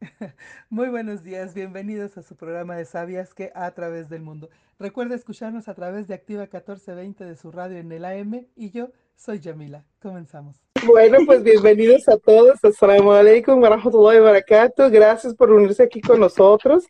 Muy 0.70 0.88
buenos 0.88 1.22
días, 1.22 1.54
bienvenidos 1.54 2.16
a 2.16 2.22
su 2.22 2.36
programa 2.36 2.76
de 2.76 2.84
Sabias 2.84 3.34
que 3.34 3.52
a 3.54 3.70
través 3.72 4.08
del 4.08 4.22
mundo. 4.22 4.48
Recuerda 4.78 5.14
escucharnos 5.14 5.68
a 5.68 5.74
través 5.74 6.08
de 6.08 6.14
Activa 6.14 6.42
1420 6.42 7.24
de 7.24 7.36
su 7.36 7.50
radio 7.50 7.78
en 7.78 7.92
el 7.92 8.04
AM 8.04 8.46
y 8.56 8.70
yo 8.70 8.90
soy 9.16 9.40
Yamila. 9.40 9.84
Comenzamos. 10.00 10.69
Bueno, 10.86 11.18
pues 11.26 11.42
bienvenidos 11.42 12.08
a 12.08 12.16
todos. 12.16 12.58
Gracias 14.90 15.34
por 15.34 15.50
unirse 15.50 15.82
aquí 15.82 16.00
con 16.00 16.20
nosotros. 16.20 16.84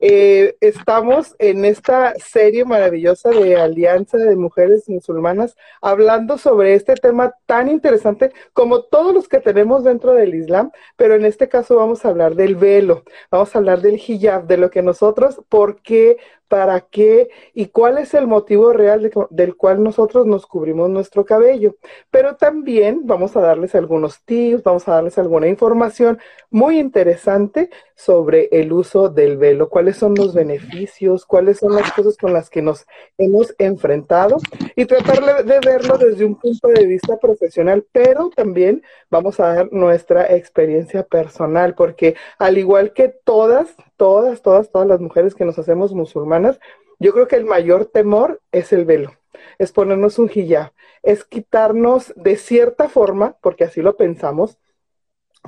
Eh, 0.00 0.56
estamos 0.60 1.34
en 1.38 1.64
esta 1.64 2.14
serie 2.14 2.64
maravillosa 2.64 3.30
de 3.30 3.56
Alianza 3.56 4.18
de 4.18 4.36
Mujeres 4.36 4.88
Musulmanas 4.88 5.56
hablando 5.80 6.38
sobre 6.38 6.74
este 6.74 6.94
tema 6.94 7.34
tan 7.46 7.68
interesante 7.68 8.32
como 8.52 8.82
todos 8.82 9.14
los 9.14 9.28
que 9.28 9.40
tenemos 9.40 9.84
dentro 9.84 10.12
del 10.14 10.34
Islam, 10.34 10.70
pero 10.96 11.14
en 11.14 11.24
este 11.24 11.48
caso 11.48 11.76
vamos 11.76 12.04
a 12.04 12.08
hablar 12.08 12.34
del 12.34 12.56
velo, 12.56 13.04
vamos 13.30 13.54
a 13.54 13.58
hablar 13.58 13.80
del 13.80 13.94
hijab, 13.96 14.46
de 14.46 14.56
lo 14.58 14.70
que 14.70 14.82
nosotros, 14.82 15.40
por 15.48 15.80
qué, 15.82 16.18
para 16.48 16.80
qué 16.80 17.28
y 17.54 17.66
cuál 17.66 17.98
es 17.98 18.14
el 18.14 18.26
motivo 18.26 18.72
real 18.72 19.10
del 19.30 19.56
cual 19.56 19.82
nosotros 19.82 20.26
nos 20.26 20.46
cubrimos 20.46 20.90
nuestro 20.90 21.24
cabello. 21.24 21.76
Pero 22.10 22.36
también 22.36 23.02
vamos 23.04 23.36
a 23.36 23.40
darles 23.40 23.74
algunos 23.74 24.22
tips, 24.24 24.62
vamos 24.62 24.86
a 24.88 24.92
darles 24.92 25.18
alguna 25.18 25.48
información 25.48 26.18
muy 26.50 26.78
interesante 26.78 27.70
sobre 27.94 28.48
el 28.52 28.72
uso 28.72 29.08
del 29.08 29.36
velo, 29.38 29.68
cuáles 29.68 29.96
son 29.96 30.14
los 30.14 30.34
beneficios, 30.34 31.24
cuáles 31.24 31.58
son 31.58 31.74
las 31.74 31.92
cosas 31.92 32.16
con 32.16 32.32
las 32.32 32.50
que 32.50 32.62
nos 32.62 32.86
hemos 33.16 33.54
enfrentado 33.58 34.36
y 34.74 34.84
tratar 34.84 35.44
de 35.44 35.60
verlo 35.60 35.96
desde 35.98 36.24
un 36.24 36.36
punto 36.36 36.68
de 36.68 36.86
vista 36.86 37.16
profesional, 37.18 37.84
pero 37.92 38.30
también 38.30 38.82
vamos 39.10 39.40
a 39.40 39.54
dar 39.54 39.72
nuestra 39.72 40.34
experiencia 40.34 41.04
personal, 41.04 41.74
porque 41.74 42.16
al 42.38 42.58
igual 42.58 42.92
que 42.92 43.08
todas, 43.08 43.74
todas, 43.96 44.42
todas, 44.42 44.70
todas 44.70 44.88
las 44.88 45.00
mujeres 45.00 45.34
que 45.34 45.44
nos 45.44 45.58
hacemos 45.58 45.92
musulmanas, 45.92 46.58
yo 46.98 47.12
creo 47.12 47.28
que 47.28 47.36
el 47.36 47.44
mayor 47.44 47.86
temor 47.86 48.40
es 48.52 48.72
el 48.72 48.84
velo, 48.84 49.12
es 49.58 49.72
ponernos 49.72 50.18
un 50.18 50.30
hijab, 50.32 50.72
es 51.02 51.24
quitarnos 51.24 52.12
de 52.16 52.36
cierta 52.36 52.88
forma, 52.88 53.36
porque 53.40 53.64
así 53.64 53.82
lo 53.82 53.96
pensamos, 53.96 54.58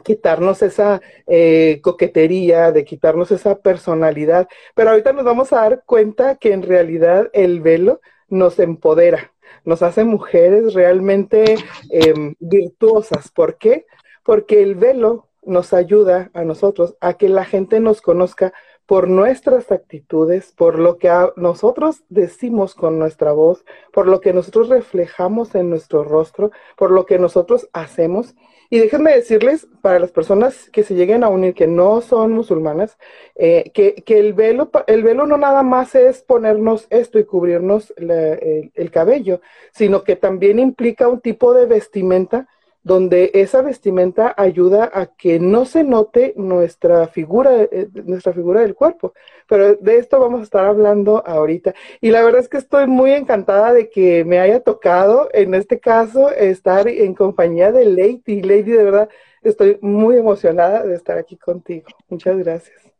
quitarnos 0.03 0.63
esa 0.63 1.01
eh, 1.27 1.81
coquetería, 1.83 2.73
de 2.73 2.85
quitarnos 2.85 3.31
esa 3.31 3.59
personalidad. 3.59 4.49
Pero 4.75 4.91
ahorita 4.91 5.13
nos 5.13 5.25
vamos 5.25 5.53
a 5.53 5.57
dar 5.57 5.83
cuenta 5.85 6.37
que 6.37 6.53
en 6.53 6.63
realidad 6.63 7.31
el 7.33 7.61
velo 7.61 8.01
nos 8.29 8.59
empodera, 8.59 9.33
nos 9.65 9.83
hace 9.83 10.05
mujeres 10.05 10.75
realmente 10.75 11.57
em, 11.91 12.35
virtuosas. 12.39 13.31
¿Por 13.31 13.59
qué? 13.59 13.87
Porque 14.23 14.63
el 14.63 14.75
velo 14.75 15.28
nos 15.49 15.73
ayuda 15.73 16.31
a 16.35 16.45
nosotros 16.45 16.97
a 17.01 17.15
que 17.15 17.29
la 17.29 17.45
gente 17.45 17.81
nos 17.81 18.01
conozca 18.01 18.53
por 18.89 19.07
nuestras 19.07 19.71
actitudes, 19.71 20.55
por 20.57 20.79
lo 20.79 20.97
que 20.97 21.11
nosotros 21.37 22.05
decimos 22.09 22.75
con 22.75 22.99
nuestra 22.99 23.33
voz, 23.33 23.67
por 23.93 24.09
lo 24.09 24.23
que 24.23 24.33
nosotros 24.33 24.71
reflejamos 24.71 25.55
en 25.55 25.69
nuestro 25.69 26.05
rostro, 26.05 26.53
por 26.75 26.91
lo 26.91 27.05
que 27.05 27.19
nosotros 27.19 27.69
hacemos. 27.75 28.35
Y 28.71 28.79
déjenme 28.79 29.13
decirles, 29.13 29.69
para 29.83 29.99
las 29.99 30.11
personas 30.11 30.71
que 30.71 30.85
se 30.85 30.95
lleguen 30.95 31.23
a 31.23 31.29
unir, 31.29 31.53
que 31.53 31.67
no 31.67 32.01
son 32.01 32.33
musulmanas, 32.33 32.97
eh, 33.35 33.73
que, 33.75 34.03
el, 34.07 34.33
velo, 34.33 34.71
el 34.87 35.03
velo 35.03 35.27
no 35.27 35.37
nada 35.37 35.63
más 35.63 35.95
es 35.95 36.23
ponernos 36.23 36.87
esto 36.89 37.19
y 37.19 37.25
cubrirnos 37.25 37.93
el 37.99 38.91
cabello, 38.91 39.43
sino 39.71 40.03
que 40.03 40.17
también 40.17 40.59
implica 40.59 41.09
un 41.09 41.21
tipo 41.21 41.53
de 41.53 41.67
vestimenta 41.67 42.49
donde 42.89 43.31
esa 43.35 43.61
vestimenta 43.61 44.35
ayuda 44.35 44.91
a 44.95 45.15
que 45.15 45.39
no 45.39 45.67
se 45.67 45.85
note 45.85 46.33
nuestra 46.37 47.07
figura, 47.07 47.51
eh, 47.65 47.87
nuestra 48.07 48.33
figura 48.33 48.63
del 48.63 48.75
cuerpo. 48.75 49.13
Pero 49.47 49.75
de 49.75 49.99
esto 49.99 50.19
vamos 50.19 50.41
a 50.41 50.45
estar 50.45 50.65
hablando 50.65 51.23
ahorita. 51.27 51.75
Y 52.01 52.11
la 52.11 52.25
verdad 52.25 52.41
es 52.41 52.49
que 52.49 52.57
estoy 52.57 52.87
muy 52.87 53.13
encantada 53.13 53.75
de 53.75 53.91
que 53.91 54.25
me 54.25 54.39
haya 54.39 54.61
tocado, 54.61 55.29
en 55.35 55.53
este 55.53 55.79
caso, 55.79 56.31
estar 56.31 56.89
en 56.89 57.15
compañía 57.15 57.73
de 57.73 57.85
Lady. 57.85 58.41
Lady, 58.41 58.73
de 58.73 58.85
verdad, 58.85 59.09
estoy 59.43 59.79
muy 59.83 60.17
emocionada 60.17 60.83
de 60.83 60.95
estar 60.95 61.19
aquí 61.19 61.37
contigo. 61.37 61.89
Muchas 62.09 62.39
gracias. 62.39 62.91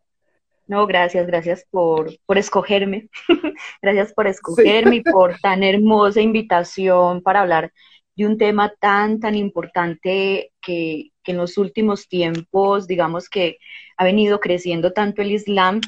No, 0.67 0.87
gracias, 0.87 1.27
gracias 1.27 1.67
por, 1.71 2.11
por 2.27 2.37
escogerme. 2.37 3.09
gracias 3.81 4.13
por 4.13 4.27
escogerme 4.27 4.97
y 4.97 5.03
por 5.03 5.39
tan 5.41 5.63
hermosa 5.63 6.21
invitación 6.21 7.23
para 7.23 7.41
hablar 7.41 7.73
de 8.19 8.27
un 8.27 8.37
tema 8.37 8.75
tan, 8.81 9.21
tan 9.21 9.37
importante 9.37 10.53
que, 10.61 11.13
en 11.25 11.37
los 11.37 11.59
últimos 11.59 12.09
tiempos, 12.09 12.87
digamos 12.87 13.29
que 13.29 13.59
ha 13.99 14.05
venido 14.05 14.41
creciendo 14.41 14.93
tanto 14.93 15.23
el 15.23 15.31
Islam, 15.31 15.81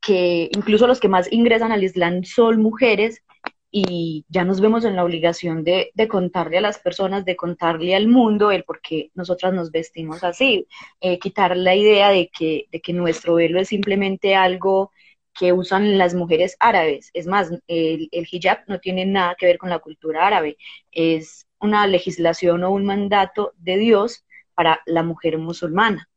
que 0.00 0.50
incluso 0.52 0.86
los 0.86 1.00
que 1.00 1.08
más 1.08 1.32
ingresan 1.32 1.72
al 1.72 1.84
Islam 1.84 2.24
son 2.24 2.60
mujeres 2.60 3.22
y 3.70 4.26
ya 4.28 4.44
nos 4.44 4.60
vemos 4.60 4.84
en 4.84 4.96
la 4.96 5.04
obligación 5.04 5.62
de, 5.64 5.92
contarle 6.08 6.58
a 6.58 6.60
las 6.60 6.80
personas, 6.80 7.24
de 7.24 7.36
contarle 7.36 7.94
al 7.94 8.08
mundo 8.08 8.50
el 8.50 8.64
por 8.64 8.80
qué 8.82 9.10
nosotras 9.14 9.54
nos 9.54 9.70
vestimos 9.70 10.24
así, 10.24 10.66
eh, 11.00 11.18
quitar 11.20 11.56
la 11.56 11.76
idea 11.76 12.10
de 12.10 12.28
que, 12.28 12.66
de 12.72 12.80
que 12.80 12.92
nuestro 12.92 13.36
velo 13.36 13.60
es 13.60 13.68
simplemente 13.68 14.34
algo 14.34 14.90
que 15.32 15.52
usan 15.52 15.98
las 15.98 16.14
mujeres 16.14 16.56
árabes. 16.58 17.10
Es 17.14 17.26
más, 17.26 17.50
el, 17.68 18.08
el, 18.10 18.26
hijab 18.30 18.64
no 18.66 18.80
tiene 18.80 19.06
nada 19.06 19.36
que 19.38 19.46
ver 19.46 19.58
con 19.58 19.70
la 19.70 19.78
cultura 19.78 20.26
árabe, 20.26 20.56
es 20.90 21.46
una 21.60 21.86
legislación 21.86 22.64
o 22.64 22.70
un 22.70 22.84
mandato 22.84 23.52
de 23.58 23.76
Dios 23.76 24.24
para 24.54 24.80
la 24.86 25.02
mujer 25.02 25.38
musulmana. 25.38 26.08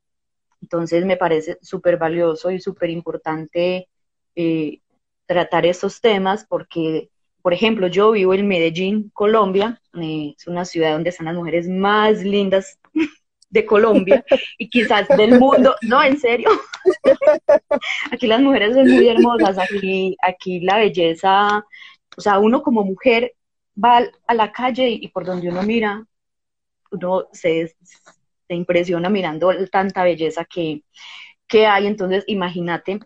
Entonces 0.61 1.05
me 1.05 1.17
parece 1.17 1.57
súper 1.61 1.97
valioso 1.97 2.49
y 2.51 2.59
súper 2.59 2.89
importante 2.89 3.89
eh, 4.35 4.79
tratar 5.25 5.65
estos 5.65 5.99
temas 6.01 6.45
porque, 6.47 7.09
por 7.41 7.53
ejemplo, 7.53 7.87
yo 7.87 8.11
vivo 8.11 8.33
en 8.33 8.47
Medellín, 8.47 9.11
Colombia, 9.13 9.81
eh, 10.01 10.33
es 10.37 10.47
una 10.47 10.65
ciudad 10.65 10.93
donde 10.93 11.09
están 11.09 11.25
las 11.25 11.35
mujeres 11.35 11.67
más 11.67 12.23
lindas 12.23 12.79
de 13.49 13.65
Colombia 13.65 14.25
y 14.57 14.69
quizás 14.69 15.07
del 15.09 15.39
mundo, 15.39 15.75
no, 15.81 16.03
en 16.03 16.17
serio. 16.17 16.49
aquí 18.11 18.27
las 18.27 18.41
mujeres 18.41 18.73
son 18.73 18.89
muy 18.89 19.07
hermosas, 19.07 19.57
aquí, 19.59 20.15
aquí 20.21 20.61
la 20.61 20.77
belleza, 20.77 21.63
o 22.17 22.21
sea, 22.21 22.39
uno 22.39 22.63
como 22.63 22.83
mujer 22.83 23.33
va 23.81 24.01
a 24.27 24.33
la 24.33 24.51
calle 24.51 24.89
y 24.89 25.07
por 25.09 25.25
donde 25.25 25.49
uno 25.49 25.63
mira, 25.63 26.05
uno 26.91 27.27
se, 27.31 27.75
impresiona 28.49 29.09
mirando 29.09 29.51
tanta 29.71 30.03
belleza 30.03 30.45
que, 30.45 30.83
que 31.47 31.65
hay. 31.65 31.87
Entonces, 31.87 32.23
imagínate 32.27 32.99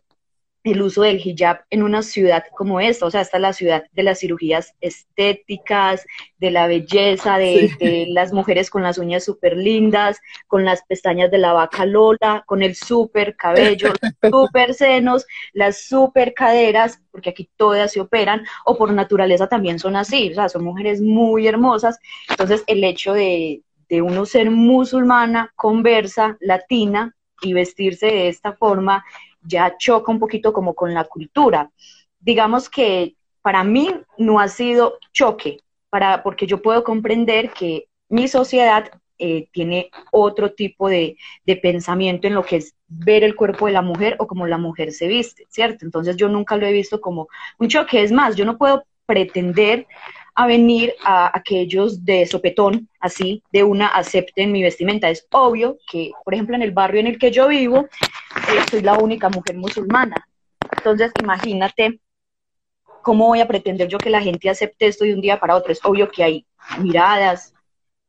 el 0.71 0.81
uso 0.81 1.01
del 1.01 1.21
hijab 1.23 1.61
en 1.69 1.83
una 1.83 2.01
ciudad 2.01 2.43
como 2.55 2.79
esta, 2.79 3.05
o 3.05 3.11
sea, 3.11 3.21
esta 3.21 3.37
es 3.37 3.41
la 3.41 3.53
ciudad 3.53 3.83
de 3.91 4.03
las 4.03 4.19
cirugías 4.19 4.73
estéticas, 4.81 6.05
de 6.37 6.51
la 6.51 6.67
belleza, 6.67 7.37
de, 7.37 8.05
las 8.09 8.33
mujeres 8.33 8.69
con 8.69 8.83
las 8.83 8.97
uñas 8.97 9.23
súper 9.23 9.57
lindas, 9.57 10.19
con 10.47 10.65
las 10.65 10.83
pestañas 10.85 11.31
de 11.31 11.37
la 11.37 11.53
vaca 11.53 11.85
Lola, 11.85 12.43
con 12.45 12.61
el 12.63 12.75
súper 12.75 13.35
cabello, 13.35 13.93
súper 14.29 14.73
senos, 14.73 15.25
las 15.53 15.81
súper 15.81 16.33
caderas, 16.33 17.01
porque 17.11 17.31
aquí 17.31 17.49
todas 17.55 17.91
se 17.91 18.01
operan, 18.01 18.45
o 18.65 18.77
por 18.77 18.91
naturaleza 18.93 19.47
también 19.47 19.79
son 19.79 19.95
así, 19.95 20.31
o 20.31 20.35
sea, 20.35 20.49
son 20.49 20.63
mujeres 20.63 21.01
muy 21.01 21.47
hermosas, 21.47 21.99
entonces 22.29 22.63
el 22.67 22.83
hecho 22.83 23.13
de, 23.13 23.61
de 23.89 24.01
uno 24.01 24.25
ser 24.25 24.51
musulmana, 24.51 25.51
conversa, 25.55 26.37
latina, 26.39 27.13
y 27.41 27.53
vestirse 27.53 28.07
de 28.07 28.27
esta 28.29 28.53
forma 28.53 29.05
ya 29.47 29.75
choca 29.77 30.11
un 30.11 30.19
poquito 30.19 30.53
como 30.53 30.73
con 30.73 30.93
la 30.93 31.05
cultura. 31.05 31.71
Digamos 32.19 32.69
que 32.69 33.15
para 33.41 33.63
mí 33.63 33.93
no 34.17 34.39
ha 34.39 34.47
sido 34.47 34.97
choque, 35.13 35.61
para, 35.89 36.21
porque 36.21 36.45
yo 36.47 36.61
puedo 36.61 36.83
comprender 36.83 37.51
que 37.51 37.87
mi 38.09 38.27
sociedad 38.27 38.91
eh, 39.19 39.47
tiene 39.51 39.89
otro 40.11 40.51
tipo 40.51 40.89
de, 40.89 41.17
de, 41.45 41.55
pensamiento 41.55 42.27
en 42.27 42.35
lo 42.35 42.43
que 42.43 42.57
es 42.57 42.75
ver 42.87 43.23
el 43.23 43.35
cuerpo 43.35 43.65
de 43.65 43.71
la 43.71 43.81
mujer 43.81 44.15
o 44.19 44.27
como 44.27 44.45
la 44.45 44.59
mujer 44.59 44.91
se 44.91 45.07
viste, 45.07 45.47
¿cierto? 45.49 45.85
Entonces 45.85 46.15
yo 46.17 46.29
nunca 46.29 46.55
lo 46.55 46.67
he 46.67 46.71
visto 46.71 47.01
como 47.01 47.27
un 47.57 47.67
choque. 47.67 48.03
Es 48.03 48.11
más, 48.11 48.35
yo 48.35 48.45
no 48.45 48.57
puedo 48.57 48.83
pretender 49.07 49.87
a 50.37 50.45
venir 50.45 50.93
a, 51.03 51.35
aquellos 51.35 52.05
de 52.05 52.27
sopetón, 52.27 52.87
así, 52.99 53.41
de 53.51 53.63
una 53.63 53.87
acepten 53.87 54.51
mi 54.51 54.61
vestimenta. 54.61 55.09
Es 55.09 55.25
obvio 55.31 55.79
que, 55.89 56.11
por 56.23 56.35
ejemplo, 56.35 56.55
en 56.55 56.61
el 56.61 56.71
barrio 56.71 56.99
en 56.99 57.07
el 57.07 57.17
que 57.17 57.31
yo 57.31 57.47
vivo, 57.47 57.87
eh, 58.47 58.63
soy 58.69 58.81
la 58.81 58.97
única 58.97 59.29
mujer 59.29 59.57
musulmana. 59.57 60.27
Entonces, 60.77 61.11
imagínate 61.21 61.99
cómo 63.01 63.27
voy 63.27 63.39
a 63.39 63.47
pretender 63.47 63.87
yo 63.87 63.97
que 63.97 64.09
la 64.09 64.21
gente 64.21 64.49
acepte 64.49 64.87
esto 64.87 65.05
de 65.05 65.13
un 65.13 65.21
día 65.21 65.39
para 65.39 65.55
otro. 65.55 65.71
Es 65.71 65.79
obvio 65.83 66.09
que 66.09 66.23
hay 66.23 66.45
miradas, 66.79 67.53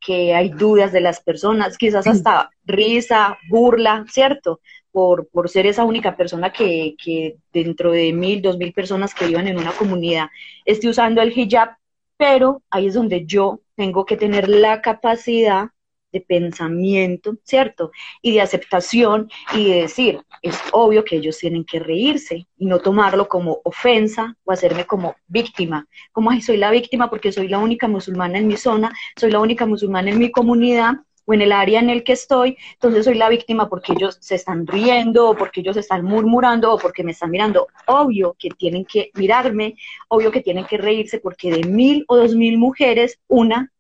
que 0.01 0.35
hay 0.35 0.51
dudas 0.51 0.93
de 0.93 1.01
las 1.01 1.21
personas, 1.21 1.77
quizás 1.77 2.07
hasta 2.07 2.51
risa, 2.65 3.39
burla, 3.49 4.05
¿cierto? 4.09 4.61
Por, 4.91 5.29
por 5.29 5.49
ser 5.49 5.67
esa 5.67 5.85
única 5.85 6.17
persona 6.17 6.53
que, 6.53 6.95
que 7.03 7.37
dentro 7.53 7.93
de 7.93 8.13
mil, 8.13 8.43
dos 8.43 8.59
mil 8.59 8.73
personas 8.73 9.15
que 9.15 9.27
vivan 9.27 9.49
en 9.49 9.59
una 9.59 9.73
comunidad 9.73 10.29
esté 10.65 10.89
usando 10.89 11.21
el 11.21 11.37
hijab 11.37 11.77
pero 12.19 12.63
ahí 12.71 12.89
es 12.89 12.95
donde 12.95 13.25
yo 13.25 13.61
tengo 13.77 14.05
que 14.05 14.17
tener 14.17 14.49
la 14.49 14.83
capacidad 14.83 15.69
de 16.13 16.21
pensamiento, 16.21 17.37
¿cierto? 17.45 17.91
Y 18.23 18.33
de 18.33 18.41
aceptación 18.41 19.31
y 19.55 19.71
de 19.71 19.83
decir, 19.83 20.21
es 20.43 20.59
obvio 20.73 21.05
que 21.05 21.17
ellos 21.17 21.39
tienen 21.39 21.65
que 21.65 21.79
reírse 21.79 22.47
y 22.57 22.67
no 22.67 22.79
tomarlo 22.79 23.29
como 23.29 23.61
ofensa 23.65 24.37
o 24.45 24.53
hacerme 24.53 24.87
como 24.87 25.17
víctima. 25.27 25.87
Como, 26.13 26.31
soy 26.41 26.57
la 26.57 26.71
víctima 26.71 27.11
porque 27.11 27.33
soy 27.33 27.49
la 27.49 27.59
única 27.59 27.89
musulmana 27.89 28.39
en 28.39 28.47
mi 28.47 28.57
zona, 28.57 28.93
soy 29.17 29.31
la 29.31 29.41
única 29.41 29.67
musulmana 29.67 30.11
en 30.11 30.19
mi 30.19 30.31
comunidad 30.31 30.95
o 31.27 31.35
en 31.35 31.43
el 31.43 31.53
área 31.53 31.81
en 31.81 31.91
el 31.91 32.05
que 32.05 32.13
estoy, 32.15 32.57
entonces 32.73 33.05
soy 33.05 33.15
la 33.15 33.29
víctima 33.29 33.69
porque 33.69 33.93
ellos 33.93 34.17
se 34.19 34.35
están 34.35 34.67
riendo 34.67 35.29
o 35.29 35.37
porque 35.37 35.61
ellos 35.61 35.77
están 35.77 36.03
murmurando 36.03 36.73
o 36.73 36.79
porque 36.79 37.05
me 37.05 37.13
están 37.13 37.31
mirando. 37.31 37.69
Obvio 37.87 38.35
que 38.39 38.49
tienen 38.49 38.87
que 38.87 39.11
mirarme, 39.15 39.75
obvio 40.09 40.33
que 40.33 40.41
tienen 40.41 40.65
que 40.65 40.79
reírse 40.79 41.19
porque 41.19 41.51
de 41.51 41.69
mil 41.69 42.07
o 42.09 42.17
dos 42.17 42.35
mil 42.35 42.57
mujeres, 42.57 43.21
una 43.29 43.71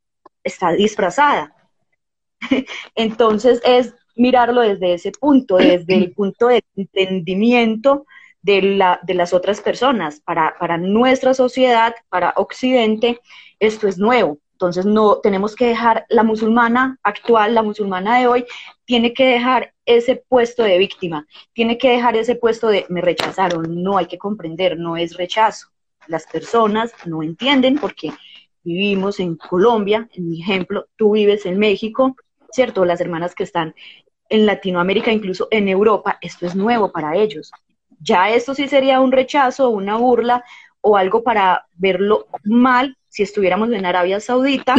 está 0.44 0.72
disfrazada. 0.72 1.54
Entonces 2.94 3.60
es 3.64 3.94
mirarlo 4.16 4.60
desde 4.62 4.94
ese 4.94 5.12
punto, 5.12 5.56
desde 5.56 5.94
el 5.96 6.12
punto 6.12 6.48
de 6.48 6.62
entendimiento 6.76 8.06
de, 8.42 8.62
la, 8.62 9.00
de 9.04 9.14
las 9.14 9.32
otras 9.32 9.60
personas. 9.60 10.20
Para, 10.20 10.56
para 10.58 10.76
nuestra 10.76 11.34
sociedad, 11.34 11.94
para 12.08 12.32
Occidente, 12.36 13.20
esto 13.60 13.88
es 13.88 13.98
nuevo. 13.98 14.38
Entonces 14.52 14.86
no 14.86 15.18
tenemos 15.18 15.54
que 15.54 15.66
dejar 15.66 16.04
la 16.08 16.24
musulmana 16.24 16.98
actual, 17.04 17.54
la 17.54 17.62
musulmana 17.62 18.18
de 18.18 18.26
hoy, 18.26 18.44
tiene 18.84 19.12
que 19.12 19.24
dejar 19.24 19.72
ese 19.86 20.16
puesto 20.28 20.64
de 20.64 20.78
víctima, 20.78 21.28
tiene 21.52 21.78
que 21.78 21.90
dejar 21.90 22.16
ese 22.16 22.34
puesto 22.34 22.66
de 22.66 22.84
me 22.88 23.00
rechazaron, 23.00 23.82
no 23.84 23.98
hay 23.98 24.06
que 24.06 24.18
comprender, 24.18 24.76
no 24.76 24.96
es 24.96 25.16
rechazo. 25.16 25.68
Las 26.08 26.26
personas 26.26 26.92
no 27.04 27.22
entienden 27.22 27.78
porque 27.78 28.12
vivimos 28.64 29.20
en 29.20 29.36
Colombia, 29.36 30.08
en 30.12 30.28
mi 30.28 30.42
ejemplo, 30.42 30.88
tú 30.96 31.12
vives 31.12 31.46
en 31.46 31.56
México, 31.58 32.16
¿cierto? 32.50 32.84
Las 32.84 33.00
hermanas 33.00 33.34
que 33.34 33.44
están 33.44 33.74
en 34.28 34.46
Latinoamérica, 34.46 35.12
incluso 35.12 35.48
en 35.50 35.68
Europa, 35.68 36.18
esto 36.20 36.46
es 36.46 36.54
nuevo 36.54 36.92
para 36.92 37.16
ellos. 37.16 37.50
Ya 38.00 38.30
esto 38.30 38.54
sí 38.54 38.68
sería 38.68 39.00
un 39.00 39.12
rechazo, 39.12 39.70
una 39.70 39.96
burla 39.96 40.44
o 40.80 40.96
algo 40.96 41.22
para 41.22 41.66
verlo 41.74 42.26
mal 42.44 42.96
si 43.08 43.22
estuviéramos 43.22 43.72
en 43.72 43.86
Arabia 43.86 44.20
Saudita 44.20 44.74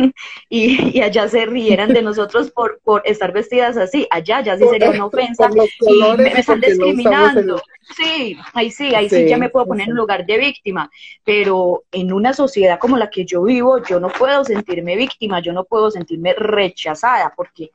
y, 0.48 1.00
allá 1.00 1.28
se 1.28 1.46
rieran 1.46 1.92
de 1.92 2.02
nosotros 2.02 2.50
por, 2.50 2.80
por 2.82 3.02
estar 3.04 3.32
vestidas 3.32 3.76
así, 3.76 4.06
allá 4.10 4.40
ya 4.42 4.56
sí 4.56 4.64
sería 4.68 4.90
una 4.90 5.06
ofensa 5.06 5.48
y 5.80 6.16
me, 6.16 6.28
están 6.28 6.60
discriminando. 6.60 7.60
Sí, 7.96 8.36
ahí 8.52 8.70
sí, 8.70 8.94
ahí 8.94 9.08
sí, 9.08 9.26
ya 9.26 9.36
me 9.36 9.48
puedo 9.48 9.66
poner 9.66 9.88
en 9.88 9.94
lugar 9.94 10.24
de 10.24 10.38
víctima, 10.38 10.90
pero 11.24 11.84
en 11.90 12.12
una 12.12 12.32
sociedad 12.32 12.78
como 12.78 12.96
la 12.96 13.10
que 13.10 13.24
yo 13.24 13.42
vivo, 13.42 13.82
yo 13.82 13.98
no 13.98 14.08
puedo 14.08 14.44
sentirme 14.44 14.96
víctima, 14.96 15.40
yo 15.40 15.52
no 15.52 15.64
puedo 15.64 15.90
sentirme 15.90 16.34
rechazada, 16.34 17.32
porque 17.36 17.70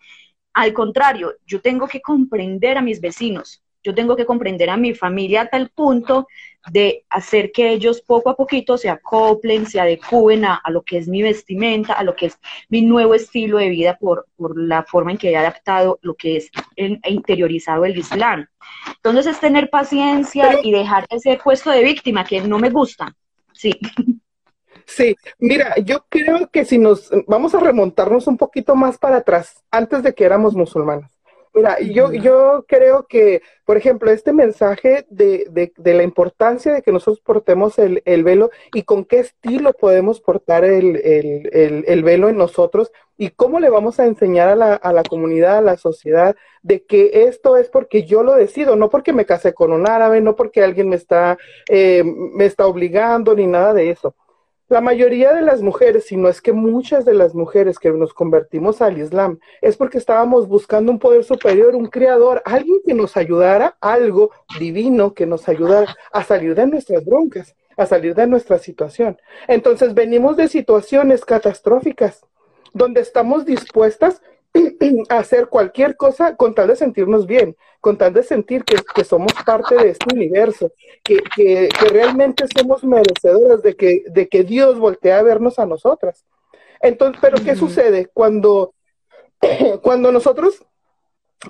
al 0.53 0.73
contrario, 0.73 1.35
yo 1.45 1.61
tengo 1.61 1.87
que 1.87 2.01
comprender 2.01 2.77
a 2.77 2.81
mis 2.81 3.01
vecinos, 3.01 3.61
yo 3.83 3.93
tengo 3.93 4.15
que 4.15 4.25
comprender 4.25 4.69
a 4.69 4.77
mi 4.77 4.93
familia 4.93 5.41
a 5.41 5.47
tal 5.47 5.69
punto 5.69 6.27
de 6.71 7.05
hacer 7.09 7.51
que 7.51 7.71
ellos 7.71 8.01
poco 8.01 8.29
a 8.29 8.35
poquito 8.35 8.77
se 8.77 8.89
acoplen, 8.89 9.65
se 9.65 9.79
adecúen 9.79 10.45
a, 10.45 10.61
lo 10.69 10.83
que 10.83 10.97
es 10.97 11.07
mi 11.07 11.21
vestimenta, 11.21 11.93
a 11.93 12.03
lo 12.03 12.15
que 12.15 12.27
es 12.27 12.39
mi 12.69 12.81
nuevo 12.81 13.13
estilo 13.13 13.57
de 13.57 13.69
vida 13.69 13.97
por, 13.97 14.27
por 14.35 14.57
la 14.57 14.83
forma 14.83 15.11
en 15.11 15.17
que 15.17 15.31
he 15.31 15.37
adaptado 15.37 15.99
lo 16.01 16.15
que 16.15 16.37
es 16.37 16.49
e 16.75 16.99
interiorizado 17.09 17.85
el 17.85 17.97
Islam. 17.97 18.47
Entonces 18.87 19.27
es 19.27 19.39
tener 19.39 19.69
paciencia 19.69 20.59
y 20.63 20.71
dejar 20.71 21.05
ese 21.09 21.39
puesto 21.43 21.69
de 21.69 21.83
víctima 21.83 22.25
que 22.25 22.41
no 22.41 22.57
me 22.59 22.69
gusta. 22.69 23.15
Sí. 23.53 23.71
Sí, 24.85 25.15
mira, 25.39 25.75
yo 25.83 26.05
creo 26.09 26.49
que 26.51 26.63
si 26.63 26.77
nos 26.77 27.09
vamos 27.27 27.55
a 27.55 27.59
remontarnos 27.59 28.27
un 28.27 28.37
poquito 28.37 28.75
más 28.75 28.97
para 28.97 29.17
atrás, 29.17 29.63
antes 29.71 30.03
de 30.03 30.13
que 30.13 30.25
éramos 30.25 30.53
musulmanes. 30.53 31.14
Mira, 31.55 31.79
yo, 31.79 32.11
yo 32.11 32.65
creo 32.67 33.07
que, 33.07 33.41
por 33.63 33.77
ejemplo, 33.77 34.11
este 34.11 34.33
mensaje 34.33 35.05
de, 35.09 35.47
de, 35.49 35.71
de 35.77 35.93
la 35.93 36.03
importancia 36.03 36.73
de 36.73 36.81
que 36.81 36.91
nosotros 36.91 37.21
portemos 37.21 37.79
el, 37.79 38.01
el, 38.03 38.25
velo 38.25 38.51
y 38.73 38.83
con 38.83 39.05
qué 39.05 39.19
estilo 39.19 39.71
podemos 39.71 40.19
portar 40.19 40.65
el, 40.65 40.97
el, 40.97 41.85
el, 41.87 42.03
velo 42.03 42.27
en 42.27 42.35
nosotros 42.35 42.91
y 43.17 43.29
cómo 43.29 43.61
le 43.61 43.69
vamos 43.69 44.01
a 44.01 44.05
enseñar 44.05 44.49
a 44.49 44.57
la, 44.57 44.73
a 44.73 44.91
la 44.91 45.03
comunidad, 45.03 45.59
a 45.59 45.61
la 45.61 45.77
sociedad, 45.77 46.35
de 46.61 46.83
que 46.83 47.25
esto 47.29 47.55
es 47.55 47.69
porque 47.69 48.03
yo 48.03 48.21
lo 48.21 48.33
decido, 48.33 48.75
no 48.75 48.89
porque 48.89 49.13
me 49.13 49.25
casé 49.25 49.53
con 49.53 49.71
un 49.71 49.87
árabe, 49.87 50.19
no 50.19 50.35
porque 50.35 50.61
alguien 50.61 50.89
me 50.89 50.97
está, 50.97 51.37
eh, 51.69 52.03
me 52.03 52.45
está 52.47 52.67
obligando, 52.67 53.33
ni 53.33 53.47
nada 53.47 53.73
de 53.73 53.91
eso 53.91 54.13
la 54.67 54.81
mayoría 54.81 55.31
de 55.33 55.41
las 55.41 55.61
mujeres, 55.61 56.05
si 56.05 56.17
no 56.17 56.27
es 56.27 56.41
que 56.41 56.51
muchas 56.51 57.05
de 57.05 57.13
las 57.13 57.35
mujeres 57.35 57.77
que 57.77 57.91
nos 57.91 58.13
convertimos 58.13 58.81
al 58.81 58.97
Islam, 58.97 59.39
es 59.61 59.77
porque 59.77 59.99
estábamos 59.99 60.47
buscando 60.47 60.91
un 60.91 60.97
poder 60.97 61.23
superior, 61.23 61.75
un 61.75 61.85
creador, 61.85 62.41
alguien 62.45 62.79
que 62.85 62.95
nos 62.95 63.15
ayudara, 63.15 63.77
algo 63.79 64.31
divino 64.59 65.13
que 65.13 65.27
nos 65.27 65.47
ayudara 65.47 65.95
a 66.11 66.23
salir 66.23 66.55
de 66.55 66.65
nuestras 66.65 67.05
broncas, 67.05 67.55
a 67.77 67.85
salir 67.85 68.15
de 68.15 68.25
nuestra 68.25 68.57
situación. 68.57 69.17
Entonces 69.47 69.93
venimos 69.93 70.35
de 70.35 70.47
situaciones 70.47 71.25
catastróficas, 71.25 72.25
donde 72.73 73.01
estamos 73.01 73.45
dispuestas 73.45 74.21
hacer 75.09 75.47
cualquier 75.47 75.97
cosa 75.97 76.35
con 76.35 76.55
tal 76.55 76.67
de 76.67 76.75
sentirnos 76.75 77.27
bien, 77.27 77.55
con 77.81 77.97
tal 77.97 78.13
de 78.13 78.23
sentir 78.23 78.63
que, 78.63 79.03
somos 79.03 79.31
parte 79.45 79.75
de 79.75 79.89
este 79.89 80.13
universo, 80.13 80.71
que, 81.03 81.19
que, 81.35 81.69
realmente 81.89 82.45
somos 82.55 82.83
merecedoras 82.83 83.61
de 83.61 83.75
que, 83.75 84.03
de 84.07 84.27
que 84.27 84.43
Dios 84.43 84.79
voltee 84.79 85.13
a 85.13 85.23
vernos 85.23 85.59
a 85.59 85.65
nosotras. 85.65 86.25
Entonces, 86.81 87.19
pero 87.21 87.37
¿qué 87.43 87.55
sucede 87.55 88.07
cuando, 88.13 88.73
cuando 89.81 90.11
nosotros 90.11 90.65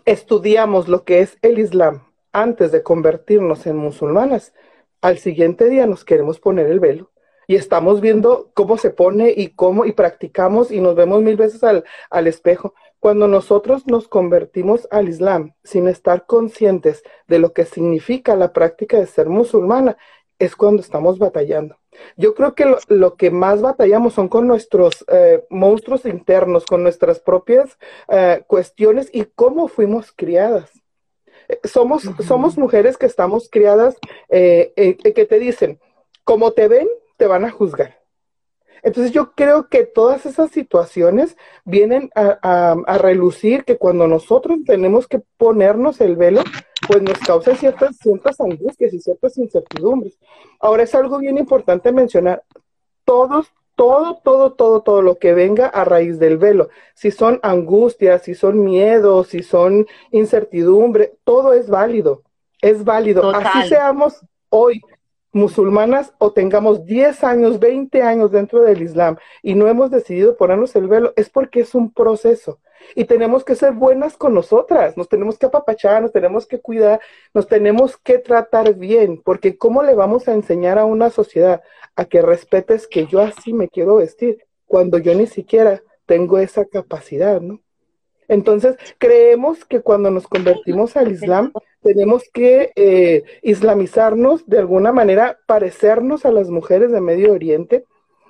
estudiamos 0.06 0.88
lo 0.88 1.04
que 1.04 1.20
es 1.20 1.38
el 1.42 1.60
Islam 1.60 2.08
antes 2.32 2.72
de 2.72 2.84
convertirnos 2.84 3.68
en 3.68 3.78
musulmanas? 3.78 4.54
Al 5.02 5.20
siguiente 5.20 5.70
día 5.70 5.86
nos 5.86 6.04
queremos 6.04 6.40
poner 6.40 6.68
el 6.68 6.80
velo 6.80 7.12
y 7.48 7.56
estamos 7.56 8.02
viendo 8.02 8.50
cómo 8.54 8.78
se 8.78 8.90
pone 8.90 9.34
y 9.36 9.50
cómo 9.50 9.86
y 9.86 9.92
practicamos 9.92 10.72
y 10.72 10.80
nos 10.80 10.96
vemos 10.96 11.22
mil 11.22 11.36
veces 11.36 11.64
al, 11.64 11.84
al 12.10 12.28
espejo. 12.28 12.74
Cuando 13.00 13.28
nosotros 13.28 13.86
nos 13.88 14.08
convertimos 14.08 14.88
al 14.92 15.10
Islam 15.10 15.54
sin 15.64 15.88
estar 15.88 16.26
conscientes 16.26 17.04
de 17.28 17.40
lo 17.40 17.54
que 17.54 17.66
significa 17.66 18.36
la 18.36 18.52
práctica 18.54 18.98
de 18.98 19.06
ser 19.06 19.30
musulmana, 19.30 19.98
es 20.40 20.56
cuando 20.56 20.82
estamos 20.82 21.18
batallando. 21.18 21.78
Yo 22.18 22.36
creo 22.36 22.56
que 22.56 22.66
lo, 22.88 23.16
que 23.16 23.32
más 23.32 23.62
batallamos 23.62 24.14
son 24.14 24.28
con 24.28 24.48
nuestros 24.48 25.06
eh, 25.08 25.46
monstruos 25.50 26.06
internos, 26.06 26.66
con 26.66 26.84
nuestras 26.84 27.20
propias 27.20 27.78
eh, 28.10 28.44
cuestiones 28.48 29.10
y 29.14 29.26
cómo 29.26 29.68
fuimos 29.68 30.12
criadas. 30.12 30.70
Eh, 31.48 31.60
somos, 31.64 32.04
somos 32.28 32.58
mujeres 32.58 32.98
que 32.98 33.06
estamos 33.06 33.50
criadas, 33.50 33.96
que 34.30 35.28
te 35.30 35.40
dicen, 35.40 35.80
como 36.24 36.52
te 36.52 36.68
ven, 36.68 36.88
te 37.18 37.28
van 37.28 37.46
a 37.46 37.52
juzgar. 37.52 38.05
Entonces 38.84 39.12
yo 39.12 39.32
creo 39.34 39.68
que 39.68 39.84
todas 39.84 40.26
esas 40.26 40.52
situaciones 40.52 41.38
vienen 41.64 42.10
a, 42.16 42.76
relucir 43.00 43.64
que 43.64 43.78
cuando 43.78 44.08
nosotros 44.08 44.60
tenemos 44.66 45.08
que 45.08 45.22
ponernos 45.38 46.02
el 46.02 46.16
velo, 46.16 46.44
pues 46.88 47.02
nos 47.02 47.18
causa 47.20 47.56
ciertas, 47.56 47.98
ciertas 47.98 48.40
angustias 48.40 48.94
y 48.94 49.00
ciertas 49.00 49.38
incertidumbres. 49.38 50.20
Ahora 50.60 50.84
es 50.84 50.94
algo 50.96 51.18
bien 51.18 51.38
importante 51.38 51.92
mencionar, 51.92 52.44
todos, 53.06 53.48
todo, 53.76 54.22
todo, 54.24 54.54
todo, 54.54 54.82
todo 54.82 55.02
lo 55.02 55.18
que 55.18 55.34
venga 55.34 55.68
a 55.68 55.84
raíz 55.84 56.20
del 56.20 56.38
velo, 56.38 56.70
si 56.94 57.12
son 57.12 57.40
angustias, 57.44 58.24
si 58.24 58.36
son 58.36 58.64
miedos, 58.64 59.28
si 59.28 59.44
son 59.44 59.86
incertidumbre, 60.12 61.14
todo 61.24 61.54
es 61.54 61.70
válido, 61.70 62.24
es 62.62 62.84
válido. 62.84 63.32
Así 63.32 63.70
seamos 63.70 64.22
hoy, 64.50 64.82
musulmanas 65.36 66.14
o 66.18 66.32
tengamos 66.32 66.86
10 66.86 67.26
años, 67.26 67.60
20 67.60 68.02
años 68.02 68.32
dentro 68.32 68.62
del 68.62 68.82
Islam 68.82 69.18
y 69.44 69.54
no 69.54 69.68
hemos 69.68 69.92
decidido 69.92 70.38
ponernos 70.38 70.74
el 70.78 70.88
velo, 70.88 71.12
es 71.18 71.30
porque 71.30 71.60
es 71.60 71.76
un 71.76 71.92
proceso. 71.92 72.62
Y 72.96 73.04
tenemos 73.04 73.44
que 73.44 73.56
ser 73.56 73.74
buenas 73.74 74.16
con 74.16 74.34
nosotras, 74.34 74.96
nos 74.96 75.10
tenemos 75.10 75.38
que 75.38 75.48
apapachar, 75.48 76.02
nos 76.02 76.14
tenemos 76.14 76.48
que 76.48 76.62
cuidar, 76.62 77.02
nos 77.34 77.48
tenemos 77.48 77.98
que 77.98 78.18
tratar 78.18 78.76
bien, 78.76 79.22
porque 79.22 79.58
¿cómo 79.58 79.84
le 79.84 79.94
vamos 79.94 80.30
a 80.30 80.34
enseñar 80.34 80.80
a 80.80 80.86
una 80.86 81.10
sociedad 81.10 81.62
a 81.98 82.06
que 82.06 82.22
respetes 82.22 82.88
que 82.88 83.06
yo 83.06 83.20
así 83.20 83.52
me 83.52 83.68
quiero 83.68 83.98
vestir 83.98 84.46
cuando 84.66 85.00
yo 85.00 85.14
ni 85.16 85.28
siquiera 85.28 85.84
tengo 86.06 86.38
esa 86.38 86.64
capacidad, 86.64 87.42
¿no? 87.42 87.60
Entonces, 88.28 88.78
creemos 88.98 89.66
que 89.66 89.82
cuando 89.82 90.12
nos 90.12 90.28
convertimos 90.28 90.98
al 90.98 91.12
Islam, 91.12 91.52
tenemos 91.82 92.24
que 92.34 92.72
eh, 92.76 93.24
islamizarnos 93.44 94.48
de 94.48 94.60
alguna 94.60 94.92
manera, 94.92 95.38
parecernos 95.46 96.26
a 96.26 96.32
las 96.32 96.50
mujeres 96.50 96.92
de 96.92 97.02
Medio 97.02 97.34
Oriente. 97.34 97.86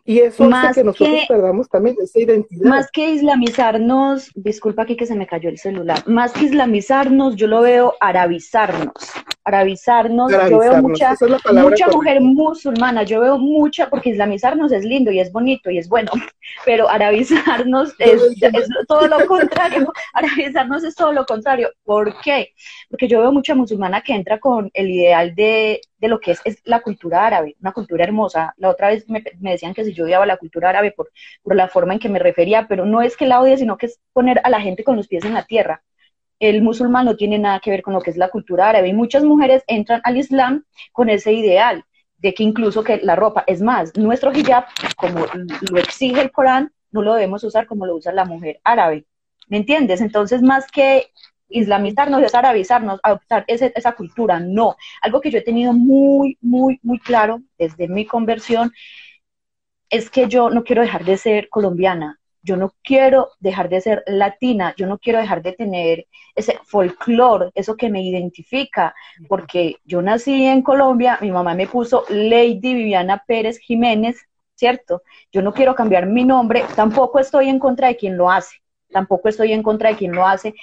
Y 0.07 0.19
eso 0.19 0.47
hace 0.53 0.81
que 0.81 0.83
nosotros 0.83 1.21
perdamos 1.27 1.67
también 1.67 1.95
esa 1.99 2.19
identidad. 2.19 2.69
Más 2.69 2.91
que 2.91 3.09
islamizarnos, 3.09 4.29
disculpa 4.35 4.83
aquí 4.83 4.95
que 4.95 5.07
se 5.07 5.15
me 5.15 5.25
cayó 5.25 5.49
el 5.49 5.57
celular, 5.57 6.07
más 6.07 6.31
que 6.31 6.45
islamizarnos, 6.45 7.35
yo 7.35 7.47
lo 7.47 7.61
veo 7.61 7.95
arabizarnos. 7.99 8.93
arabizarnos. 9.43 10.31
Yo 10.31 10.59
veo 10.59 10.81
mucha, 10.81 11.15
mucha 11.53 11.87
mujer 11.87 12.21
musulmana, 12.21 13.01
yo 13.01 13.19
veo 13.19 13.39
mucha, 13.39 13.89
porque 13.89 14.11
islamizarnos 14.11 14.71
es 14.71 14.85
lindo 14.85 15.11
y 15.11 15.19
es 15.19 15.31
bonito 15.31 15.71
y 15.71 15.79
es 15.79 15.89
bueno, 15.89 16.11
pero 16.65 16.87
arabizarnos 16.87 17.95
es, 17.97 18.21
todo 18.87 19.07
lo 19.07 19.25
contrario. 19.25 19.91
Arabizarnos 20.13 20.83
es 20.83 20.93
todo 20.93 21.13
lo 21.13 21.25
contrario. 21.25 21.71
¿Por 21.83 22.21
qué? 22.21 22.53
Porque 22.91 23.07
yo 23.07 23.21
veo 23.21 23.31
mucha 23.31 23.55
musulmana 23.55 24.01
que 24.01 24.13
entra 24.13 24.39
con 24.39 24.69
el 24.73 24.89
ideal 24.89 25.33
de, 25.33 25.81
de 25.97 26.07
lo 26.07 26.19
que 26.19 26.31
es, 26.31 26.41
es, 26.45 26.61
la 26.65 26.81
cultura 26.81 27.25
árabe, 27.25 27.55
una 27.61 27.71
cultura 27.71 28.03
hermosa. 28.03 28.53
La 28.57 28.69
otra 28.69 28.89
vez 28.89 29.09
me, 29.09 29.23
me, 29.39 29.51
decían 29.51 29.73
que 29.73 29.85
si 29.85 29.93
yo 29.93 30.05
odiaba 30.05 30.25
la 30.25 30.37
cultura 30.37 30.69
árabe 30.69 30.91
por, 30.91 31.11
por 31.43 31.55
la 31.55 31.67
forma 31.67 31.93
en 31.93 31.99
que 31.99 32.09
me 32.09 32.19
refería, 32.19 32.67
pero 32.67 32.85
no 32.85 33.01
es 33.01 33.17
que 33.17 33.25
la 33.27 33.41
odie, 33.41 33.57
sino 33.57 33.77
que 33.77 33.87
es 33.87 33.99
poner 34.13 34.41
a 34.43 34.49
la 34.49 34.61
gente 34.61 34.83
con 34.83 34.95
los 34.95 35.07
pies 35.07 35.25
en 35.25 35.33
la 35.33 35.45
tierra 35.45 35.83
el 36.39 36.61
musulmán 36.61 37.05
no 37.05 37.15
tiene 37.15 37.39
nada 37.39 37.59
que 37.59 37.71
ver 37.71 37.81
con 37.81 37.93
lo 37.93 38.01
que 38.01 38.11
es 38.11 38.17
la 38.17 38.29
cultura 38.29 38.69
árabe 38.69 38.89
y 38.89 38.93
muchas 38.93 39.23
mujeres 39.23 39.63
entran 39.67 40.01
al 40.03 40.17
Islam 40.17 40.65
con 40.91 41.09
ese 41.09 41.33
ideal 41.33 41.85
de 42.17 42.33
que 42.33 42.43
incluso 42.43 42.83
que 42.83 42.97
la 42.97 43.15
ropa, 43.15 43.43
es 43.47 43.61
más, 43.61 43.95
nuestro 43.95 44.31
hijab, 44.33 44.65
como 44.97 45.25
lo 45.71 45.77
exige 45.77 46.21
el 46.21 46.31
Corán, 46.31 46.71
no 46.91 47.01
lo 47.01 47.13
debemos 47.13 47.43
usar 47.43 47.67
como 47.67 47.85
lo 47.85 47.95
usa 47.95 48.11
la 48.11 48.25
mujer 48.25 48.59
árabe. 48.63 49.05
¿Me 49.47 49.57
entiendes? 49.57 50.01
Entonces, 50.01 50.41
más 50.41 50.65
que 50.71 51.11
islamizarnos 51.49 52.21
es 52.23 52.35
arabizarnos, 52.35 52.99
adoptar 53.03 53.45
ese, 53.47 53.71
esa 53.75 53.93
cultura, 53.93 54.39
no. 54.39 54.75
Algo 55.01 55.21
que 55.21 55.31
yo 55.31 55.39
he 55.39 55.43
tenido 55.43 55.73
muy, 55.73 56.37
muy, 56.41 56.79
muy 56.83 56.99
claro 56.99 57.41
desde 57.57 57.87
mi 57.87 58.05
conversión 58.05 58.71
es 59.89 60.09
que 60.09 60.27
yo 60.27 60.49
no 60.49 60.63
quiero 60.63 60.81
dejar 60.81 61.05
de 61.05 61.17
ser 61.17 61.49
colombiana, 61.49 62.19
yo 62.41 62.57
no 62.57 62.73
quiero 62.83 63.31
dejar 63.39 63.69
de 63.69 63.81
ser 63.81 64.03
latina, 64.05 64.73
yo 64.77 64.87
no 64.87 64.99
quiero 64.99 65.19
dejar 65.19 65.41
de 65.41 65.53
tener 65.53 66.05
ese 66.35 66.59
folclore, 66.63 67.49
eso 67.55 67.75
que 67.75 67.89
me 67.89 68.03
identifica, 68.03 68.93
porque 69.27 69.77
yo 69.83 70.01
nací 70.01 70.45
en 70.45 70.61
Colombia, 70.61 71.17
mi 71.21 71.31
mamá 71.31 71.55
me 71.55 71.67
puso 71.67 72.05
Lady 72.09 72.73
Viviana 72.75 73.23
Pérez 73.25 73.57
Jiménez, 73.57 74.17
¿cierto? 74.53 75.01
Yo 75.31 75.41
no 75.41 75.53
quiero 75.53 75.75
cambiar 75.75 76.05
mi 76.05 76.23
nombre, 76.23 76.63
tampoco 76.75 77.19
estoy 77.19 77.49
en 77.49 77.59
contra 77.59 77.87
de 77.87 77.97
quien 77.97 78.15
lo 78.15 78.29
hace, 78.29 78.57
tampoco 78.91 79.29
estoy 79.29 79.51
en 79.51 79.63
contra 79.63 79.89
de 79.89 79.95
quien 79.95 80.11
lo 80.11 80.27
hace 80.27 80.53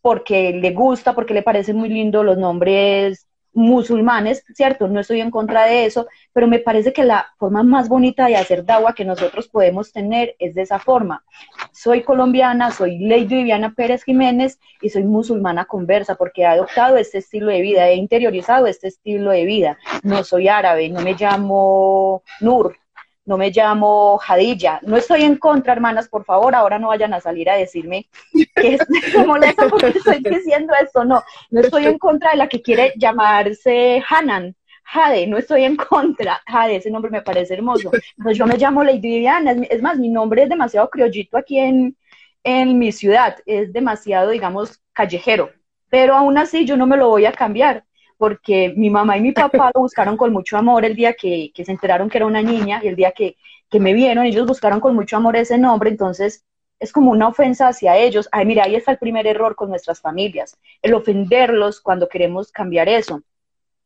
porque 0.00 0.52
le 0.52 0.70
gusta, 0.72 1.14
porque 1.14 1.34
le 1.34 1.42
parecen 1.42 1.76
muy 1.76 1.88
lindos 1.88 2.24
los 2.24 2.38
nombres 2.38 3.26
musulmanes, 3.52 4.44
¿cierto? 4.54 4.88
No 4.88 5.00
estoy 5.00 5.20
en 5.20 5.30
contra 5.30 5.64
de 5.64 5.84
eso, 5.84 6.06
pero 6.32 6.46
me 6.46 6.60
parece 6.60 6.92
que 6.92 7.04
la 7.04 7.26
forma 7.38 7.62
más 7.62 7.88
bonita 7.88 8.26
de 8.26 8.36
hacer 8.36 8.64
dawa 8.64 8.94
que 8.94 9.04
nosotros 9.04 9.48
podemos 9.48 9.92
tener 9.92 10.36
es 10.38 10.54
de 10.54 10.62
esa 10.62 10.78
forma. 10.78 11.24
Soy 11.72 12.02
colombiana, 12.02 12.70
soy 12.70 12.98
Lady 12.98 13.26
Viviana 13.26 13.74
Pérez 13.74 14.04
Jiménez 14.04 14.58
y 14.80 14.90
soy 14.90 15.04
musulmana 15.04 15.64
conversa 15.64 16.14
porque 16.14 16.42
he 16.42 16.46
adoptado 16.46 16.96
este 16.96 17.18
estilo 17.18 17.50
de 17.50 17.60
vida, 17.60 17.88
he 17.88 17.96
interiorizado 17.96 18.66
este 18.66 18.88
estilo 18.88 19.32
de 19.32 19.44
vida. 19.44 19.78
No 20.02 20.22
soy 20.22 20.48
árabe, 20.48 20.88
no 20.88 21.00
me 21.00 21.14
llamo 21.14 22.22
Nur, 22.40 22.76
no 23.24 23.36
me 23.36 23.50
llamo 23.50 24.18
Jadilla. 24.18 24.80
No 24.82 24.96
estoy 24.96 25.22
en 25.22 25.36
contra, 25.36 25.72
hermanas, 25.72 26.08
por 26.08 26.24
favor, 26.24 26.54
ahora 26.54 26.78
no 26.78 26.88
vayan 26.88 27.14
a 27.14 27.20
salir 27.20 27.48
a 27.50 27.56
decirme 27.56 28.08
que 28.54 28.78
me 29.14 29.24
molesta 29.26 29.68
porque 29.68 29.88
estoy 29.88 30.20
diciendo 30.22 30.72
esto. 30.82 31.04
No, 31.04 31.22
no 31.50 31.60
estoy 31.60 31.86
en 31.86 31.98
contra 31.98 32.32
de 32.32 32.38
la 32.38 32.48
que 32.48 32.62
quiere 32.62 32.92
llamarse 32.96 34.02
Hanan. 34.08 34.56
Jade, 34.82 35.26
no 35.28 35.38
estoy 35.38 35.64
en 35.64 35.76
contra. 35.76 36.40
Jade, 36.46 36.76
ese 36.76 36.90
nombre 36.90 37.10
me 37.10 37.22
parece 37.22 37.54
hermoso. 37.54 37.92
Pues 38.20 38.36
yo 38.36 38.46
me 38.46 38.56
llamo 38.56 38.82
Lady 38.82 38.98
Viviana. 39.00 39.52
Es 39.70 39.80
más, 39.80 39.98
mi 39.98 40.08
nombre 40.08 40.42
es 40.42 40.48
demasiado 40.48 40.90
criollito 40.90 41.36
aquí 41.36 41.58
en, 41.58 41.96
en 42.42 42.78
mi 42.78 42.90
ciudad. 42.90 43.36
Es 43.46 43.72
demasiado, 43.72 44.30
digamos, 44.30 44.80
callejero. 44.92 45.50
Pero 45.90 46.16
aún 46.16 46.38
así 46.38 46.64
yo 46.64 46.76
no 46.76 46.86
me 46.86 46.96
lo 46.96 47.08
voy 47.08 47.26
a 47.26 47.32
cambiar 47.32 47.84
porque 48.20 48.74
mi 48.76 48.90
mamá 48.90 49.16
y 49.16 49.22
mi 49.22 49.32
papá 49.32 49.70
lo 49.74 49.80
buscaron 49.80 50.18
con 50.18 50.30
mucho 50.30 50.58
amor 50.58 50.84
el 50.84 50.94
día 50.94 51.14
que, 51.14 51.50
se 51.56 51.72
enteraron 51.72 52.10
que 52.10 52.18
era 52.18 52.26
una 52.26 52.42
niña 52.42 52.78
y 52.84 52.88
el 52.88 52.94
día 52.94 53.12
que, 53.12 53.38
me 53.72 53.94
vieron, 53.94 54.26
ellos 54.26 54.46
buscaron 54.46 54.78
con 54.78 54.94
mucho 54.94 55.16
amor 55.16 55.36
ese 55.36 55.56
nombre, 55.56 55.88
entonces 55.88 56.44
es 56.78 56.92
como 56.92 57.12
una 57.12 57.28
ofensa 57.28 57.68
hacia 57.68 57.96
ellos. 57.96 58.28
Ay, 58.30 58.44
mira, 58.44 58.64
ahí 58.64 58.74
está 58.74 58.90
el 58.90 58.98
primer 58.98 59.26
error 59.26 59.56
con 59.56 59.70
nuestras 59.70 60.02
familias, 60.02 60.58
el 60.82 60.92
ofenderlos 60.92 61.80
cuando 61.80 62.10
queremos 62.10 62.52
cambiar 62.52 62.90
eso. 62.90 63.22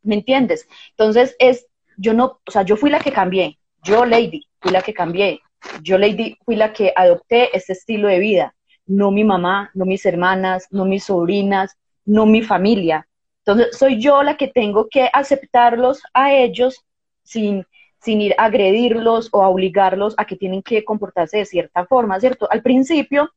¿Me 0.03 0.17
entiendes? 0.17 0.67
Entonces 0.91 1.37
es, 1.39 1.69
yo 1.97 2.13
no, 2.13 2.41
o 2.45 2.51
sea, 2.51 2.63
yo 2.63 2.77
fui 2.77 2.91
la 2.91 2.99
que 2.99 3.13
cambié, 3.13 3.61
yo 3.85 4.05
Lady, 4.05 4.49
fui 4.59 4.73
la 4.73 4.83
que 4.83 4.95
cambié, 4.95 5.43
yo 5.81 5.97
Lady 5.97 6.37
fui 6.45 6.57
la 6.57 6.73
que 6.73 6.93
adopté 6.97 7.57
este 7.57 7.75
estilo 7.75 8.09
de 8.09 8.19
vida, 8.19 8.57
no 8.85 9.13
mi 9.13 9.23
mamá, 9.23 9.71
no 9.75 9.85
mis 9.85 10.05
hermanas, 10.05 10.67
no 10.73 10.87
mis 10.87 11.05
sobrinas, 11.05 11.79
no 12.05 12.27
mi 12.27 12.43
familia. 12.43 13.07
Entonces, 13.47 13.77
soy 13.77 14.01
yo 14.01 14.23
la 14.23 14.37
que 14.37 14.49
tengo 14.49 14.89
que 14.89 15.11
aceptarlos 15.13 16.03
a 16.15 16.33
ellos 16.33 16.85
sin, 17.23 17.67
sin 18.01 18.23
ir 18.23 18.35
a 18.39 18.47
agredirlos 18.47 19.29
o 19.33 19.43
a 19.43 19.49
obligarlos 19.49 20.15
a 20.17 20.25
que 20.25 20.37
tienen 20.37 20.63
que 20.63 20.83
comportarse 20.83 21.39
de 21.39 21.45
cierta 21.45 21.85
forma, 21.85 22.19
¿cierto? 22.21 22.49
Al 22.51 22.63
principio, 22.63 23.31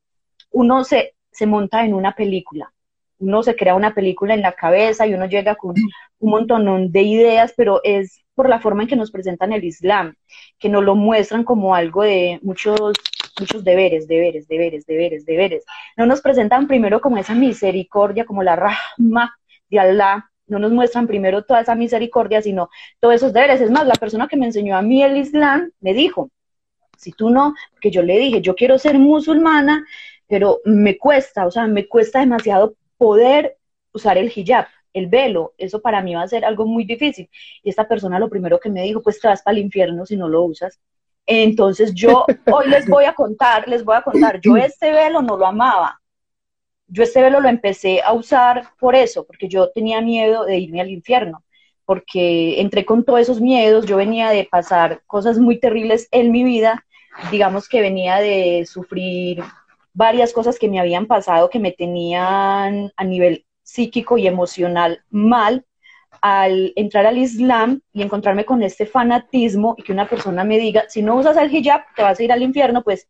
uno 0.51 0.85
se, 0.85 1.15
se 1.31 1.45
monta 1.45 1.83
en 1.83 1.93
una 1.93 2.13
película, 2.15 2.71
uno 3.19 3.43
se 3.43 3.55
crea 3.55 3.75
una 3.75 3.93
película 3.93 4.33
en 4.33 4.41
la 4.41 4.53
cabeza 4.53 5.05
y 5.05 5.13
uno 5.13 5.25
llega 5.25 5.55
con 5.55 5.75
un 6.19 6.29
montón 6.29 6.91
de 6.91 7.01
ideas, 7.01 7.53
pero 7.57 7.81
es 7.83 8.21
por 8.33 8.47
la 8.47 8.61
forma 8.61 8.83
en 8.83 8.89
que 8.89 8.95
nos 8.95 9.11
presentan 9.11 9.51
el 9.51 9.65
Islam, 9.65 10.15
que 10.57 10.69
nos 10.69 10.83
lo 10.85 10.95
muestran 10.95 11.43
como 11.43 11.75
algo 11.75 12.03
de 12.03 12.39
muchos 12.43 12.93
muchos 13.39 13.63
deberes, 13.63 14.07
deberes, 14.07 14.47
deberes, 14.47 14.85
deberes, 14.85 15.25
deberes. 15.25 15.63
No 15.95 16.05
nos 16.05 16.21
presentan 16.21 16.67
primero 16.67 17.01
como 17.01 17.17
esa 17.17 17.35
misericordia, 17.35 18.25
como 18.25 18.41
la 18.41 18.55
rahma, 18.55 19.37
de 19.69 19.79
Allah, 19.79 20.29
no 20.47 20.59
nos 20.59 20.71
muestran 20.71 21.07
primero 21.07 21.43
toda 21.43 21.61
esa 21.61 21.75
misericordia, 21.75 22.41
sino 22.41 22.69
todos 22.99 23.15
esos 23.15 23.33
deberes. 23.33 23.61
Es 23.61 23.69
más, 23.69 23.85
la 23.85 23.95
persona 23.95 24.27
que 24.27 24.37
me 24.37 24.45
enseñó 24.45 24.75
a 24.77 24.81
mí 24.81 25.03
el 25.03 25.17
Islam 25.17 25.71
me 25.81 25.93
dijo, 25.93 26.31
si 26.97 27.11
tú 27.11 27.29
no, 27.29 27.53
que 27.79 27.91
yo 27.91 28.01
le 28.01 28.17
dije, 28.17 28.41
yo 28.41 28.55
quiero 28.55 28.77
ser 28.79 28.97
musulmana, 28.97 29.85
pero 30.27 30.59
me 30.65 30.97
cuesta, 30.97 31.45
o 31.45 31.51
sea, 31.51 31.67
me 31.67 31.87
cuesta 31.87 32.19
demasiado 32.19 32.75
poder 32.97 33.57
usar 33.91 34.17
el 34.17 34.31
hijab, 34.33 34.67
el 34.93 35.07
velo, 35.07 35.53
eso 35.57 35.81
para 35.81 36.01
mí 36.01 36.15
va 36.15 36.23
a 36.23 36.27
ser 36.27 36.43
algo 36.43 36.65
muy 36.65 36.85
difícil. 36.85 37.29
Y 37.63 37.69
esta 37.69 37.87
persona 37.87 38.19
lo 38.19 38.29
primero 38.29 38.59
que 38.59 38.69
me 38.69 38.83
dijo, 38.83 39.01
pues 39.01 39.19
te 39.19 39.27
vas 39.27 39.41
para 39.41 39.57
el 39.57 39.63
infierno 39.63 40.05
si 40.05 40.17
no 40.17 40.27
lo 40.27 40.43
usas. 40.43 40.79
Entonces 41.25 41.93
yo 41.93 42.25
hoy 42.51 42.69
les 42.69 42.87
voy 42.87 43.05
a 43.05 43.13
contar, 43.13 43.67
les 43.67 43.83
voy 43.83 43.95
a 43.95 44.01
contar, 44.01 44.39
yo 44.41 44.55
este 44.57 44.91
velo 44.91 45.21
no 45.21 45.37
lo 45.37 45.45
amaba, 45.45 46.01
yo 46.87 47.03
este 47.03 47.21
velo 47.21 47.39
lo 47.39 47.49
empecé 47.49 48.01
a 48.01 48.13
usar 48.13 48.69
por 48.79 48.95
eso, 48.95 49.25
porque 49.25 49.47
yo 49.47 49.69
tenía 49.71 50.01
miedo 50.01 50.45
de 50.45 50.57
irme 50.57 50.81
al 50.81 50.89
infierno, 50.89 51.43
porque 51.85 52.61
entré 52.61 52.85
con 52.85 53.03
todos 53.03 53.21
esos 53.21 53.41
miedos, 53.41 53.85
yo 53.85 53.97
venía 53.97 54.29
de 54.29 54.45
pasar 54.45 55.01
cosas 55.05 55.37
muy 55.37 55.59
terribles 55.59 56.07
en 56.11 56.31
mi 56.31 56.43
vida, 56.43 56.85
digamos 57.31 57.67
que 57.67 57.81
venía 57.81 58.17
de 58.17 58.65
sufrir 58.65 59.43
varias 59.93 60.31
cosas 60.31 60.59
que 60.59 60.69
me 60.69 60.79
habían 60.79 61.07
pasado 61.07 61.49
que 61.49 61.59
me 61.59 61.71
tenían 61.71 62.91
a 62.95 63.03
nivel 63.03 63.45
psíquico 63.63 64.17
y 64.17 64.27
emocional 64.27 65.03
mal, 65.09 65.65
al 66.21 66.73
entrar 66.75 67.05
al 67.05 67.17
Islam 67.17 67.81
y 67.93 68.01
encontrarme 68.01 68.45
con 68.45 68.63
este 68.63 68.85
fanatismo 68.85 69.75
y 69.77 69.83
que 69.83 69.91
una 69.91 70.07
persona 70.07 70.43
me 70.43 70.57
diga, 70.57 70.85
si 70.87 71.01
no 71.01 71.15
usas 71.15 71.37
el 71.37 71.53
hijab, 71.53 71.81
te 71.95 72.03
vas 72.03 72.19
a 72.19 72.23
ir 72.23 72.31
al 72.31 72.41
infierno, 72.41 72.83
pues 72.83 73.07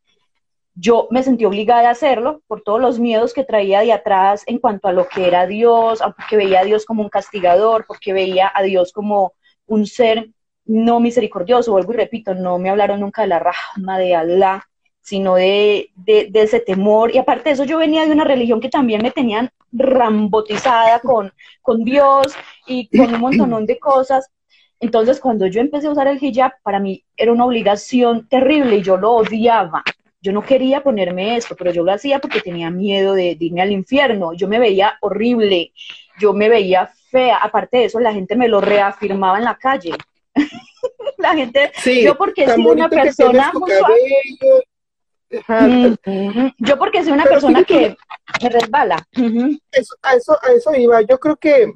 yo 0.79 1.07
me 1.09 1.23
sentí 1.23 1.43
obligada 1.45 1.89
a 1.89 1.91
hacerlo 1.91 2.41
por 2.47 2.61
todos 2.61 2.79
los 2.79 2.99
miedos 2.99 3.33
que 3.33 3.43
traía 3.43 3.81
de 3.81 3.93
atrás 3.93 4.43
en 4.45 4.59
cuanto 4.59 4.87
a 4.87 4.93
lo 4.93 5.07
que 5.07 5.27
era 5.27 5.47
Dios, 5.47 6.01
porque 6.15 6.37
veía 6.37 6.59
a 6.59 6.63
Dios 6.65 6.85
como 6.85 7.01
un 7.01 7.09
castigador, 7.09 7.85
porque 7.87 8.13
veía 8.13 8.51
a 8.53 8.61
Dios 8.61 8.93
como 8.93 9.33
un 9.65 9.87
ser 9.87 10.29
no 10.65 10.99
misericordioso, 10.99 11.71
vuelvo 11.71 11.93
y 11.93 11.97
repito, 11.97 12.35
no 12.35 12.59
me 12.59 12.69
hablaron 12.69 12.99
nunca 12.99 13.23
de 13.23 13.29
la 13.29 13.39
rahma 13.39 13.97
de 13.97 14.15
Allah, 14.15 14.67
sino 15.01 15.35
de, 15.35 15.89
de, 15.95 16.29
ese 16.33 16.59
temor. 16.59 17.15
Y 17.15 17.17
aparte 17.17 17.45
de 17.45 17.51
eso, 17.51 17.63
yo 17.63 17.77
venía 17.77 18.05
de 18.05 18.11
una 18.11 18.25
religión 18.25 18.59
que 18.59 18.69
también 18.69 19.01
me 19.01 19.11
tenían 19.11 19.49
rambotizada 19.71 20.99
con, 20.99 21.31
con 21.61 21.83
Dios 21.85 22.35
y 22.67 22.89
con 22.89 23.15
un 23.15 23.21
montón 23.21 23.65
de 23.65 23.79
cosas. 23.79 24.29
Entonces, 24.79 25.19
cuando 25.19 25.47
yo 25.47 25.61
empecé 25.61 25.87
a 25.87 25.91
usar 25.91 26.07
el 26.07 26.21
hijab, 26.21 26.51
para 26.61 26.79
mí 26.79 27.03
era 27.15 27.31
una 27.31 27.45
obligación 27.45 28.27
terrible 28.27 28.75
y 28.75 28.81
yo 28.83 28.97
lo 28.97 29.13
odiaba. 29.13 29.83
Yo 30.21 30.31
no 30.31 30.41
quería 30.41 30.81
ponerme 30.81 31.37
esto, 31.37 31.55
pero 31.55 31.71
yo 31.71 31.83
lo 31.83 31.91
hacía 31.91 32.19
porque 32.19 32.41
tenía 32.41 32.71
miedo 32.71 33.13
de, 33.13 33.37
irme 33.39 33.61
al 33.61 33.71
infierno. 33.71 34.33
Yo 34.33 34.47
me 34.47 34.59
veía 34.59 34.97
horrible, 35.01 35.73
yo 36.19 36.33
me 36.33 36.49
veía 36.49 36.91
fea. 37.11 37.37
Aparte 37.37 37.77
de 37.77 37.85
eso, 37.85 37.99
la 37.99 38.13
gente 38.13 38.35
me 38.35 38.47
lo 38.47 38.59
reafirmaba 38.59 39.37
en 39.37 39.43
la 39.45 39.57
calle. 39.57 39.93
la 41.17 41.35
gente, 41.35 41.71
yo 42.03 42.17
porque 42.17 42.47
soy 42.47 42.65
una 42.65 42.89
persona 42.89 43.51
Yo 46.57 46.77
porque 46.77 47.03
soy 47.03 47.13
una 47.13 47.25
persona 47.25 47.63
que 47.63 47.95
me 48.41 48.49
resbala. 48.49 48.95
a, 48.95 50.15
eso, 50.15 50.37
a 50.41 50.51
eso 50.51 50.75
iba. 50.75 51.01
Yo 51.01 51.19
creo 51.19 51.35
que, 51.35 51.71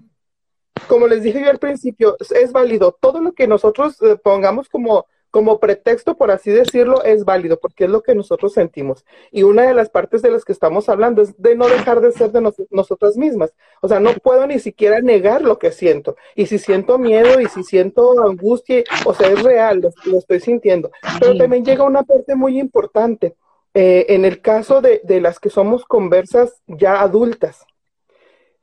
como 0.88 1.08
les 1.08 1.22
dije 1.22 1.42
yo 1.42 1.50
al 1.50 1.60
principio, 1.60 2.18
es 2.20 2.52
válido. 2.52 2.98
Todo 3.00 3.22
lo 3.22 3.34
que 3.34 3.48
nosotros 3.48 4.02
eh, 4.02 4.18
pongamos 4.24 4.68
como 4.68 5.06
como 5.32 5.60
pretexto, 5.60 6.18
por 6.18 6.30
así 6.30 6.52
decirlo, 6.52 7.04
es 7.04 7.24
válido, 7.24 7.58
porque 7.58 7.86
es 7.86 7.90
lo 7.90 8.02
que 8.02 8.14
nosotros 8.14 8.54
sentimos. 8.54 9.06
Y 9.32 9.44
una 9.44 9.64
de 9.64 9.74
las 9.74 9.90
partes 9.90 10.22
de 10.22 10.30
las 10.30 10.44
que 10.44 10.52
estamos 10.52 10.90
hablando 10.90 11.22
es 11.22 11.42
de 11.42 11.56
no 11.56 11.68
dejar 11.68 12.02
de 12.02 12.12
ser 12.12 12.32
de 12.32 12.54
nosotras 12.70 13.18
mismas. 13.18 13.54
O 13.82 13.88
sea, 13.88 14.00
no 14.02 14.14
puedo 14.16 14.46
ni 14.46 14.60
siquiera 14.60 15.02
negar 15.02 15.42
lo 15.42 15.58
que 15.58 15.72
siento. 15.72 16.18
Y 16.36 16.46
si 16.48 16.60
siento 16.60 16.98
miedo 16.98 17.40
y 17.40 17.48
si 17.48 17.64
siento 17.64 18.22
angustia, 18.22 18.84
o 19.06 19.14
sea, 19.14 19.30
es 19.30 19.42
real, 19.42 19.82
lo, 20.06 20.18
estoy 20.18 20.42
sintiendo. 20.42 20.92
Pero 21.20 21.38
también 21.38 21.64
llega 21.64 21.84
una 21.86 22.04
parte 22.04 22.36
muy 22.36 22.60
importante. 22.60 23.36
Eh, 23.74 24.08
en 24.10 24.26
el 24.26 24.42
caso 24.42 24.82
de, 24.82 25.00
de 25.06 25.22
las 25.22 25.40
que 25.40 25.50
somos 25.50 25.86
conversas 25.86 26.62
ya 26.68 27.02
adultas, 27.02 27.66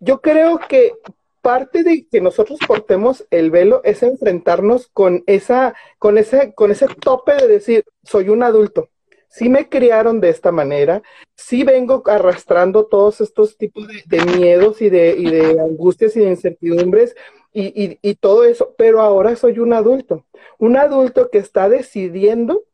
yo 0.00 0.20
creo 0.20 0.60
que 0.68 0.92
parte 1.40 1.82
de 1.82 2.06
que 2.06 2.20
nosotros 2.20 2.58
portemos 2.66 3.26
el 3.30 3.50
velo 3.50 3.80
es 3.84 4.02
enfrentarnos 4.02 4.88
con 4.88 5.24
esa, 5.26 5.74
con 5.98 6.18
ese, 6.18 6.54
con 6.54 6.70
ese 6.70 6.86
tope 6.86 7.34
de 7.34 7.48
decir, 7.48 7.84
soy 8.02 8.28
un 8.28 8.42
adulto. 8.42 8.90
Sí 9.28 9.48
me 9.48 9.68
criaron 9.68 10.20
de 10.20 10.30
esta 10.30 10.52
manera, 10.52 11.02
sí 11.36 11.62
vengo 11.62 12.02
arrastrando 12.06 12.86
todos 12.86 13.20
estos 13.20 13.58
tipos 13.58 13.86
de, 13.86 14.24
miedos 14.24 14.80
y 14.80 14.88
de, 14.88 15.14
y 15.18 15.30
de, 15.30 15.60
angustias 15.60 16.16
y 16.16 16.20
de 16.20 16.30
incertidumbres 16.30 17.14
y, 17.52 17.98
y 18.00 18.14
todo 18.14 18.44
eso, 18.44 18.74
pero 18.78 19.00
ahora 19.00 19.36
soy 19.36 19.58
un 19.58 19.74
adulto, 19.74 20.24
un 20.58 20.76
adulto 20.76 21.28
que 21.30 21.38
está 21.38 21.68
decidiendo 21.68 22.64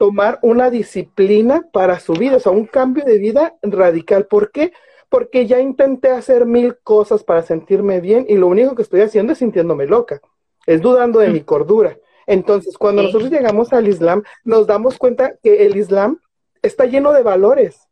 tomar 0.00 0.38
una 0.40 0.70
disciplina 0.70 1.68
para 1.74 2.00
su 2.00 2.14
vida, 2.14 2.36
o 2.36 2.40
sea, 2.40 2.52
un 2.52 2.64
cambio 2.64 3.04
de 3.04 3.18
vida 3.18 3.58
radical. 3.60 4.24
¿Por 4.24 4.50
qué? 4.50 4.72
Porque 5.10 5.46
ya 5.46 5.60
intenté 5.60 6.10
hacer 6.10 6.46
mil 6.46 6.78
cosas 6.78 7.24
para 7.24 7.42
sentirme 7.42 8.00
bien 8.00 8.24
y 8.28 8.36
lo 8.36 8.46
único 8.46 8.74
que 8.74 8.82
estoy 8.82 9.02
haciendo 9.02 9.32
es 9.32 9.38
sintiéndome 9.38 9.86
loca, 9.86 10.20
es 10.66 10.80
dudando 10.80 11.18
de 11.18 11.28
mi 11.28 11.40
cordura. 11.40 11.98
Entonces, 12.26 12.78
cuando 12.78 13.02
nosotros 13.02 13.28
llegamos 13.28 13.72
al 13.72 13.88
Islam, 13.88 14.22
nos 14.44 14.68
damos 14.68 14.96
cuenta 14.98 15.34
que 15.42 15.66
el 15.66 15.76
Islam 15.76 16.20
está 16.62 16.86
lleno 16.86 17.12
de 17.12 17.24
valores, 17.24 17.88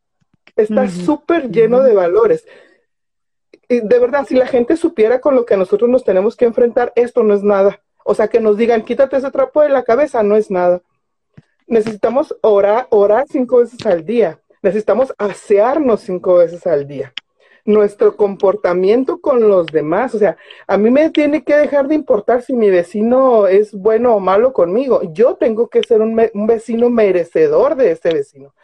está 0.55 0.89
súper 0.89 1.51
lleno 1.51 1.83
de 1.83 1.93
valores. 1.93 2.47
Y 3.69 3.81
de 3.81 3.99
verdad, 3.99 4.25
si 4.27 4.37
la 4.37 4.47
gente 4.47 4.77
supiera 4.77 5.21
con 5.21 5.35
lo 5.35 5.45
que 5.45 5.57
nosotros 5.57 5.91
nos 5.91 6.05
tenemos 6.05 6.37
que 6.37 6.45
enfrentar, 6.45 6.93
esto 6.95 7.25
no 7.25 7.35
es 7.35 7.43
nada. 7.43 7.83
O 8.05 8.15
sea, 8.15 8.29
que 8.29 8.39
nos 8.39 8.57
digan, 8.57 8.83
quítate 8.83 9.17
ese 9.17 9.31
trapo 9.33 9.61
de 9.61 9.71
la 9.71 9.83
cabeza, 9.83 10.23
no 10.23 10.37
es 10.37 10.53
nada. 10.53 10.83
Necesitamos 11.67 12.35
orar, 12.43 12.87
orar 12.91 13.27
cinco 13.29 13.59
veces 13.59 13.85
al 13.85 14.05
día 14.07 14.41
necesitamos 14.62 15.15
asearnos 15.19 16.00
cinco 16.00 16.37
veces 16.37 16.67
al 16.67 16.87
día. 16.87 17.12
Nuestro 17.65 18.17
comportamiento 18.17 19.21
con 19.21 19.47
los 19.47 19.67
demás, 19.67 20.15
o 20.15 20.19
sea, 20.19 20.38
a 20.67 20.79
mí 20.79 20.91
me 20.91 21.11
tiene 21.11 21.45
que 21.45 21.55
dejar 21.55 21.87
de 21.87 21.95
importar 21.95 22.43
si 22.43 22.55
mi 22.55 22.71
vecino 22.71 23.47
es 23.47 23.75
bueno 23.75 24.15
o 24.15 24.21
malo 24.21 24.53
conmigo. 24.53 25.03
Yo 25.12 25.37
tengo 25.37 25.69
que 25.69 25.83
ser 25.83 26.00
un, 26.00 26.17
vecino 26.47 26.88
merecedor 26.88 27.77
de 27.77 27.93
ese 27.93 28.15
vecino. 28.15 28.55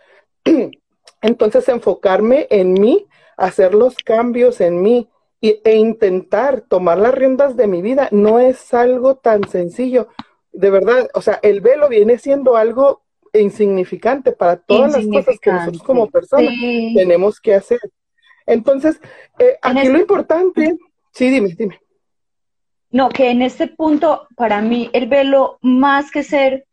Entonces, 1.22 1.68
enfocarme 1.68 2.46
en 2.50 2.72
mí, 2.72 3.06
hacer 3.36 3.74
los 3.74 3.96
cambios 3.96 4.60
en 4.60 4.80
mí 4.80 5.10
e 5.40 5.76
intentar 5.76 6.62
tomar 6.62 6.96
las 6.96 7.14
riendas 7.14 7.56
de 7.56 7.66
mi 7.66 7.82
vida 7.82 8.08
no 8.10 8.38
es 8.38 8.72
algo 8.72 9.16
tan 9.16 9.46
sencillo. 9.46 10.08
De 10.52 10.70
verdad, 10.70 11.10
o 11.12 11.20
sea, 11.20 11.38
el 11.42 11.60
velo 11.60 11.90
viene 11.90 12.18
siendo 12.18 12.56
algo 12.56 13.03
insignificante 13.40 14.32
para 14.32 14.56
todas 14.56 14.92
las 14.92 15.06
cosas 15.06 15.38
que 15.40 15.52
nosotros 15.52 15.82
como 15.82 16.10
personas 16.10 16.54
tenemos 16.94 17.40
que 17.40 17.54
hacer. 17.54 17.80
Entonces, 18.46 19.00
eh, 19.38 19.56
aquí 19.62 19.88
lo 19.88 19.98
importante, 19.98 20.76
sí, 21.12 21.30
dime, 21.30 21.54
dime. 21.56 21.80
No, 22.90 23.08
que 23.08 23.30
en 23.30 23.42
este 23.42 23.66
punto, 23.66 24.28
para 24.36 24.60
mí, 24.60 24.90
el 24.92 25.08
velo, 25.08 25.58
más 25.62 26.10
que 26.10 26.22
ser 26.22 26.66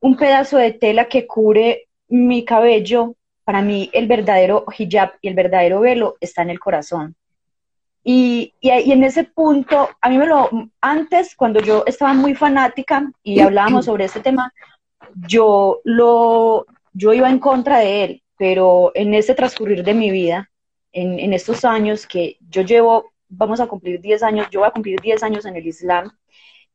un 0.00 0.16
pedazo 0.16 0.56
de 0.56 0.72
tela 0.72 1.04
que 1.04 1.26
cubre 1.26 1.88
mi 2.08 2.44
cabello, 2.44 3.14
para 3.44 3.62
mí 3.62 3.88
el 3.92 4.06
verdadero 4.06 4.64
hijab 4.76 5.12
y 5.22 5.28
el 5.28 5.34
verdadero 5.34 5.80
velo 5.80 6.16
está 6.20 6.42
en 6.42 6.50
el 6.50 6.58
corazón. 6.58 7.14
Y, 8.02 8.54
y, 8.60 8.70
y, 8.70 8.92
en 8.92 9.04
ese 9.04 9.24
punto, 9.24 9.90
a 10.00 10.08
mí 10.08 10.18
me 10.18 10.26
lo, 10.26 10.48
antes, 10.80 11.36
cuando 11.36 11.60
yo 11.60 11.84
estaba 11.86 12.14
muy 12.14 12.34
fanática 12.34 13.10
y 13.22 13.40
hablábamos 13.40 13.84
sobre 13.84 14.06
este 14.06 14.20
tema, 14.20 14.52
yo 15.26 15.80
lo, 15.84 16.66
yo 16.92 17.12
iba 17.12 17.28
en 17.28 17.38
contra 17.38 17.78
de 17.78 18.04
él, 18.04 18.22
pero 18.36 18.92
en 18.94 19.14
ese 19.14 19.34
transcurrir 19.34 19.82
de 19.84 19.94
mi 19.94 20.10
vida, 20.10 20.50
en, 20.92 21.18
en 21.18 21.32
estos 21.32 21.64
años 21.64 22.06
que 22.06 22.38
yo 22.48 22.62
llevo, 22.62 23.12
vamos 23.28 23.60
a 23.60 23.66
cumplir 23.66 24.00
10 24.00 24.22
años, 24.22 24.48
yo 24.50 24.60
voy 24.60 24.68
a 24.68 24.72
cumplir 24.72 25.00
10 25.00 25.22
años 25.22 25.44
en 25.44 25.56
el 25.56 25.66
Islam, 25.66 26.10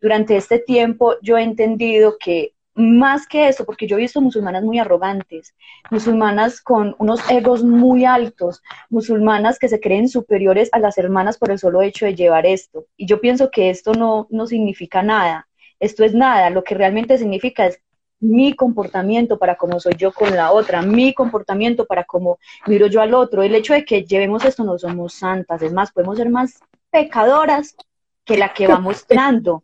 durante 0.01 0.35
este 0.35 0.59
tiempo 0.59 1.15
yo 1.21 1.37
he 1.37 1.43
entendido 1.43 2.17
que 2.19 2.53
más 2.75 3.27
que 3.27 3.47
eso, 3.47 3.65
porque 3.65 3.87
yo 3.87 3.97
he 3.97 4.01
visto 4.01 4.19
musulmanas 4.19 4.63
muy 4.63 4.79
arrogantes, 4.79 5.53
musulmanas 5.91 6.59
con 6.59 6.95
unos 6.97 7.21
egos 7.29 7.63
muy 7.63 8.03
altos, 8.03 8.61
musulmanas 8.89 9.59
que 9.59 9.69
se 9.69 9.79
creen 9.79 10.09
superiores 10.09 10.69
a 10.71 10.79
las 10.79 10.97
hermanas 10.97 11.37
por 11.37 11.51
el 11.51 11.59
solo 11.59 11.81
hecho 11.81 12.05
de 12.05 12.15
llevar 12.15 12.45
esto. 12.45 12.87
Y 12.97 13.05
yo 13.05 13.21
pienso 13.21 13.51
que 13.51 13.69
esto 13.69 13.93
no, 13.93 14.27
no 14.29 14.47
significa 14.47 15.03
nada, 15.03 15.47
esto 15.79 16.03
es 16.03 16.13
nada, 16.13 16.49
lo 16.49 16.63
que 16.63 16.75
realmente 16.75 17.17
significa 17.17 17.67
es 17.67 17.79
mi 18.23 18.55
comportamiento 18.55 19.37
para 19.37 19.57
cómo 19.57 19.81
soy 19.81 19.95
yo 19.97 20.13
con 20.13 20.33
la 20.33 20.53
otra, 20.53 20.81
mi 20.81 21.13
comportamiento 21.13 21.85
para 21.85 22.05
cómo 22.05 22.39
miro 22.67 22.87
yo 22.87 23.01
al 23.01 23.13
otro. 23.13 23.43
El 23.43 23.53
hecho 23.53 23.73
de 23.73 23.83
que 23.83 24.03
llevemos 24.03 24.45
esto 24.45 24.63
no 24.63 24.79
somos 24.79 25.13
santas, 25.13 25.61
es 25.61 25.73
más, 25.73 25.91
podemos 25.91 26.17
ser 26.17 26.29
más 26.29 26.59
pecadoras 26.89 27.75
que 28.23 28.37
la 28.37 28.53
que 28.53 28.67
vamos 28.67 29.05
dando. 29.09 29.63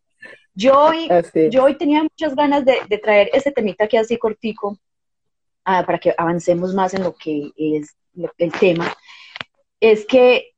Yo 0.53 0.77
hoy, 0.77 1.07
yo 1.49 1.63
hoy 1.63 1.77
tenía 1.77 2.03
muchas 2.03 2.35
ganas 2.35 2.65
de, 2.65 2.99
traer 3.01 3.29
este 3.31 3.53
temita 3.53 3.85
aquí 3.85 3.95
así 3.95 4.17
cortico 4.17 4.77
ah, 5.63 5.85
para 5.85 5.97
que 5.97 6.13
avancemos 6.17 6.73
más 6.73 6.93
en 6.93 7.03
lo 7.03 7.15
que 7.15 7.51
es 7.55 7.95
el 8.37 8.51
tema. 8.51 8.93
Es 9.79 10.05
que 10.05 10.51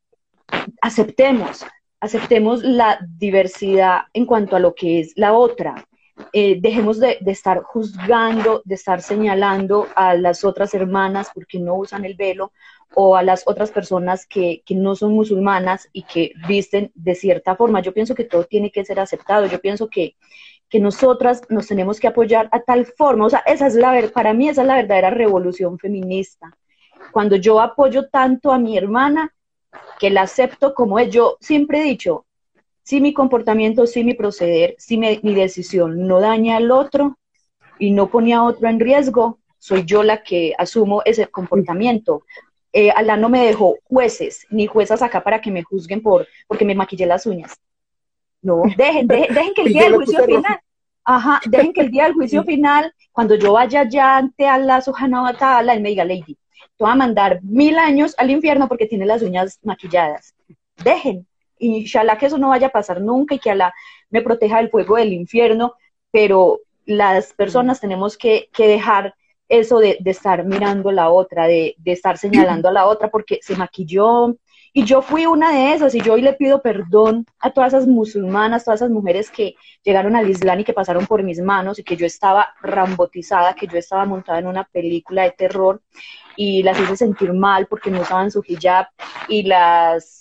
aceptemos, 0.81 1.63
aceptemos 1.99 2.63
la 2.63 2.99
diversidad 3.15 4.05
en 4.13 4.25
cuanto 4.25 4.55
a 4.55 4.59
lo 4.59 4.73
que 4.73 5.01
es 5.01 5.13
la 5.15 5.33
otra. 5.33 5.87
Eh, 6.33 6.59
dejemos 6.59 6.99
de, 6.99 7.17
estar 7.25 7.61
juzgando, 7.63 8.61
de 8.65 8.75
estar 8.75 9.01
señalando 9.01 9.87
a 9.95 10.15
las 10.15 10.43
otras 10.43 10.73
hermanas 10.73 11.29
porque 11.33 11.59
no 11.59 11.75
usan 11.75 12.05
el 12.05 12.15
velo 12.15 12.51
o 12.93 13.15
a 13.15 13.23
las 13.23 13.43
otras 13.45 13.71
personas 13.71 14.25
que, 14.25 14.63
no 14.69 14.95
son 14.95 15.13
musulmanas 15.13 15.89
y 15.93 16.03
que 16.03 16.33
visten 16.47 16.91
de 16.95 17.15
cierta 17.15 17.55
forma. 17.55 17.81
Yo 17.81 17.93
pienso 17.93 18.15
que 18.15 18.25
todo 18.25 18.43
tiene 18.43 18.71
que 18.71 18.83
ser 18.83 18.99
aceptado. 18.99 19.45
Yo 19.45 19.59
pienso 19.59 19.89
que, 19.89 20.15
que 20.69 20.79
nosotras 20.79 21.41
nos 21.49 21.67
tenemos 21.67 21.99
que 21.99 22.07
apoyar 22.07 22.49
a 22.51 22.61
tal 22.61 22.85
forma. 22.85 23.25
O 23.25 23.29
sea, 23.29 23.43
esa 23.45 23.67
es 23.67 23.75
la, 23.75 24.09
para 24.13 24.33
mí 24.33 24.49
esa 24.49 24.61
es 24.61 24.67
la 24.67 24.75
verdadera 24.75 25.09
revolución 25.09 25.77
feminista. 25.79 26.55
Cuando 27.11 27.35
yo 27.35 27.59
apoyo 27.59 28.09
tanto 28.09 28.51
a 28.51 28.57
mi 28.57 28.77
hermana, 28.77 29.33
que 29.99 30.09
la 30.09 30.23
acepto 30.23 30.73
como 30.73 30.99
es, 30.99 31.09
yo 31.11 31.37
siempre 31.39 31.79
he 31.79 31.83
dicho, 31.83 32.25
si 32.91 32.99
mi 32.99 33.13
comportamiento, 33.13 33.87
si 33.87 34.03
mi 34.03 34.15
proceder, 34.15 34.75
si 34.77 34.97
mi, 34.97 35.33
decisión 35.33 36.07
no 36.09 36.19
daña 36.19 36.57
al 36.57 36.71
otro 36.71 37.17
y 37.79 37.91
no 37.91 38.09
pone 38.09 38.33
a 38.33 38.43
otro 38.43 38.67
en 38.67 38.81
riesgo, 38.81 39.39
soy 39.57 39.85
yo 39.85 40.03
la 40.03 40.23
que 40.23 40.53
asumo 40.57 41.01
ese 41.05 41.27
comportamiento. 41.27 42.25
Eh, 42.73 42.91
Alá 42.91 43.15
no 43.15 43.29
me 43.29 43.45
dejó 43.45 43.77
jueces 43.85 44.45
ni 44.49 44.67
juezas 44.67 45.01
acá 45.01 45.23
para 45.23 45.39
que 45.39 45.51
me 45.51 45.63
juzguen 45.63 46.01
por 46.01 46.27
porque 46.49 46.65
me 46.65 46.75
maquillé 46.75 47.05
las 47.05 47.25
uñas. 47.25 47.57
No, 48.41 48.63
dejen, 48.75 49.07
dejen, 49.07 49.53
que 49.55 49.61
el 49.61 49.67
día 49.73 49.83
del 49.83 49.95
juicio 49.95 50.25
final, 50.25 50.59
ajá, 51.05 51.39
dejen 51.45 51.71
que 51.71 51.81
el 51.81 51.91
día 51.91 52.03
del 52.03 52.13
juicio 52.13 52.43
final, 52.51 52.93
cuando 53.13 53.35
yo 53.35 53.53
vaya 53.53 53.87
ya 53.87 54.17
ante 54.17 54.47
Allah 54.47 54.81
subhanahu 54.81 55.23
wa 55.23 55.33
ta'ala, 55.33 55.75
él 55.75 55.81
me 55.81 55.87
diga, 55.91 56.03
Lady, 56.03 56.37
te 56.75 56.83
voy 56.83 56.91
a 56.91 56.95
mandar 56.95 57.39
mil 57.41 57.77
años 57.77 58.13
al 58.17 58.31
infierno 58.31 58.67
porque 58.67 58.85
tiene 58.85 59.05
las 59.05 59.21
uñas 59.21 59.59
maquilladas. 59.63 60.35
Dejen, 60.83 61.25
inshallah 61.61 62.17
que 62.17 62.25
eso 62.25 62.37
no 62.37 62.49
vaya 62.49 62.67
a 62.67 62.71
pasar 62.71 63.01
nunca 63.01 63.35
y 63.35 63.39
que 63.39 63.51
Allah 63.51 63.73
me 64.09 64.21
proteja 64.21 64.57
del 64.57 64.69
fuego 64.69 64.97
del 64.97 65.13
infierno, 65.13 65.75
pero 66.11 66.59
las 66.85 67.33
personas 67.33 67.79
tenemos 67.79 68.17
que, 68.17 68.49
dejar 68.57 69.15
eso 69.47 69.79
de, 69.79 69.97
estar 70.05 70.45
mirando 70.45 70.89
a 70.89 70.93
la 70.93 71.09
otra, 71.09 71.47
de, 71.47 71.75
estar 71.85 72.17
señalando 72.17 72.69
a 72.69 72.73
la 72.73 72.85
otra 72.85 73.09
porque 73.09 73.39
se 73.41 73.55
maquilló. 73.55 74.35
Y 74.73 74.85
yo 74.85 75.01
fui 75.01 75.25
una 75.25 75.51
de 75.51 75.73
esas 75.73 75.93
y 75.95 76.01
yo 76.01 76.13
hoy 76.13 76.21
le 76.21 76.31
pido 76.31 76.61
perdón 76.61 77.25
a 77.39 77.51
todas 77.51 77.73
esas 77.73 77.87
musulmanas, 77.87 78.63
todas 78.63 78.79
esas 78.79 78.89
mujeres 78.89 79.29
que 79.29 79.55
llegaron 79.83 80.15
al 80.15 80.29
Islam 80.29 80.61
y 80.61 80.63
que 80.63 80.71
pasaron 80.71 81.05
por 81.07 81.23
mis 81.23 81.41
manos 81.41 81.77
y 81.77 81.83
que 81.83 81.97
yo 81.97 82.05
estaba 82.05 82.53
rambotizada, 82.61 83.53
que 83.53 83.67
yo 83.67 83.77
estaba 83.77 84.05
montada 84.05 84.39
en 84.39 84.47
una 84.47 84.63
película 84.63 85.23
de 85.23 85.31
terror 85.31 85.81
y 86.37 86.63
las 86.63 86.79
hice 86.79 86.95
sentir 86.95 87.33
mal 87.33 87.67
porque 87.67 87.91
no 87.91 87.99
usaban 87.99 88.31
su 88.31 88.41
hijab 88.47 88.87
y 89.27 89.43
las 89.43 90.20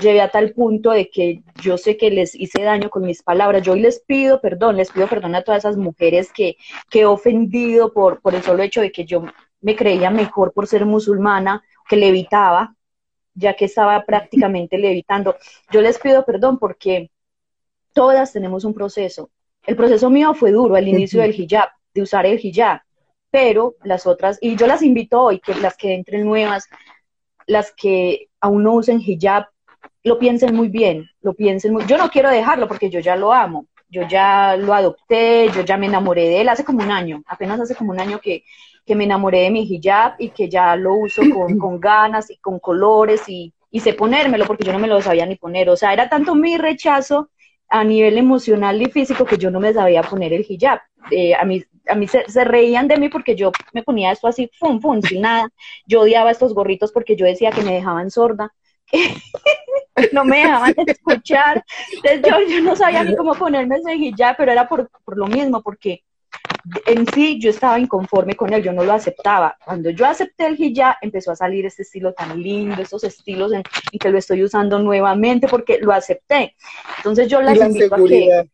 llevé 0.00 0.20
a 0.20 0.30
tal 0.30 0.52
punto 0.52 0.90
de 0.90 1.08
que 1.10 1.42
yo 1.62 1.78
sé 1.78 1.96
que 1.96 2.10
les 2.10 2.34
hice 2.34 2.62
daño 2.62 2.90
con 2.90 3.02
mis 3.04 3.22
palabras. 3.22 3.62
Yo 3.62 3.72
hoy 3.72 3.80
les 3.80 4.00
pido 4.00 4.40
perdón, 4.40 4.76
les 4.76 4.90
pido 4.90 5.08
perdón 5.08 5.34
a 5.34 5.42
todas 5.42 5.64
esas 5.64 5.76
mujeres 5.76 6.32
que, 6.32 6.56
que 6.90 7.00
he 7.00 7.06
ofendido 7.06 7.92
por, 7.92 8.20
por 8.20 8.34
el 8.34 8.42
solo 8.42 8.62
hecho 8.62 8.80
de 8.80 8.92
que 8.92 9.04
yo 9.04 9.24
me 9.60 9.76
creía 9.76 10.10
mejor 10.10 10.52
por 10.52 10.66
ser 10.66 10.86
musulmana, 10.86 11.62
que 11.88 11.96
levitaba, 11.96 12.74
ya 13.34 13.54
que 13.54 13.66
estaba 13.66 14.04
prácticamente 14.04 14.78
levitando. 14.78 15.36
Yo 15.70 15.80
les 15.80 15.98
pido 15.98 16.24
perdón 16.24 16.58
porque 16.58 17.10
todas 17.92 18.32
tenemos 18.32 18.64
un 18.64 18.74
proceso 18.74 19.30
el 19.66 19.76
proceso 19.76 20.08
mío 20.10 20.32
fue 20.34 20.52
duro, 20.52 20.76
el 20.76 20.88
inicio 20.88 21.20
del 21.20 21.34
hijab, 21.38 21.68
de 21.92 22.02
usar 22.02 22.24
el 22.24 22.38
hijab, 22.40 22.80
pero 23.30 23.74
las 23.82 24.06
otras, 24.06 24.38
y 24.40 24.56
yo 24.56 24.66
las 24.66 24.82
invito 24.82 25.20
hoy, 25.20 25.40
que 25.40 25.54
las 25.56 25.76
que 25.76 25.92
entren 25.92 26.24
nuevas, 26.24 26.68
las 27.46 27.72
que 27.72 28.28
aún 28.40 28.62
no 28.64 28.74
usen 28.74 29.00
hijab, 29.00 29.46
lo 30.04 30.18
piensen 30.18 30.54
muy 30.54 30.68
bien, 30.68 31.08
lo 31.20 31.34
piensen 31.34 31.72
muy, 31.72 31.84
yo 31.86 31.98
no 31.98 32.10
quiero 32.10 32.30
dejarlo 32.30 32.68
porque 32.68 32.90
yo 32.90 33.00
ya 33.00 33.16
lo 33.16 33.32
amo, 33.32 33.66
yo 33.88 34.02
ya 34.08 34.56
lo 34.56 34.74
adopté, 34.74 35.48
yo 35.54 35.62
ya 35.62 35.76
me 35.76 35.86
enamoré 35.86 36.28
de 36.28 36.40
él 36.40 36.48
hace 36.48 36.64
como 36.64 36.82
un 36.82 36.90
año, 36.90 37.22
apenas 37.26 37.60
hace 37.60 37.74
como 37.74 37.92
un 37.92 38.00
año 38.00 38.20
que, 38.20 38.44
que 38.84 38.94
me 38.94 39.04
enamoré 39.04 39.40
de 39.40 39.50
mi 39.50 39.62
hijab 39.62 40.14
y 40.18 40.30
que 40.30 40.48
ya 40.48 40.76
lo 40.76 40.94
uso 40.94 41.22
con, 41.32 41.58
con 41.58 41.80
ganas 41.80 42.30
y 42.30 42.36
con 42.38 42.58
colores 42.58 43.28
y, 43.28 43.52
y 43.70 43.80
sé 43.80 43.94
ponérmelo 43.94 44.46
porque 44.46 44.64
yo 44.64 44.72
no 44.72 44.78
me 44.78 44.88
lo 44.88 45.00
sabía 45.00 45.26
ni 45.26 45.36
poner, 45.36 45.68
o 45.70 45.76
sea, 45.76 45.92
era 45.92 46.08
tanto 46.08 46.34
mi 46.34 46.56
rechazo 46.56 47.30
a 47.68 47.84
nivel 47.84 48.18
emocional 48.18 48.80
y 48.80 48.86
físico 48.86 49.24
que 49.24 49.38
yo 49.38 49.50
no 49.50 49.60
me 49.60 49.72
sabía 49.72 50.02
poner 50.02 50.32
el 50.32 50.46
hijab. 50.48 50.80
Eh, 51.10 51.34
a 51.34 51.44
mí, 51.44 51.62
a 51.88 51.94
mí 51.94 52.06
se, 52.08 52.44
reían 52.44 52.88
de 52.88 52.96
mí 52.96 53.08
porque 53.08 53.36
yo 53.36 53.52
me 53.72 53.82
ponía 53.82 54.12
esto 54.12 54.26
así, 54.26 54.50
fum, 54.58 54.80
fum, 54.80 55.00
sin 55.02 55.22
nada. 55.22 55.48
Yo 55.86 56.02
odiaba 56.02 56.30
estos 56.30 56.54
gorritos 56.54 56.92
porque 56.92 57.16
yo 57.16 57.26
decía 57.26 57.50
que 57.50 57.62
me 57.62 57.74
dejaban 57.74 58.10
sorda. 58.10 58.52
no 60.12 60.24
me 60.24 60.38
dejaban 60.38 60.74
escuchar. 60.86 61.64
Entonces 62.02 62.22
yo, 62.22 62.56
yo, 62.56 62.62
no 62.62 62.76
sabía 62.76 63.04
ni 63.04 63.16
cómo 63.16 63.34
ponerme 63.34 63.76
ese 63.76 63.94
hijab, 63.94 64.36
pero 64.36 64.52
era 64.52 64.68
por, 64.68 64.90
por 65.04 65.16
lo 65.16 65.26
mismo, 65.26 65.62
porque 65.62 66.02
en 66.86 67.06
sí 67.12 67.38
yo 67.40 67.50
estaba 67.50 67.78
inconforme 67.78 68.34
con 68.34 68.52
él, 68.52 68.62
yo 68.62 68.72
no 68.72 68.84
lo 68.84 68.92
aceptaba. 68.92 69.56
Cuando 69.64 69.90
yo 69.90 70.06
acepté 70.06 70.46
el 70.46 70.60
hijab, 70.60 70.96
empezó 71.00 71.32
a 71.32 71.36
salir 71.36 71.66
este 71.66 71.82
estilo 71.82 72.12
tan 72.12 72.40
lindo, 72.40 72.80
estos 72.82 73.04
estilos 73.04 73.52
en, 73.52 73.62
que 73.98 74.10
lo 74.10 74.18
estoy 74.18 74.42
usando 74.42 74.78
nuevamente 74.78 75.48
porque 75.48 75.78
lo 75.80 75.92
acepté. 75.92 76.54
Entonces 76.98 77.28
yo 77.28 77.40
las 77.40 77.58
invito 77.58 77.94
a 77.94 77.98
que 77.98 78.48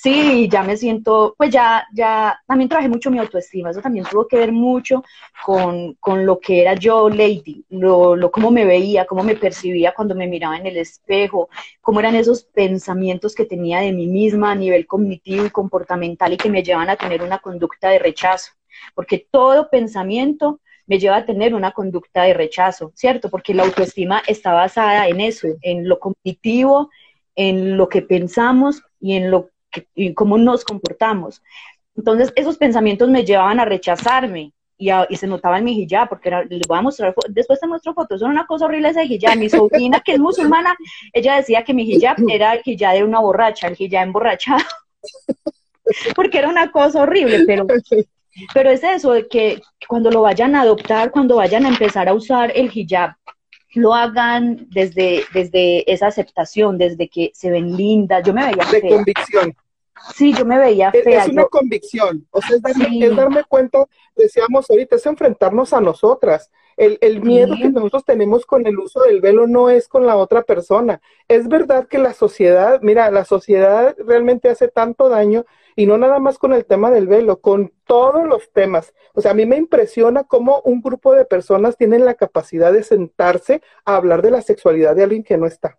Sí, 0.00 0.48
ya 0.50 0.62
me 0.62 0.76
siento, 0.76 1.34
pues 1.38 1.50
ya, 1.50 1.86
ya, 1.94 2.38
también 2.46 2.68
trabajé 2.68 2.88
mucho 2.88 3.10
mi 3.10 3.18
autoestima, 3.18 3.70
eso 3.70 3.80
también 3.80 4.04
tuvo 4.10 4.26
que 4.26 4.36
ver 4.36 4.52
mucho 4.52 5.02
con, 5.44 5.94
con 5.94 6.26
lo 6.26 6.38
que 6.38 6.60
era 6.60 6.74
yo, 6.74 7.08
Lady, 7.08 7.64
lo, 7.70 8.14
lo, 8.14 8.30
cómo 8.30 8.50
me 8.50 8.64
veía, 8.66 9.06
cómo 9.06 9.22
me 9.22 9.36
percibía 9.36 9.92
cuando 9.94 10.14
me 10.14 10.26
miraba 10.26 10.56
en 10.56 10.66
el 10.66 10.76
espejo, 10.76 11.48
cómo 11.80 12.00
eran 12.00 12.14
esos 12.14 12.44
pensamientos 12.44 13.34
que 13.34 13.46
tenía 13.46 13.80
de 13.80 13.92
mí 13.92 14.06
misma 14.06 14.52
a 14.52 14.54
nivel 14.54 14.86
cognitivo 14.86 15.46
y 15.46 15.50
comportamental 15.50 16.32
y 16.32 16.36
que 16.36 16.50
me 16.50 16.62
llevan 16.62 16.90
a 16.90 16.96
tener 16.96 17.22
una 17.22 17.38
conducta 17.38 17.88
de 17.88 17.98
rechazo, 17.98 18.52
porque 18.94 19.26
todo 19.30 19.70
pensamiento 19.70 20.60
me 20.86 20.98
lleva 20.98 21.16
a 21.18 21.26
tener 21.26 21.54
una 21.54 21.72
conducta 21.72 22.24
de 22.24 22.34
rechazo, 22.34 22.92
¿cierto? 22.94 23.30
Porque 23.30 23.54
la 23.54 23.62
autoestima 23.62 24.22
está 24.26 24.52
basada 24.52 25.08
en 25.08 25.20
eso, 25.20 25.48
en 25.62 25.88
lo 25.88 25.98
cognitivo, 26.00 26.90
en 27.34 27.76
lo 27.76 27.88
que 27.88 28.02
pensamos 28.02 28.82
y 29.00 29.14
en 29.14 29.30
lo 29.30 29.50
y 29.94 30.14
cómo 30.14 30.38
nos 30.38 30.64
comportamos. 30.64 31.42
Entonces, 31.96 32.32
esos 32.36 32.56
pensamientos 32.56 33.10
me 33.10 33.24
llevaban 33.24 33.60
a 33.60 33.64
rechazarme 33.64 34.52
y, 34.80 35.16
se 35.16 35.26
notaba 35.26 35.58
en 35.58 35.64
mi 35.64 35.78
hijab, 35.82 36.08
porque 36.08 36.28
era, 36.28 36.42
les 36.44 36.66
voy 36.66 36.78
a 36.78 36.82
mostrar, 36.82 37.14
después 37.28 37.60
te 37.60 37.66
muestro 37.66 37.92
fotos, 37.92 38.22
era 38.22 38.30
una 38.30 38.46
cosa 38.46 38.64
horrible 38.64 38.88
ese 38.88 39.04
hijab. 39.04 39.36
Mi 39.36 39.50
sobrina, 39.50 40.00
que 40.00 40.12
es 40.12 40.18
musulmana, 40.18 40.74
ella 41.12 41.36
decía 41.36 41.62
que 41.62 41.74
mi 41.74 41.82
hijab 41.82 42.16
era 42.28 42.54
el 42.54 42.62
hijab 42.64 42.94
de 42.94 43.04
una 43.04 43.20
borracha, 43.20 43.68
el 43.68 43.76
hijab 43.78 44.04
emborrachado, 44.04 44.64
porque 46.16 46.38
era 46.38 46.48
una 46.48 46.70
cosa 46.70 47.02
horrible, 47.02 47.44
pero, 47.46 47.66
pero 48.54 48.70
es 48.70 48.82
eso, 48.82 49.12
de 49.12 49.28
que 49.28 49.60
cuando 49.86 50.10
lo 50.10 50.22
vayan 50.22 50.54
a 50.54 50.62
adoptar, 50.62 51.10
cuando 51.10 51.36
vayan 51.36 51.66
a 51.66 51.68
empezar 51.68 52.08
a 52.08 52.14
usar 52.14 52.50
el 52.54 52.70
hijab, 52.72 53.14
lo 53.74 53.94
hagan 53.94 54.66
desde, 54.70 55.24
desde 55.32 55.90
esa 55.90 56.08
aceptación, 56.08 56.78
desde 56.78 57.08
que 57.08 57.30
se 57.34 57.50
ven 57.50 57.76
lindas. 57.76 58.22
Yo 58.24 58.32
me 58.32 58.44
veía 58.46 58.64
De 58.70 58.88
convicción. 58.88 59.56
Sí, 60.14 60.32
yo 60.32 60.44
me 60.44 60.58
veía 60.58 60.90
fea. 60.90 61.24
Es, 61.24 61.28
una 61.28 61.44
convicción, 61.44 62.26
o 62.30 62.40
sea, 62.40 62.56
es 62.56 62.62
darme, 63.16 63.44
cuenta, 63.44 63.84
decíamos 64.16 64.70
ahorita, 64.70 64.96
es 64.96 65.06
enfrentarnos 65.06 65.72
a 65.72 65.80
nosotras. 65.80 66.50
El, 66.76 66.96
el 67.02 67.20
miedo 67.20 67.54
que 67.60 67.68
nosotros 67.68 68.06
tenemos 68.06 68.46
con 68.46 68.66
el 68.66 68.78
uso 68.78 69.02
del 69.02 69.20
velo 69.20 69.46
no 69.46 69.68
es 69.68 69.88
con 69.88 70.06
la 70.06 70.16
otra 70.16 70.42
persona. 70.42 71.02
Es 71.28 71.48
verdad 71.48 71.86
que 71.86 71.98
la 71.98 72.14
sociedad, 72.14 72.80
mira, 72.82 73.10
la 73.10 73.26
sociedad 73.26 73.94
realmente 73.98 74.48
hace 74.48 74.68
tanto 74.68 75.10
daño 75.10 75.44
y 75.76 75.86
no 75.86 75.98
nada 75.98 76.18
más 76.18 76.38
con 76.38 76.52
el 76.52 76.64
tema 76.64 76.90
del 76.90 77.06
velo, 77.06 77.40
con 77.40 77.72
todos 77.84 78.26
los 78.26 78.50
temas. 78.52 78.94
O 79.14 79.20
sea, 79.20 79.32
a 79.32 79.34
mí 79.34 79.46
me 79.46 79.56
impresiona 79.56 80.24
cómo 80.24 80.60
un 80.64 80.80
grupo 80.80 81.14
de 81.14 81.24
personas 81.24 81.76
tienen 81.76 82.04
la 82.04 82.14
capacidad 82.14 82.72
de 82.72 82.82
sentarse 82.82 83.62
a 83.84 83.96
hablar 83.96 84.22
de 84.22 84.30
la 84.30 84.42
sexualidad 84.42 84.96
de 84.96 85.04
alguien 85.04 85.24
que 85.24 85.36
no 85.36 85.46
está. 85.46 85.78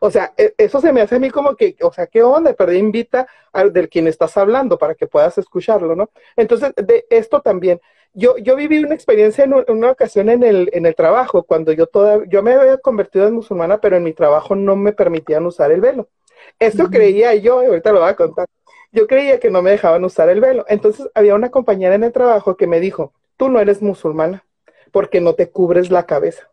O 0.00 0.10
sea, 0.10 0.32
e, 0.36 0.54
eso 0.58 0.80
se 0.80 0.92
me 0.92 1.00
hace 1.00 1.16
a 1.16 1.18
mí 1.18 1.30
como 1.30 1.56
que, 1.56 1.76
o 1.82 1.92
sea, 1.92 2.06
¿qué 2.06 2.22
onda? 2.22 2.52
Pero 2.54 2.72
invita 2.72 3.26
al 3.52 3.72
del 3.72 3.88
quien 3.88 4.06
estás 4.06 4.36
hablando 4.36 4.78
para 4.78 4.94
que 4.94 5.06
puedas 5.06 5.38
escucharlo, 5.38 5.96
¿no? 5.96 6.10
Entonces, 6.36 6.72
de 6.76 7.06
esto 7.10 7.40
también. 7.40 7.80
Yo, 8.14 8.36
yo 8.38 8.56
viví 8.56 8.78
una 8.78 8.94
experiencia 8.94 9.44
en, 9.44 9.54
una 9.68 9.90
ocasión 9.90 10.28
en 10.30 10.42
el, 10.42 10.70
en 10.72 10.86
el 10.86 10.94
trabajo, 10.94 11.42
cuando 11.44 11.72
yo 11.72 11.86
toda, 11.86 12.24
yo 12.26 12.42
me 12.42 12.54
había 12.54 12.78
convertido 12.78 13.28
en 13.28 13.34
musulmana, 13.34 13.80
pero 13.80 13.96
en 13.96 14.02
mi 14.02 14.12
trabajo 14.12 14.56
no 14.56 14.76
me 14.76 14.92
permitían 14.92 15.46
usar 15.46 15.70
el 15.72 15.80
velo. 15.80 16.08
Eso 16.58 16.88
creía 16.90 17.34
yo, 17.34 17.60
ahorita 17.60 17.92
lo 17.92 18.00
voy 18.00 18.08
a 18.08 18.16
contar 18.16 18.46
yo 18.92 19.06
creía 19.06 19.38
que 19.40 19.50
no 19.50 19.62
me 19.62 19.70
dejaban 19.70 20.04
usar 20.04 20.28
el 20.28 20.40
velo. 20.40 20.64
Entonces 20.68 21.08
había 21.14 21.34
una 21.34 21.50
compañera 21.50 21.94
en 21.94 22.04
el 22.04 22.12
trabajo 22.12 22.56
que 22.56 22.66
me 22.66 22.80
dijo, 22.80 23.12
tú 23.36 23.48
no 23.48 23.60
eres 23.60 23.82
musulmana 23.82 24.44
porque 24.92 25.20
no 25.20 25.34
te 25.34 25.50
cubres 25.50 25.90
la 25.90 26.06
cabeza. 26.06 26.50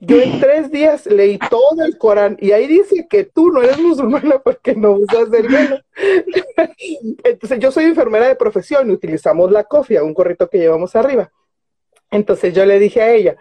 Yo 0.00 0.20
en 0.20 0.40
tres 0.40 0.70
días 0.70 1.06
leí 1.06 1.38
todo 1.50 1.84
el 1.84 1.98
Corán 1.98 2.36
y 2.40 2.52
ahí 2.52 2.66
dice 2.66 3.06
que 3.08 3.24
tú 3.24 3.50
no 3.50 3.62
eres 3.62 3.78
musulmana 3.78 4.38
porque 4.38 4.74
no 4.74 4.92
usas 4.92 5.32
el 5.32 5.48
velo. 5.48 5.78
Entonces 7.24 7.58
yo 7.58 7.70
soy 7.70 7.84
enfermera 7.84 8.28
de 8.28 8.36
profesión 8.36 8.90
y 8.90 8.92
utilizamos 8.92 9.50
la 9.50 9.64
cofia, 9.64 10.04
un 10.04 10.14
corrito 10.14 10.48
que 10.48 10.58
llevamos 10.58 10.94
arriba. 10.96 11.30
Entonces 12.10 12.54
yo 12.54 12.64
le 12.64 12.78
dije 12.78 13.02
a 13.02 13.12
ella, 13.12 13.36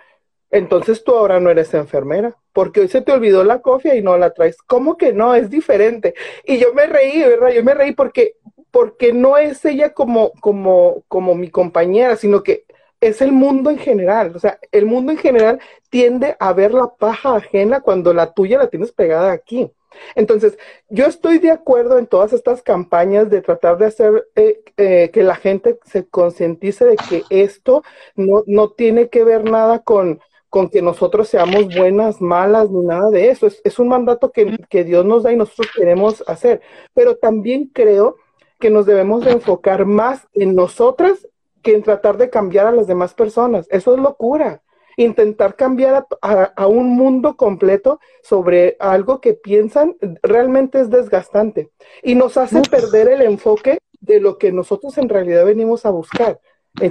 entonces 0.52 1.04
tú 1.04 1.14
ahora 1.14 1.40
no 1.40 1.50
eres 1.50 1.74
enfermera, 1.74 2.36
porque 2.58 2.80
hoy 2.80 2.88
se 2.88 3.02
te 3.02 3.12
olvidó 3.12 3.44
la 3.44 3.62
cofia 3.62 3.94
y 3.94 4.02
no 4.02 4.18
la 4.18 4.34
traes. 4.34 4.58
¿Cómo 4.64 4.98
que 4.98 5.14
no? 5.14 5.36
Es 5.36 5.52
diferente. 5.52 6.16
Y 6.44 6.58
yo 6.58 6.74
me 6.74 6.88
reí, 6.88 7.20
¿verdad? 7.20 7.52
Yo 7.52 7.64
me 7.64 7.76
reí 7.76 7.92
porque, 7.92 8.34
porque 8.72 9.14
no 9.14 9.38
es 9.38 9.64
ella 9.64 9.94
como, 9.94 10.32
como, 10.40 11.04
como 11.08 11.36
mi 11.36 11.52
compañera, 11.52 12.16
sino 12.16 12.42
que 12.42 12.66
es 13.00 13.22
el 13.22 13.32
mundo 13.32 13.70
en 13.70 13.78
general. 13.78 14.36
O 14.36 14.40
sea, 14.40 14.58
el 14.72 14.88
mundo 14.88 15.12
en 15.12 15.20
general 15.20 15.60
tiende 15.92 16.36
a 16.40 16.52
ver 16.52 16.74
la 16.74 16.88
paja 16.88 17.36
ajena 17.36 17.82
cuando 17.82 18.12
la 18.12 18.34
tuya 18.34 18.58
la 18.58 18.72
tienes 18.72 18.92
pegada 18.92 19.34
aquí. 19.34 19.72
Entonces, 20.16 20.58
yo 20.90 21.06
estoy 21.06 21.38
de 21.38 21.52
acuerdo 21.52 22.00
en 22.00 22.08
todas 22.08 22.34
estas 22.34 22.64
campañas 22.64 23.30
de 23.30 23.44
tratar 23.44 23.78
de 23.78 23.86
hacer 23.86 24.28
eh, 24.36 24.64
eh, 24.78 25.12
que 25.14 25.22
la 25.22 25.36
gente 25.36 25.78
se 25.86 26.08
concientice 26.08 26.86
de 26.86 26.96
que 26.96 27.24
esto 27.30 27.84
no, 28.16 28.44
no 28.48 28.72
tiene 28.72 29.10
que 29.10 29.24
ver 29.24 29.44
nada 29.44 29.84
con, 29.84 30.22
con 30.50 30.70
que 30.70 30.82
nosotros 30.82 31.28
seamos 31.28 31.74
buenas, 31.76 32.22
malas, 32.22 32.70
ni 32.70 32.86
nada 32.86 33.10
de 33.10 33.30
eso. 33.30 33.48
Es, 33.48 33.80
un 33.80 33.90
mandato 33.90 34.32
que, 34.32 34.58
que, 34.70 34.84
Dios 34.84 35.06
nos 35.06 35.24
da 35.24 35.34
y 35.34 35.36
nosotros 35.36 35.68
queremos 35.76 36.24
hacer. 36.28 36.62
Pero 36.94 37.18
también 37.18 37.70
creo 37.74 38.16
que 38.60 38.70
nos 38.70 38.86
debemos 38.86 39.26
de 39.26 39.32
enfocar 39.32 39.86
más 39.86 40.28
en 40.34 40.56
nosotras 40.56 41.28
que 41.62 41.74
en 41.74 41.84
tratar 41.84 42.18
de 42.18 42.30
cambiar 42.30 42.68
a 42.68 42.72
las 42.72 42.88
demás 42.88 43.14
personas. 43.14 43.68
Eso 43.70 43.94
es 43.94 44.00
locura. 44.00 44.64
Intentar 44.96 45.56
cambiar 45.56 46.08
a, 46.22 46.44
a 46.44 46.68
un 46.68 46.96
mundo 46.96 47.36
completo 47.36 48.00
sobre 48.24 48.78
algo 48.80 49.22
que 49.22 49.34
piensan 49.34 49.96
realmente 50.24 50.80
es 50.80 50.90
desgastante 50.90 51.70
y 52.02 52.16
nos 52.16 52.36
hace 52.36 52.62
perder 52.62 53.10
el 53.10 53.22
enfoque 53.22 53.78
de 54.00 54.20
lo 54.20 54.40
que 54.40 54.52
nosotros 54.52 54.98
en 54.98 55.10
realidad 55.10 55.46
venimos 55.46 55.86
a 55.86 55.92
buscar 55.92 56.40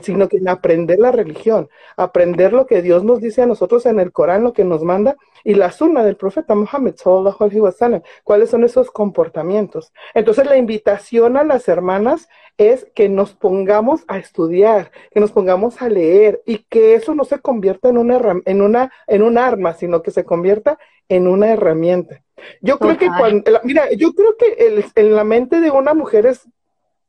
sino 0.03 0.29
que 0.29 0.39
en 0.39 0.49
aprender 0.49 0.99
la 0.99 1.13
religión, 1.13 1.69
aprender 1.97 2.53
lo 2.53 2.67
que 2.67 2.83
Dios 2.83 3.05
nos 3.05 3.21
dice 3.21 3.43
a 3.43 3.47
nosotros 3.47 3.87
en 3.87 4.01
el 4.01 4.13
Corán, 4.13 4.43
lo 4.43 4.53
que 4.53 4.65
nos 4.65 4.83
manda, 4.83 5.17
y 5.45 5.55
la 5.55 5.71
sunna 5.71 6.05
del 6.05 6.17
profeta 6.17 6.55
Muhammad, 6.55 6.95
sallallahu 6.97 7.45
alaihi 7.45 7.61
wasallam, 7.61 8.03
cuáles 8.25 8.51
son 8.51 8.65
esos 8.65 8.91
comportamientos. 8.91 9.93
Entonces 10.15 10.47
la 10.47 10.57
invitación 10.57 11.37
a 11.37 11.45
las 11.45 11.69
hermanas 11.69 12.29
es 12.59 12.87
que 12.95 13.09
nos 13.09 13.35
pongamos 13.35 14.03
a 14.09 14.19
estudiar, 14.19 14.91
que 15.13 15.21
nos 15.21 15.31
pongamos 15.31 15.81
a 15.83 15.89
leer, 15.89 16.43
y 16.47 16.59
que 16.69 16.95
eso 16.95 17.15
no 17.15 17.25
se 17.25 17.39
convierta 17.39 17.89
en 17.89 17.99
una, 17.99 18.19
en 18.45 18.63
una, 18.63 18.93
en 19.07 19.23
un 19.23 19.39
arma, 19.39 19.75
sino 19.75 20.03
que 20.03 20.11
se 20.11 20.25
convierta 20.25 20.79
en 21.09 21.29
una 21.29 21.53
herramienta. 21.53 22.23
Yo 22.61 22.79
creo 22.79 22.99
que 22.99 23.09
cuando, 23.19 23.51
mira, 23.65 23.91
yo 23.93 24.13
creo 24.13 24.37
que 24.37 24.85
en 24.95 25.15
la 25.15 25.25
mente 25.25 25.61
de 25.61 25.71
una 25.71 25.95
mujer 25.95 26.27
es, 26.27 26.49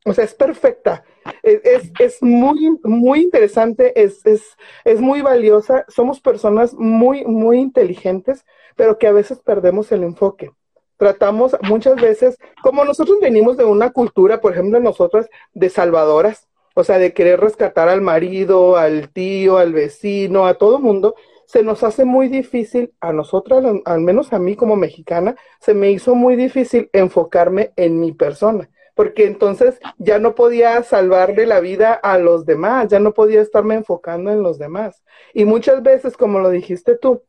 o 0.07 0.13
sea, 0.13 0.23
es 0.23 0.33
perfecta. 0.33 1.03
Es, 1.43 1.91
es, 1.99 2.23
muy, 2.23 2.79
muy 2.83 3.21
interesante, 3.21 4.01
es, 4.01 4.21
es, 4.25 5.01
muy 5.01 5.21
valiosa. 5.21 5.85
Somos 5.89 6.21
personas 6.21 6.73
muy, 6.73 7.25
muy 7.25 7.59
inteligentes, 7.59 8.45
pero 8.75 8.97
que 8.97 9.07
a 9.07 9.11
veces 9.11 9.39
perdemos 9.39 9.91
el 9.91 10.03
enfoque. 10.03 10.51
Tratamos 10.95 11.57
muchas 11.63 11.95
veces, 11.95 12.37
como 12.63 12.85
nosotros 12.85 13.19
venimos 13.21 13.57
de 13.57 13.65
una 13.65 13.91
cultura, 13.91 14.39
por 14.39 14.53
ejemplo, 14.53 14.79
nosotras 14.79 15.29
de 15.53 15.69
salvadoras, 15.69 16.47
o 16.73 16.83
sea, 16.83 16.97
de 16.97 17.13
querer 17.13 17.39
rescatar 17.39 17.89
al 17.89 18.01
marido, 18.01 18.77
al 18.77 19.09
tío, 19.09 19.57
al 19.57 19.73
vecino, 19.73 20.47
a 20.47 20.53
todo 20.55 20.79
mundo, 20.79 21.15
se 21.45 21.63
nos 21.63 21.83
hace 21.83 22.05
muy 22.05 22.29
difícil, 22.29 22.93
a 22.99 23.13
nosotras, 23.13 23.63
al 23.85 24.01
menos 24.01 24.33
a 24.33 24.39
mí 24.39 24.55
como 24.55 24.75
mexicana, 24.75 25.35
se 25.59 25.73
me 25.73 25.91
hizo 25.91 26.15
muy 26.15 26.35
difícil 26.35 26.89
enfocarme 26.93 27.73
en 27.75 27.99
mi 27.99 28.11
persona 28.11 28.69
porque 28.97 29.27
entonces 29.27 29.79
ya 29.99 30.17
no 30.17 30.33
podía 30.33 30.81
salvarle 30.81 31.45
la 31.45 31.59
vida 31.59 31.93
a 31.93 32.17
los 32.17 32.47
demás, 32.47 32.87
ya 32.89 32.99
no 32.99 33.13
podía 33.13 33.41
estarme 33.41 33.75
enfocando 33.75 34.31
en 34.31 34.41
los 34.41 34.57
demás. 34.57 35.03
Y 35.33 35.45
muchas 35.45 35.83
veces, 35.83 36.17
como 36.17 36.39
lo 36.39 36.49
dijiste 36.49 36.97
tú, 36.97 37.21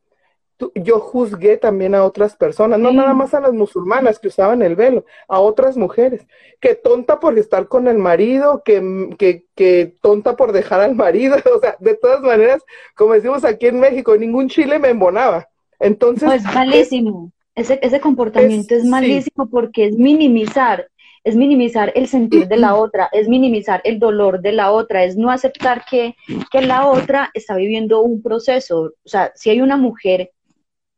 yo 0.73 0.99
juzgué 0.99 1.57
también 1.57 1.93
a 1.93 2.03
otras 2.03 2.35
personas, 2.35 2.79
no 2.79 2.91
nada 2.91 3.13
más 3.13 3.33
a 3.33 3.39
las 3.39 3.53
musulmanas 3.53 4.19
que 4.19 4.27
usaban 4.27 4.63
el 4.63 4.75
velo, 4.75 5.05
a 5.27 5.39
otras 5.39 5.77
mujeres, 5.77 6.25
que 6.59 6.73
tonta 6.73 7.19
por 7.19 7.37
estar 7.37 7.67
con 7.67 7.87
el 7.87 7.99
marido, 7.99 8.63
que, 8.65 9.15
que, 9.17 9.45
que 9.55 9.95
tonta 10.01 10.35
por 10.35 10.51
dejar 10.51 10.81
al 10.81 10.95
marido, 10.95 11.37
o 11.55 11.59
sea, 11.59 11.77
de 11.79 11.95
todas 11.95 12.21
maneras, 12.21 12.63
como 12.95 13.13
decimos 13.13 13.45
aquí 13.45 13.67
en 13.67 13.79
México, 13.79 14.17
ningún 14.17 14.49
chile 14.49 14.79
me 14.79 14.89
embonaba. 14.89 15.47
Entonces... 15.79 16.27
No, 16.27 16.33
es 16.33 16.43
malísimo, 16.43 17.31
ese, 17.53 17.79
ese 17.83 17.99
comportamiento 17.99 18.73
es, 18.73 18.85
malísimo 18.85 19.49
porque 19.49 19.85
es 19.85 19.97
minimizar, 19.97 20.89
es 21.23 21.35
minimizar 21.35 21.91
el 21.95 22.07
sentir 22.07 22.47
de 22.47 22.57
la 22.57 22.75
otra, 22.75 23.09
es 23.11 23.27
minimizar 23.27 23.81
el 23.83 23.99
dolor 23.99 24.41
de 24.41 24.51
la 24.51 24.71
otra, 24.71 25.03
es 25.03 25.17
no 25.17 25.31
aceptar 25.31 25.85
que, 25.89 26.15
que 26.51 26.61
la 26.61 26.87
otra 26.87 27.29
está 27.33 27.55
viviendo 27.55 28.01
un 28.01 28.21
proceso. 28.21 28.93
O 29.03 29.09
sea, 29.09 29.31
si 29.35 29.49
hay 29.49 29.61
una 29.61 29.77
mujer 29.77 30.31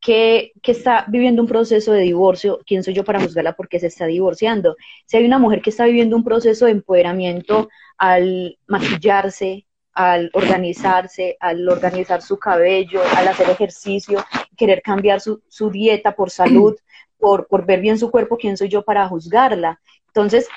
que, 0.02 0.54
está 0.64 1.06
viviendo 1.08 1.42
un 1.42 1.48
proceso 1.48 1.94
de 1.94 2.02
divorcio, 2.02 2.60
¿quién 2.66 2.84
soy 2.84 2.94
yo 2.94 3.06
para 3.06 3.22
juzgarla 3.22 3.54
porque 3.54 3.80
se 3.80 3.88
está 3.88 4.08
divorciando? 4.08 4.76
Si 5.06 5.16
hay 5.16 5.26
una 5.26 5.40
mujer 5.40 5.62
que 5.62 5.70
está 5.70 5.86
viviendo 5.86 6.16
un 6.16 6.24
proceso 6.24 6.66
de 6.66 6.72
empoderamiento 6.72 7.70
al 7.98 8.58
maquillarse, 8.68 9.68
al 9.94 10.32
organizarse, 10.34 11.38
al 11.40 11.68
organizar 11.70 12.22
su 12.22 12.40
cabello, 12.40 13.02
al 13.16 13.28
hacer 13.28 13.50
ejercicio, 13.50 14.26
querer 14.58 14.82
cambiar 14.82 15.22
su, 15.22 15.44
su 15.48 15.70
dieta 15.70 16.16
por 16.16 16.32
salud, 16.32 16.76
por, 17.20 17.48
por 17.48 17.66
ver 17.66 17.82
bien 17.82 18.00
su 18.00 18.10
cuerpo, 18.10 18.38
¿quién 18.38 18.58
soy 18.58 18.70
yo 18.70 18.84
para 18.84 19.08
juzgarla? 19.08 19.80
Entonces, 20.14 20.48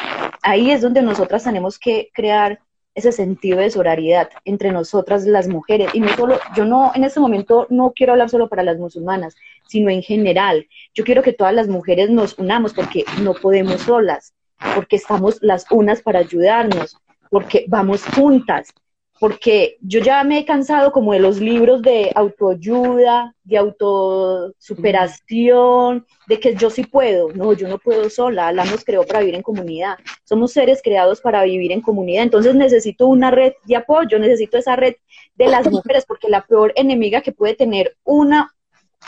ahí 0.43 0.71
es 0.71 0.81
donde 0.81 1.03
nosotras 1.03 1.45
tenemos 1.45 1.79
que 1.79 2.11
crear 2.13 2.59
ese 2.95 3.13
sentido 3.13 3.59
de 3.59 3.71
sororidad 3.71 4.29
entre 4.45 4.73
nosotras 4.73 5.27
las 5.27 5.49
mujeres. 5.49 5.91
Y 5.95 6.01
no 6.01 6.09
solo, 6.17 6.39
yo 6.57 6.65
no, 6.65 6.93
en 6.95 7.05
este 7.05 7.21
momento 7.21 7.67
no 7.71 7.93
quiero 7.95 8.13
hablar 8.13 8.31
solo 8.31 8.49
para 8.49 8.63
las 8.63 8.79
musulmanas, 8.79 9.37
sino 9.67 9.91
en 9.91 10.03
general. 10.03 10.67
Yo 10.93 11.05
quiero 11.05 11.23
que 11.23 11.33
todas 11.33 11.55
las 11.55 11.69
mujeres 11.69 12.11
nos 12.11 12.39
unamos 12.39 12.73
porque 12.73 13.05
no 13.23 13.35
podemos 13.35 13.81
solas, 13.83 14.35
porque 14.75 14.97
estamos 14.97 15.39
las 15.41 15.67
unas 15.71 16.03
para 16.03 16.21
ayudarnos, 16.21 16.97
porque 17.31 17.65
vamos 17.69 18.05
juntas 18.05 18.73
porque 19.21 19.77
yo 19.81 20.01
ya 20.01 20.25
me 20.25 20.39
he 20.39 20.45
cansado 20.45 20.91
como 20.93 21.13
de 21.13 21.21
los 21.21 21.41
libros 21.41 21.83
de 21.83 22.11
autoayuda, 22.15 23.35
de 23.45 23.59
autosuperación, 23.59 26.05
de 26.27 26.41
que 26.41 26.57
yo 26.57 26.69
sí 26.69 26.83
puedo, 26.85 27.33
no, 27.33 27.53
yo 27.53 27.69
no 27.69 27.79
puedo 27.79 28.11
sola, 28.11 28.51
la 28.53 28.65
nos 28.65 28.85
creó 28.85 29.07
para 29.07 29.21
vivir 29.21 29.37
en 29.37 29.43
comunidad, 29.43 29.99
somos 30.25 30.53
seres 30.53 30.81
creados 30.83 31.21
para 31.21 31.45
vivir 31.45 31.71
en 31.73 31.81
comunidad, 31.81 32.25
entonces 32.25 32.55
necesito 32.55 33.07
una 33.07 33.31
red 33.31 33.53
de 33.65 33.77
apoyo, 33.77 34.19
necesito 34.19 34.59
esa 34.59 34.77
red 34.77 34.97
de 35.37 35.47
las 35.47 35.71
mujeres, 35.71 36.05
porque 36.07 36.29
la 36.29 36.45
peor 36.45 36.73
enemiga 36.77 37.21
que 37.21 37.33
puede 37.33 37.55
tener 37.55 37.97
una 38.05 38.55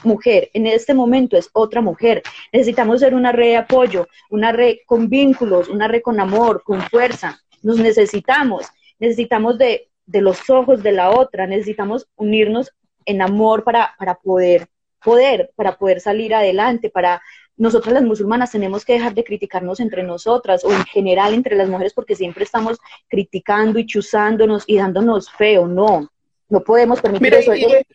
mujer 0.05 0.51
en 0.53 0.67
este 0.67 0.95
momento 0.95 1.37
es 1.37 1.49
otra 1.53 1.81
mujer. 1.81 2.23
Necesitamos 2.53 3.01
ser 3.01 3.15
una 3.15 3.33
red 3.33 3.49
de 3.49 3.57
apoyo, 3.57 4.09
una 4.31 4.53
red 4.53 4.77
con 4.87 5.09
vínculos, 5.09 5.69
una 5.69 5.89
red 5.89 6.03
con 6.03 6.21
amor, 6.21 6.63
con 6.65 6.81
fuerza. 6.83 7.41
Nos 7.63 7.79
necesitamos. 7.79 8.67
Necesitamos 8.99 9.59
de 9.59 9.89
de 10.07 10.21
los 10.21 10.49
ojos 10.49 10.83
de 10.83 10.93
la 10.93 11.11
otra, 11.11 11.47
necesitamos 11.47 12.09
unirnos 12.17 12.73
en 13.05 13.23
amor 13.23 13.65
para, 13.65 13.95
para 13.99 14.15
poder, 14.15 14.69
poder, 15.03 15.53
para 15.57 15.77
poder 15.77 16.01
salir 16.01 16.35
adelante, 16.35 16.91
para 16.91 17.21
nosotras 17.57 17.95
las 17.95 18.03
musulmanas 18.03 18.53
tenemos 18.53 18.85
que 18.85 18.95
dejar 18.95 19.15
de 19.15 19.25
criticarnos 19.25 19.81
entre 19.81 20.03
nosotras 20.03 20.65
o 20.65 20.73
en 20.73 20.85
general 20.85 21.33
entre 21.33 21.57
las 21.57 21.69
mujeres 21.69 21.95
porque 21.95 22.15
siempre 22.15 22.45
estamos 22.45 22.79
criticando 23.09 23.79
y 23.79 23.87
chuzándonos 23.87 24.65
y 24.67 24.77
dándonos 24.77 25.31
feo, 25.31 25.67
no, 25.67 26.11
no 26.49 26.61
podemos 26.61 27.01
permitir 27.01 27.35
eso. 27.35 27.55
Y 27.55 27.65
de, 27.65 27.87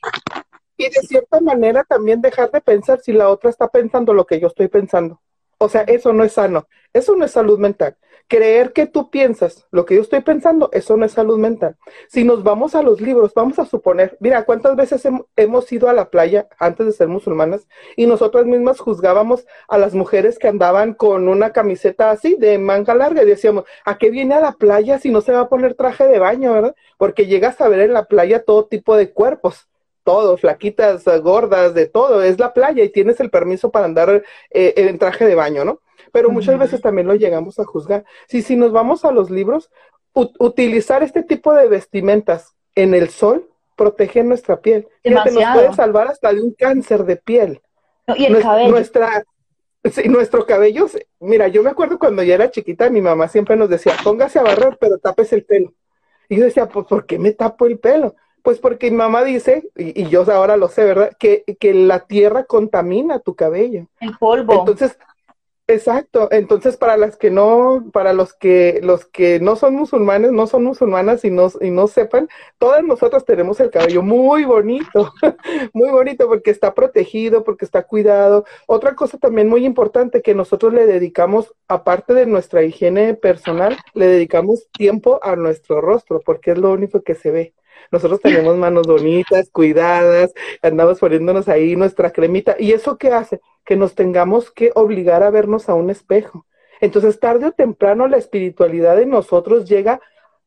y 0.78 0.84
de 0.86 1.02
cierta 1.08 1.40
manera 1.40 1.84
también 1.84 2.22
dejar 2.22 2.50
de 2.50 2.60
pensar 2.60 3.00
si 3.02 3.14
la 3.14 3.30
otra 3.30 3.52
está 3.52 3.68
pensando 3.68 4.14
lo 4.14 4.26
que 4.26 4.40
yo 4.40 4.48
estoy 4.48 4.68
pensando. 4.68 5.22
O 5.62 5.70
sea, 5.70 5.82
eso 5.82 6.12
no 6.12 6.24
es 6.24 6.34
sano, 6.34 6.68
eso 6.92 7.16
no 7.16 7.26
es 7.26 7.32
salud 7.32 7.60
mental 7.60 7.96
creer 8.32 8.72
que 8.72 8.88
tú 8.88 9.10
piensas 9.10 9.68
lo 9.72 9.86
que 9.86 9.96
yo 9.96 10.02
estoy 10.02 10.22
pensando, 10.22 10.70
eso 10.72 10.96
no 10.96 11.06
es 11.06 11.12
salud 11.12 11.38
mental. 11.38 11.76
Si 12.08 12.24
nos 12.24 12.44
vamos 12.44 12.76
a 12.76 12.82
los 12.82 13.02
libros, 13.02 13.34
vamos 13.34 13.60
a 13.60 13.66
suponer, 13.66 14.16
mira, 14.22 14.46
¿cuántas 14.46 14.78
veces 14.78 15.06
hemos 15.36 15.70
ido 15.70 15.90
a 15.90 15.94
la 15.94 16.10
playa 16.10 16.48
antes 16.58 16.86
de 16.86 16.94
ser 16.94 17.10
musulmanas 17.10 17.68
y 17.98 18.06
nosotras 18.06 18.46
mismas 18.46 18.80
juzgábamos 18.80 19.46
a 19.68 19.78
las 19.78 19.94
mujeres 19.94 20.40
que 20.40 20.48
andaban 20.48 20.94
con 20.94 21.28
una 21.28 21.52
camiseta 21.52 22.10
así 22.10 22.38
de 22.40 22.58
manga 22.58 22.96
larga 22.96 23.22
y 23.24 23.26
decíamos, 23.26 23.66
¿a 23.84 23.98
qué 23.98 24.10
viene 24.10 24.36
a 24.36 24.40
la 24.40 24.54
playa 24.54 24.98
si 24.98 25.10
no 25.10 25.20
se 25.20 25.34
va 25.34 25.42
a 25.42 25.50
poner 25.50 25.74
traje 25.74 26.08
de 26.08 26.18
baño, 26.18 26.54
verdad? 26.54 26.76
Porque 26.98 27.26
llegas 27.26 27.60
a 27.60 27.68
ver 27.68 27.82
en 27.82 27.92
la 27.92 28.06
playa 28.06 28.46
todo 28.46 28.66
tipo 28.66 28.96
de 28.96 29.12
cuerpos 29.12 29.68
todo, 30.04 30.38
flaquitas, 30.38 31.06
gordas, 31.22 31.74
de 31.74 31.88
todo, 31.88 32.24
es 32.24 32.40
la 32.40 32.54
playa 32.54 32.84
y 32.84 32.90
tienes 32.90 33.20
el 33.20 33.30
permiso 33.30 33.72
para 33.72 33.86
andar 33.86 34.24
eh, 34.50 34.74
en 34.76 34.98
traje 34.98 35.26
de 35.26 35.36
baño, 35.36 35.66
¿no? 35.66 35.82
pero 36.12 36.30
muchas 36.30 36.58
veces 36.58 36.82
también 36.82 37.08
lo 37.08 37.16
llegamos 37.16 37.60
a 37.60 37.66
juzgar. 37.66 38.06
Si, 38.28 38.42
si 38.42 38.56
nos 38.56 38.72
vamos 38.72 39.06
a 39.06 39.12
los 39.12 39.30
libros, 39.30 39.72
utilizar 40.14 41.04
este 41.04 41.24
tipo 41.24 41.54
de 41.54 41.68
vestimentas 41.68 42.56
en 42.76 42.94
el 42.94 43.10
sol 43.10 43.50
protege 43.76 44.24
nuestra 44.24 44.60
piel. 44.60 44.88
Fíjate, 45.04 45.32
nos 45.32 45.44
puede 45.54 45.74
salvar 45.74 46.08
hasta 46.08 46.34
de 46.34 46.42
un 46.42 46.54
cáncer 46.54 47.06
de 47.06 47.16
piel. 47.16 47.62
y 48.16 48.26
el 48.26 48.42
cabello. 48.42 48.70
Nuestra, 48.70 49.24
nuestro 50.06 50.46
cabello, 50.46 50.88
mira, 51.20 51.48
yo 51.48 51.64
me 51.64 51.70
acuerdo 51.70 51.98
cuando 51.98 52.24
yo 52.24 52.34
era 52.34 52.52
chiquita, 52.52 52.90
mi 52.90 53.02
mamá 53.02 53.28
siempre 53.28 53.56
nos 53.56 53.70
decía, 53.70 53.94
póngase 54.04 54.40
a 54.40 54.44
barrer, 54.44 54.78
pero 54.80 54.98
tapes 55.00 55.32
el 55.34 55.46
pelo. 55.46 55.74
Y 56.30 56.38
yo 56.38 56.46
decía, 56.46 56.68
pues, 56.68 56.86
¿por 56.88 57.06
qué 57.06 57.18
me 57.18 57.32
tapo 57.32 57.66
el 57.66 57.80
pelo? 57.80 58.16
Pues 58.44 58.60
porque 58.60 58.90
mi 58.90 58.98
mamá 58.98 59.24
dice, 59.24 59.70
y, 59.76 60.02
y, 60.02 60.10
yo 60.10 60.24
ahora 60.32 60.58
lo 60.58 60.68
sé, 60.68 60.84
¿verdad? 60.84 61.12
Que, 61.20 61.44
que 61.60 61.74
la 61.74 62.02
tierra 62.02 62.46
contamina 62.46 63.20
tu 63.20 63.36
cabello. 63.36 63.88
El 64.00 64.18
polvo. 64.18 64.54
Entonces, 64.54 64.98
Exacto, 65.72 66.28
entonces 66.32 66.76
para 66.76 66.98
las 66.98 67.16
que 67.16 67.32
no, 67.32 67.86
para 67.94 68.12
los 68.12 68.34
que 68.34 68.82
los 68.84 69.06
que 69.06 69.40
no 69.40 69.56
son 69.56 69.76
musulmanes, 69.76 70.32
no 70.34 70.46
son 70.46 70.66
musulmanas 70.66 71.24
y 71.24 71.32
no, 71.32 71.50
y 71.62 71.70
no 71.70 71.88
sepan, 71.88 72.28
todas 72.58 72.84
nosotras 72.84 73.24
tenemos 73.24 73.58
el 73.62 73.70
cabello 73.70 74.02
muy 74.02 74.44
bonito, 74.44 75.14
muy 75.74 75.90
bonito 75.90 76.28
porque 76.28 76.52
está 76.52 76.74
protegido, 76.74 77.46
porque 77.46 77.64
está 77.64 77.84
cuidado. 77.84 78.44
Otra 78.68 78.96
cosa 78.96 79.18
también 79.18 79.48
muy 79.48 79.66
importante 79.66 80.22
que 80.22 80.36
nosotros 80.36 80.74
le 80.74 80.86
dedicamos, 80.86 81.54
aparte 81.70 82.14
de 82.14 82.26
nuestra 82.26 82.64
higiene 82.64 83.14
personal, 83.14 83.78
le 83.94 84.08
dedicamos 84.08 84.68
tiempo 84.74 85.22
a 85.24 85.38
nuestro 85.38 85.80
rostro, 85.80 86.20
porque 86.26 86.52
es 86.52 86.58
lo 86.58 86.72
único 86.72 87.02
que 87.02 87.16
se 87.16 87.32
ve. 87.32 87.54
Nosotros 87.92 88.22
tenemos 88.22 88.58
manos 88.58 88.88
bonitas, 88.88 89.50
cuidadas, 89.52 90.34
andamos 90.62 91.00
poniéndonos 91.00 91.48
ahí 91.48 91.76
nuestra 91.76 92.12
cremita. 92.12 92.56
¿Y 92.60 92.74
eso 92.74 92.98
qué 92.98 93.10
hace? 93.10 93.42
que 93.66 93.76
nos 93.76 93.96
tengamos 93.96 94.52
que 94.52 94.72
obligar 94.76 95.24
a 95.24 95.30
vernos 95.30 95.70
a 95.70 95.76
un 95.76 95.90
espejo. 95.90 96.46
Entonces, 96.80 97.20
tarde 97.20 97.48
o 97.48 97.52
temprano, 97.52 98.08
la 98.08 98.18
espiritualidad 98.18 98.96
de 98.96 99.06
nosotros 99.06 99.70
llega 99.70 100.02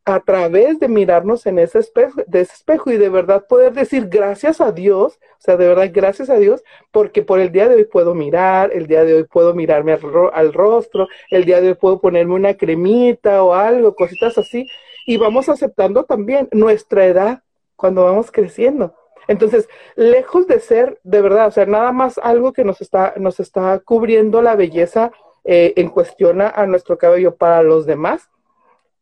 a 0.07 0.21
través 0.21 0.79
de 0.81 0.89
mirarnos 0.89 1.47
en 1.47 1.59
ese 1.59 1.79
espejo, 1.79 2.21
de 2.27 2.41
ese 2.43 2.53
espejo 2.53 2.91
y 2.91 2.99
de 2.99 3.09
verdad 3.09 3.47
poder 3.47 3.73
decir 3.73 4.09
gracias 4.09 4.61
a 4.61 4.71
Dios, 4.71 5.15
o 5.15 5.41
sea, 5.41 5.57
de 5.57 5.67
verdad 5.67 5.91
gracias 5.91 6.29
a 6.29 6.37
Dios, 6.37 6.63
porque 6.91 7.23
por 7.23 7.41
el 7.41 7.51
día 7.51 7.69
de 7.69 7.77
hoy 7.77 7.85
puedo 7.85 8.15
mirar, 8.15 8.71
el 8.75 8.87
día 8.87 9.05
de 9.05 9.15
hoy 9.15 9.25
puedo 9.25 9.55
mirarme 9.55 9.93
al, 9.93 10.03
al 10.35 10.53
rostro, 10.53 11.09
el 11.31 11.47
día 11.47 11.63
de 11.63 11.69
hoy 11.69 11.75
puedo 11.75 12.01
ponerme 12.03 12.35
una 12.35 12.55
cremita 12.55 13.43
o 13.43 13.55
algo, 13.55 13.95
cositas 13.95 14.37
así, 14.37 14.69
y 15.07 15.17
vamos 15.17 15.49
aceptando 15.49 16.05
también 16.05 16.49
nuestra 16.53 17.07
edad 17.07 17.43
cuando 17.77 18.05
vamos 18.05 18.31
creciendo. 18.31 18.95
Entonces, 19.27 19.69
lejos 19.97 20.47
de 20.47 20.61
ser 20.61 21.01
de 21.03 21.23
verdad, 21.23 21.49
o 21.49 21.51
sea, 21.51 21.67
nada 21.67 21.93
más 21.93 22.19
algo 22.19 22.53
que 22.53 22.65
nos 22.65 22.81
está, 22.81 23.15
nos 23.17 23.41
está 23.41 23.79
cubriendo 23.79 24.43
la 24.43 24.55
belleza 24.55 25.13
eh, 25.45 25.73
en 25.77 25.89
cuestión 25.89 26.41
a 26.43 26.67
nuestro 26.67 26.99
cabello 26.99 27.37
para 27.37 27.63
los 27.63 27.87
demás, 27.87 28.29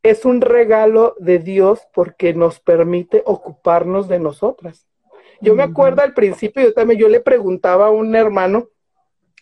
es 0.03 0.25
un 0.25 0.41
regalo 0.41 1.15
de 1.19 1.39
Dios 1.39 1.87
porque 1.95 2.35
nos 2.35 2.61
permite 2.61 3.23
ocuparnos 3.25 4.09
de 4.09 4.19
nosotras. 4.19 4.87
Yo 5.41 5.57
me 5.57 5.65
acuerdo 5.65 6.03
al 6.03 6.15
principio, 6.15 6.63
yo 6.63 6.73
también, 6.73 7.01
yo 7.01 7.09
le 7.09 7.21
preguntaba 7.21 7.89
a 7.89 7.91
un 7.91 8.15
hermano, 8.15 8.69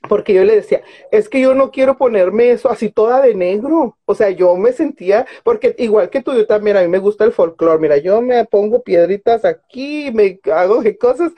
porque 0.09 0.33
yo 0.33 0.45
le 0.45 0.57
decía, 0.57 0.83
es 1.11 1.29
que 1.29 1.41
yo 1.41 1.55
no 1.55 1.71
quiero 1.71 1.97
ponerme 1.99 2.51
eso 2.51 2.71
así 2.71 2.91
toda 2.91 3.21
de 3.21 3.35
negro. 3.35 3.99
O 4.07 4.15
sea, 4.15 4.31
yo 4.31 4.57
me 4.57 4.73
sentía, 4.73 5.27
porque 5.45 5.75
igual 5.79 6.11
que 6.11 6.23
tú, 6.23 6.33
yo 6.35 6.47
también, 6.47 6.77
a 6.77 6.83
mí 6.83 6.89
me 6.89 6.99
gusta 6.99 7.25
el 7.25 7.33
folclore. 7.33 7.81
Mira, 7.81 7.99
yo 7.99 8.21
me 8.23 8.45
pongo 8.47 8.83
piedritas 8.83 9.45
aquí, 9.45 10.11
me 10.13 10.41
hago 10.53 10.83
de 10.83 10.97
cosas. 10.97 11.33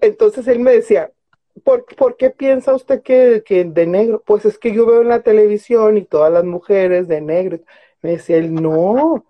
Entonces 0.00 0.46
él 0.48 0.58
me 0.60 0.72
decía, 0.72 1.12
¿por, 1.64 1.84
¿por 1.96 2.16
qué 2.16 2.30
piensa 2.30 2.74
usted 2.74 3.02
que, 3.02 3.42
que 3.46 3.64
de 3.64 3.86
negro? 3.86 4.22
Pues 4.26 4.44
es 4.44 4.58
que 4.58 4.72
yo 4.72 4.86
veo 4.86 5.02
en 5.02 5.08
la 5.08 5.22
televisión 5.22 5.96
y 5.96 6.04
todas 6.04 6.32
las 6.32 6.44
mujeres 6.44 7.08
de 7.08 7.20
negro. 7.20 7.60
Me 8.02 8.12
decía 8.12 8.36
él, 8.36 8.52
no, 8.54 9.24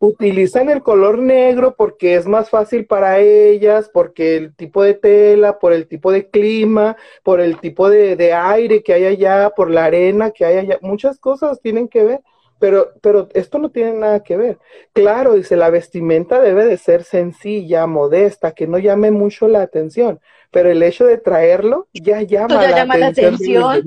utilizan 0.00 0.70
el 0.70 0.82
color 0.82 1.18
negro 1.18 1.74
porque 1.76 2.16
es 2.16 2.26
más 2.26 2.48
fácil 2.48 2.86
para 2.86 3.18
ellas, 3.18 3.90
porque 3.92 4.36
el 4.36 4.56
tipo 4.56 4.82
de 4.82 4.94
tela, 4.94 5.58
por 5.58 5.74
el 5.74 5.86
tipo 5.86 6.10
de 6.10 6.28
clima, 6.28 6.96
por 7.22 7.38
el 7.38 7.60
tipo 7.60 7.90
de, 7.90 8.32
aire 8.32 8.82
que 8.82 8.94
hay 8.94 9.04
allá, 9.04 9.50
por 9.50 9.70
la 9.70 9.84
arena 9.84 10.30
que 10.30 10.46
hay 10.46 10.56
allá, 10.56 10.78
muchas 10.80 11.18
cosas 11.18 11.60
tienen 11.60 11.86
que 11.86 12.02
ver. 12.02 12.20
pero, 12.58 12.92
pero 13.02 13.28
esto 13.34 13.58
no 13.58 13.70
tiene 13.70 13.92
nada 13.92 14.22
que 14.22 14.38
ver. 14.38 14.58
Claro, 14.94 15.34
dice, 15.34 15.54
la 15.56 15.68
vestimenta 15.68 16.40
debe 16.40 16.64
de 16.64 16.78
ser 16.78 17.04
sencilla, 17.04 17.86
modesta, 17.86 18.52
que 18.52 18.66
no 18.66 18.78
llame 18.78 19.10
mucho 19.10 19.48
la 19.48 19.60
atención, 19.60 20.18
pero 20.50 20.70
el 20.70 20.82
hecho 20.82 21.04
de 21.04 21.18
traerlo 21.18 21.88
ya 21.92 22.22
llama, 22.22 22.66
la, 22.66 23.06
atención 23.06 23.82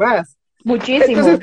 Muchísimo, 0.64 1.40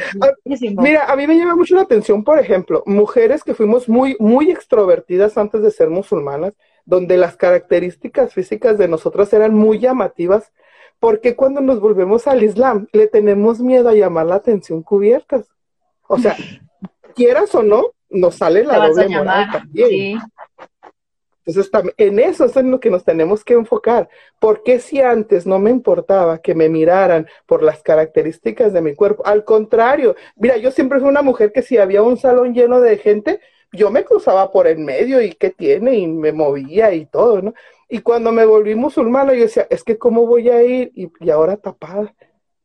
Mira, 0.83 1.05
a 1.07 1.17
mí 1.17 1.27
me 1.27 1.37
llama 1.37 1.57
mucho 1.57 1.75
la 1.75 1.83
atención, 1.83 2.25
por 2.25 2.39
ejemplo, 2.39 2.83
mujeres 2.87 3.45
que 3.45 3.55
fuimos 3.55 3.89
muy, 3.89 4.17
muy 4.19 4.51
extrovertidas 4.51 5.37
antes 5.37 5.63
de 5.63 5.71
ser 5.71 5.91
musulmanas, 5.91 6.55
donde 6.87 7.17
las 7.17 7.37
características 7.37 8.33
físicas 8.33 8.79
de 8.79 8.89
nosotras 8.89 9.33
eran 9.33 9.55
muy 9.55 9.79
llamativas, 9.79 10.53
porque 10.99 11.37
cuando 11.37 11.61
nos 11.61 11.81
volvemos 11.81 12.27
al 12.27 12.43
Islam 12.43 12.89
le 12.93 13.07
tenemos 13.07 13.61
miedo 13.61 13.89
a 13.89 13.95
llamar 13.95 14.27
la 14.27 14.37
atención 14.37 14.83
cubiertas? 14.83 15.47
O 16.07 16.19
sea, 16.19 16.37
quieras 17.15 17.55
o 17.55 17.63
no, 17.63 17.87
nos 18.09 18.37
sale 18.37 18.65
la 18.65 18.89
doble 18.89 19.09
moral 19.09 19.49
también. 19.53 20.19
Entonces, 21.47 21.71
en 21.97 22.19
eso 22.19 22.45
es 22.45 22.57
en 22.57 22.71
lo 22.71 22.81
que 22.81 22.91
nos 22.91 23.05
tenemos 23.05 23.45
que 23.45 23.55
enfocar. 23.55 24.09
porque 24.39 24.79
si 24.81 25.01
antes 25.01 25.47
no 25.47 25.59
me 25.59 25.71
importaba 25.71 26.39
que 26.39 26.55
me 26.55 26.69
miraran 26.69 27.27
por 27.47 27.63
las 27.63 27.83
características 27.83 28.73
de 28.73 28.83
mi 28.83 28.95
cuerpo? 28.95 29.25
Al 29.27 29.45
contrario, 29.45 30.17
mira, 30.37 30.57
yo 30.57 30.71
siempre 30.71 31.01
fui 31.01 31.09
una 31.09 31.23
mujer 31.23 31.53
que 31.53 31.63
si 31.63 31.79
había 31.79 32.03
un 32.03 32.17
salón 32.17 32.55
lleno 32.55 32.81
de 32.81 32.99
gente, 32.99 33.41
yo 33.73 33.91
me 33.91 34.05
cruzaba 34.05 34.51
por 34.51 34.67
el 34.67 34.79
medio 34.79 35.21
y 35.23 35.33
qué 35.33 35.51
tiene 35.51 35.95
y 35.97 36.07
me 36.07 36.33
movía 36.33 36.93
y 36.93 37.07
todo, 37.07 37.43
¿no? 37.43 37.55
Y 37.89 38.01
cuando 38.01 38.33
me 38.33 38.45
volví 38.45 38.75
musulmana, 38.75 39.35
yo 39.35 39.43
decía, 39.43 39.67
es 39.71 39.83
que 39.85 39.99
cómo 39.99 40.27
voy 40.27 40.49
a 40.49 40.63
ir 40.63 40.93
y, 40.95 41.11
y 41.21 41.31
ahora 41.31 41.57
tapada. 41.57 42.15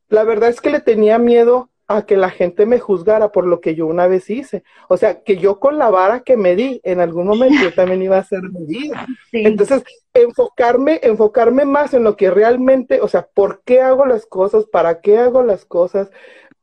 La 0.09 0.23
verdad 0.23 0.49
es 0.49 0.61
que 0.61 0.69
le 0.69 0.81
tenía 0.81 1.17
miedo 1.17 1.69
a 1.87 2.05
que 2.05 2.17
la 2.17 2.29
gente 2.29 2.65
me 2.65 2.79
juzgara 2.79 3.31
por 3.31 3.45
lo 3.45 3.61
que 3.61 3.75
yo 3.75 3.85
una 3.85 4.07
vez 4.07 4.29
hice. 4.29 4.63
O 4.89 4.97
sea, 4.97 5.21
que 5.21 5.37
yo 5.37 5.59
con 5.59 5.77
la 5.77 5.89
vara 5.89 6.21
que 6.21 6.35
me 6.35 6.55
di, 6.55 6.81
en 6.83 6.99
algún 6.99 7.27
momento 7.27 7.61
yo 7.61 7.73
también 7.73 8.01
iba 8.01 8.17
a 8.17 8.23
ser 8.23 8.41
medida. 8.43 9.05
Entonces, 9.31 9.83
enfocarme, 10.13 10.99
enfocarme 11.03 11.65
más 11.65 11.93
en 11.93 12.03
lo 12.03 12.17
que 12.17 12.31
realmente, 12.31 13.01
o 13.01 13.07
sea, 13.07 13.27
¿por 13.33 13.61
qué 13.63 13.81
hago 13.81 14.05
las 14.05 14.25
cosas? 14.25 14.65
¿Para 14.65 15.01
qué 15.01 15.17
hago 15.17 15.43
las 15.43 15.65
cosas? 15.65 16.09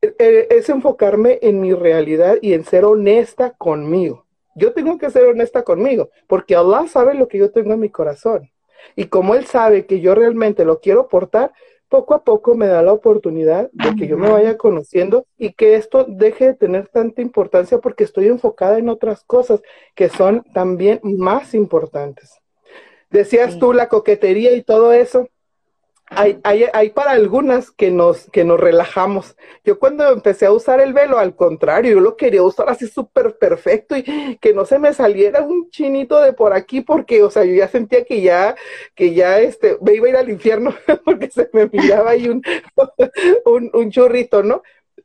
E, 0.00 0.14
e, 0.18 0.48
es 0.50 0.68
enfocarme 0.68 1.38
en 1.42 1.60
mi 1.60 1.72
realidad 1.72 2.38
y 2.42 2.54
en 2.54 2.64
ser 2.64 2.84
honesta 2.84 3.52
conmigo. 3.52 4.26
Yo 4.54 4.72
tengo 4.72 4.98
que 4.98 5.10
ser 5.10 5.24
honesta 5.26 5.62
conmigo, 5.62 6.10
porque 6.26 6.56
Allah 6.56 6.86
sabe 6.88 7.14
lo 7.14 7.28
que 7.28 7.38
yo 7.38 7.52
tengo 7.52 7.72
en 7.72 7.80
mi 7.80 7.90
corazón. 7.90 8.50
Y 8.96 9.06
como 9.06 9.34
Él 9.34 9.46
sabe 9.46 9.86
que 9.86 10.00
yo 10.00 10.14
realmente 10.14 10.64
lo 10.64 10.80
quiero 10.80 11.08
portar, 11.08 11.52
poco 11.92 12.14
a 12.14 12.24
poco 12.24 12.54
me 12.54 12.68
da 12.68 12.80
la 12.80 12.94
oportunidad 12.94 13.68
de 13.72 13.94
que 13.94 14.06
yo 14.06 14.16
me 14.16 14.30
vaya 14.30 14.56
conociendo 14.56 15.26
y 15.36 15.52
que 15.52 15.74
esto 15.74 16.06
deje 16.08 16.46
de 16.46 16.54
tener 16.54 16.88
tanta 16.88 17.20
importancia 17.20 17.80
porque 17.80 18.04
estoy 18.04 18.28
enfocada 18.28 18.78
en 18.78 18.88
otras 18.88 19.24
cosas 19.24 19.60
que 19.94 20.08
son 20.08 20.42
también 20.54 21.00
más 21.02 21.52
importantes. 21.52 22.40
Decías 23.10 23.58
tú 23.58 23.74
la 23.74 23.90
coquetería 23.90 24.52
y 24.52 24.62
todo 24.62 24.94
eso 24.94 25.28
hay, 26.16 26.66
hay, 26.72 26.90
para 26.90 27.12
algunas 27.12 27.70
que 27.70 27.90
nos, 27.90 28.30
que 28.30 28.44
nos 28.44 28.60
relajamos. 28.60 29.36
Yo 29.64 29.78
cuando 29.78 30.08
empecé 30.10 30.46
a 30.46 30.52
usar 30.52 30.80
el 30.80 30.92
velo, 30.92 31.18
al 31.18 31.34
contrario, 31.34 31.92
yo 31.92 32.00
lo 32.00 32.16
quería 32.16 32.42
usar 32.42 32.68
así 32.68 32.86
súper 32.86 33.36
perfecto 33.38 33.96
y 33.96 34.36
que 34.40 34.52
no 34.54 34.64
se 34.64 34.78
me 34.78 34.92
saliera 34.92 35.42
un 35.42 35.70
chinito 35.70 36.20
de 36.20 36.32
por 36.32 36.52
aquí 36.52 36.80
porque, 36.80 37.22
o 37.22 37.30
sea, 37.30 37.44
yo 37.44 37.54
ya 37.54 37.68
sentía 37.68 38.04
que 38.04 38.20
ya, 38.20 38.54
que 38.94 39.14
ya, 39.14 39.40
este, 39.40 39.78
me 39.80 39.94
iba 39.94 40.06
a 40.06 40.10
ir 40.10 40.16
al 40.16 40.30
infierno 40.30 40.74
porque 41.04 41.30
se 41.30 41.48
me 41.52 41.66
miraba 41.66 42.10
ahí 42.10 42.28
un, 42.28 42.42
un, 43.44 43.70
un 43.72 43.90
churrito, 43.90 44.42
¿no? 44.42 44.62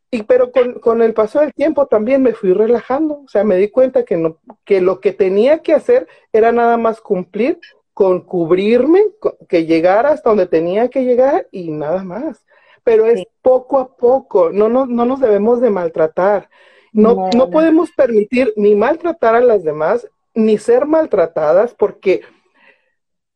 Y 0.10 0.24
pero 0.24 0.52
con, 0.52 0.76
con, 0.76 1.02
el 1.02 1.14
paso 1.14 1.42
del 1.42 1.54
tiempo 1.54 1.88
también 1.88 2.24
me 2.24 2.34
fui 2.34 2.54
relajando, 2.54 3.24
o 3.26 3.28
sea, 3.28 3.44
me 3.44 3.58
di 3.58 3.68
cuenta 3.68 4.06
que, 4.06 4.16
no, 4.16 4.38
que 4.64 4.80
lo 4.80 5.02
que 5.02 5.12
tenía 5.12 5.60
que 5.60 5.74
hacer 5.74 6.08
era 6.32 6.54
nada 6.54 6.78
más 6.78 7.02
cumplir 7.02 7.60
con 7.98 8.22
cubrirme, 8.22 9.06
que 9.50 9.66
llegara 9.66 10.10
hasta 10.10 10.30
donde 10.30 10.46
tenía 10.46 10.88
que 10.88 11.04
llegar 11.04 11.48
y 11.52 11.72
nada 11.72 12.04
más. 12.04 12.46
Pero 12.84 13.08
es 13.08 13.26
poco 13.42 13.80
a 13.80 13.98
poco, 13.98 14.52
no, 14.52 14.70
no, 14.70 14.86
no 14.86 15.04
nos 15.04 15.20
debemos 15.20 15.62
de 15.62 15.72
maltratar. 15.72 16.48
No, 16.94 17.32
no, 17.36 17.50
podemos 17.50 17.90
permitir 17.94 18.54
ni 18.56 18.76
maltratar 18.76 19.34
a 19.34 19.42
las 19.42 19.64
demás, 19.64 20.08
ni 20.36 20.60
ser 20.60 20.86
maltratadas, 20.86 21.74
porque, 21.74 22.22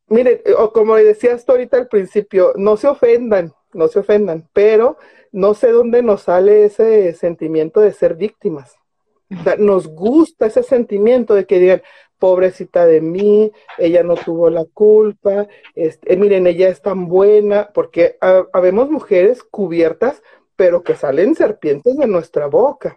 mire, 0.06 0.44
o 0.56 0.72
como 0.72 0.96
decías 0.96 1.44
tú 1.44 1.54
ahorita 1.54 1.78
al 1.78 1.88
principio, 1.88 2.54
no 2.56 2.78
se 2.78 2.88
ofendan, 2.88 3.56
no 3.74 3.88
se 3.88 3.98
ofendan, 3.98 4.48
pero 4.54 4.98
no 5.32 5.56
sé 5.56 5.72
dónde 5.72 6.04
nos 6.04 6.22
sale 6.22 6.66
ese 6.66 7.14
sentimiento 7.14 7.80
de 7.80 7.94
ser 7.94 8.14
víctimas. 8.14 8.76
nos 9.58 9.88
gusta 9.88 10.46
ese 10.46 10.62
sentimiento 10.62 11.34
de 11.34 11.48
que 11.48 11.58
digan, 11.58 11.82
pobrecita 12.22 12.86
de 12.86 13.02
mí, 13.02 13.52
ella 13.80 14.04
no 14.04 14.16
tuvo 14.16 14.52
la 14.52 14.66
culpa, 14.66 15.48
este, 15.74 16.14
eh, 16.14 16.18
miren, 16.18 16.46
ella 16.46 16.70
es 16.70 16.84
tan 16.84 17.08
buena, 17.08 17.72
porque 17.74 18.18
habemos 18.54 18.92
mujeres 18.92 19.44
cubiertas, 19.44 20.22
pero 20.56 20.84
que 20.84 20.96
salen 20.96 21.34
serpientes 21.34 21.98
de 21.98 22.06
nuestra 22.06 22.46
boca. 22.46 22.96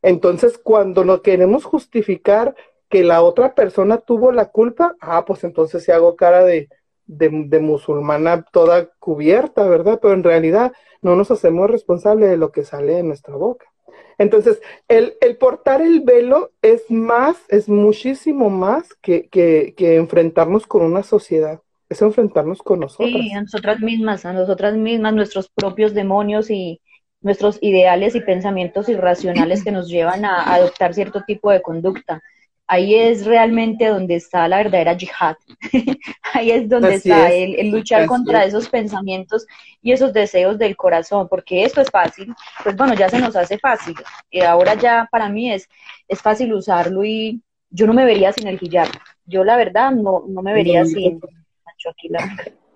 Entonces, 0.00 0.58
cuando 0.58 1.04
no 1.04 1.22
queremos 1.22 1.64
justificar 1.64 2.54
que 2.88 3.02
la 3.02 3.22
otra 3.22 3.56
persona 3.56 3.98
tuvo 3.98 4.30
la 4.30 4.46
culpa, 4.50 4.94
ah, 5.00 5.24
pues 5.24 5.42
entonces 5.42 5.82
se 5.82 5.92
hago 5.92 6.14
cara 6.14 6.44
de, 6.44 6.68
de, 7.06 7.58
musulmana 7.58 8.44
toda 8.52 8.90
cubierta, 9.00 9.66
¿verdad? 9.66 9.98
Pero 10.00 10.14
en 10.14 10.22
realidad 10.22 10.72
no 11.00 11.16
nos 11.16 11.32
hacemos 11.32 11.68
responsables 11.68 12.30
de 12.30 12.36
lo 12.36 12.52
que 12.52 12.64
sale 12.64 12.94
de 12.94 13.02
nuestra 13.02 13.34
boca. 13.34 13.71
Entonces, 14.18 14.60
el, 14.88 15.14
el, 15.20 15.36
portar 15.36 15.82
el 15.82 16.00
velo 16.00 16.52
es 16.62 16.90
más, 16.90 17.36
es 17.48 17.68
muchísimo 17.68 18.50
más 18.50 18.94
que, 19.00 19.28
que, 19.28 19.74
que, 19.76 19.96
enfrentarnos 19.96 20.66
con 20.66 20.82
una 20.82 21.02
sociedad, 21.02 21.60
es 21.88 22.02
enfrentarnos 22.02 22.62
con 22.62 22.80
nosotros. 22.80 23.10
Sí, 23.10 23.32
a 23.32 23.42
nosotras 23.42 23.80
mismas, 23.80 24.24
a 24.24 24.32
nosotras 24.32 24.76
mismas, 24.76 25.14
nuestros 25.14 25.48
propios 25.48 25.94
demonios 25.94 26.50
y 26.50 26.80
nuestros 27.20 27.58
ideales 27.60 28.14
y 28.14 28.20
pensamientos 28.20 28.88
irracionales 28.88 29.62
que 29.62 29.72
nos 29.72 29.88
llevan 29.88 30.24
a 30.24 30.54
adoptar 30.54 30.92
cierto 30.92 31.22
tipo 31.26 31.50
de 31.50 31.62
conducta 31.62 32.22
ahí 32.66 32.94
es 32.94 33.26
realmente 33.26 33.86
donde 33.86 34.16
está 34.16 34.48
la 34.48 34.58
verdadera 34.58 34.94
yihad. 34.94 35.36
ahí 36.34 36.50
es 36.50 36.68
donde 36.68 36.94
está 36.94 37.30
el, 37.32 37.70
luchar 37.70 38.06
contra 38.06 38.44
esos 38.44 38.68
pensamientos 38.68 39.46
y 39.82 39.92
esos 39.92 40.12
deseos 40.12 40.58
del 40.58 40.76
corazón, 40.76 41.28
porque 41.28 41.64
esto 41.64 41.80
es 41.80 41.90
fácil, 41.90 42.34
pues 42.62 42.76
bueno, 42.76 42.94
ya 42.94 43.08
se 43.08 43.18
nos 43.18 43.36
hace 43.36 43.58
fácil. 43.58 43.94
Y 44.30 44.40
ahora 44.40 44.74
ya 44.74 45.08
para 45.10 45.28
mí 45.28 45.52
es, 45.52 45.68
es 46.08 46.20
fácil 46.20 46.52
usarlo 46.54 47.04
y 47.04 47.42
yo 47.70 47.86
no 47.86 47.94
me 47.94 48.04
vería 48.04 48.32
sin 48.32 48.46
el 48.46 48.58
hijab. 48.60 48.88
Yo 49.24 49.44
la 49.44 49.56
verdad 49.56 49.90
no, 49.92 50.24
no 50.28 50.42
me 50.42 50.52
vería 50.52 50.84
sin... 50.84 51.20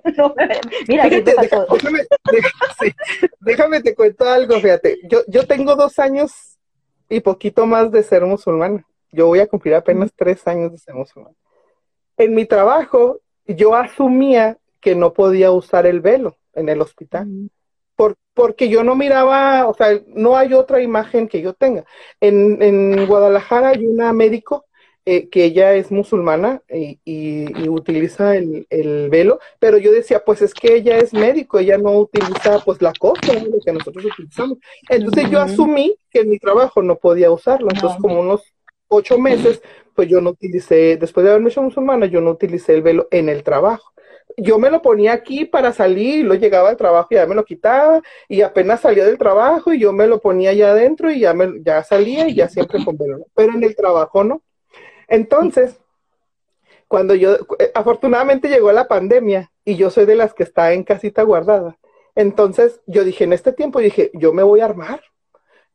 mira, 0.88 1.09
déjame, 1.09 2.07
déjame, 3.40 3.81
te 3.83 3.94
cuento 3.94 4.29
algo, 4.29 4.61
fíjate. 4.61 4.99
Yo, 5.09 5.20
yo 5.27 5.46
tengo 5.46 5.75
dos 5.75 5.99
años 5.99 6.59
y 7.09 7.20
poquito 7.20 7.66
más 7.66 7.90
de 7.90 8.03
ser 8.03 8.25
musulmana. 8.25 8.85
Yo 9.16 9.26
voy 9.26 9.40
a 9.40 9.46
cumplir 9.46 9.74
apenas 9.74 10.12
tres 10.14 10.46
años 10.46 10.72
de 10.72 10.79
ser 10.79 10.94
musulmán. 10.94 11.35
En 12.18 12.35
mi 12.35 12.44
trabajo, 12.44 13.20
yo 13.46 13.74
asumía 13.74 14.59
que 14.81 14.94
no 14.94 15.12
podía 15.12 15.50
usar 15.50 15.87
el 15.87 16.00
velo 16.00 16.37
en 16.55 16.68
el 16.68 16.81
hospital. 16.81 17.29
Por, 17.96 18.16
porque 18.35 18.68
yo 18.68 18.85
no 18.85 18.94
miraba, 18.94 19.66
o 19.66 19.74
sea, 19.74 20.00
no 20.09 20.37
hay 20.37 20.52
otra 20.52 20.83
imagen 20.83 21.29
que 21.29 21.40
yo 21.40 21.55
tenga. 21.55 21.85
En, 22.20 22.62
en 22.62 23.07
Guadalajara 23.07 23.70
hay 23.70 23.87
una 23.87 24.12
médico 24.12 24.66
eh, 25.09 25.29
que 25.29 25.44
ella 25.44 25.72
es 25.74 25.92
musulmana 25.92 26.62
y, 26.68 26.98
y, 27.05 27.68
utiliza 27.68 28.35
el, 28.35 28.66
el, 28.70 29.09
velo, 29.09 29.38
pero 29.61 29.79
yo 29.79 29.92
decía, 29.92 30.24
pues 30.24 30.42
es 30.42 30.52
que 30.52 30.74
ella 30.74 30.98
es 30.98 31.12
médico, 31.12 31.61
ella 31.61 31.79
no 31.79 31.92
utiliza 31.92 32.59
pues 32.64 32.83
la 32.83 32.92
cosa, 32.92 33.35
lo 33.35 33.61
que 33.64 33.72
nosotros 33.72 34.05
utilizamos. 34.05 34.59
Entonces 34.88 35.31
yo 35.31 35.40
asumí 35.40 35.96
que 36.11 36.22
en 36.22 36.31
mi 36.31 36.40
trabajo 36.40 36.83
no 36.83 36.96
podía 36.96 37.31
usarlo. 37.31 37.68
Entonces, 37.72 38.00
como 38.00 38.18
unos 38.18 38.56
ocho 38.88 39.18
meses, 39.18 39.62
pues 39.94 40.09
yo 40.09 40.20
no 40.20 40.31
utilicé, 40.31 40.96
después 40.96 41.25
de 41.25 41.31
haberme 41.31 41.51
hecho 41.51 41.62
musulmana, 41.62 42.07
yo 42.07 42.20
no 42.20 42.33
utilicé 42.33 42.75
el 42.75 42.83
velo 42.83 43.09
en 43.11 43.29
el 43.29 43.42
trabajo. 43.42 43.92
Yo 44.37 44.59
me 44.59 44.70
lo 44.70 44.83
ponía 44.83 45.12
aquí 45.12 45.44
para 45.44 45.72
salir, 45.72 46.25
lo 46.25 46.35
llegaba 46.35 46.68
al 46.68 46.77
trabajo 46.77 47.09
y 47.11 47.14
ya 47.14 47.27
me 47.27 47.35
lo 47.35 47.44
quitaba, 47.44 48.03
y 48.29 48.42
apenas 48.42 48.81
salía 48.81 49.05
del 49.05 49.18
trabajo 49.18 49.72
y 49.72 49.79
yo 49.79 49.92
me 49.92 50.07
lo 50.07 50.20
ponía 50.20 50.51
allá 50.51 50.70
adentro 50.70 51.11
y 51.11 51.20
ya, 51.20 51.33
me, 51.33 51.62
ya 51.62 51.83
salía 51.83 52.29
y 52.29 52.35
ya 52.35 52.49
siempre 52.49 52.85
con 52.85 52.96
velo. 52.99 53.27
Pero 53.35 53.55
en 53.55 53.64
el 53.64 53.75
trabajo 53.75 54.25
no. 54.25 54.42
Entonces, 55.09 55.79
cuando 56.89 57.14
yo, 57.14 57.37
afortunadamente 57.74 58.49
llegó 58.49 58.70
la 58.72 58.89
pandemia 58.89 59.51
y 59.64 59.76
yo 59.76 59.91
soy 59.91 60.07
de 60.07 60.16
las 60.16 60.34
que 60.34 60.43
está 60.43 60.72
en 60.72 60.84
casita 60.84 61.22
guardada. 61.22 61.78
Entonces 62.14 62.80
yo 62.87 63.05
dije, 63.05 63.24
en 63.24 63.32
este 63.32 63.53
tiempo 63.53 63.80
dije, 63.80 64.11
yo 64.14 64.32
me 64.32 64.43
voy 64.43 64.61
a 64.61 64.66
armar, 64.66 65.01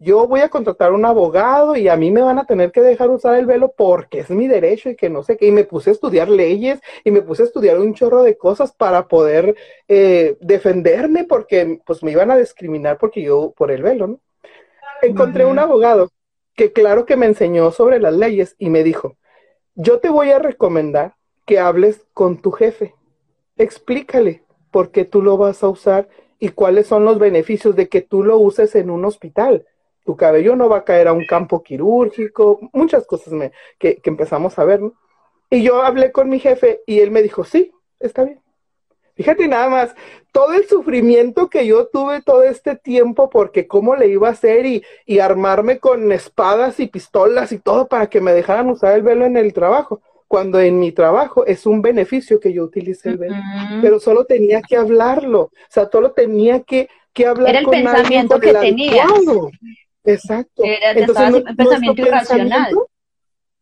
yo 0.02 0.28
voy 0.28 0.40
a 0.40 0.50
contratar 0.50 0.94
un 0.94 1.06
abogado 1.06 1.76
y 1.76 1.88
a 1.88 1.96
mí 1.96 2.10
me 2.10 2.24
van 2.24 2.40
a 2.40 2.46
tener 2.46 2.72
que 2.72 2.82
dejar 2.82 3.12
usar 3.12 3.36
el 3.36 3.46
velo 3.46 3.72
porque 3.78 4.22
es 4.22 4.32
mi 4.32 4.48
derecho 4.48 4.90
y 4.90 4.96
que 4.96 5.12
no 5.12 5.22
sé 5.22 5.38
qué. 5.38 5.46
Y 5.46 5.52
me 5.52 5.64
puse 5.64 5.92
a 5.92 5.94
estudiar 5.94 6.28
leyes 6.28 6.80
y 7.04 7.12
me 7.12 7.22
puse 7.22 7.44
a 7.44 7.46
estudiar 7.46 7.78
un 7.78 7.94
chorro 7.94 8.24
de 8.24 8.36
cosas 8.36 8.72
para 8.72 9.08
poder 9.08 9.56
eh, 9.88 10.38
defenderme 10.42 11.26
porque 11.26 11.80
pues 11.86 12.02
me 12.02 12.10
iban 12.12 12.32
a 12.32 12.38
discriminar 12.38 12.98
porque 12.98 13.22
yo 13.22 13.54
por 13.56 13.70
el 13.70 13.84
velo, 13.84 14.08
¿no? 14.08 14.20
Encontré 15.04 15.46
un 15.46 15.60
abogado 15.60 16.10
que 16.56 16.72
claro 16.72 17.06
que 17.06 17.16
me 17.16 17.28
enseñó 17.28 17.70
sobre 17.72 18.00
las 18.00 18.16
leyes 18.16 18.56
y 18.58 18.72
me 18.72 18.84
dijo, 18.84 19.18
yo 19.76 20.00
te 20.00 20.10
voy 20.10 20.32
a 20.32 20.40
recomendar 20.40 21.14
que 21.46 21.60
hables 21.60 22.08
con 22.14 22.42
tu 22.42 22.52
jefe. 22.52 22.96
Explícale 23.56 24.44
por 24.72 24.90
qué 24.90 25.06
tú 25.06 25.22
lo 25.22 25.38
vas 25.38 25.64
a 25.64 25.70
usar 25.70 26.10
y 26.40 26.50
cuáles 26.50 26.88
son 26.88 27.06
los 27.06 27.20
beneficios 27.20 27.76
de 27.76 27.88
que 27.88 28.02
tú 28.02 28.24
lo 28.24 28.40
uses 28.40 28.74
en 28.74 28.90
un 28.90 29.06
hospital. 29.06 29.68
Tu 30.06 30.16
cabello 30.16 30.56
no 30.56 30.68
va 30.70 30.78
a 30.78 30.84
caer 30.84 31.08
a 31.08 31.14
un 31.14 31.26
campo 31.26 31.62
quirúrgico, 31.62 32.60
muchas 32.74 33.06
cosas 33.06 33.34
me, 33.34 33.52
que, 33.78 33.98
que 33.98 34.10
empezamos 34.10 34.58
a 34.58 34.66
ver. 34.66 34.82
¿no? 34.82 34.94
Y 35.50 35.64
yo 35.64 35.82
hablé 35.82 36.12
con 36.12 36.30
mi 36.30 36.40
jefe 36.40 36.82
y 36.86 37.00
él 37.00 37.12
me 37.12 37.22
dijo, 37.22 37.44
sí, 37.44 37.72
está 38.00 38.24
bien. 38.24 38.42
Fíjate 39.16 39.48
nada 39.48 39.70
más, 39.70 39.96
todo 40.32 40.54
el 40.54 40.66
sufrimiento 40.68 41.50
que 41.50 41.68
yo 41.68 41.88
tuve 41.88 42.22
todo 42.22 42.44
este 42.44 42.76
tiempo 42.76 43.30
porque 43.30 43.68
cómo 43.68 43.96
le 43.96 44.08
iba 44.08 44.30
a 44.30 44.32
hacer 44.32 44.66
y, 44.66 44.84
y, 45.06 45.20
armarme 45.20 45.80
con 45.80 46.12
espadas 46.12 46.80
y 46.80 46.88
pistolas 46.88 47.52
y 47.52 47.60
todo 47.60 47.88
para 47.88 48.08
que 48.08 48.22
me 48.22 48.32
dejaran 48.32 48.70
usar 48.70 48.96
el 48.96 49.04
velo 49.04 49.26
en 49.26 49.36
el 49.36 49.54
trabajo, 49.54 50.02
cuando 50.28 50.62
en 50.62 50.80
mi 50.80 50.94
trabajo 50.94 51.46
es 51.46 51.66
un 51.66 51.82
beneficio 51.82 52.40
que 52.40 52.54
yo 52.54 52.64
utilice 52.64 53.10
el 53.10 53.18
velo, 53.18 53.36
uh 53.36 53.38
-huh. 53.38 53.82
pero 53.82 54.00
solo 54.00 54.24
tenía 54.24 54.62
que 54.62 54.78
hablarlo, 54.78 55.42
o 55.42 55.52
sea, 55.70 55.90
solo 55.92 56.14
tenía 56.14 56.62
que, 56.62 56.88
que 57.12 57.28
hablar 57.28 57.50
Era 57.50 57.60
el 57.60 57.66
con 57.66 57.74
pensamiento 57.74 58.40
que 58.40 58.54
tenías. 58.54 59.08
Exacto. 60.04 60.64
Era, 60.64 60.92
Entonces, 60.92 61.34
un 61.34 61.56
pensamiento 61.56 62.02
irracional. 62.02 62.74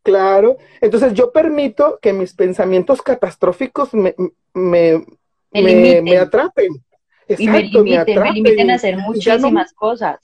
Claro, 0.02 0.58
entonces 0.80 1.14
yo 1.14 1.32
permito 1.32 2.00
que 2.02 2.14
mis 2.14 2.34
pensamientos 2.34 3.02
catastróficos 3.02 3.94
me, 3.94 4.16
me, 4.54 5.06
me, 5.52 5.62
me, 5.62 6.02
me 6.02 6.18
atrapen. 6.18 6.84
Exacto, 7.28 7.44
y 7.44 7.48
me 7.48 7.64
limiten, 7.64 8.22
me, 8.22 8.32
limiten 8.32 8.72
a 8.72 8.76
hacer 8.76 8.98
muchísimas 8.98 9.72
no, 9.72 9.76
cosas. 9.76 10.20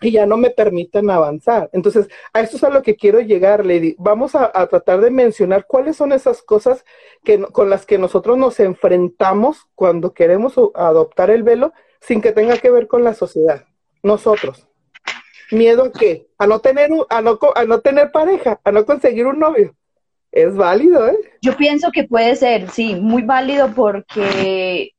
Y 0.00 0.12
ya 0.12 0.26
no 0.26 0.36
me 0.36 0.50
permitan 0.50 1.10
avanzar. 1.10 1.70
Entonces, 1.72 2.08
a 2.32 2.40
esto 2.40 2.56
es 2.58 2.62
a 2.62 2.70
lo 2.70 2.82
que 2.82 2.94
quiero 2.94 3.20
llegar, 3.20 3.64
Lady. 3.64 3.96
Vamos 3.98 4.34
a, 4.34 4.52
a 4.54 4.66
tratar 4.68 5.00
de 5.00 5.10
mencionar 5.10 5.66
cuáles 5.66 5.96
son 5.96 6.12
esas 6.12 6.42
cosas 6.42 6.84
que, 7.24 7.40
con 7.40 7.70
las 7.70 7.84
que 7.84 7.98
nosotros 7.98 8.36
nos 8.36 8.60
enfrentamos 8.60 9.66
cuando 9.74 10.12
queremos 10.12 10.54
adoptar 10.74 11.30
el 11.30 11.42
velo 11.42 11.72
sin 12.00 12.20
que 12.20 12.32
tenga 12.32 12.58
que 12.58 12.70
ver 12.70 12.86
con 12.86 13.02
la 13.02 13.14
sociedad. 13.14 13.64
Nosotros. 14.02 14.67
¿Miedo 15.50 15.84
a 15.84 15.92
qué? 15.92 16.26
A 16.38 16.46
no 16.46 16.60
tener, 16.60 16.90
a 17.08 17.22
no, 17.22 17.38
a 17.54 17.64
no 17.64 17.80
tener 17.80 18.10
pareja, 18.10 18.60
a 18.62 18.72
no 18.72 18.84
conseguir 18.84 19.26
un 19.26 19.38
novio. 19.38 19.74
Es 20.30 20.54
válido, 20.54 21.08
¿eh? 21.08 21.18
Yo 21.40 21.56
pienso 21.56 21.90
que 21.90 22.04
puede 22.04 22.36
ser, 22.36 22.70
sí, 22.70 22.94
muy 22.94 23.22
válido 23.22 23.72
porque, 23.74 24.92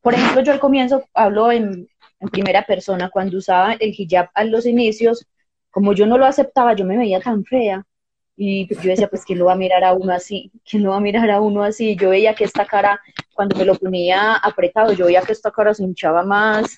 por 0.00 0.14
ejemplo, 0.14 0.42
yo 0.42 0.52
al 0.52 0.60
comienzo 0.60 1.04
hablo 1.12 1.52
en, 1.52 1.88
en 2.18 2.28
primera 2.28 2.62
persona, 2.64 3.10
cuando 3.10 3.36
usaba 3.38 3.74
el 3.74 3.94
hijab 3.96 4.30
a 4.34 4.44
los 4.44 4.64
inicios, 4.64 5.26
como 5.70 5.92
yo 5.92 6.06
no 6.06 6.18
lo 6.18 6.26
aceptaba, 6.26 6.74
yo 6.74 6.84
me 6.84 6.96
veía 6.96 7.20
tan 7.20 7.44
fea. 7.44 7.84
Y 8.42 8.66
yo 8.74 8.88
decía, 8.88 9.06
pues, 9.06 9.22
¿quién 9.26 9.38
lo 9.38 9.44
va 9.44 9.52
a 9.52 9.56
mirar 9.56 9.84
a 9.84 9.92
uno 9.92 10.14
así? 10.14 10.50
¿Quién 10.64 10.82
lo 10.82 10.92
va 10.92 10.96
a 10.96 11.00
mirar 11.00 11.30
a 11.30 11.42
uno 11.42 11.62
así? 11.62 11.94
Yo 11.94 12.08
veía 12.08 12.34
que 12.34 12.44
esta 12.44 12.64
cara, 12.64 12.98
cuando 13.34 13.54
me 13.54 13.66
lo 13.66 13.74
ponía 13.74 14.36
apretado, 14.36 14.94
yo 14.94 15.04
veía 15.04 15.20
que 15.20 15.32
esta 15.32 15.50
cara 15.50 15.74
se 15.74 15.82
hinchaba 15.82 16.22
más. 16.22 16.74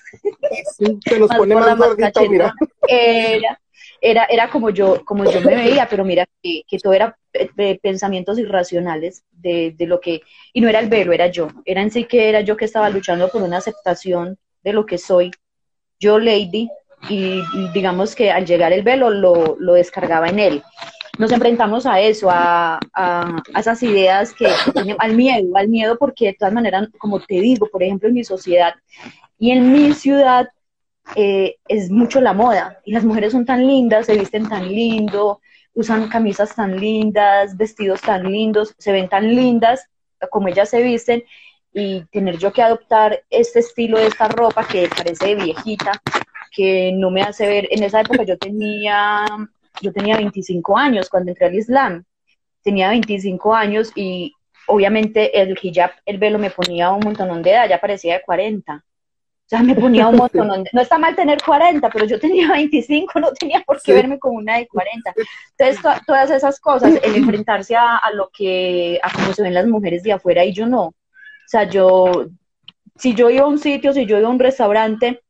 Sí, 0.77 0.99
se 1.07 1.17
nos 1.17 1.29
más 1.29 1.37
pone 1.37 1.55
más 1.55 1.77
gordita, 1.77 2.19
mira. 2.29 2.53
Era, 2.85 3.61
era, 4.01 4.25
era 4.25 4.49
como 4.49 4.71
yo, 4.71 5.05
como 5.05 5.23
yo 5.23 5.39
me 5.39 5.55
veía, 5.55 5.87
pero 5.89 6.03
mira 6.03 6.25
que, 6.41 6.63
que 6.67 6.79
todo 6.79 6.91
era 6.91 7.17
de 7.31 7.79
pensamientos 7.81 8.37
irracionales 8.39 9.23
de, 9.31 9.73
de, 9.77 9.87
lo 9.87 10.01
que, 10.01 10.21
y 10.51 10.59
no 10.59 10.67
era 10.67 10.81
el 10.81 10.89
velo, 10.89 11.13
era 11.13 11.27
yo, 11.27 11.47
era 11.63 11.81
en 11.81 11.91
sí 11.91 12.03
que 12.03 12.27
era 12.27 12.41
yo 12.41 12.57
que 12.57 12.65
estaba 12.65 12.89
luchando 12.89 13.29
por 13.29 13.41
una 13.41 13.59
aceptación 13.59 14.37
de 14.65 14.73
lo 14.73 14.85
que 14.85 14.97
soy, 14.97 15.31
yo 15.97 16.19
lady, 16.19 16.67
y 17.07 17.41
digamos 17.73 18.15
que 18.15 18.31
al 18.31 18.45
llegar 18.45 18.73
el 18.73 18.83
velo 18.83 19.09
lo, 19.09 19.55
lo 19.59 19.73
descargaba 19.75 20.27
en 20.27 20.39
él. 20.39 20.63
Nos 21.17 21.31
enfrentamos 21.31 21.85
a 21.85 21.99
eso, 21.99 22.29
a, 22.29 22.79
a, 22.93 23.37
a 23.53 23.59
esas 23.59 23.81
ideas 23.83 24.33
que, 24.33 24.47
al 24.97 25.15
miedo, 25.15 25.55
al 25.55 25.67
miedo 25.67 25.97
porque 25.97 26.27
de 26.27 26.33
todas 26.33 26.53
maneras, 26.53 26.89
como 26.97 27.19
te 27.19 27.35
digo, 27.35 27.67
por 27.71 27.83
ejemplo, 27.83 28.09
en 28.09 28.15
mi 28.15 28.23
sociedad 28.23 28.73
y 29.37 29.51
en 29.51 29.71
mi 29.71 29.93
ciudad, 29.93 30.49
eh, 31.15 31.57
es 31.67 31.91
mucho 31.91 32.21
la 32.21 32.33
moda 32.33 32.79
y 32.85 32.93
las 32.93 33.03
mujeres 33.03 33.33
son 33.33 33.45
tan 33.45 33.67
lindas, 33.67 34.05
se 34.05 34.17
visten 34.17 34.47
tan 34.47 34.67
lindo, 34.67 35.41
usan 35.73 36.07
camisas 36.09 36.55
tan 36.55 36.79
lindas, 36.79 37.57
vestidos 37.57 38.01
tan 38.01 38.23
lindos, 38.31 38.73
se 38.77 38.91
ven 38.91 39.09
tan 39.09 39.35
lindas 39.35 39.87
como 40.29 40.47
ellas 40.47 40.69
se 40.69 40.81
visten 40.81 41.23
y 41.73 42.05
tener 42.05 42.37
yo 42.37 42.53
que 42.53 42.61
adoptar 42.61 43.23
este 43.29 43.59
estilo 43.59 43.97
de 43.97 44.07
esta 44.07 44.27
ropa 44.27 44.65
que 44.65 44.87
parece 44.95 45.35
viejita, 45.35 45.91
que 46.51 46.91
no 46.93 47.09
me 47.09 47.23
hace 47.23 47.47
ver, 47.47 47.67
en 47.71 47.83
esa 47.83 48.01
época 48.01 48.23
yo 48.23 48.37
tenía, 48.37 49.25
yo 49.81 49.91
tenía 49.91 50.17
25 50.17 50.77
años 50.77 51.09
cuando 51.09 51.31
entré 51.31 51.47
al 51.47 51.55
Islam, 51.55 52.03
tenía 52.61 52.89
25 52.89 53.53
años 53.53 53.91
y 53.95 54.33
obviamente 54.67 55.41
el 55.41 55.57
hijab, 55.61 55.91
el 56.05 56.17
velo 56.17 56.39
me 56.39 56.49
ponía 56.49 56.91
un 56.91 57.01
montón 57.01 57.41
de 57.41 57.51
edad, 57.51 57.69
ya 57.69 57.81
parecía 57.81 58.15
de 58.15 58.21
40 58.21 58.83
o 59.45 59.49
sea, 59.49 59.61
me 59.61 59.75
ponía 59.75 60.07
un 60.07 60.15
montón. 60.17 60.63
No 60.71 60.81
está 60.81 60.97
mal 60.97 61.15
tener 61.15 61.41
40, 61.43 61.89
pero 61.89 62.05
yo 62.05 62.19
tenía 62.19 62.51
25, 62.51 63.19
no 63.19 63.31
tenía 63.33 63.61
por 63.61 63.77
qué 63.77 63.91
sí. 63.91 63.93
verme 63.93 64.19
como 64.19 64.37
una 64.37 64.57
de 64.57 64.67
40. 64.67 65.13
Entonces, 65.57 65.81
to 65.81 65.89
todas 66.07 66.31
esas 66.31 66.59
cosas, 66.59 66.93
el 67.03 67.15
enfrentarse 67.15 67.75
a, 67.75 67.97
a, 67.97 68.11
lo 68.11 68.29
que, 68.35 68.99
a 69.03 69.11
cómo 69.11 69.33
se 69.33 69.43
ven 69.43 69.53
las 69.53 69.67
mujeres 69.67 70.03
de 70.03 70.13
afuera 70.13 70.45
y 70.45 70.53
yo 70.53 70.65
no. 70.65 70.85
O 70.85 70.95
sea, 71.47 71.63
yo, 71.63 72.27
si 72.95 73.13
yo 73.13 73.29
iba 73.29 73.43
a 73.43 73.47
un 73.47 73.59
sitio, 73.59 73.93
si 73.93 74.05
yo 74.05 74.17
iba 74.17 74.27
a 74.27 74.31
un 74.31 74.39
restaurante, 74.39 75.21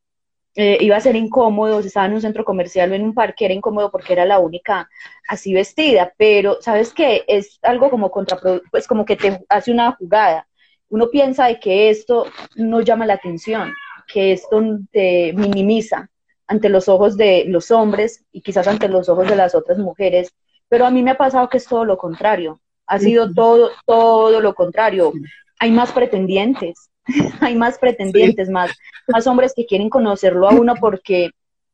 eh, 0.56 0.78
iba 0.82 0.95
a 0.95 1.01
ser 1.01 1.16
incómodo, 1.16 1.82
si 1.82 1.88
estaba 1.88 2.06
en 2.06 2.14
un 2.14 2.22
centro 2.22 2.45
comercial 2.45 2.91
o 2.91 2.95
en 2.95 3.04
un 3.04 3.14
parque, 3.14 3.45
era 3.45 3.54
incómodo 3.54 3.89
porque 3.91 4.14
era 4.14 4.26
la 4.26 4.39
única 4.39 4.89
así 5.28 5.54
vestida, 5.54 6.14
pero 6.18 6.62
¿sabes 6.62 6.93
qué? 6.93 7.24
Es 7.28 7.60
algo 7.64 7.89
como 7.89 8.12
contraproducente, 8.12 8.70
pues 8.72 8.88
como 8.88 9.06
que 9.06 9.16
te 9.16 9.43
hace 9.49 9.72
una 9.72 9.93
jugada. 9.93 10.47
Uno 10.89 11.10
piensa 11.10 11.47
de 11.47 11.60
que 11.60 11.89
esto 11.89 12.28
no 12.56 12.82
llama 12.82 13.08
la 13.08 13.16
atención, 13.16 13.74
que 14.08 14.32
esto 14.34 14.62
te 14.91 15.34
minimiza 15.34 16.10
ante 16.45 16.70
los 16.70 16.88
ojos 16.88 17.18
de 17.18 17.45
los 17.47 17.72
hombres 17.72 18.24
y 18.32 18.41
quizás 18.41 18.68
ante 18.68 18.88
los 18.89 19.10
ojos 19.10 19.28
de 19.28 19.36
las 19.36 19.56
otras 19.56 19.80
mujeres, 19.80 20.34
pero 20.68 20.86
a 20.86 20.91
mí 20.91 21.01
me 21.01 21.12
ha 21.12 21.18
pasado 21.18 21.49
que 21.49 21.58
es 21.58 21.66
todo 21.66 21.86
lo 21.86 21.97
contrario, 21.97 22.60
ha 22.86 22.99
sido 22.99 23.34
todo, 23.34 23.72
todo 23.86 24.39
lo 24.39 24.54
contrario. 24.54 25.14
Hay 25.60 25.72
más 25.72 25.91
pretendientes, 25.91 26.89
hay 27.41 27.56
más 27.56 27.78
pretendientes, 27.78 28.47
sí. 28.47 28.54
más, 28.54 28.72
más 29.08 29.28
hombres 29.28 29.54
que 29.56 29.66
quieren 29.66 29.89
conocerlo 29.89 30.49
a 30.49 30.54
uno 30.54 30.76
porque 30.80 31.32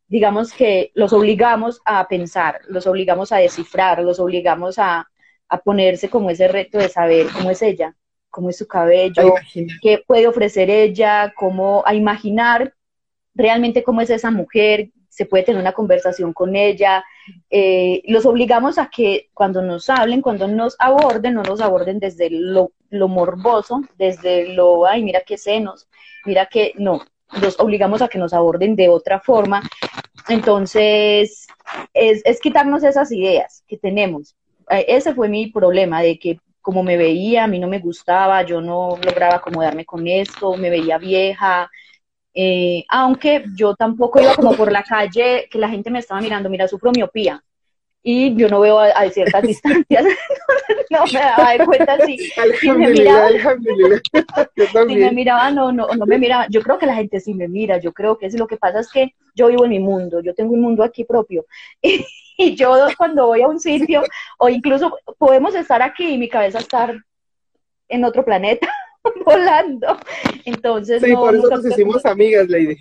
digamos 0.07 0.51
que 0.53 0.91
los 0.95 1.13
obligamos 1.13 1.81
a 1.85 2.07
pensar, 2.07 2.61
los 2.67 2.87
obligamos 2.87 3.31
a 3.31 3.37
descifrar, 3.37 4.01
los 4.01 4.19
obligamos 4.19 4.79
a, 4.79 5.07
a 5.47 5.57
ponerse 5.59 6.09
como 6.09 6.29
ese 6.29 6.47
reto 6.47 6.77
de 6.79 6.89
saber 6.89 7.27
cómo 7.31 7.51
es 7.51 7.61
ella, 7.61 7.95
cómo 8.29 8.49
es 8.49 8.57
su 8.57 8.67
cabello, 8.67 9.35
qué 9.81 10.03
puede 10.05 10.27
ofrecer 10.27 10.69
ella, 10.69 11.33
cómo 11.35 11.83
a 11.85 11.93
imaginar 11.93 12.73
realmente 13.35 13.83
cómo 13.83 14.01
es 14.01 14.09
esa 14.09 14.31
mujer, 14.31 14.89
se 15.09 15.25
puede 15.25 15.43
tener 15.43 15.61
una 15.61 15.73
conversación 15.73 16.33
con 16.33 16.55
ella. 16.55 17.03
Eh, 17.49 18.01
los 18.05 18.25
obligamos 18.25 18.77
a 18.77 18.89
que 18.89 19.29
cuando 19.33 19.61
nos 19.61 19.89
hablen, 19.89 20.21
cuando 20.21 20.47
nos 20.47 20.75
aborden, 20.79 21.33
no 21.33 21.43
nos 21.43 21.61
aborden 21.61 21.99
desde 21.99 22.29
lo, 22.29 22.71
lo 22.89 23.07
morboso, 23.07 23.81
desde 23.97 24.53
lo, 24.53 24.85
ay, 24.85 25.03
mira 25.03 25.21
qué 25.25 25.37
senos, 25.37 25.87
mira 26.25 26.47
que, 26.47 26.73
no, 26.77 27.01
los 27.41 27.59
obligamos 27.59 28.01
a 28.01 28.07
que 28.07 28.17
nos 28.17 28.33
aborden 28.33 28.75
de 28.75 28.89
otra 28.89 29.19
forma. 29.19 29.61
Entonces, 30.27 31.47
es, 31.93 32.21
es 32.25 32.39
quitarnos 32.39 32.83
esas 32.83 33.11
ideas 33.11 33.63
que 33.67 33.77
tenemos. 33.77 34.35
Eh, 34.69 34.85
ese 34.87 35.13
fue 35.13 35.29
mi 35.29 35.47
problema, 35.51 36.01
de 36.01 36.17
que 36.19 36.39
como 36.61 36.83
me 36.83 36.97
veía, 36.97 37.45
a 37.45 37.47
mí 37.47 37.59
no 37.59 37.67
me 37.67 37.79
gustaba, 37.79 38.43
yo 38.43 38.61
no 38.61 38.97
lograba 39.03 39.35
acomodarme 39.35 39.85
con 39.85 40.07
esto, 40.07 40.55
me 40.57 40.69
veía 40.69 40.97
vieja, 40.97 41.69
eh, 42.33 42.85
aunque 42.89 43.43
yo 43.55 43.75
tampoco 43.75 44.21
iba 44.21 44.35
como 44.35 44.53
por 44.53 44.71
la 44.71 44.83
calle 44.83 45.47
que 45.49 45.57
la 45.57 45.69
gente 45.69 45.89
me 45.89 45.99
estaba 45.99 46.21
mirando, 46.21 46.49
mira, 46.49 46.67
sufro 46.67 46.91
miopía, 46.91 47.43
y 48.01 48.35
yo 48.35 48.47
no 48.47 48.61
veo 48.61 48.79
a, 48.79 48.87
a 48.87 49.09
ciertas 49.09 49.43
distancias, 49.43 50.05
no 50.89 51.05
me 51.13 51.19
daba 51.19 51.51
de 51.51 51.65
cuenta 51.65 51.97
si, 52.05 52.17
si 52.17 52.71
me 52.71 52.89
miraba, 52.89 53.29
si 54.87 54.95
me 54.95 55.11
miraba 55.11 55.51
no, 55.51 55.71
no, 55.71 55.87
no 55.87 56.05
me 56.05 56.17
miraba, 56.17 56.47
yo 56.49 56.61
creo 56.61 56.77
que 56.77 56.85
la 56.85 56.95
gente 56.95 57.19
sí 57.19 57.33
me 57.33 57.47
mira, 57.47 57.77
yo 57.77 57.91
creo 57.91 58.17
que 58.17 58.27
es 58.27 58.39
lo 58.39 58.47
que 58.47 58.57
pasa 58.57 58.79
es 58.79 58.89
que 58.89 59.13
yo 59.35 59.47
vivo 59.47 59.65
en 59.65 59.71
mi 59.71 59.79
mundo, 59.79 60.21
yo 60.21 60.33
tengo 60.33 60.53
un 60.53 60.61
mundo 60.61 60.83
aquí 60.83 61.03
propio, 61.03 61.45
y 61.81 62.55
yo 62.55 62.87
cuando 62.97 63.27
voy 63.27 63.41
a 63.41 63.47
un 63.47 63.59
sitio, 63.59 64.03
o 64.37 64.49
incluso 64.49 64.97
podemos 65.17 65.53
estar 65.55 65.81
aquí 65.81 66.13
y 66.13 66.17
mi 66.17 66.29
cabeza 66.29 66.59
estar 66.59 66.95
en 67.89 68.03
otro 68.05 68.23
planeta, 68.23 68.69
volando. 69.25 69.97
Entonces, 70.45 71.01
sí, 71.01 71.11
no, 71.11 71.19
por 71.19 71.35
eso 71.35 71.49
nos 71.49 71.65
hicimos 71.65 72.05
amigas, 72.05 72.47
Lady. 72.49 72.77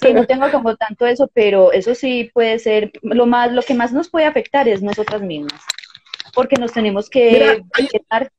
Sí, 0.00 0.12
no 0.12 0.26
tengo 0.26 0.50
como 0.50 0.76
tanto 0.76 1.06
eso, 1.06 1.28
pero 1.32 1.72
eso 1.72 1.94
sí 1.94 2.30
puede 2.32 2.58
ser, 2.58 2.92
lo 3.02 3.26
más, 3.26 3.52
lo 3.52 3.62
que 3.62 3.74
más 3.74 3.92
nos 3.92 4.08
puede 4.10 4.26
afectar 4.26 4.68
es 4.68 4.82
nosotras 4.82 5.22
mismas, 5.22 5.60
porque 6.34 6.56
nos 6.56 6.72
tenemos 6.72 7.08
que 7.08 7.30
Mira, 7.32 7.56
hay, 7.74 7.88
quedar... 7.88 8.32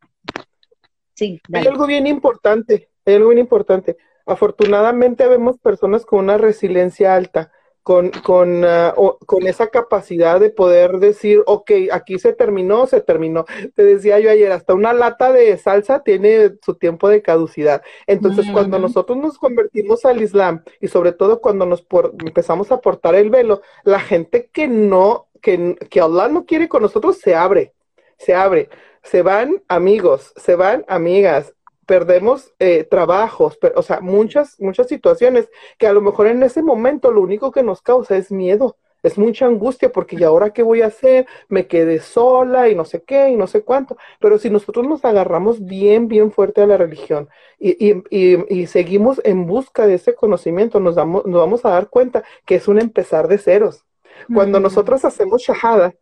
Sí, 1.13 1.41
hay 1.53 1.67
algo 1.67 1.85
bien 1.85 2.07
importante, 2.07 2.89
hay 3.05 3.15
algo 3.15 3.29
bien 3.29 3.39
importante. 3.39 3.97
Afortunadamente 4.25 5.27
vemos 5.27 5.57
personas 5.57 6.05
con 6.05 6.19
una 6.19 6.37
resiliencia 6.37 7.15
alta, 7.15 7.51
con, 7.89 8.11
con, 8.11 8.63
ah, 8.65 8.93
con, 9.25 9.47
esa 9.47 9.69
capacidad 9.69 10.39
de 10.39 10.51
poder 10.51 10.99
decir, 10.99 11.41
ok, 11.47 11.71
aquí 11.91 12.19
se 12.19 12.33
terminó, 12.33 12.85
se 12.85 13.01
terminó. 13.01 13.45
Te 13.73 13.83
decía 13.83 14.19
yo 14.19 14.29
ayer, 14.29 14.51
hasta 14.51 14.75
una 14.75 14.93
lata 14.93 15.33
de 15.33 15.57
salsa 15.57 16.03
tiene 16.03 16.51
su 16.63 16.75
tiempo 16.75 17.09
de 17.09 17.23
caducidad. 17.23 17.81
Entonces, 18.05 18.45
cuando 18.53 18.77
nosotros 18.77 19.17
nos 19.17 19.39
convertimos 19.39 20.05
al 20.05 20.21
Islam 20.21 20.63
y 20.79 20.87
sobre 20.87 21.13
todo 21.13 21.41
cuando 21.41 21.65
nos 21.65 21.83
empezamos 22.23 22.71
a 22.71 22.79
portar 22.79 23.15
el 23.15 23.31
velo, 23.31 23.63
la 23.83 23.99
gente 23.99 24.51
que 24.53 24.67
no, 24.67 25.27
que, 25.41 25.75
que 25.89 25.99
Allah 25.99 26.27
no 26.27 26.45
quiere 26.45 26.69
con 26.69 26.83
nosotros 26.83 27.17
se 27.17 27.33
abre, 27.33 27.73
se 28.19 28.35
abre. 28.35 28.69
Se 29.01 29.23
van 29.23 29.63
amigos, 29.67 30.33
se 30.35 30.55
van 30.55 30.85
amigas, 30.87 31.55
perdemos 31.89 32.53
eh, 32.59 32.83
trabajos, 32.83 33.57
o 33.75 33.81
sea, 33.81 33.99
muchas, 33.99 34.61
muchas 34.61 34.87
situaciones 34.87 35.49
que 35.79 35.87
a 35.87 35.91
lo 35.91 36.01
mejor 36.01 36.27
en 36.27 36.43
ese 36.43 36.61
momento 36.61 37.09
lo 37.09 37.19
único 37.19 37.51
que 37.51 37.63
nos 37.63 37.81
causa 37.81 38.15
es 38.15 38.31
miedo, 38.31 38.77
es 39.01 39.17
mucha 39.17 39.47
angustia 39.47 39.91
porque 39.91 40.15
¿y 40.15 40.23
ahora 40.23 40.51
qué 40.51 40.61
voy 40.61 40.83
a 40.83 40.85
hacer? 40.85 41.25
Me 41.47 41.65
quedé 41.65 41.99
sola 41.99 42.69
y 42.69 42.75
no 42.75 42.85
sé 42.85 43.01
qué 43.01 43.29
y 43.29 43.35
no 43.35 43.47
sé 43.47 43.63
cuánto. 43.63 43.97
Pero 44.19 44.37
si 44.37 44.51
nosotros 44.51 44.85
nos 44.87 45.03
agarramos 45.03 45.65
bien, 45.65 46.07
bien 46.07 46.31
fuerte 46.31 46.61
a 46.61 46.67
la 46.67 46.77
religión 46.77 47.27
y, 47.57 48.03
y, 48.11 48.67
seguimos 48.67 49.19
en 49.23 49.47
busca 49.47 49.87
de 49.87 49.95
ese 49.95 50.13
conocimiento, 50.13 50.79
nos, 50.79 50.93
damos, 50.93 51.25
nos 51.25 51.41
vamos 51.41 51.65
a 51.65 51.69
dar 51.71 51.89
cuenta 51.89 52.23
que 52.45 52.53
es 52.53 52.67
un 52.67 52.79
empezar 52.79 53.27
de 53.27 53.39
ceros. 53.39 53.83
Cuando 54.31 54.59
nosotros 54.59 55.03
hacemos 55.05 55.41
shahada, 55.41 55.95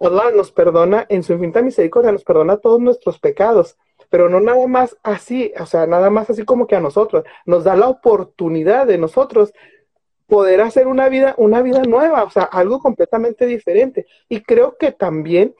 Allah 0.00 0.32
nos 0.34 0.50
perdona 0.50 1.06
en 1.08 1.22
su 1.22 1.32
infinita 1.34 1.62
misericordia, 1.62 2.10
nos 2.10 2.24
perdona 2.24 2.56
todos 2.56 2.80
nuestros 2.80 3.20
pecados 3.20 3.76
pero 4.10 4.28
no 4.28 4.40
nada 4.40 4.66
más 4.66 4.96
así, 5.02 5.52
o 5.58 5.66
sea, 5.66 5.86
nada 5.86 6.10
más 6.10 6.30
así 6.30 6.44
como 6.44 6.66
que 6.66 6.76
a 6.76 6.80
nosotros, 6.80 7.24
nos 7.46 7.64
da 7.64 7.76
la 7.76 7.88
oportunidad 7.88 8.86
de 8.86 8.98
nosotros 8.98 9.52
poder 10.26 10.60
hacer 10.60 10.86
una 10.86 11.08
vida, 11.08 11.34
una 11.38 11.62
vida 11.62 11.82
nueva, 11.82 12.24
o 12.24 12.30
sea, 12.30 12.44
algo 12.44 12.80
completamente 12.80 13.46
diferente. 13.46 14.06
Y 14.28 14.42
creo 14.42 14.76
que 14.78 14.92
también 14.92 15.54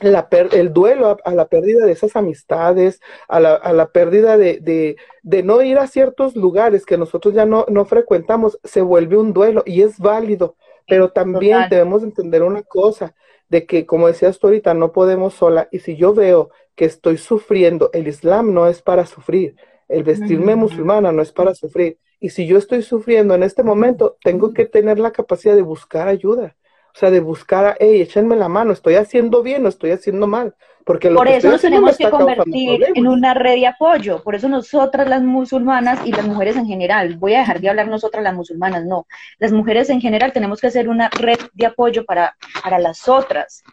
la 0.00 0.28
el 0.30 0.72
duelo 0.72 1.16
a, 1.24 1.34
la 1.34 1.46
pérdida 1.46 1.86
de 1.86 1.92
esas 1.92 2.16
amistades, 2.16 3.00
a 3.28 3.38
la, 3.38 3.54
a 3.54 3.72
la 3.72 3.86
pérdida 3.86 4.36
de, 4.36 4.58
de, 4.60 4.96
de, 5.22 5.42
no 5.44 5.62
ir 5.62 5.78
a 5.78 5.86
ciertos 5.86 6.34
lugares 6.34 6.84
que 6.84 6.98
nosotros 6.98 7.32
ya 7.34 7.46
no, 7.46 7.64
no 7.68 7.84
frecuentamos, 7.84 8.58
se 8.64 8.82
vuelve 8.82 9.16
un 9.16 9.32
duelo 9.32 9.62
y 9.64 9.82
es 9.82 10.00
válido, 10.00 10.56
pero 10.88 11.10
también 11.10 11.68
debemos 11.70 12.02
entender 12.02 12.42
una 12.42 12.62
cosa, 12.62 13.14
de 13.48 13.66
que, 13.66 13.86
como 13.86 14.08
decías 14.08 14.38
tú 14.38 14.48
ahorita, 14.48 14.74
no 14.74 14.92
podemos 14.92 15.34
sola. 15.34 15.68
Y 15.70 15.78
si 15.80 15.96
yo 15.96 16.12
veo 16.14 16.50
que 16.74 16.84
estoy 16.84 17.18
sufriendo, 17.18 17.90
el 17.92 18.08
Islam 18.08 18.52
no 18.52 18.66
es 18.66 18.82
para 18.82 19.06
sufrir, 19.06 19.56
el 19.88 20.02
vestirme 20.02 20.56
musulmana 20.56 21.12
no 21.12 21.22
es 21.22 21.32
para 21.32 21.54
sufrir. 21.54 21.98
Y 22.20 22.30
si 22.30 22.46
yo 22.46 22.56
estoy 22.56 22.82
sufriendo 22.82 23.34
en 23.34 23.42
este 23.42 23.62
momento, 23.62 24.16
tengo 24.22 24.52
que 24.52 24.64
tener 24.64 24.98
la 24.98 25.12
capacidad 25.12 25.54
de 25.54 25.62
buscar 25.62 26.08
ayuda. 26.08 26.56
O 26.94 26.98
sea, 26.98 27.10
de 27.10 27.18
buscar 27.18 27.66
a, 27.66 27.76
hey, 27.80 28.00
échenme 28.00 28.36
la 28.36 28.48
mano, 28.48 28.72
estoy 28.72 28.94
haciendo 28.94 29.42
bien 29.42 29.66
o 29.66 29.68
estoy 29.68 29.90
haciendo 29.90 30.28
mal. 30.28 30.54
Porque 30.84 31.10
por 31.10 31.26
eso 31.26 31.50
nos 31.50 31.60
tenemos 31.60 31.96
que 31.96 32.08
convertir 32.08 32.84
en 32.94 33.06
una 33.08 33.34
red 33.34 33.54
de 33.54 33.66
apoyo. 33.66 34.22
Por 34.22 34.36
eso 34.36 34.48
nosotras 34.48 35.08
las 35.08 35.22
musulmanas 35.22 36.06
y 36.06 36.12
las 36.12 36.24
mujeres 36.24 36.56
en 36.56 36.66
general, 36.66 37.16
voy 37.16 37.34
a 37.34 37.40
dejar 37.40 37.60
de 37.60 37.68
hablar 37.68 37.88
nosotras 37.88 38.22
las 38.22 38.34
musulmanas, 38.34 38.84
no. 38.84 39.06
Las 39.38 39.50
mujeres 39.50 39.90
en 39.90 40.00
general 40.00 40.32
tenemos 40.32 40.60
que 40.60 40.68
hacer 40.68 40.88
una 40.88 41.08
red 41.08 41.38
de 41.52 41.66
apoyo 41.66 42.04
para, 42.04 42.36
para 42.62 42.78
las 42.78 43.08
otras. 43.08 43.64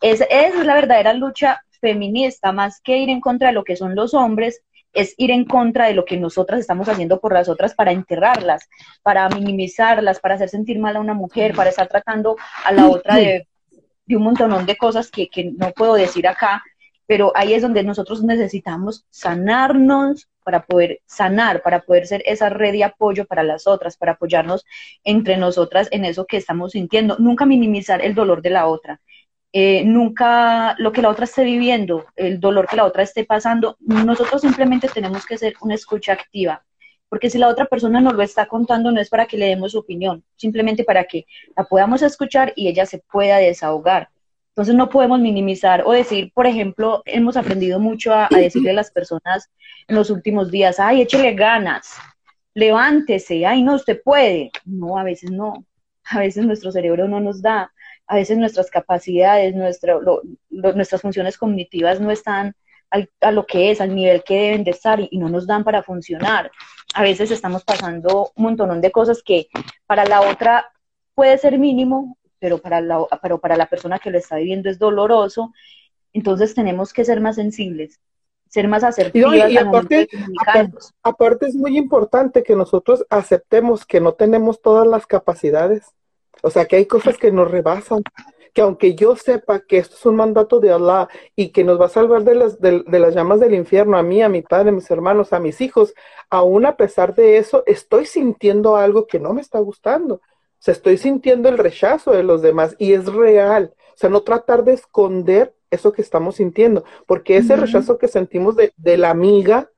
Es, 0.00 0.24
es 0.30 0.64
la 0.64 0.74
verdadera 0.74 1.12
lucha 1.12 1.60
feminista, 1.80 2.52
más 2.52 2.80
que 2.82 2.98
ir 2.98 3.10
en 3.10 3.20
contra 3.20 3.48
de 3.48 3.54
lo 3.54 3.64
que 3.64 3.76
son 3.76 3.94
los 3.94 4.14
hombres, 4.14 4.62
es 4.92 5.14
ir 5.18 5.30
en 5.30 5.44
contra 5.44 5.86
de 5.86 5.94
lo 5.94 6.04
que 6.04 6.16
nosotras 6.16 6.60
estamos 6.60 6.88
haciendo 6.88 7.20
por 7.20 7.32
las 7.32 7.48
otras 7.48 7.74
para 7.74 7.92
enterrarlas, 7.92 8.68
para 9.02 9.28
minimizarlas, 9.28 10.20
para 10.20 10.34
hacer 10.34 10.48
sentir 10.48 10.78
mal 10.78 10.96
a 10.96 11.00
una 11.00 11.14
mujer, 11.14 11.54
para 11.54 11.70
estar 11.70 11.88
tratando 11.88 12.36
a 12.64 12.72
la 12.72 12.88
otra 12.88 13.16
de, 13.16 13.46
un 14.08 14.22
montón 14.22 14.66
de 14.66 14.76
cosas 14.76 15.10
que, 15.10 15.28
que 15.28 15.52
no 15.56 15.70
puedo 15.70 15.94
decir 15.94 16.26
acá, 16.26 16.62
pero 17.06 17.32
ahí 17.34 17.54
es 17.54 17.62
donde 17.62 17.82
nosotros 17.82 18.22
necesitamos 18.22 19.04
sanarnos 19.10 20.28
para 20.44 20.64
poder 20.64 21.00
sanar, 21.06 21.62
para 21.62 21.80
poder 21.80 22.06
ser 22.06 22.22
esa 22.26 22.48
red 22.48 22.72
de 22.72 22.84
apoyo 22.84 23.24
para 23.24 23.42
las 23.42 23.66
otras, 23.66 23.96
para 23.96 24.12
apoyarnos 24.12 24.64
entre 25.04 25.36
nosotras 25.36 25.88
en 25.90 26.04
eso 26.04 26.26
que 26.26 26.36
estamos 26.36 26.72
sintiendo, 26.72 27.16
nunca 27.18 27.46
minimizar 27.46 28.00
el 28.04 28.14
dolor 28.14 28.42
de 28.42 28.50
la 28.50 28.66
otra. 28.66 29.00
Eh, 29.52 29.82
nunca 29.84 30.76
lo 30.78 30.92
que 30.92 31.02
la 31.02 31.08
otra 31.08 31.24
esté 31.24 31.42
viviendo, 31.42 32.06
el 32.14 32.38
dolor 32.38 32.68
que 32.68 32.76
la 32.76 32.84
otra 32.84 33.02
esté 33.02 33.24
pasando, 33.24 33.76
nosotros 33.80 34.42
simplemente 34.42 34.88
tenemos 34.88 35.26
que 35.26 35.38
ser 35.38 35.54
una 35.60 35.74
escucha 35.74 36.12
activa, 36.12 36.64
porque 37.08 37.30
si 37.30 37.38
la 37.38 37.48
otra 37.48 37.66
persona 37.66 38.00
nos 38.00 38.14
lo 38.14 38.22
está 38.22 38.46
contando 38.46 38.92
no 38.92 39.00
es 39.00 39.08
para 39.08 39.26
que 39.26 39.36
le 39.36 39.46
demos 39.46 39.72
su 39.72 39.78
opinión, 39.78 40.22
simplemente 40.36 40.84
para 40.84 41.02
que 41.04 41.26
la 41.56 41.64
podamos 41.64 42.00
escuchar 42.02 42.52
y 42.54 42.68
ella 42.68 42.86
se 42.86 42.98
pueda 42.98 43.38
desahogar. 43.38 44.10
Entonces 44.50 44.76
no 44.76 44.88
podemos 44.88 45.18
minimizar 45.18 45.82
o 45.84 45.92
decir, 45.92 46.32
por 46.32 46.46
ejemplo, 46.46 47.02
hemos 47.04 47.36
aprendido 47.36 47.80
mucho 47.80 48.14
a, 48.14 48.28
decirle 48.30 48.70
a 48.70 48.74
las 48.74 48.92
personas 48.92 49.50
en 49.88 49.96
los 49.96 50.10
últimos 50.10 50.50
días, 50.52 50.78
ay, 50.78 51.02
échele 51.02 51.34
ganas, 51.34 51.96
levántese, 52.54 53.46
ay, 53.46 53.62
no, 53.64 53.74
usted 53.74 54.00
puede. 54.02 54.50
No, 54.64 54.96
a 54.96 55.02
veces 55.02 55.30
no, 55.32 55.64
a 56.04 56.20
veces 56.20 56.44
nuestro 56.44 56.70
cerebro 56.70 57.08
no 57.08 57.20
nos 57.20 57.42
da 57.42 57.72
a 58.10 58.16
veces 58.16 58.36
nuestras 58.38 58.70
capacidades, 58.70 59.54
nuestras 59.54 61.00
funciones 61.00 61.38
cognitivas 61.38 62.00
no 62.00 62.10
están 62.10 62.56
a 63.20 63.30
lo 63.30 63.46
que 63.46 63.70
es, 63.70 63.80
al 63.80 63.94
nivel 63.94 64.24
que 64.24 64.34
deben 64.34 64.64
de 64.64 64.72
estar 64.72 64.98
y, 64.98 65.16
no 65.16 65.28
nos 65.28 65.46
dan 65.46 65.62
para 65.62 65.84
funcionar. 65.84 66.50
A 66.92 67.02
veces 67.02 67.30
estamos 67.30 67.62
pasando 67.62 68.32
un 68.34 68.42
montón 68.42 68.80
de 68.80 68.90
cosas 68.90 69.22
que 69.22 69.46
para 69.86 70.04
la 70.06 70.22
otra 70.22 70.72
puede 71.14 71.38
ser 71.38 71.56
mínimo, 71.56 72.18
pero 72.40 72.58
para 72.58 72.80
la, 72.80 73.06
pero 73.22 73.38
para 73.38 73.56
la 73.56 73.66
persona 73.66 74.00
que 74.00 74.10
lo 74.10 74.18
está 74.18 74.38
viviendo 74.38 74.68
es 74.68 74.80
doloroso. 74.80 75.52
Entonces 76.12 76.52
tenemos 76.52 76.92
que 76.92 77.04
ser 77.04 77.20
más 77.20 77.36
sensibles, 77.36 78.00
ser 78.48 78.66
más 78.66 78.82
asertivos. 78.82 79.36
Y, 79.36 79.56
aparte, 79.56 80.08
aparte 81.04 81.46
es 81.46 81.54
muy 81.54 81.78
importante 81.78 82.42
que 82.42 82.56
nosotros 82.56 83.06
aceptemos 83.08 83.86
que 83.86 84.00
no 84.00 84.14
tenemos 84.14 84.60
todas 84.60 84.88
las 84.88 85.06
capacidades 85.06 85.94
o 86.42 86.50
sea, 86.50 86.66
que 86.66 86.76
hay 86.76 86.86
cosas 86.86 87.18
que 87.18 87.32
nos 87.32 87.50
rebasan, 87.50 88.02
que 88.52 88.62
aunque 88.62 88.94
yo 88.94 89.16
sepa 89.16 89.60
que 89.60 89.78
esto 89.78 89.96
es 89.96 90.06
un 90.06 90.16
mandato 90.16 90.60
de 90.60 90.72
Allah 90.72 91.08
y 91.36 91.50
que 91.50 91.64
nos 91.64 91.80
va 91.80 91.86
a 91.86 91.90
salvar 91.90 92.24
de 92.24 92.34
las, 92.34 92.60
de, 92.60 92.82
las 92.86 93.14
llamas 93.14 93.40
del 93.40 93.54
infierno, 93.54 93.96
a 93.96 94.02
mí, 94.02 94.22
a 94.22 94.28
mi 94.28 94.42
padre, 94.42 94.70
a 94.70 94.72
mis 94.72 94.90
hermanos, 94.90 95.32
a 95.32 95.40
mis 95.40 95.60
hijos, 95.60 95.94
aún 96.28 96.66
a 96.66 96.76
pesar 96.76 97.14
de 97.14 97.38
eso, 97.38 97.62
estoy 97.66 98.06
sintiendo 98.06 98.76
algo 98.76 99.06
que 99.06 99.20
no 99.20 99.32
me 99.34 99.40
está 99.40 99.60
gustando. 99.60 100.16
O 100.16 100.62
sea, 100.62 100.72
estoy 100.72 100.98
sintiendo 100.98 101.48
el 101.48 101.58
rechazo 101.58 102.12
de 102.12 102.22
los 102.22 102.42
demás 102.42 102.74
y 102.78 102.92
es 102.92 103.06
real. 103.06 103.72
O 103.76 103.96
sea, 103.96 104.10
no 104.10 104.22
tratar 104.22 104.64
de 104.64 104.74
esconder 104.74 105.54
eso 105.70 105.92
que 105.92 106.02
estamos 106.02 106.36
sintiendo, 106.36 106.84
porque 107.06 107.36
ese 107.36 107.54
rechazo 107.54 107.96
que 107.96 108.08
sentimos 108.08 108.56
de, 108.56 108.72
de 108.76 108.96
la 108.96 109.10
amiga, 109.10 109.70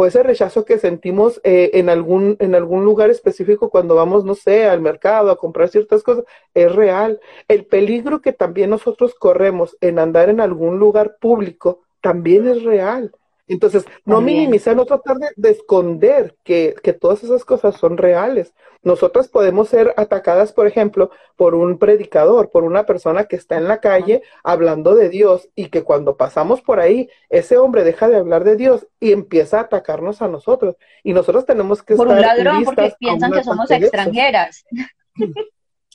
o 0.00 0.06
ese 0.06 0.22
rechazo 0.22 0.64
que 0.64 0.78
sentimos 0.78 1.42
eh, 1.44 1.72
en, 1.74 1.90
algún, 1.90 2.38
en 2.40 2.54
algún 2.54 2.86
lugar 2.86 3.10
específico 3.10 3.68
cuando 3.68 3.94
vamos, 3.94 4.24
no 4.24 4.34
sé, 4.34 4.64
al 4.64 4.80
mercado 4.80 5.30
a 5.30 5.36
comprar 5.36 5.68
ciertas 5.68 6.02
cosas, 6.02 6.24
es 6.54 6.74
real. 6.74 7.20
El 7.48 7.66
peligro 7.66 8.22
que 8.22 8.32
también 8.32 8.70
nosotros 8.70 9.14
corremos 9.14 9.76
en 9.82 9.98
andar 9.98 10.30
en 10.30 10.40
algún 10.40 10.78
lugar 10.78 11.18
público 11.20 11.82
también 12.00 12.48
es 12.48 12.62
real. 12.64 13.12
Entonces, 13.50 13.84
no 14.04 14.20
minimizar, 14.20 14.76
no 14.76 14.84
tratar 14.84 15.16
de, 15.34 15.50
esconder 15.50 16.36
que, 16.44 16.76
que, 16.84 16.92
todas 16.92 17.24
esas 17.24 17.44
cosas 17.44 17.74
son 17.74 17.96
reales. 17.96 18.54
Nosotras 18.84 19.26
podemos 19.26 19.68
ser 19.68 19.92
atacadas, 19.96 20.52
por 20.52 20.68
ejemplo, 20.68 21.10
por 21.34 21.56
un 21.56 21.76
predicador, 21.76 22.50
por 22.52 22.62
una 22.62 22.86
persona 22.86 23.24
que 23.24 23.34
está 23.34 23.56
en 23.56 23.66
la 23.66 23.80
calle 23.80 24.22
hablando 24.44 24.94
de 24.94 25.08
Dios 25.08 25.48
y 25.56 25.66
que 25.66 25.82
cuando 25.82 26.16
pasamos 26.16 26.62
por 26.62 26.78
ahí, 26.78 27.10
ese 27.28 27.58
hombre 27.58 27.82
deja 27.82 28.08
de 28.08 28.18
hablar 28.18 28.44
de 28.44 28.54
Dios 28.54 28.86
y 29.00 29.10
empieza 29.10 29.58
a 29.58 29.62
atacarnos 29.62 30.22
a 30.22 30.28
nosotros. 30.28 30.76
Y 31.02 31.12
nosotros 31.12 31.44
tenemos 31.44 31.82
que 31.82 31.96
por 31.96 32.06
un 32.06 32.20
ladrón, 32.20 32.62
porque 32.62 32.92
piensan 33.00 33.32
que 33.32 33.42
somos 33.42 33.68
extranjeras. 33.68 34.64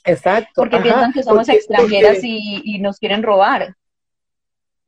Exacto. 0.04 0.52
porque 0.56 0.76
piensan 0.76 1.12
que 1.14 1.22
somos 1.22 1.48
extranjeras 1.48 2.18
y, 2.22 2.60
y 2.66 2.80
nos 2.80 2.98
quieren 2.98 3.22
robar. 3.22 3.74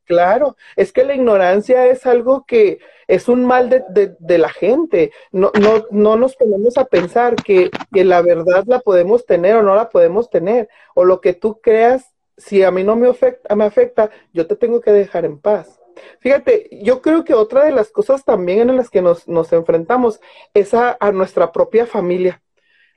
Claro, 0.09 0.57
es 0.75 0.91
que 0.91 1.03
la 1.03 1.13
ignorancia 1.13 1.85
es 1.85 2.07
algo 2.07 2.43
que 2.47 2.79
es 3.07 3.29
un 3.29 3.45
mal 3.45 3.69
de, 3.69 4.37
la 4.39 4.49
gente. 4.49 5.11
No, 5.31 5.51
no, 5.61 5.85
no 5.91 6.15
nos 6.15 6.35
ponemos 6.35 6.79
a 6.79 6.85
pensar 6.85 7.35
que, 7.35 7.69
la 7.91 8.23
verdad 8.23 8.63
la 8.65 8.79
podemos 8.79 9.27
tener 9.27 9.55
o 9.55 9.61
no 9.61 9.75
la 9.75 9.89
podemos 9.89 10.31
tener. 10.31 10.67
O 10.95 11.05
lo 11.05 11.21
que 11.21 11.33
tú 11.33 11.61
creas, 11.61 12.11
si 12.37 12.63
a 12.63 12.71
mí 12.71 12.83
no 12.83 12.95
me 12.95 13.07
afecta, 13.07 13.53
afecta, 13.53 14.09
yo 14.33 14.47
te 14.47 14.55
tengo 14.55 14.81
que 14.81 14.91
dejar 14.91 15.25
en 15.25 15.37
paz. 15.39 15.79
Fíjate, 16.21 16.69
yo 16.81 17.03
creo 17.03 17.23
que 17.23 17.35
otra 17.35 17.65
de 17.65 17.71
las 17.71 17.91
cosas 17.91 18.25
también 18.25 18.67
en 18.67 18.77
las 18.77 18.89
que 18.89 19.03
nos, 19.03 19.27
nos 19.27 19.53
enfrentamos 19.53 20.21
es 20.55 20.73
a, 20.73 20.97
a 20.99 21.11
nuestra 21.11 21.51
propia 21.51 21.85
familia. 21.85 22.41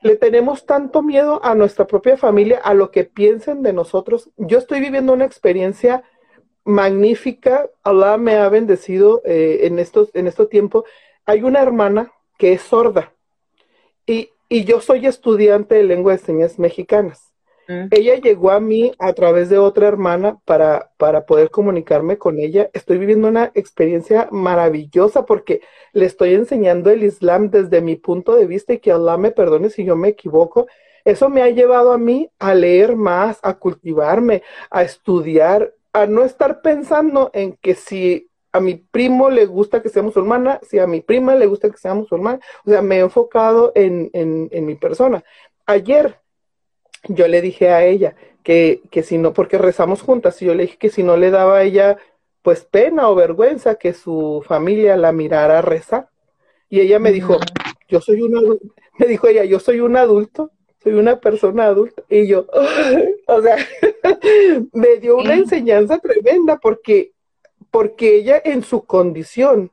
Le 0.00 0.16
tenemos 0.16 0.64
tanto 0.64 1.02
miedo 1.02 1.44
a 1.44 1.54
nuestra 1.54 1.86
propia 1.86 2.16
familia, 2.16 2.58
a 2.64 2.72
lo 2.72 2.90
que 2.90 3.04
piensen 3.04 3.62
de 3.62 3.74
nosotros. 3.74 4.30
Yo 4.38 4.56
estoy 4.56 4.80
viviendo 4.80 5.12
una 5.12 5.26
experiencia 5.26 6.04
magnífica. 6.64 7.68
Allah 7.82 8.16
me 8.16 8.36
ha 8.36 8.48
bendecido 8.48 9.22
eh, 9.24 9.60
en 9.62 9.78
estos 9.78 10.10
en 10.14 10.26
este 10.26 10.46
tiempo. 10.46 10.84
Hay 11.24 11.42
una 11.42 11.60
hermana 11.60 12.12
que 12.38 12.52
es 12.52 12.62
sorda 12.62 13.12
y, 14.06 14.30
y 14.48 14.64
yo 14.64 14.80
soy 14.80 15.06
estudiante 15.06 15.76
de 15.76 15.84
lengua 15.84 16.12
de 16.12 16.18
señas 16.18 16.58
mexicanas. 16.58 17.32
Mm. 17.68 17.88
Ella 17.90 18.16
llegó 18.16 18.50
a 18.50 18.60
mí 18.60 18.92
a 18.98 19.12
través 19.12 19.48
de 19.48 19.58
otra 19.58 19.86
hermana 19.88 20.38
para, 20.44 20.90
para 20.96 21.26
poder 21.26 21.50
comunicarme 21.50 22.18
con 22.18 22.38
ella. 22.38 22.70
Estoy 22.72 22.98
viviendo 22.98 23.28
una 23.28 23.52
experiencia 23.54 24.28
maravillosa 24.30 25.24
porque 25.24 25.60
le 25.92 26.06
estoy 26.06 26.34
enseñando 26.34 26.90
el 26.90 27.04
Islam 27.04 27.50
desde 27.50 27.80
mi 27.80 27.96
punto 27.96 28.34
de 28.34 28.46
vista 28.46 28.72
y 28.72 28.78
que 28.78 28.92
Allah 28.92 29.16
me 29.16 29.30
perdone 29.30 29.70
si 29.70 29.84
yo 29.84 29.96
me 29.96 30.08
equivoco. 30.08 30.66
Eso 31.04 31.28
me 31.28 31.42
ha 31.42 31.50
llevado 31.50 31.92
a 31.92 31.98
mí 31.98 32.30
a 32.38 32.54
leer 32.54 32.96
más, 32.96 33.38
a 33.42 33.54
cultivarme, 33.54 34.42
a 34.70 34.82
estudiar, 34.82 35.72
a 35.92 36.06
no 36.06 36.24
estar 36.24 36.62
pensando 36.62 37.30
en 37.34 37.56
que 37.56 37.74
si 37.74 38.30
a 38.52 38.60
mi 38.60 38.74
primo 38.74 39.30
le 39.30 39.46
gusta 39.46 39.82
que 39.82 39.88
sea 39.88 40.02
musulmana, 40.02 40.60
si 40.62 40.78
a 40.78 40.86
mi 40.86 41.00
prima 41.00 41.34
le 41.34 41.46
gusta 41.46 41.70
que 41.70 41.78
sea 41.78 41.94
musulmana, 41.94 42.40
o 42.64 42.70
sea, 42.70 42.82
me 42.82 42.96
he 42.96 43.00
enfocado 43.00 43.72
en, 43.74 44.10
en, 44.12 44.66
mi 44.66 44.74
persona. 44.74 45.24
Ayer 45.66 46.18
yo 47.08 47.28
le 47.28 47.40
dije 47.40 47.70
a 47.70 47.84
ella 47.84 48.14
que, 48.42 48.82
que, 48.90 49.02
si 49.02 49.16
no, 49.18 49.32
porque 49.32 49.58
rezamos 49.58 50.02
juntas, 50.02 50.40
y 50.42 50.46
yo 50.46 50.54
le 50.54 50.64
dije 50.64 50.76
que 50.76 50.90
si 50.90 51.02
no 51.02 51.16
le 51.16 51.30
daba 51.30 51.58
a 51.58 51.62
ella 51.62 51.98
pues 52.42 52.64
pena 52.64 53.08
o 53.08 53.14
vergüenza 53.14 53.76
que 53.76 53.94
su 53.94 54.44
familia 54.46 54.96
la 54.96 55.12
mirara 55.12 55.62
rezar. 55.62 56.08
Y 56.68 56.80
ella 56.80 56.98
me 56.98 57.12
dijo, 57.12 57.38
yo 57.88 58.00
soy 58.00 58.20
una, 58.20 58.40
me 58.98 59.06
dijo 59.06 59.28
ella, 59.28 59.44
yo 59.44 59.60
soy 59.60 59.80
un 59.80 59.96
adulto, 59.96 60.50
soy 60.82 60.94
una 60.94 61.20
persona 61.20 61.66
adulta. 61.66 62.02
Y 62.08 62.26
yo, 62.26 62.46
o 63.26 63.42
sea, 63.42 63.56
me 64.72 64.96
dio 64.96 65.16
una 65.16 65.34
enseñanza 65.34 65.98
tremenda 65.98 66.58
porque 66.58 67.12
porque 67.72 68.16
ella 68.16 68.40
en 68.44 68.62
su 68.62 68.84
condición, 68.84 69.72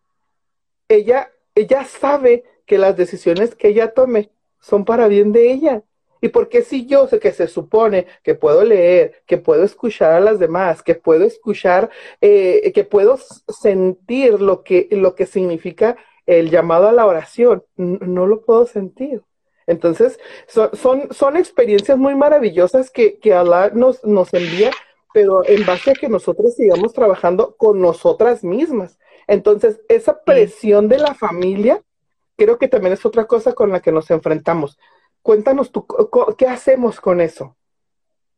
ella, 0.88 1.32
ella 1.54 1.84
sabe 1.84 2.46
que 2.66 2.78
las 2.78 2.96
decisiones 2.96 3.56
que 3.56 3.68
ella 3.68 3.94
tome 3.94 4.32
son 4.60 4.86
para 4.86 5.08
bien 5.08 5.32
de 5.34 5.52
ella. 5.52 5.84
Y 6.22 6.30
porque 6.30 6.62
si 6.62 6.86
yo 6.86 7.08
sé 7.08 7.20
que 7.20 7.34
se 7.34 7.48
supone 7.48 8.08
que 8.24 8.36
puedo 8.36 8.64
leer, 8.64 9.22
que 9.26 9.38
puedo 9.38 9.64
escuchar 9.64 10.14
a 10.14 10.20
las 10.22 10.40
demás, 10.40 10.82
que 10.82 10.96
puedo 10.96 11.26
escuchar, 11.26 11.90
eh, 12.22 12.72
que 12.74 12.86
puedo 12.86 13.18
sentir 13.18 14.42
lo 14.42 14.64
que, 14.64 14.88
lo 14.92 15.14
que 15.14 15.26
significa 15.26 15.98
el 16.26 16.50
llamado 16.50 16.88
a 16.88 16.94
la 16.94 17.06
oración, 17.06 17.64
no 17.76 18.28
lo 18.28 18.42
puedo 18.42 18.66
sentir. 18.66 19.24
Entonces, 19.70 20.20
son, 20.48 20.70
son, 20.74 21.14
son 21.14 21.38
experiencias 21.38 21.98
muy 21.98 22.16
maravillosas 22.16 22.92
que, 22.92 23.20
que 23.20 23.34
Allah 23.34 23.72
nos, 23.74 24.04
nos 24.04 24.34
envía 24.34 24.72
pero 25.14 25.44
en 25.46 25.66
base 25.66 25.92
a 25.92 25.94
que 25.94 26.10
nosotros 26.10 26.56
sigamos 26.56 26.94
trabajando 26.94 27.56
con 27.58 27.82
nosotras 27.82 28.44
mismas. 28.44 29.00
Entonces, 29.28 29.82
esa 29.90 30.22
presión 30.22 30.88
de 30.88 31.00
la 31.00 31.14
familia, 31.14 31.82
creo 32.38 32.58
que 32.58 32.68
también 32.68 32.94
es 32.94 33.06
otra 33.06 33.26
cosa 33.26 33.54
con 33.54 33.72
la 33.72 33.80
que 33.80 33.92
nos 33.92 34.10
enfrentamos. 34.12 34.78
Cuéntanos 35.22 35.72
tú, 35.72 35.86
¿qué 36.38 36.48
hacemos 36.48 37.00
con 37.00 37.22
eso? 37.22 37.56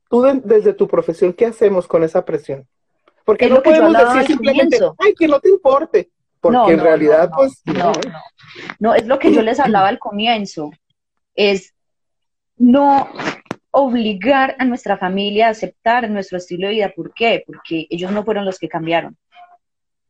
Tú 0.10 0.22
desde 0.44 0.74
tu 0.74 0.88
profesión, 0.88 1.34
¿qué 1.34 1.46
hacemos 1.46 1.88
con 1.88 2.04
esa 2.04 2.26
presión? 2.26 2.68
Porque 3.24 3.50
no 3.50 3.62
podemos 3.62 3.94
decir 3.94 4.28
simplemente, 4.28 4.80
ay, 4.98 5.14
que 5.14 5.28
no 5.28 5.40
te 5.40 5.50
importe, 5.50 6.10
porque 6.40 6.74
en 6.74 6.80
realidad, 6.80 7.30
pues... 7.34 7.62
No, 7.66 7.92
no, 8.80 8.96
es 8.96 9.06
lo 9.06 9.20
que 9.20 9.32
yo 9.32 9.42
les 9.42 9.60
hablaba 9.60 9.88
al 9.88 10.00
comienzo, 10.00 10.72
es 11.50 11.74
no 12.58 13.10
obligar 13.72 14.56
a 14.60 14.66
nuestra 14.66 14.98
familia 14.98 15.48
a 15.48 15.52
aceptar 15.52 16.08
nuestro 16.10 16.38
estilo 16.38 16.68
de 16.68 16.74
vida. 16.74 16.94
¿Por 16.96 17.14
qué? 17.14 17.44
Porque 17.46 17.88
ellos 17.90 18.12
no 18.12 18.24
fueron 18.24 18.46
los 18.46 18.60
que 18.60 18.70
cambiaron. 18.70 19.18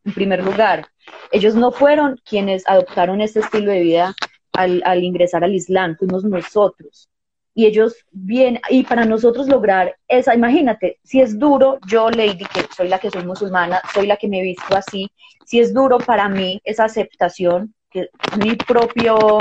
En 0.04 0.14
primer 0.14 0.44
lugar, 0.44 0.88
ellos 1.32 1.56
no 1.56 1.72
fueron 1.72 2.20
quienes 2.26 2.68
adoptaron 2.68 3.22
este 3.22 3.40
estilo 3.40 3.72
de 3.72 3.82
vida 3.82 4.16
al, 4.52 5.04
ingresar 5.04 5.44
al 5.44 5.56
Islam, 5.56 5.96
fuimos 5.98 6.26
nosotros. 6.26 7.08
Y 7.54 7.66
ellos 7.66 7.96
bien, 8.12 8.60
y 8.70 8.84
para 8.84 9.06
nosotros 9.06 9.48
lograr 9.48 9.96
esa, 10.08 10.34
imagínate, 10.36 11.00
si 11.04 11.22
es 11.22 11.38
duro, 11.38 11.80
yo 11.88 12.10
Lady, 12.10 12.46
que 12.46 12.66
soy 12.76 12.90
la 12.90 13.00
que 13.00 13.12
soy 13.12 13.24
musulmana, 13.24 13.82
soy 13.94 14.08
la 14.08 14.18
que 14.18 14.28
me 14.28 14.40
he 14.40 14.44
visto 14.44 14.76
así, 14.76 15.10
si 15.46 15.60
es 15.60 15.74
duro 15.74 15.98
para 16.00 16.28
mí 16.28 16.62
esa 16.64 16.86
aceptación, 16.86 17.74
que 17.90 18.10
mi 18.38 18.56
propio 18.56 19.40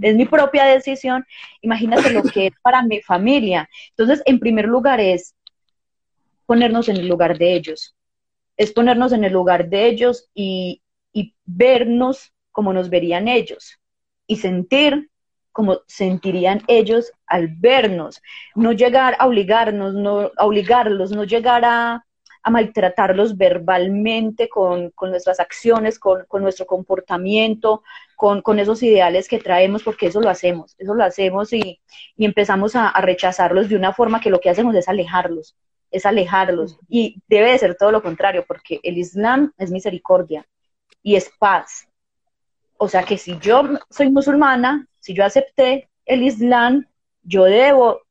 es 0.00 0.14
mi 0.14 0.26
propia 0.26 0.64
decisión, 0.64 1.24
imagínate 1.60 2.10
lo 2.10 2.22
que 2.22 2.48
es 2.48 2.52
para 2.62 2.82
mi 2.82 3.00
familia. 3.02 3.68
Entonces, 3.90 4.22
en 4.26 4.38
primer 4.38 4.66
lugar 4.66 5.00
es 5.00 5.34
ponernos 6.46 6.88
en 6.88 6.96
el 6.96 7.08
lugar 7.08 7.38
de 7.38 7.54
ellos, 7.54 7.96
es 8.56 8.72
ponernos 8.72 9.12
en 9.12 9.24
el 9.24 9.32
lugar 9.32 9.68
de 9.68 9.86
ellos 9.86 10.28
y, 10.34 10.82
y 11.12 11.34
vernos 11.44 12.32
como 12.52 12.72
nos 12.72 12.88
verían 12.88 13.28
ellos. 13.28 13.78
Y 14.26 14.36
sentir 14.36 15.10
como 15.52 15.80
sentirían 15.86 16.62
ellos 16.68 17.12
al 17.26 17.48
vernos, 17.48 18.20
no 18.54 18.72
llegar 18.72 19.16
a 19.18 19.26
obligarnos, 19.26 19.94
no 19.94 20.30
a 20.36 20.44
obligarlos, 20.44 21.12
no 21.12 21.24
llegar 21.24 21.64
a, 21.64 22.05
a 22.46 22.50
maltratarlos 22.50 23.36
verbalmente 23.36 24.48
con, 24.48 24.92
nuestras 25.00 25.40
acciones, 25.40 25.98
con, 25.98 26.24
nuestro 26.34 26.64
comportamiento, 26.64 27.82
con, 28.14 28.60
esos 28.60 28.84
ideales 28.84 29.26
que 29.26 29.40
traemos, 29.40 29.82
porque 29.82 30.06
eso 30.06 30.20
lo 30.20 30.30
hacemos, 30.30 30.76
eso 30.78 30.94
lo 30.94 31.02
hacemos 31.02 31.52
y, 31.52 31.80
empezamos 32.16 32.76
a, 32.76 32.92
rechazarlos 33.00 33.68
de 33.68 33.74
una 33.74 33.92
forma 33.92 34.20
que 34.20 34.30
lo 34.30 34.38
que 34.38 34.48
hacemos 34.48 34.76
es 34.76 34.88
alejarlos, 34.88 35.56
es 35.90 36.06
alejarlos. 36.06 36.78
Y 36.88 37.20
debe 37.26 37.50
de 37.50 37.58
ser 37.58 37.74
todo 37.74 37.90
lo 37.90 38.00
contrario, 38.00 38.44
porque 38.46 38.78
el 38.84 38.96
Islam 38.96 39.52
es 39.58 39.72
misericordia 39.72 40.46
y 41.02 41.16
es 41.16 41.28
paz. 41.40 41.88
O 42.76 42.86
sea 42.86 43.02
que 43.02 43.18
si 43.18 43.36
yo 43.40 43.70
soy 43.90 44.08
musulmana, 44.08 44.86
si 45.00 45.14
yo 45.14 45.24
acepté 45.24 45.88
el 46.04 46.22
Islam, 46.22 46.86
yo 47.24 47.42
debo 47.42 48.02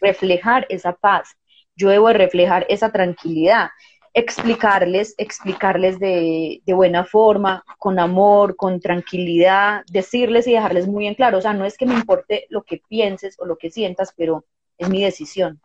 reflejar 0.00 0.64
esa 0.68 0.92
paz 0.92 1.36
yo 1.76 1.88
debo 1.88 2.12
reflejar 2.12 2.66
esa 2.68 2.92
tranquilidad, 2.92 3.70
explicarles, 4.14 5.14
explicarles 5.18 5.98
de, 5.98 6.62
buena 6.66 7.04
forma, 7.04 7.64
con 7.78 7.98
amor, 7.98 8.56
con 8.56 8.80
tranquilidad, 8.80 9.82
decirles 9.90 10.46
y 10.46 10.52
dejarles 10.52 10.86
muy 10.86 11.08
en 11.08 11.14
claro, 11.14 11.38
o 11.38 11.40
sea, 11.42 11.52
no 11.52 11.64
es 11.64 11.76
que 11.76 11.84
me 11.84 11.94
importe 11.94 12.46
lo 12.48 12.62
que 12.62 12.80
pienses 12.88 13.36
o 13.40 13.44
lo 13.44 13.58
que 13.58 13.70
sientas, 13.70 14.14
pero 14.16 14.44
es 14.78 14.88
mi 14.88 15.02
decisión. 15.02 15.60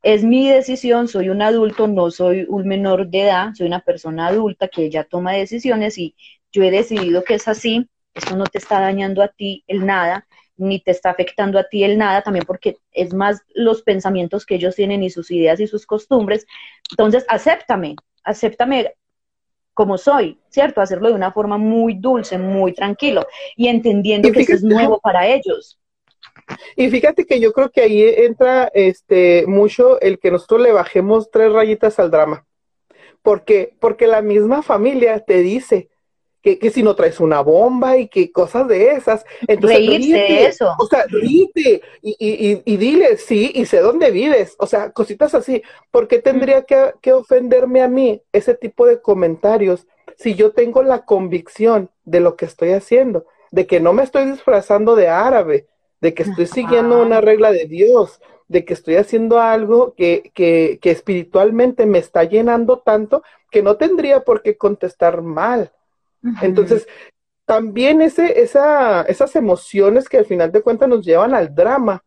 Es 0.00 0.22
mi 0.22 0.48
decisión, 0.48 1.08
soy 1.08 1.28
un 1.28 1.42
adulto, 1.42 1.88
no 1.88 2.12
soy 2.12 2.46
un 2.48 2.68
menor 2.68 3.08
de 3.08 3.22
edad, 3.22 3.48
soy 3.54 3.66
una 3.66 3.80
persona 3.80 4.28
adulta 4.28 4.68
que 4.68 4.88
ya 4.90 5.02
toma 5.02 5.32
decisiones 5.32 5.98
y 5.98 6.14
yo 6.52 6.62
he 6.62 6.70
decidido 6.70 7.24
que 7.24 7.34
es 7.34 7.48
así, 7.48 7.88
esto 8.14 8.36
no 8.36 8.44
te 8.44 8.58
está 8.58 8.80
dañando 8.80 9.22
a 9.22 9.28
ti 9.28 9.64
el 9.66 9.84
nada, 9.84 10.27
ni 10.58 10.80
te 10.80 10.90
está 10.90 11.10
afectando 11.10 11.58
a 11.58 11.64
ti 11.64 11.84
el 11.84 11.96
nada, 11.96 12.22
también 12.22 12.44
porque 12.44 12.76
es 12.92 13.14
más 13.14 13.42
los 13.54 13.82
pensamientos 13.82 14.44
que 14.44 14.56
ellos 14.56 14.74
tienen 14.76 15.02
y 15.02 15.10
sus 15.10 15.30
ideas 15.30 15.60
y 15.60 15.66
sus 15.66 15.86
costumbres. 15.86 16.46
Entonces, 16.90 17.24
acéptame, 17.28 17.96
acéptame 18.24 18.94
como 19.78 19.96
soy, 19.96 20.38
¿cierto? 20.48 20.80
Hacerlo 20.80 21.08
de 21.08 21.14
una 21.14 21.32
forma 21.32 21.56
muy 21.56 21.94
dulce, 21.94 22.36
muy 22.36 22.72
tranquilo 22.72 23.26
y 23.56 23.68
entendiendo 23.68 24.30
que 24.32 24.40
es 24.40 24.62
nuevo 24.62 24.98
para 25.00 25.26
ellos. 25.28 25.78
Y 26.76 26.90
fíjate 26.90 27.24
que 27.26 27.38
yo 27.38 27.52
creo 27.52 27.70
que 27.70 27.82
ahí 27.82 28.02
entra 28.02 28.70
este 28.74 29.44
mucho 29.46 30.00
el 30.00 30.18
que 30.18 30.30
nosotros 30.32 30.62
le 30.62 30.72
bajemos 30.72 31.30
tres 31.30 31.52
rayitas 31.52 31.98
al 31.98 32.10
drama. 32.10 32.44
Porque, 33.22 33.74
porque 33.78 34.06
la 34.06 34.22
misma 34.22 34.62
familia 34.62 35.20
te 35.20 35.38
dice, 35.38 35.90
que, 36.56 36.70
si 36.70 36.82
no 36.82 36.94
traes 36.94 37.20
una 37.20 37.40
bomba 37.40 37.96
y 37.96 38.08
que 38.08 38.32
cosas 38.32 38.66
de 38.68 38.92
esas. 38.92 39.24
Entonces, 39.46 39.78
Reírse 39.78 40.46
eso. 40.46 40.74
O 40.78 40.86
sea, 40.86 41.04
ríete 41.08 41.82
y, 42.00 42.16
y, 42.18 42.62
y, 42.64 42.76
dile, 42.76 43.16
sí, 43.16 43.52
y 43.54 43.66
sé 43.66 43.80
dónde 43.80 44.10
vives. 44.10 44.54
O 44.58 44.66
sea, 44.66 44.92
cositas 44.92 45.34
así. 45.34 45.62
¿Por 45.90 46.08
qué 46.08 46.20
tendría 46.20 46.62
que, 46.62 46.92
que 47.00 47.12
ofenderme 47.12 47.82
a 47.82 47.88
mí 47.88 48.22
ese 48.32 48.54
tipo 48.54 48.86
de 48.86 49.02
comentarios 49.02 49.86
si 50.16 50.34
yo 50.34 50.52
tengo 50.52 50.82
la 50.82 51.04
convicción 51.04 51.90
de 52.04 52.20
lo 52.20 52.36
que 52.36 52.46
estoy 52.46 52.70
haciendo? 52.70 53.26
De 53.50 53.66
que 53.66 53.80
no 53.80 53.92
me 53.92 54.02
estoy 54.02 54.30
disfrazando 54.30 54.94
de 54.94 55.08
árabe, 55.08 55.66
de 56.00 56.14
que 56.14 56.22
estoy 56.22 56.46
siguiendo 56.46 57.02
una 57.02 57.20
regla 57.20 57.50
de 57.50 57.66
Dios, 57.66 58.20
de 58.46 58.64
que 58.64 58.74
estoy 58.74 58.96
haciendo 58.96 59.40
algo 59.40 59.94
que, 59.94 60.30
que, 60.34 60.78
que 60.80 60.90
espiritualmente 60.90 61.86
me 61.86 61.98
está 61.98 62.24
llenando 62.24 62.78
tanto 62.78 63.22
que 63.50 63.62
no 63.62 63.76
tendría 63.76 64.20
por 64.20 64.42
qué 64.42 64.56
contestar 64.56 65.22
mal. 65.22 65.72
Entonces, 66.42 66.86
también 67.44 68.02
ese, 68.02 68.42
esa, 68.42 69.02
esas 69.02 69.34
emociones 69.36 70.08
que 70.08 70.18
al 70.18 70.26
final 70.26 70.52
de 70.52 70.62
cuentas 70.62 70.88
nos 70.88 71.04
llevan 71.04 71.34
al 71.34 71.54
drama, 71.54 72.04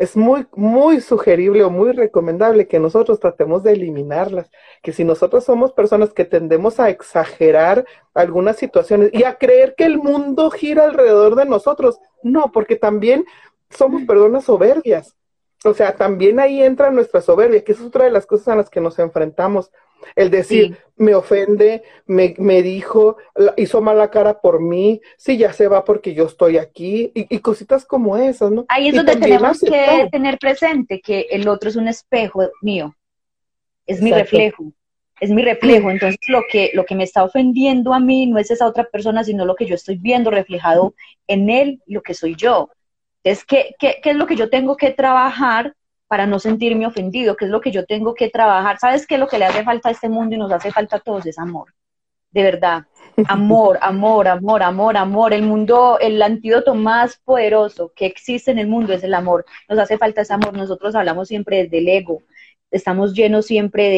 es 0.00 0.16
muy, 0.16 0.46
muy 0.56 1.02
sugerible 1.02 1.62
o 1.62 1.68
muy 1.68 1.92
recomendable 1.92 2.66
que 2.66 2.78
nosotros 2.78 3.20
tratemos 3.20 3.62
de 3.62 3.72
eliminarlas. 3.72 4.50
Que 4.82 4.92
si 4.92 5.04
nosotros 5.04 5.44
somos 5.44 5.72
personas 5.72 6.14
que 6.14 6.24
tendemos 6.24 6.80
a 6.80 6.88
exagerar 6.88 7.84
algunas 8.14 8.56
situaciones 8.56 9.10
y 9.12 9.24
a 9.24 9.36
creer 9.36 9.74
que 9.76 9.84
el 9.84 9.98
mundo 9.98 10.50
gira 10.50 10.84
alrededor 10.84 11.34
de 11.36 11.44
nosotros, 11.44 11.98
no, 12.22 12.50
porque 12.50 12.76
también 12.76 13.26
somos 13.68 14.02
personas 14.04 14.44
soberbias. 14.44 15.16
O 15.64 15.74
sea, 15.74 15.94
también 15.94 16.40
ahí 16.40 16.62
entra 16.62 16.90
nuestra 16.90 17.20
soberbia, 17.20 17.62
que 17.62 17.72
es 17.72 17.80
otra 17.82 18.06
de 18.06 18.10
las 18.10 18.24
cosas 18.24 18.48
a 18.48 18.56
las 18.56 18.70
que 18.70 18.80
nos 18.80 18.98
enfrentamos 18.98 19.70
El 20.16 20.30
decir, 20.30 20.76
me 20.96 21.14
ofende, 21.14 21.82
me, 22.06 22.34
me, 22.38 22.62
dijo, 22.62 23.16
hizo 23.56 23.80
mala 23.80 24.10
cara 24.10 24.40
por 24.40 24.60
mí, 24.60 25.00
sí, 25.16 25.38
ya 25.38 25.52
se 25.52 25.66
va 25.66 25.84
porque 25.84 26.14
yo 26.14 26.26
estoy 26.26 26.58
aquí, 26.58 27.10
y, 27.14 27.38
cositas 27.38 27.86
como 27.86 28.16
esas, 28.16 28.50
¿no? 28.50 28.66
Ahí 28.68 28.88
es 28.88 28.94
donde 28.94 29.16
tenemos 29.16 29.60
que 29.60 30.08
tener 30.12 30.38
presente 30.38 31.00
que 31.00 31.26
el 31.30 31.48
otro 31.48 31.70
es 31.70 31.76
un 31.76 31.88
espejo 31.88 32.42
mío, 32.60 32.94
es 33.86 34.02
mi 34.02 34.12
reflejo, 34.12 34.72
es 35.20 35.30
mi 35.30 35.42
reflejo. 35.42 35.90
Entonces, 35.90 36.20
lo 36.28 36.42
que, 36.50 36.70
lo 36.74 36.84
que 36.84 36.94
me 36.94 37.04
está 37.04 37.24
ofendiendo 37.24 37.94
a 37.94 38.00
mí 38.00 38.26
no 38.26 38.38
es 38.38 38.50
esa 38.50 38.66
otra 38.66 38.84
persona, 38.84 39.24
sino 39.24 39.44
lo 39.46 39.54
que 39.54 39.66
yo 39.66 39.74
estoy 39.74 39.96
viendo 39.96 40.30
reflejado 40.30 40.94
en 41.26 41.48
él, 41.48 41.82
lo 41.86 42.02
que 42.02 42.14
soy 42.14 42.34
yo. 42.36 42.70
Entonces, 43.22 43.44
¿qué, 43.46 43.74
qué, 43.78 43.96
qué 44.02 44.10
es 44.10 44.16
lo 44.16 44.26
que 44.26 44.36
yo 44.36 44.50
tengo 44.50 44.76
que 44.76 44.90
trabajar 44.90 45.74
para 46.10 46.26
no 46.26 46.40
sentirme 46.40 46.86
ofendido? 46.86 47.36
¿Qué 47.36 47.44
es 47.44 47.52
lo 47.52 47.60
que 47.60 47.70
yo 47.70 47.86
tengo 47.86 48.14
que 48.14 48.28
trabajar? 48.28 48.80
¿Sabes 48.80 49.06
qué 49.06 49.16
lo 49.16 49.28
que 49.28 49.38
le 49.38 49.44
hace 49.44 49.62
falta 49.62 49.90
a 49.90 49.92
este 49.92 50.08
mundo 50.08 50.34
y 50.34 50.38
nos 50.38 50.50
hace 50.50 50.72
falta 50.72 50.96
a 50.96 50.98
todos? 50.98 51.24
Es 51.24 51.38
amor. 51.38 51.72
De 52.32 52.42
verdad. 52.42 52.82
Amor, 53.28 53.78
amor, 53.80 54.26
amor, 54.26 54.64
amor, 54.64 54.96
amor. 54.96 55.32
El 55.32 55.42
mundo, 55.42 56.00
el 56.00 56.20
antídoto 56.20 56.74
más 56.74 57.16
poderoso 57.24 57.92
que 57.94 58.06
existe 58.06 58.50
en 58.50 58.58
el 58.58 58.66
mundo 58.66 58.92
es 58.92 59.04
el 59.04 59.14
amor. 59.14 59.44
Nos 59.68 59.78
hace 59.78 59.98
falta 59.98 60.22
ese 60.22 60.32
amor. 60.32 60.52
Nosotros 60.52 60.96
hablamos 60.96 61.28
siempre 61.28 61.62
desde 61.62 61.78
el 61.78 61.88
ego. 61.88 62.24
Estamos 62.72 63.14
llenos 63.14 63.46
siempre 63.46 63.88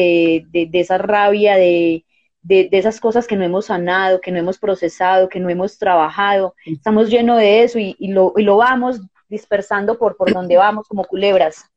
de, 0.51 0.67
de, 0.69 0.79
esa 0.79 0.99
rabia, 0.99 1.55
de, 1.55 2.05
de, 2.43 2.69
esas 2.73 2.99
cosas 2.99 3.25
que 3.25 3.35
no 3.35 3.43
hemos 3.43 3.65
sanado, 3.65 4.21
que 4.21 4.31
no 4.31 4.37
hemos 4.37 4.59
procesado, 4.59 5.29
que 5.29 5.39
no 5.39 5.49
hemos 5.49 5.79
trabajado. 5.79 6.53
Estamos 6.63 7.09
llenos 7.09 7.39
de 7.39 7.63
eso 7.63 7.79
y, 7.79 7.95
y, 7.97 8.09
lo, 8.09 8.33
y 8.37 8.43
lo 8.43 8.57
vamos 8.57 9.01
dispersando 9.29 9.97
por, 9.97 10.15
por 10.15 10.31
donde 10.31 10.57
vamos 10.57 10.87
como 10.87 11.05
culebras, 11.05 11.72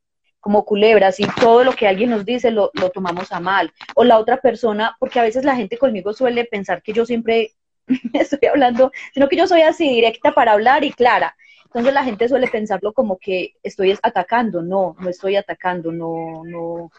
como 0.46 0.64
culebras 0.64 1.18
y 1.18 1.26
todo 1.40 1.64
lo 1.64 1.72
que 1.72 1.88
alguien 1.88 2.10
nos 2.10 2.24
dice 2.24 2.52
lo, 2.52 2.70
lo 2.74 2.90
tomamos 2.90 3.32
a 3.32 3.40
mal. 3.40 3.72
O 3.96 4.04
la 4.04 4.16
otra 4.16 4.36
persona, 4.36 4.96
porque 5.00 5.18
a 5.18 5.24
veces 5.24 5.44
la 5.44 5.56
gente 5.56 5.76
conmigo 5.76 6.12
suele 6.12 6.44
pensar 6.44 6.82
que 6.82 6.92
yo 6.92 7.04
siempre 7.04 7.50
estoy 8.12 8.46
hablando, 8.48 8.92
sino 9.12 9.28
que 9.28 9.34
yo 9.34 9.48
soy 9.48 9.62
así 9.62 9.88
directa 9.88 10.30
para 10.30 10.52
hablar 10.52 10.84
y 10.84 10.92
clara. 10.92 11.34
Entonces 11.64 11.92
la 11.92 12.04
gente 12.04 12.28
suele 12.28 12.46
pensarlo 12.46 12.92
como 12.92 13.18
que 13.18 13.54
estoy 13.64 13.98
atacando, 14.00 14.62
no, 14.62 14.94
no 15.00 15.08
estoy 15.10 15.34
atacando, 15.34 15.90
no, 15.90 16.44
no, 16.44 16.92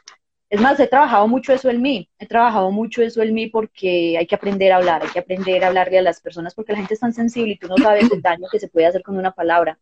es 0.49 0.61
más, 0.61 0.79
he 0.79 0.87
trabajado 0.87 1.27
mucho 1.27 1.51
eso 1.51 1.69
en 1.69 1.81
mí, 1.81 2.09
he 2.19 2.25
trabajado 2.25 2.71
mucho 2.71 3.01
eso 3.01 3.21
en 3.21 3.33
mí 3.33 3.47
porque 3.47 4.17
hay 4.17 4.25
que 4.25 4.35
aprender 4.35 4.71
a 4.71 4.77
hablar, 4.77 5.03
hay 5.03 5.09
que 5.09 5.19
aprender 5.19 5.63
a 5.63 5.67
hablarle 5.67 5.97
a 5.97 6.01
las 6.01 6.21
personas 6.21 6.55
porque 6.55 6.71
la 6.71 6.77
gente 6.77 6.93
es 6.93 7.01
tan 7.01 7.11
sensible 7.11 7.53
y 7.53 7.57
tú 7.57 7.67
no 7.67 7.75
sabes 7.77 8.09
el 8.09 8.21
daño 8.21 8.47
que 8.49 8.59
se 8.59 8.69
puede 8.69 8.85
hacer 8.85 9.03
con 9.03 9.17
una 9.17 9.31
palabra. 9.31 9.77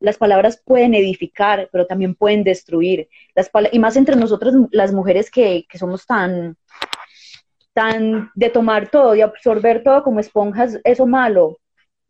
Las 0.00 0.18
palabras 0.18 0.60
pueden 0.62 0.94
edificar, 0.94 1.70
pero 1.72 1.86
también 1.86 2.14
pueden 2.14 2.44
destruir. 2.44 3.08
Las 3.34 3.50
y 3.72 3.78
más 3.78 3.96
entre 3.96 4.16
nosotras 4.16 4.54
las 4.70 4.92
mujeres 4.92 5.30
que, 5.30 5.64
que 5.66 5.78
somos 5.78 6.04
tan, 6.04 6.58
tan 7.72 8.30
de 8.34 8.50
tomar 8.50 8.90
todo 8.90 9.14
y 9.14 9.22
absorber 9.22 9.82
todo 9.82 10.02
como 10.02 10.20
esponjas, 10.20 10.78
eso 10.84 11.06
malo. 11.06 11.58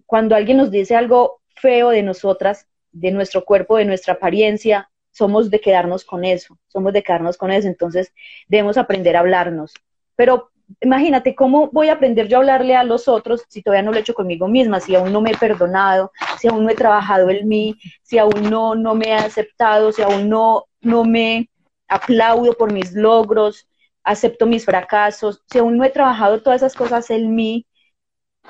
Cuando 0.06 0.34
alguien 0.34 0.56
nos 0.56 0.72
dice 0.72 0.96
algo 0.96 1.40
feo 1.54 1.90
de 1.90 2.02
nosotras, 2.02 2.66
de 2.90 3.12
nuestro 3.12 3.44
cuerpo, 3.44 3.76
de 3.76 3.84
nuestra 3.84 4.14
apariencia, 4.14 4.90
somos 5.12 5.50
de 5.50 5.60
quedarnos 5.60 6.04
con 6.04 6.24
eso, 6.24 6.58
somos 6.66 6.92
de 6.92 7.02
quedarnos 7.02 7.36
con 7.36 7.50
eso, 7.52 7.68
entonces 7.68 8.12
debemos 8.48 8.76
aprender 8.76 9.16
a 9.16 9.20
hablarnos. 9.20 9.72
Pero 10.16 10.50
imagínate 10.80 11.34
cómo 11.34 11.68
voy 11.70 11.88
a 11.88 11.94
aprender 11.94 12.28
yo 12.28 12.38
a 12.38 12.40
hablarle 12.40 12.76
a 12.76 12.84
los 12.84 13.08
otros 13.08 13.44
si 13.48 13.62
todavía 13.62 13.82
no 13.82 13.92
lo 13.92 13.98
he 13.98 14.00
hecho 14.00 14.14
conmigo 14.14 14.48
misma, 14.48 14.80
si 14.80 14.94
aún 14.94 15.12
no 15.12 15.20
me 15.20 15.32
he 15.32 15.36
perdonado, 15.36 16.12
si 16.38 16.48
aún 16.48 16.64
no 16.64 16.70
he 16.70 16.74
trabajado 16.74 17.30
en 17.30 17.46
mí, 17.46 17.76
si 18.02 18.18
aún 18.18 18.50
no, 18.50 18.74
no 18.74 18.94
me 18.94 19.08
he 19.08 19.14
aceptado, 19.14 19.92
si 19.92 20.02
aún 20.02 20.28
no, 20.28 20.66
no 20.80 21.04
me 21.04 21.48
aplaudo 21.88 22.54
por 22.54 22.72
mis 22.72 22.92
logros, 22.94 23.68
acepto 24.02 24.46
mis 24.46 24.64
fracasos, 24.64 25.42
si 25.50 25.58
aún 25.58 25.76
no 25.76 25.84
he 25.84 25.90
trabajado 25.90 26.42
todas 26.42 26.62
esas 26.62 26.74
cosas 26.74 27.10
en 27.10 27.34
mí, 27.34 27.66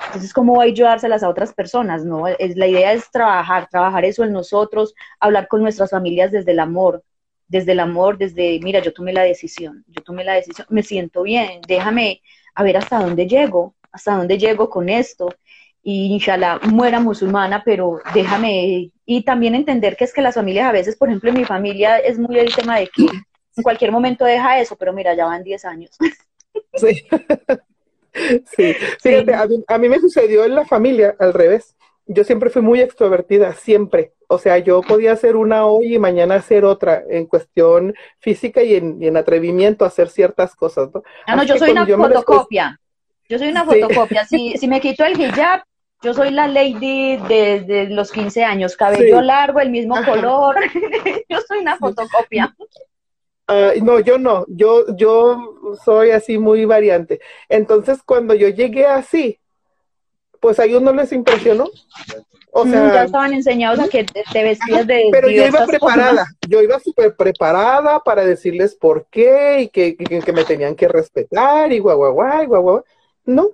entonces, 0.07 0.33
¿cómo 0.33 0.55
voy 0.55 0.69
a 0.69 0.71
ayudárselas 0.71 1.23
a 1.23 1.29
otras 1.29 1.53
personas? 1.53 2.05
No, 2.05 2.27
es, 2.27 2.57
la 2.57 2.67
idea 2.67 2.93
es 2.93 3.11
trabajar, 3.11 3.69
trabajar 3.71 4.05
eso 4.05 4.25
en 4.25 4.33
nosotros, 4.33 4.95
hablar 5.21 5.49
con 5.49 5.63
nuestras 5.63 5.91
familias 5.91 6.33
desde 6.33 6.53
el 6.53 6.61
amor, 6.61 7.05
desde 7.49 7.73
el 7.73 7.81
amor, 7.81 8.17
desde, 8.19 8.59
mira, 8.63 8.81
yo 8.81 8.93
tomé 8.93 9.13
la 9.13 9.23
decisión, 9.23 9.85
yo 9.89 10.03
tomé 10.03 10.25
la 10.25 10.35
decisión, 10.35 10.67
me 10.71 10.83
siento 10.83 11.23
bien, 11.23 11.61
déjame 11.67 12.23
a 12.55 12.63
ver 12.63 12.79
hasta 12.79 13.01
dónde 13.01 13.27
llego, 13.27 13.75
hasta 13.91 14.17
dónde 14.17 14.39
llego 14.39 14.71
con 14.71 14.89
esto. 14.89 15.29
Y 15.85 16.13
inshallah 16.13 16.61
muera 16.61 17.01
musulmana, 17.01 17.63
pero 17.65 18.01
déjame, 18.15 18.93
y 19.05 19.25
también 19.25 19.57
entender 19.57 19.97
que 19.97 20.05
es 20.05 20.13
que 20.13 20.23
las 20.23 20.37
familias 20.37 20.69
a 20.69 20.73
veces, 20.73 20.97
por 20.97 21.09
ejemplo, 21.09 21.31
en 21.31 21.39
mi 21.39 21.45
familia 21.45 21.99
es 21.99 22.19
muy 22.19 22.39
el 22.39 22.55
tema 22.55 22.79
de 22.79 22.87
que 22.87 23.03
en 23.05 23.63
cualquier 23.63 23.91
momento 23.91 24.25
deja 24.25 24.61
eso, 24.61 24.77
pero 24.77 24.93
mira, 24.93 25.15
ya 25.15 25.27
van 25.27 25.43
10 25.43 25.65
años. 25.65 25.97
Sí. 26.75 27.05
Sí, 28.15 28.75
fíjate, 29.01 29.35
A, 29.67 29.79
mí, 29.79 29.89
me 29.89 29.99
sucedió 29.99 30.45
en 30.45 30.55
la 30.55 30.67
familia 30.67 31.17
al 31.19 31.33
revés. 31.33 31.77
Yo 32.07 32.25
siempre 32.25 32.51
fui 32.51 32.63
muy 32.63 32.81
extrovertida, 32.81 33.55
siempre. 33.55 34.13
O 34.27 34.39
sea, 34.39 34.59
yo 34.59 34.83
podía 34.83 35.13
hacer 35.13 35.37
una 35.37 35.67
hoy 35.67 35.95
y 35.95 35.99
mañana 35.99 36.35
hacer 36.37 36.65
otra 36.65 37.03
en 37.09 37.27
cuestión 37.27 37.95
física 38.19 38.63
y 38.63 38.75
en, 38.75 39.17
atrevimiento 39.17 39.85
a 39.85 39.89
hacer 39.89 40.09
ciertas 40.09 40.55
cosas, 40.57 40.91
¿no? 40.93 41.03
Ah, 41.27 41.37
no, 41.37 41.45
yo 41.45 41.57
soy 41.57 41.71
una 41.71 41.87
fotocopia. 41.87 42.79
Yo 43.29 43.39
soy 43.39 43.49
una 43.49 43.65
fotocopia. 43.65 44.25
Si, 44.25 44.59
si 44.59 44.69
me 44.69 44.81
quito 44.81 45.05
el 45.05 45.19
hijab, 45.19 45.63
yo 46.03 46.13
soy 46.15 46.33
la 46.33 46.49
lady 46.49 47.17
de, 47.17 47.87
los 47.91 48.11
15 48.11 48.45
años, 48.45 48.77
cabello 48.77 49.21
largo, 49.21 49.61
el 49.61 49.71
mismo 49.71 49.95
color. 50.05 50.57
yo 51.29 51.39
soy 51.47 51.61
una 51.61 51.77
fotocopia. 51.77 52.53
Ah, 53.47 53.73
no, 53.83 54.01
yo 54.01 54.19
no, 54.19 54.45
yo, 54.49 54.97
yo 54.97 55.77
soy 55.85 56.11
así 56.11 56.39
muy 56.39 56.65
variante. 56.65 57.21
Entonces, 57.49 58.01
cuando 58.05 58.35
yo 58.35 58.49
llegué 58.49 58.87
así, 58.87 59.39
pues 60.41 60.59
a 60.59 60.65
ellos 60.65 60.83
no 60.83 60.93
les 60.93 61.13
impresionó. 61.13 61.69
O 62.55 62.67
mm, 62.67 62.71
sea, 62.71 62.93
ya 62.93 63.05
estaban 63.05 63.33
enseñados 63.33 63.79
a 63.81 63.89
que 63.89 64.05
te 64.05 64.43
vestías 64.43 64.87
de. 64.87 65.09
Pero 65.11 65.31
yo 65.31 65.47
iba 65.47 65.65
preparada, 65.67 66.27
yo 66.47 66.61
iba 66.61 66.79
súper 66.81 67.17
preparada 67.17 68.01
para 68.01 68.25
decirles 68.25 68.75
por 68.75 69.07
qué 69.11 69.63
y 69.63 69.69
que, 69.69 69.97
que, 69.97 70.33
me 70.33 70.45
tenían 70.45 70.75
que 70.75 70.87
respetar 70.87 71.73
y 71.73 71.79
guau, 71.79 71.97
guau, 71.97 72.13
guau, 72.13 72.47
guau, 72.47 72.63
guau. 72.63 72.85
No. 73.25 73.49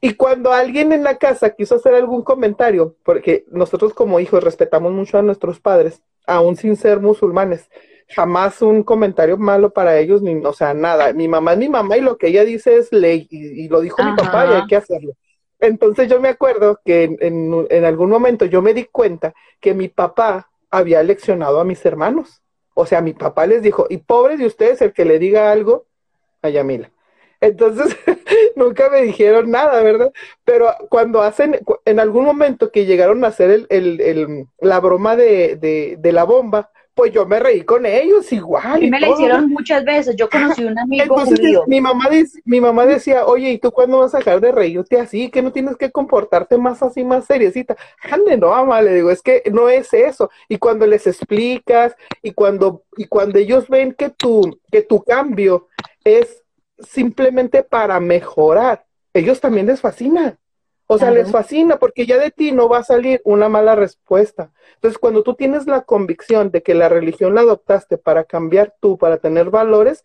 Y 0.00 0.14
cuando 0.14 0.52
alguien 0.52 0.92
en 0.92 1.02
la 1.02 1.18
casa 1.18 1.50
quiso 1.50 1.74
hacer 1.74 1.94
algún 1.94 2.22
comentario, 2.22 2.96
porque 3.02 3.44
nosotros 3.50 3.92
como 3.92 4.20
hijos 4.20 4.42
respetamos 4.42 4.92
mucho 4.92 5.18
a 5.18 5.22
nuestros 5.22 5.60
padres, 5.60 6.02
aún 6.26 6.56
sin 6.56 6.76
ser 6.76 7.00
musulmanes, 7.00 7.68
jamás 8.08 8.62
un 8.62 8.82
comentario 8.82 9.36
malo 9.36 9.70
para 9.70 9.98
ellos, 9.98 10.22
ni, 10.22 10.34
o 10.44 10.52
sea, 10.52 10.74
nada. 10.74 11.12
Mi 11.12 11.28
mamá 11.28 11.52
es 11.52 11.58
mi 11.58 11.68
mamá 11.68 11.96
y 11.96 12.00
lo 12.00 12.16
que 12.16 12.28
ella 12.28 12.44
dice 12.44 12.76
es 12.76 12.92
ley, 12.92 13.26
y, 13.30 13.68
lo 13.68 13.80
dijo 13.80 14.02
mi 14.02 14.16
papá 14.16 14.46
y 14.46 14.54
hay 14.54 14.66
que 14.66 14.76
hacerlo. 14.76 15.12
Entonces 15.60 16.08
yo 16.08 16.20
me 16.20 16.28
acuerdo 16.28 16.80
que 16.84 17.04
en, 17.04 17.66
en, 17.68 17.84
algún 17.84 18.10
momento 18.10 18.44
yo 18.44 18.62
me 18.62 18.74
di 18.74 18.84
cuenta 18.84 19.34
que 19.60 19.74
mi 19.74 19.88
papá 19.88 20.50
había 20.70 21.02
leccionado 21.02 21.60
a 21.60 21.64
mis 21.64 21.84
hermanos. 21.84 22.42
O 22.74 22.86
sea, 22.86 23.00
mi 23.00 23.12
papá 23.12 23.46
les 23.46 23.62
dijo, 23.62 23.86
y 23.90 23.98
pobre 23.98 24.36
de 24.36 24.46
ustedes 24.46 24.80
el 24.82 24.92
que 24.92 25.04
le 25.04 25.18
diga 25.18 25.50
algo 25.50 25.86
a 26.42 26.48
Yamila. 26.48 26.92
Entonces, 27.40 27.96
nunca 28.56 28.88
me 28.88 29.02
dijeron 29.02 29.50
nada, 29.50 29.82
¿verdad? 29.82 30.12
Pero 30.44 30.72
cuando 30.88 31.22
hacen, 31.22 31.60
en 31.84 32.00
algún 32.00 32.24
momento 32.24 32.70
que 32.70 32.86
llegaron 32.86 33.24
a 33.24 33.28
hacer 33.28 33.50
el, 33.50 33.66
el, 33.70 34.00
el, 34.00 34.46
la 34.60 34.78
broma 34.80 35.16
de, 35.16 35.56
de, 35.56 35.96
de 35.98 36.12
la 36.12 36.24
bomba, 36.24 36.70
pues 36.98 37.12
yo 37.12 37.24
me 37.26 37.38
reí 37.38 37.62
con 37.62 37.86
ellos 37.86 38.32
igual. 38.32 38.82
Y 38.82 38.90
me 38.90 38.98
la 38.98 39.10
hicieron 39.10 39.48
muchas 39.50 39.84
veces. 39.84 40.16
Yo 40.16 40.28
conocí 40.28 40.64
un 40.64 40.76
amigo 40.76 41.04
Entonces, 41.04 41.38
Mi 41.68 41.80
mamá, 41.80 42.08
mi 42.44 42.60
mamá 42.60 42.86
decía, 42.86 43.24
oye, 43.24 43.52
¿y 43.52 43.58
tú 43.58 43.70
cuándo 43.70 44.00
vas 44.00 44.16
a 44.16 44.18
dejar 44.18 44.40
de 44.40 44.50
reírte 44.50 44.98
así? 44.98 45.30
Que 45.30 45.40
no 45.40 45.52
tienes 45.52 45.76
que 45.76 45.92
comportarte 45.92 46.58
más 46.58 46.82
así, 46.82 47.04
más 47.04 47.24
seriecita. 47.24 47.76
Ande, 48.02 48.36
no, 48.36 48.48
mamá, 48.48 48.82
le 48.82 48.94
digo, 48.94 49.12
es 49.12 49.22
que 49.22 49.44
no 49.52 49.68
es 49.68 49.94
eso. 49.94 50.28
Y 50.48 50.58
cuando 50.58 50.88
les 50.88 51.06
explicas 51.06 51.94
y 52.20 52.32
cuando, 52.32 52.82
y 52.96 53.04
cuando 53.04 53.38
ellos 53.38 53.68
ven 53.68 53.92
que 53.92 54.10
tu, 54.10 54.58
que 54.72 54.82
tu 54.82 55.04
cambio 55.04 55.68
es 56.02 56.42
simplemente 56.80 57.62
para 57.62 58.00
mejorar, 58.00 58.84
ellos 59.14 59.40
también 59.40 59.66
les 59.66 59.80
fascina. 59.80 60.36
O 60.90 60.96
sea, 60.96 61.10
les 61.10 61.30
fascina 61.30 61.78
porque 61.78 62.06
ya 62.06 62.16
de 62.16 62.30
ti 62.30 62.50
no 62.50 62.66
va 62.66 62.78
a 62.78 62.82
salir 62.82 63.20
una 63.24 63.50
mala 63.50 63.74
respuesta. 63.74 64.50
Entonces, 64.76 64.98
cuando 64.98 65.22
tú 65.22 65.34
tienes 65.34 65.66
la 65.66 65.82
convicción 65.82 66.50
de 66.50 66.62
que 66.62 66.72
la 66.74 66.88
religión 66.88 67.34
la 67.34 67.42
adoptaste 67.42 67.98
para 67.98 68.24
cambiar 68.24 68.74
tú, 68.80 68.96
para 68.96 69.18
tener 69.18 69.50
valores, 69.50 70.02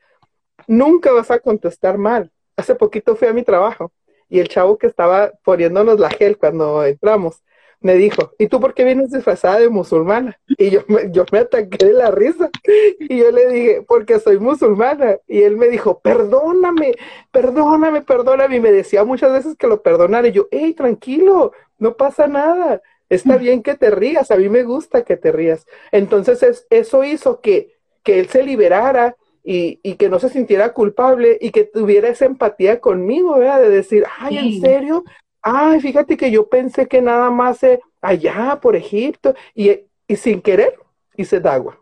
nunca 0.68 1.14
vas 1.14 1.32
a 1.32 1.40
contestar 1.40 1.98
mal. 1.98 2.32
Hace 2.58 2.76
poquito 2.76 3.16
fui 3.16 3.30
a 3.30 3.34
mi 3.34 3.44
trabajo 3.44 3.94
y 4.28 4.40
el 4.40 4.50
chavo 4.50 4.78
que 4.78 4.88
estaba 4.88 5.32
poniéndonos 5.46 6.02
la 6.02 6.10
gel 6.10 6.38
cuando 6.38 6.84
entramos, 6.86 7.42
me 7.84 7.96
dijo, 7.96 8.32
¿y 8.40 8.48
tú 8.48 8.60
por 8.60 8.74
qué 8.74 8.86
vienes 8.86 9.12
disfrazada 9.12 9.60
de 9.60 9.70
musulmana? 9.70 10.40
Y 10.48 10.70
yo 10.70 10.84
me, 10.88 11.12
yo 11.12 11.26
me 11.32 11.40
ataqué 11.40 11.86
de 11.86 11.94
la 11.94 12.10
risa. 12.12 12.50
Y 12.98 13.18
yo 13.18 13.30
le 13.30 13.48
dije, 13.48 13.82
porque 13.86 14.20
soy 14.20 14.40
musulmana. 14.40 15.18
Y 15.28 15.44
él 15.44 15.58
me 15.58 15.68
dijo, 15.68 16.00
perdóname, 16.00 16.96
perdóname, 17.32 18.02
perdóname. 18.02 18.56
Y 18.56 18.60
me 18.62 18.72
decía 18.72 19.04
muchas 19.04 19.34
veces 19.34 19.58
que 19.58 19.68
lo 19.68 19.82
perdonara. 19.82 20.30
Y 20.30 20.32
yo, 20.32 20.48
hey, 20.50 20.74
tranquilo, 20.74 21.52
no 21.78 21.98
pasa 21.98 22.26
nada. 22.28 22.82
Está 23.10 23.36
bien 23.36 23.62
que 23.62 23.76
te 23.76 23.92
rías, 23.92 24.32
a 24.32 24.38
mí 24.38 24.48
me 24.48 24.64
gusta 24.64 25.04
que 25.04 25.18
te 25.18 25.32
rías. 25.32 25.68
Entonces 25.92 26.66
eso 26.70 27.04
hizo 27.04 27.42
que, 27.42 27.76
que 28.02 28.20
él 28.20 28.30
se 28.30 28.44
liberara 28.44 29.18
y, 29.44 29.82
y, 29.84 29.96
que 29.96 30.08
no 30.08 30.20
se 30.20 30.30
sintiera 30.30 30.72
culpable 30.72 31.38
y 31.42 31.52
que 31.52 31.66
tuviera 31.66 32.08
esa 32.08 32.26
empatía 32.26 32.80
conmigo, 32.80 33.38
¿verdad? 33.38 33.60
De 33.60 33.70
decir, 33.70 34.06
ay, 34.20 34.38
¿en 34.38 34.62
serio? 34.62 35.04
Ay, 35.44 35.82
fíjate 35.82 36.16
que 36.16 36.32
yo 36.32 36.48
pensé 36.48 36.88
que 36.88 37.02
nada 37.02 37.30
más 37.30 37.60
allá 38.02 38.60
por 38.62 38.76
Egipto 38.76 39.36
y, 39.54 39.72
y 40.08 40.16
sin 40.16 40.42
querer 40.42 40.74
hice 41.16 41.42
agua. 41.44 41.78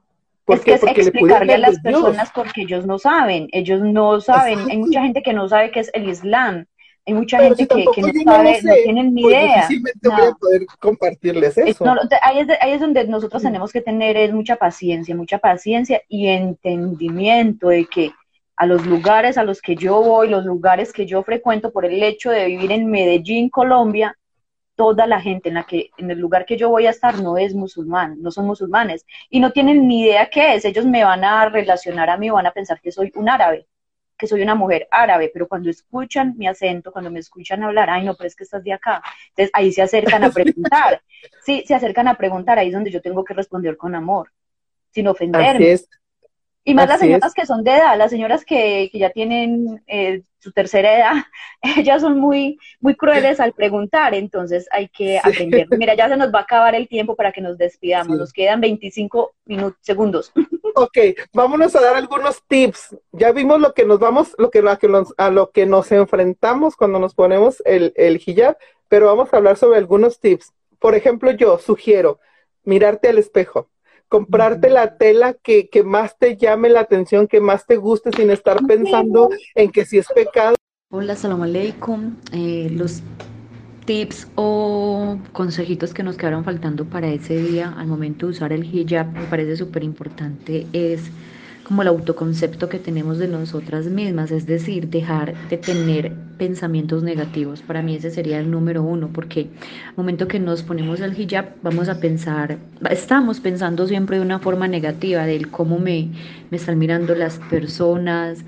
¿Por 0.46 0.58
es 0.58 0.64
que 0.64 0.74
es 0.74 0.84
explicarle 0.84 1.54
a 1.54 1.58
las 1.60 1.80
personas 1.80 2.32
porque 2.34 2.64
ellos 2.64 2.86
no 2.86 2.98
saben, 2.98 3.48
ellos 3.52 3.82
no 3.82 4.20
saben, 4.20 4.60
hay 4.70 4.78
mucha 4.80 5.02
gente 5.04 5.22
que 5.22 5.34
no 5.34 5.48
sabe 5.48 5.72
qué 5.72 5.82
es 5.82 5.92
el 5.94 6.10
Islam, 6.10 6.66
hay 7.06 7.14
mucha 7.14 7.40
gente 7.40 7.68
que, 7.68 7.86
que, 7.96 8.02
no 8.02 8.24
sabe, 8.24 8.60
no, 8.64 8.74
tienen 8.84 9.14
ni 9.14 9.24
pues 9.24 9.36
idea. 9.36 9.68
No. 10.02 10.12
voy 10.12 10.26
a 10.28 10.32
poder 10.34 10.62
compartirles 10.80 11.58
eso. 11.58 11.86
ahí, 12.22 12.40
es, 12.40 12.48
ahí, 12.60 12.72
es, 12.72 12.82
donde 12.82 13.08
nosotros 13.08 13.42
tenemos 13.42 13.72
que 13.72 13.82
tener 13.82 14.18
es 14.18 14.34
mucha 14.34 14.56
paciencia, 14.56 15.16
mucha 15.16 15.40
paciencia 15.40 16.02
y 16.08 16.28
entendimiento 16.28 17.70
de 17.70 17.86
que 17.86 18.12
a 18.62 18.68
los 18.68 18.86
lugares 18.86 19.40
a 19.40 19.44
los 19.44 19.60
que 19.60 19.76
yo 19.76 20.04
voy, 20.04 20.30
los 20.30 20.46
lugares 20.46 20.94
que 20.94 21.08
yo 21.08 21.24
frecuento 21.24 21.72
por 21.72 21.84
el 21.84 22.04
hecho 22.04 22.30
de 22.30 22.46
vivir 22.46 22.72
en 22.72 22.92
Medellín, 22.92 23.50
Colombia, 23.50 24.16
toda 24.76 25.08
la 25.08 25.20
gente 25.20 25.50
en 25.50 25.56
la 25.56 25.64
que 25.64 25.90
en 25.98 26.12
el 26.12 26.20
lugar 26.20 26.46
que 26.46 26.58
yo 26.58 26.70
voy 26.70 26.86
a 26.86 26.92
estar 26.92 27.20
no 27.24 27.40
es 27.40 27.56
musulmán, 27.56 28.22
no 28.22 28.30
son 28.30 28.46
musulmanes 28.46 29.04
y 29.32 29.40
no 29.40 29.52
tienen 29.52 29.88
ni 29.88 30.04
idea 30.04 30.30
qué 30.30 30.54
es. 30.54 30.64
Ellos 30.64 30.86
me 30.86 31.04
van 31.04 31.24
a 31.24 31.50
relacionar 31.50 32.12
a 32.12 32.18
mí, 32.18 32.30
van 32.30 32.46
a 32.46 32.52
pensar 32.52 32.80
que 32.80 32.92
soy 32.92 33.12
un 33.16 33.30
árabe 33.30 33.66
que 34.16 34.28
soy 34.28 34.44
una 34.44 34.54
mujer 34.54 34.88
árabe, 34.92 35.32
pero 35.34 35.48
cuando 35.48 35.72
escuchan 35.72 36.36
mi 36.38 36.46
acento, 36.46 36.92
cuando 36.92 37.10
me 37.10 37.18
escuchan 37.18 37.64
hablar, 37.64 37.90
ay, 37.90 38.06
no, 38.06 38.14
pero 38.16 38.28
es 38.28 38.36
que 38.36 38.44
estás 38.44 38.64
de 38.64 38.74
acá, 38.74 39.02
entonces 39.30 39.50
ahí 39.54 39.72
se 39.72 39.82
acercan 39.82 40.24
a 40.24 40.30
preguntar, 40.32 41.02
sí, 41.44 41.64
se 41.66 41.74
acercan 41.74 42.08
a 42.08 42.14
preguntar, 42.14 42.60
ahí 42.60 42.68
es 42.68 42.74
donde 42.76 42.92
yo 42.92 43.02
tengo 43.02 43.24
que 43.24 43.34
responder 43.34 43.76
con 43.76 43.96
amor, 43.96 44.32
sin 44.92 45.08
ofenderme. 45.08 45.80
Y 46.64 46.76
más 46.76 46.88
las 46.88 47.00
señoras 47.00 47.34
que 47.34 47.46
son 47.46 47.64
de 47.64 47.72
edad, 47.72 47.98
las 47.98 48.12
señoras 48.12 48.46
que, 48.46 48.90
que 48.92 49.00
ya 49.00 49.10
tienen 49.10 49.84
eh, 49.88 50.22
su 50.38 50.52
tercera 50.52 50.96
edad, 50.96 51.14
ellas 51.78 52.02
son 52.02 52.20
muy, 52.20 52.60
muy 52.80 52.96
crueles 52.96 53.40
al 53.40 53.54
preguntar, 53.54 54.14
entonces 54.14 54.68
hay 54.72 54.90
que 54.90 55.20
aprender. 55.20 55.68
Mira, 55.72 55.96
ya 55.96 56.08
se 56.08 56.18
nos 56.18 56.34
va 56.34 56.40
a 56.40 56.44
acabar 56.44 56.76
el 56.76 56.88
tiempo 56.88 57.16
para 57.16 57.32
que 57.32 57.42
nos 57.42 57.58
despidamos, 57.58 58.18
nos 58.18 58.34
quedan 58.34 58.62
25 58.62 59.34
minutos, 59.46 59.80
segundos. 59.82 60.32
Ok, 60.74 60.98
vámonos 61.34 61.76
a 61.76 61.82
dar 61.82 61.98
algunos 61.98 62.44
tips. 62.48 62.96
Ya 63.12 63.34
vimos 63.34 63.60
lo 63.60 63.74
que 63.74 63.84
nos 63.84 64.00
vamos, 64.00 64.34
lo 64.38 64.50
que, 64.50 64.64
a 65.18 65.30
lo 65.30 65.52
que 65.52 65.66
nos 65.66 65.92
enfrentamos 65.92 66.78
cuando 66.78 66.98
nos 66.98 67.14
ponemos 67.14 67.62
el, 67.66 67.92
el 67.98 68.22
hijab, 68.26 68.58
pero 68.88 69.08
vamos 69.08 69.34
a 69.34 69.38
hablar 69.38 69.58
sobre 69.58 69.80
algunos 69.80 70.22
tips. 70.22 70.54
Por 70.80 70.96
ejemplo, 70.96 71.32
yo 71.32 71.58
sugiero 71.58 72.22
mirarte 72.64 73.10
al 73.10 73.18
espejo 73.18 73.71
comprarte 74.12 74.70
la 74.70 74.98
tela 74.98 75.36
que, 75.42 75.70
que, 75.70 75.84
más 75.84 76.18
te 76.20 76.36
llame 76.36 76.68
la 76.68 76.82
atención, 76.82 77.30
que 77.30 77.40
más 77.40 77.66
te 77.66 77.78
guste, 77.78 78.12
sin 78.12 78.30
estar 78.30 78.58
pensando 78.68 79.30
en 79.56 79.72
que 79.72 79.86
si 79.86 80.00
es 80.00 80.08
pecado. 80.14 80.56
Hola, 80.92 81.16
salam 81.16 81.42
aleikum. 81.44 82.18
Eh, 82.34 82.70
los 82.74 83.02
tips 83.86 84.28
o 84.36 85.18
consejitos 85.32 85.94
que 85.94 86.04
nos 86.04 86.18
quedaron 86.18 86.44
faltando 86.44 86.84
para 86.84 87.08
ese 87.08 87.38
día 87.38 87.74
al 87.78 87.88
momento 87.88 88.26
de 88.26 88.34
usar 88.34 88.52
el 88.52 88.66
hijab 88.66 89.08
me 89.14 89.24
parece 89.24 89.56
súper 89.56 89.84
importante 89.84 90.68
es 90.74 91.10
como 91.72 91.84
el 91.84 91.88
autoconcepto 91.88 92.68
que 92.68 92.80
tenemos 92.80 93.18
de 93.18 93.30
nosotras 93.30 93.86
mismas, 93.86 94.30
es 94.32 94.46
decir, 94.46 94.90
dejar 94.90 95.34
de 95.48 95.56
tener 95.56 96.12
pensamientos 96.38 97.02
negativos. 97.02 97.62
Para 97.62 97.82
mí 97.82 97.96
ese 97.96 98.12
sería 98.12 98.42
el 98.42 98.52
número 98.52 98.84
uno, 98.84 99.10
porque 99.14 99.48
al 99.88 99.96
momento 99.96 100.28
que 100.28 100.38
nos 100.38 100.64
ponemos 100.64 101.00
el 101.00 101.18
hijab, 101.18 101.46
vamos 101.64 101.88
a 101.88 102.02
pensar, 102.02 102.58
estamos 102.90 103.40
pensando 103.40 103.88
siempre 103.88 104.18
de 104.18 104.22
una 104.22 104.40
forma 104.40 104.68
negativa, 104.68 105.26
del 105.26 105.50
cómo 105.50 105.80
me, 105.80 106.10
me 106.50 106.58
están 106.58 106.78
mirando 106.78 107.16
las 107.16 107.40
personas. 107.50 108.44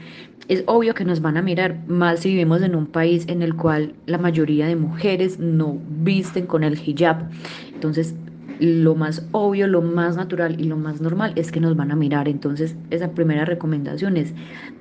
Es 0.49 0.65
obvio 0.65 0.93
que 0.93 1.05
nos 1.05 1.21
van 1.21 1.37
a 1.37 1.41
mirar 1.41 1.77
más 1.87 2.19
si 2.19 2.31
vivimos 2.31 2.61
en 2.61 2.75
un 2.75 2.87
país 2.87 3.23
en 3.29 3.41
el 3.41 3.55
cual 3.55 3.93
la 4.05 4.17
mayoría 4.17 4.67
de 4.67 4.75
mujeres 4.75 5.39
no 5.39 5.77
visten 6.01 6.45
con 6.45 6.65
el 6.65 6.77
hijab. 6.77 7.29
Entonces, 7.73 8.15
lo 8.59 8.95
más 8.95 9.25
obvio, 9.31 9.67
lo 9.67 9.81
más 9.81 10.15
natural 10.15 10.59
y 10.59 10.65
lo 10.65 10.77
más 10.77 11.01
normal 11.01 11.33
es 11.35 11.51
que 11.51 11.59
nos 11.59 11.75
van 11.75 11.91
a 11.91 11.95
mirar. 11.95 12.27
Entonces, 12.27 12.75
esa 12.89 13.11
primera 13.11 13.45
recomendación 13.45 14.17
es 14.17 14.33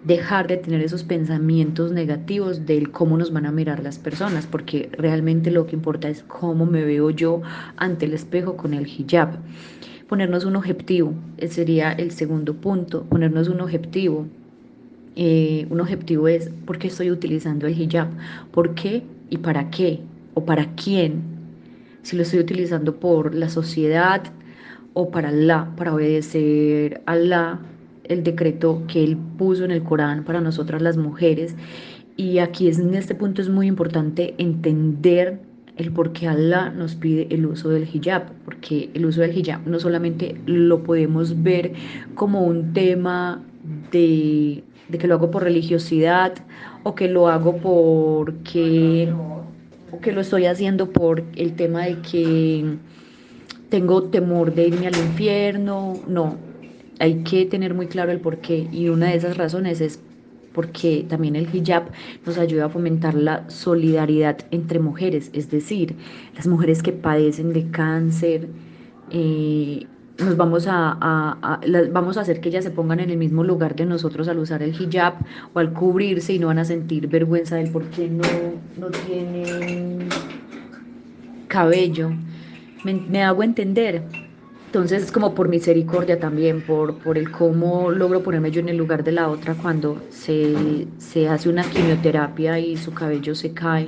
dejar 0.04 0.46
de 0.46 0.56
tener 0.56 0.82
esos 0.82 1.04
pensamientos 1.04 1.92
negativos 1.92 2.66
del 2.66 2.90
cómo 2.90 3.16
nos 3.16 3.32
van 3.32 3.46
a 3.46 3.52
mirar 3.52 3.82
las 3.82 3.98
personas, 3.98 4.46
porque 4.46 4.90
realmente 4.98 5.50
lo 5.50 5.66
que 5.66 5.76
importa 5.76 6.08
es 6.08 6.22
cómo 6.22 6.66
me 6.66 6.84
veo 6.84 7.10
yo 7.10 7.42
ante 7.76 8.06
el 8.06 8.14
espejo 8.14 8.56
con 8.56 8.74
el 8.74 8.86
hijab. 8.86 9.38
Ponernos 10.08 10.44
un 10.44 10.56
objetivo, 10.56 11.14
ese 11.38 11.54
sería 11.54 11.92
el 11.92 12.10
segundo 12.10 12.54
punto, 12.54 13.04
ponernos 13.04 13.48
un 13.48 13.60
objetivo. 13.60 14.26
Eh, 15.16 15.66
un 15.70 15.80
objetivo 15.80 16.28
es 16.28 16.50
por 16.66 16.78
qué 16.78 16.88
estoy 16.88 17.10
utilizando 17.10 17.66
el 17.66 17.78
hijab, 17.80 18.08
por 18.50 18.74
qué 18.74 19.02
y 19.30 19.38
para 19.38 19.70
qué 19.70 20.00
o 20.34 20.44
para 20.44 20.74
quién 20.74 21.41
si 22.02 22.16
lo 22.16 22.22
estoy 22.22 22.40
utilizando 22.40 22.96
por 22.96 23.34
la 23.34 23.48
sociedad 23.48 24.22
o 24.94 25.10
para 25.10 25.28
Allah, 25.28 25.70
para 25.76 25.94
obedecer 25.94 27.02
a 27.06 27.12
Allah, 27.12 27.60
el 28.04 28.22
decreto 28.22 28.82
que 28.88 29.04
Él 29.04 29.16
puso 29.38 29.64
en 29.64 29.70
el 29.70 29.82
Corán 29.82 30.24
para 30.24 30.40
nosotras 30.40 30.82
las 30.82 30.96
mujeres. 30.96 31.54
Y 32.16 32.38
aquí 32.38 32.68
es, 32.68 32.78
en 32.78 32.94
este 32.94 33.14
punto 33.14 33.40
es 33.40 33.48
muy 33.48 33.66
importante 33.66 34.34
entender 34.38 35.40
el 35.76 35.92
por 35.92 36.12
qué 36.12 36.28
Allah 36.28 36.70
nos 36.70 36.94
pide 36.94 37.26
el 37.30 37.46
uso 37.46 37.70
del 37.70 37.88
hijab, 37.92 38.30
porque 38.44 38.90
el 38.92 39.06
uso 39.06 39.22
del 39.22 39.36
hijab 39.36 39.66
no 39.66 39.80
solamente 39.80 40.36
lo 40.46 40.82
podemos 40.82 41.42
ver 41.42 41.72
como 42.14 42.44
un 42.44 42.72
tema 42.74 43.42
de, 43.90 44.62
de 44.88 44.98
que 44.98 45.06
lo 45.06 45.14
hago 45.14 45.30
por 45.30 45.44
religiosidad 45.44 46.34
o 46.82 46.94
que 46.94 47.08
lo 47.08 47.28
hago 47.28 47.56
porque 47.56 49.10
que 50.00 50.12
lo 50.12 50.20
estoy 50.20 50.46
haciendo 50.46 50.90
por 50.90 51.24
el 51.36 51.54
tema 51.54 51.84
de 51.84 52.00
que 52.02 52.76
tengo 53.68 54.04
temor 54.04 54.54
de 54.54 54.68
irme 54.68 54.86
al 54.86 54.96
infierno, 54.96 55.94
no, 56.06 56.36
hay 56.98 57.22
que 57.24 57.46
tener 57.46 57.74
muy 57.74 57.86
claro 57.86 58.12
el 58.12 58.20
por 58.20 58.38
qué. 58.38 58.68
Y 58.70 58.88
una 58.88 59.08
de 59.08 59.16
esas 59.16 59.36
razones 59.36 59.80
es 59.80 60.00
porque 60.52 61.04
también 61.08 61.36
el 61.36 61.48
hijab 61.54 61.90
nos 62.26 62.38
ayuda 62.38 62.66
a 62.66 62.68
fomentar 62.68 63.14
la 63.14 63.48
solidaridad 63.48 64.38
entre 64.50 64.78
mujeres, 64.78 65.30
es 65.32 65.50
decir, 65.50 65.96
las 66.36 66.46
mujeres 66.46 66.82
que 66.82 66.92
padecen 66.92 67.52
de 67.52 67.70
cáncer, 67.70 68.48
eh, 69.10 69.86
nos 70.22 70.36
vamos 70.36 70.66
a, 70.68 71.58
vamos 71.90 72.16
a 72.16 72.20
hacer 72.22 72.40
que 72.40 72.48
ellas 72.48 72.64
se 72.64 72.70
pongan 72.70 73.00
en 73.00 73.10
el 73.10 73.18
mismo 73.18 73.44
lugar 73.44 73.74
de 73.76 73.86
nosotros 73.86 74.28
al 74.28 74.38
usar 74.38 74.62
el 74.62 74.74
hijab 74.74 75.14
o 75.52 75.58
al 75.58 75.72
cubrirse 75.72 76.32
y 76.32 76.38
no 76.38 76.48
van 76.48 76.58
a 76.58 76.64
sentir 76.64 77.08
vergüenza 77.08 77.56
del 77.56 77.70
por 77.70 77.84
qué 77.90 78.08
no, 78.08 78.22
no 78.78 78.86
tienen 79.06 80.08
cabello. 81.48 82.10
Me, 82.84 83.22
hago 83.22 83.42
entender. 83.42 84.02
Entonces 84.66 85.02
es 85.02 85.12
como 85.12 85.34
por 85.34 85.48
misericordia 85.48 86.18
también, 86.18 86.62
por, 86.62 86.98
por 86.98 87.18
el 87.18 87.30
cómo 87.30 87.90
logro 87.90 88.22
ponerme 88.22 88.50
yo 88.50 88.60
en 88.60 88.70
el 88.70 88.78
lugar 88.78 89.04
de 89.04 89.12
la 89.12 89.28
otra 89.28 89.54
cuando 89.54 90.02
se, 90.08 90.88
se 90.96 91.28
hace 91.28 91.50
una 91.50 91.62
quimioterapia 91.62 92.58
y 92.58 92.78
su 92.78 92.94
cabello 92.94 93.34
se 93.34 93.52
cae. 93.52 93.86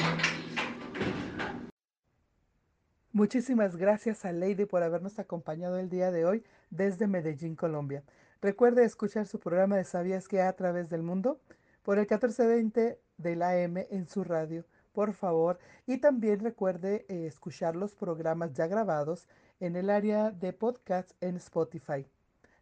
Muchísimas 3.15 3.77
gracias 3.77 4.25
a 4.25 4.33
Lady 4.33 4.65
por 4.65 4.83
habernos 4.83 5.21
acompañado 5.21 5.79
el 5.79 5.89
día 5.89 6.11
de 6.11 6.27
hoy 6.27 6.43
desde 6.71 7.07
Medellín, 7.07 7.55
Colombia. 7.55 8.03
Recuerde 8.43 8.85
escuchar 8.85 9.29
su 9.29 9.39
programa 9.39 9.77
de 9.77 9.85
Sabías 9.85 10.27
que 10.27 10.43
a 10.43 10.53
través 10.55 10.91
del 10.91 11.05
mundo 11.05 11.39
por 11.85 11.99
el 11.99 12.09
1420 12.09 12.99
de 13.19 13.37
la 13.37 13.51
AM 13.51 13.77
en 13.89 14.09
su 14.09 14.25
radio, 14.25 14.65
por 14.93 15.12
favor. 15.12 15.61
Y 15.87 15.99
también 15.99 16.41
recuerde 16.41 17.07
eh, 17.09 17.27
escuchar 17.29 17.77
los 17.77 17.95
programas 17.95 18.53
ya 18.53 18.67
grabados 18.67 19.29
en 19.61 19.77
el 19.77 19.91
área 19.91 20.33
de 20.33 20.53
podcast 20.53 21.12
en 21.21 21.37
Spotify. 21.37 22.05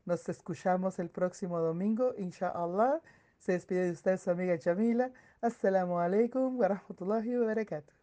Nos 0.04 0.28
escuchamos 0.28 0.98
el 0.98 1.08
próximo 1.08 1.60
domingo, 1.60 2.12
inshallah. 2.18 3.00
Se 3.38 3.52
despide 3.52 3.86
de 3.86 3.92
usted 3.92 4.18
su 4.18 4.30
amiga 4.30 4.58
Jamila. 4.62 5.12
Assalamu 5.40 5.98
alaikum 5.98 6.58
wa 6.58 6.68
rahmatullahi 6.68 7.38
wa 7.38 7.46
barakatuh. 7.46 8.01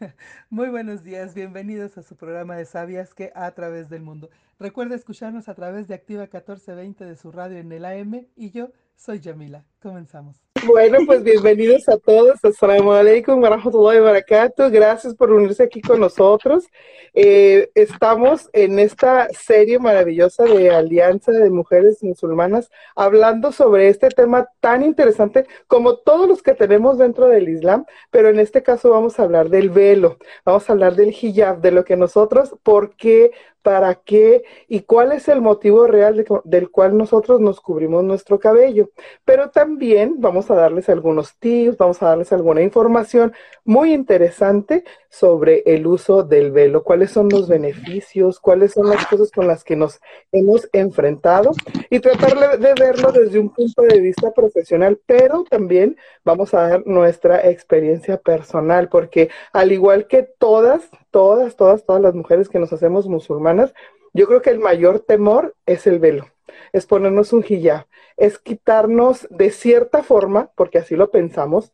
Muy 0.50 0.68
buenos 0.68 1.02
días, 1.02 1.34
bienvenidos 1.34 1.98
a 1.98 2.02
su 2.02 2.16
programa 2.16 2.56
de 2.56 2.64
Sabias 2.64 3.14
que 3.14 3.32
a 3.34 3.50
través 3.52 3.88
del 3.88 4.02
mundo. 4.02 4.30
Recuerda 4.58 4.94
escucharnos 4.94 5.48
a 5.48 5.54
través 5.54 5.88
de 5.88 5.94
Activa 5.94 6.22
1420 6.22 7.04
de 7.04 7.16
su 7.16 7.30
radio 7.30 7.58
en 7.58 7.72
el 7.72 7.84
AM 7.84 8.26
y 8.36 8.50
yo 8.50 8.72
Soy 8.96 9.20
Yamila. 9.20 9.64
Comenzamos. 9.80 10.36
Bueno, 10.66 10.98
pues 11.06 11.22
bienvenidos 11.22 11.88
a 11.88 11.96
todos. 11.96 12.38
Alaikum. 12.62 13.40
Gracias 13.40 15.14
por 15.14 15.30
unirse 15.30 15.62
aquí 15.62 15.80
con 15.80 16.00
nosotros. 16.00 16.66
Eh, 17.14 17.70
estamos 17.74 18.50
en 18.52 18.78
esta 18.78 19.28
serie 19.30 19.78
maravillosa 19.78 20.44
de 20.44 20.70
Alianza 20.70 21.32
de 21.32 21.50
Mujeres 21.50 22.02
Musulmanas 22.02 22.70
hablando 22.94 23.52
sobre 23.52 23.88
este 23.88 24.10
tema 24.10 24.48
tan 24.60 24.82
interesante 24.82 25.46
como 25.66 25.96
todos 25.96 26.28
los 26.28 26.42
que 26.42 26.54
tenemos 26.54 26.98
dentro 26.98 27.28
del 27.28 27.48
Islam, 27.48 27.86
pero 28.10 28.28
en 28.28 28.38
este 28.38 28.62
caso 28.62 28.90
vamos 28.90 29.18
a 29.18 29.24
hablar 29.24 29.48
del 29.48 29.70
velo, 29.70 30.18
vamos 30.44 30.68
a 30.68 30.72
hablar 30.74 30.94
del 30.94 31.10
hijab, 31.10 31.60
de 31.60 31.72
lo 31.72 31.84
que 31.84 31.96
nosotros, 31.96 32.54
por 32.62 32.94
qué, 32.96 33.32
para 33.62 33.94
qué 33.94 34.44
y 34.68 34.80
cuál 34.80 35.12
es 35.12 35.28
el 35.28 35.40
motivo 35.40 35.86
real 35.86 36.24
del 36.44 36.70
cual 36.70 36.96
nosotros 36.96 37.40
nos 37.40 37.60
cubrimos 37.60 38.04
nuestro 38.04 38.38
cabello. 38.38 38.90
Pero 39.24 39.50
también 39.50 39.69
vamos 40.18 40.50
a 40.50 40.54
darles 40.54 40.88
algunos 40.88 41.36
tips, 41.38 41.76
vamos 41.76 42.02
a 42.02 42.06
darles 42.06 42.32
alguna 42.32 42.62
información 42.62 43.32
muy 43.64 43.92
interesante 43.92 44.84
sobre 45.08 45.62
el 45.66 45.86
uso 45.86 46.22
del 46.22 46.50
velo, 46.50 46.82
cuáles 46.82 47.10
son 47.10 47.28
los 47.28 47.48
beneficios, 47.48 48.40
cuáles 48.40 48.72
son 48.72 48.88
las 48.88 49.06
cosas 49.06 49.30
con 49.30 49.46
las 49.46 49.64
que 49.64 49.76
nos 49.76 50.00
hemos 50.32 50.68
enfrentado 50.72 51.52
y 51.88 52.00
tratar 52.00 52.58
de 52.58 52.74
verlo 52.74 53.12
desde 53.12 53.38
un 53.38 53.50
punto 53.50 53.82
de 53.82 54.00
vista 54.00 54.32
profesional, 54.32 55.00
pero 55.06 55.44
también 55.44 55.96
vamos 56.24 56.54
a 56.54 56.68
dar 56.68 56.86
nuestra 56.86 57.48
experiencia 57.48 58.16
personal, 58.18 58.88
porque 58.88 59.30
al 59.52 59.72
igual 59.72 60.06
que 60.06 60.22
todas, 60.22 60.88
todas, 61.10 61.56
todas, 61.56 61.84
todas 61.84 62.02
las 62.02 62.14
mujeres 62.14 62.48
que 62.48 62.58
nos 62.58 62.72
hacemos 62.72 63.06
musulmanas, 63.08 63.72
yo 64.12 64.26
creo 64.26 64.42
que 64.42 64.50
el 64.50 64.58
mayor 64.58 65.00
temor 65.00 65.54
es 65.66 65.86
el 65.86 65.98
velo, 65.98 66.26
es 66.72 66.86
ponernos 66.86 67.32
un 67.32 67.44
hijab, 67.48 67.86
es 68.16 68.38
quitarnos 68.38 69.26
de 69.30 69.50
cierta 69.50 70.02
forma, 70.02 70.50
porque 70.54 70.78
así 70.78 70.96
lo 70.96 71.10
pensamos, 71.10 71.72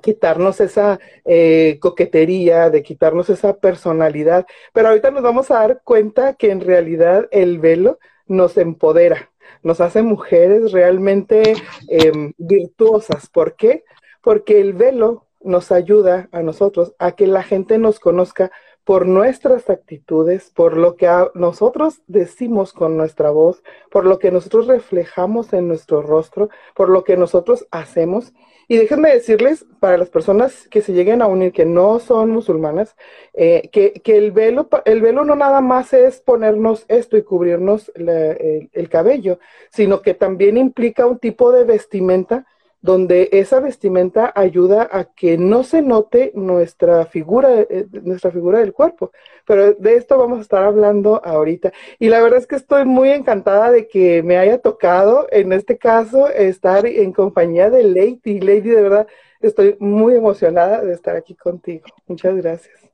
quitarnos 0.00 0.60
esa 0.60 1.00
eh, 1.24 1.78
coquetería, 1.80 2.70
de 2.70 2.82
quitarnos 2.82 3.30
esa 3.30 3.56
personalidad. 3.56 4.46
Pero 4.72 4.88
ahorita 4.88 5.10
nos 5.10 5.22
vamos 5.22 5.50
a 5.50 5.60
dar 5.60 5.82
cuenta 5.84 6.34
que 6.34 6.50
en 6.50 6.60
realidad 6.60 7.28
el 7.30 7.58
velo 7.58 7.98
nos 8.26 8.56
empodera, 8.56 9.30
nos 9.62 9.80
hace 9.80 10.02
mujeres 10.02 10.72
realmente 10.72 11.54
em, 11.88 12.32
virtuosas. 12.38 13.28
¿Por 13.28 13.56
qué? 13.56 13.84
Porque 14.20 14.60
el 14.60 14.72
velo 14.72 15.26
nos 15.40 15.70
ayuda 15.70 16.28
a 16.32 16.42
nosotros 16.42 16.94
a 16.98 17.12
que 17.12 17.26
la 17.26 17.42
gente 17.42 17.78
nos 17.78 18.00
conozca 18.00 18.50
por 18.86 19.04
nuestras 19.04 19.68
actitudes, 19.68 20.52
por 20.54 20.76
lo 20.76 20.94
que 20.94 21.10
nosotros 21.34 22.02
decimos 22.06 22.72
con 22.72 22.96
nuestra 22.96 23.30
voz, 23.30 23.64
por 23.90 24.06
lo 24.06 24.20
que 24.20 24.30
nosotros 24.30 24.68
reflejamos 24.68 25.52
en 25.52 25.66
nuestro 25.66 26.02
rostro, 26.02 26.50
por 26.76 26.88
lo 26.88 27.02
que 27.02 27.16
nosotros 27.16 27.66
hacemos. 27.72 28.32
Y 28.68 28.76
déjenme 28.76 29.10
decirles, 29.10 29.66
para 29.80 29.98
las 29.98 30.08
personas 30.08 30.68
que 30.68 30.82
se 30.82 30.92
lleguen 30.92 31.20
a 31.20 31.26
unir, 31.26 31.52
que 31.52 31.64
no 31.64 31.98
son 31.98 32.30
musulmanas, 32.30 32.94
eh, 33.34 33.70
que, 33.72 34.00
el, 34.04 34.30
velo, 34.30 34.68
el 34.84 35.00
velo 35.00 35.24
no 35.24 35.34
nada 35.34 35.60
más 35.60 35.92
es 35.92 36.20
ponernos 36.20 36.84
esto 36.86 37.16
y 37.16 37.24
cubrirnos 37.24 37.90
el, 37.96 38.88
cabello, 38.88 39.40
sino 39.68 40.00
que 40.00 40.14
también 40.14 40.56
implica 40.56 41.06
un 41.06 41.18
tipo 41.18 41.50
de 41.50 41.64
vestimenta 41.64 42.46
donde 42.86 43.28
esa 43.32 43.58
vestimenta 43.58 44.32
ayuda 44.34 44.88
a 44.92 45.12
que 45.12 45.36
no 45.36 45.64
se 45.64 45.82
note 45.82 46.30
nuestra 46.36 47.04
figura, 47.04 47.62
eh, 47.62 47.86
nuestra 48.04 48.30
figura 48.30 48.60
del 48.60 48.72
cuerpo. 48.72 49.10
Pero 49.44 49.74
de 49.74 49.96
esto 49.96 50.16
vamos 50.16 50.38
a 50.38 50.42
estar 50.42 50.62
hablando 50.62 51.20
ahorita. 51.24 51.72
Y 51.98 52.08
la 52.08 52.22
verdad 52.22 52.38
es 52.38 52.46
que 52.46 52.54
estoy 52.54 52.84
muy 52.84 53.10
encantada 53.10 53.72
de 53.72 53.88
que 53.88 54.22
me 54.22 54.38
haya 54.38 54.58
tocado, 54.58 55.26
en 55.32 55.52
este 55.52 55.76
caso, 55.76 56.28
estar 56.28 56.86
en 56.86 57.12
compañía 57.12 57.70
de 57.70 57.82
Lady. 57.82 58.38
Lady, 58.38 58.70
de 58.70 58.82
verdad, 58.82 59.08
estoy 59.40 59.76
muy 59.80 60.14
emocionada 60.14 60.80
de 60.80 60.94
estar 60.94 61.16
aquí 61.16 61.34
contigo. 61.34 61.86
Muchas 62.06 62.36
gracias. 62.36 62.88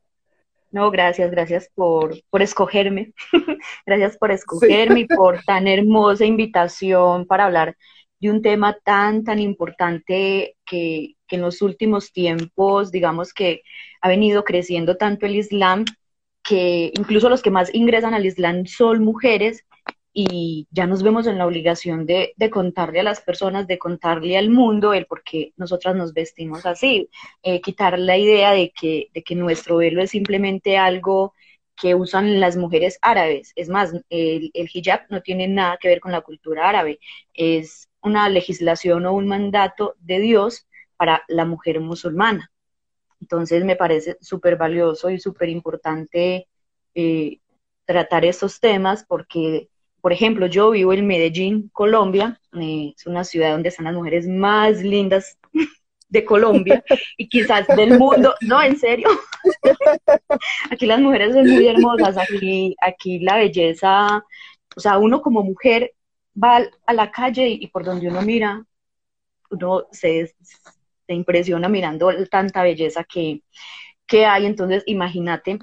No, 0.70 0.90
gracias, 0.90 1.30
gracias 1.30 1.70
por, 1.74 2.14
por 2.30 2.40
escogerme. 2.40 3.12
gracias 3.86 4.16
por 4.16 4.30
escogerme 4.30 5.00
y 5.00 5.06
por 5.06 5.42
tan 5.42 5.68
hermosa 5.68 6.24
invitación 6.24 7.26
para 7.26 7.44
hablar 7.44 7.76
de 8.22 8.30
un 8.30 8.40
tema 8.40 8.78
tan, 8.84 9.24
tan 9.24 9.40
importante 9.40 10.56
que, 10.64 11.16
en 11.28 11.40
los 11.40 11.62
últimos 11.62 12.12
tiempos, 12.12 12.92
digamos 12.92 13.32
que 13.32 13.62
ha 14.02 14.08
venido 14.08 14.44
creciendo 14.44 14.96
tanto 14.96 15.26
el 15.26 15.34
Islam, 15.34 15.84
que 16.42 16.92
incluso 16.94 17.28
los 17.28 17.42
que 17.42 17.50
más 17.50 17.74
ingresan 17.74 18.14
al 18.14 18.26
Islam 18.26 18.66
son 18.66 19.02
mujeres 19.02 19.64
y 20.12 20.68
ya 20.70 20.86
nos 20.86 21.02
vemos 21.02 21.26
en 21.26 21.38
la 21.38 21.46
obligación 21.46 22.06
de, 22.06 22.34
contarle 22.50 23.00
a 23.00 23.02
las 23.02 23.22
personas, 23.22 23.66
de 23.66 23.78
contarle 23.78 24.36
al 24.36 24.50
mundo 24.50 24.92
el 24.92 25.06
por 25.06 25.24
qué 25.24 25.52
nosotras 25.56 25.96
nos 25.96 26.12
vestimos 26.12 26.66
así, 26.66 27.08
eh, 27.42 27.60
quitar 27.62 27.98
la 27.98 28.18
idea 28.18 28.52
de 28.52 28.70
que, 28.78 29.08
de 29.14 29.22
que 29.22 29.34
nuestro 29.34 29.78
velo 29.78 30.02
es 30.02 30.10
simplemente 30.10 30.76
algo 30.76 31.32
que 31.74 31.94
usan 31.94 32.40
las 32.40 32.56
mujeres 32.56 32.98
árabes. 33.02 33.52
Es 33.56 33.68
más, 33.68 33.94
el, 34.10 34.50
el, 34.54 34.70
hijab 34.72 35.06
no 35.08 35.22
tiene 35.22 35.48
nada 35.48 35.78
que 35.80 35.88
ver 35.88 36.00
con 36.00 36.12
la 36.12 36.20
cultura 36.20 36.68
árabe, 36.68 37.00
es 37.32 37.88
una 38.02 38.28
legislación 38.28 39.06
o 39.06 39.12
un 39.12 39.26
mandato 39.26 39.94
de 40.00 40.20
Dios 40.20 40.66
para 40.96 41.22
la 41.28 41.44
mujer 41.44 41.80
musulmana. 41.80 42.50
Entonces 43.20 43.64
me 43.64 43.76
parece 43.76 44.16
súper 44.20 44.56
valioso 44.56 45.10
y 45.10 45.18
súper 45.18 45.48
importante 45.48 46.48
eh, 46.94 47.38
tratar 47.84 48.24
estos 48.24 48.60
temas 48.60 49.04
porque, 49.06 49.68
por 50.00 50.12
ejemplo, 50.12 50.46
yo 50.46 50.70
vivo 50.70 50.92
en 50.92 51.06
Medellín, 51.06 51.70
Colombia, 51.72 52.40
eh, 52.60 52.92
es 52.96 53.06
una 53.06 53.24
ciudad 53.24 53.52
donde 53.52 53.68
están 53.68 53.84
las 53.84 53.94
mujeres 53.94 54.26
más 54.26 54.82
lindas 54.82 55.38
de 56.08 56.24
Colombia 56.24 56.84
y 57.16 57.28
quizás 57.28 57.66
del 57.68 57.98
mundo, 57.98 58.34
no, 58.42 58.62
en 58.62 58.76
serio. 58.76 59.08
aquí 60.70 60.86
las 60.86 61.00
mujeres 61.00 61.32
son 61.32 61.48
muy 61.48 61.66
hermosas, 61.66 62.16
aquí, 62.18 62.76
aquí 62.80 63.20
la 63.20 63.36
belleza, 63.36 64.24
o 64.76 64.80
sea, 64.80 64.98
uno 64.98 65.22
como 65.22 65.42
mujer 65.42 65.92
va 66.34 66.60
a 66.86 66.92
la 66.92 67.10
calle 67.10 67.48
y 67.48 67.66
por 67.68 67.84
donde 67.84 68.08
uno 68.08 68.22
mira, 68.22 68.64
uno 69.50 69.86
se, 69.92 70.34
se 71.06 71.14
impresiona 71.14 71.68
mirando 71.68 72.10
tanta 72.30 72.62
belleza 72.62 73.04
que, 73.04 73.42
que 74.06 74.26
hay. 74.26 74.46
Entonces, 74.46 74.82
imagínate 74.86 75.58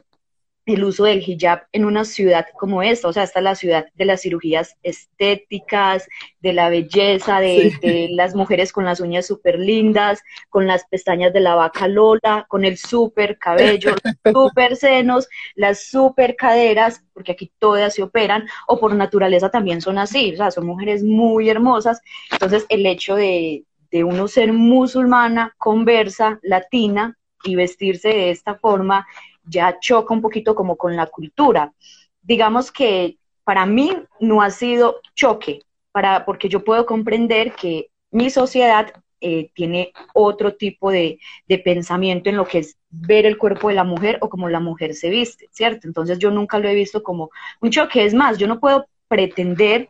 el 0.74 0.84
uso 0.84 1.06
del 1.06 1.24
hijab 1.28 1.64
en 1.72 1.86
una 1.86 2.06
ciudad 2.06 2.46
como 2.58 2.84
esta, 2.84 3.08
o 3.08 3.14
sea, 3.14 3.24
esta 3.24 3.40
es 3.40 3.44
la 3.44 3.56
ciudad 3.56 3.88
de 3.96 4.06
las 4.06 4.22
cirugías 4.22 4.76
estéticas, 4.84 6.08
de 6.40 6.54
la 6.54 6.70
belleza, 6.70 7.40
de, 7.40 8.10
las 8.12 8.36
mujeres 8.36 8.72
con 8.72 8.86
las 8.86 9.00
uñas 9.00 9.26
súper 9.28 9.60
lindas, 9.60 10.22
con 10.50 10.68
las 10.68 10.86
pestañas 10.86 11.34
de 11.34 11.40
la 11.40 11.56
vaca 11.56 11.88
Lola, 11.88 12.46
con 12.48 12.66
el 12.66 12.78
súper 12.78 13.38
cabello, 13.38 13.96
súper 14.34 14.76
senos, 14.76 15.28
las 15.56 15.84
súper 15.84 16.36
caderas, 16.36 17.04
porque 17.14 17.32
aquí 17.32 17.52
todas 17.60 17.94
se 17.96 18.04
operan, 18.04 18.48
o 18.68 18.80
por 18.80 18.94
naturaleza 18.96 19.50
también 19.50 19.82
son 19.82 19.98
así, 19.98 20.34
o 20.34 20.38
sea, 20.38 20.52
son 20.52 20.66
mujeres 20.66 21.04
muy 21.04 21.50
hermosas, 21.50 22.02
entonces 22.32 22.66
el 22.70 22.86
hecho 22.86 23.16
de, 23.16 23.64
de 23.92 24.04
uno 24.04 24.28
ser 24.28 24.54
musulmana, 24.54 25.56
conversa, 25.58 26.40
latina, 26.44 27.16
y 27.44 27.56
vestirse 27.56 28.10
de 28.10 28.32
esta 28.32 28.56
forma 28.56 29.08
ya 29.50 29.80
choca 29.80 30.14
un 30.14 30.22
poquito 30.22 30.56
como 30.56 30.78
con 30.78 30.96
la 30.96 31.08
cultura. 31.08 31.74
Digamos 32.22 32.72
que 32.72 33.18
para 33.44 33.66
mí 33.66 33.98
no 34.20 34.42
ha 34.42 34.52
sido 34.52 35.02
choque, 35.16 35.64
para, 35.92 36.26
porque 36.26 36.50
yo 36.50 36.64
puedo 36.64 36.86
comprender 36.86 37.54
que 37.54 37.90
mi 38.12 38.30
sociedad 38.30 38.94
eh, 39.22 39.50
tiene 39.54 39.92
otro 40.14 40.56
tipo 40.56 40.92
de, 40.92 41.20
de, 41.48 41.58
pensamiento 41.60 42.30
en 42.30 42.38
lo 42.38 42.46
que 42.46 42.60
es 42.60 42.78
ver 42.90 43.26
el 43.26 43.38
cuerpo 43.38 43.68
de 43.68 43.76
la 43.76 43.84
mujer 43.84 44.18
o 44.22 44.30
como 44.30 44.48
la 44.48 44.62
mujer 44.62 44.94
se 44.94 45.10
viste, 45.10 45.50
¿cierto? 45.52 45.88
Entonces 45.88 46.20
yo 46.20 46.32
nunca 46.32 46.58
lo 46.58 46.70
he 46.70 46.76
visto 46.76 47.04
como 47.04 47.30
un 47.60 47.70
choque. 47.70 48.06
Es 48.06 48.14
más, 48.14 48.38
yo 48.38 48.48
no 48.48 48.60
puedo 48.60 48.86
pretender 49.10 49.90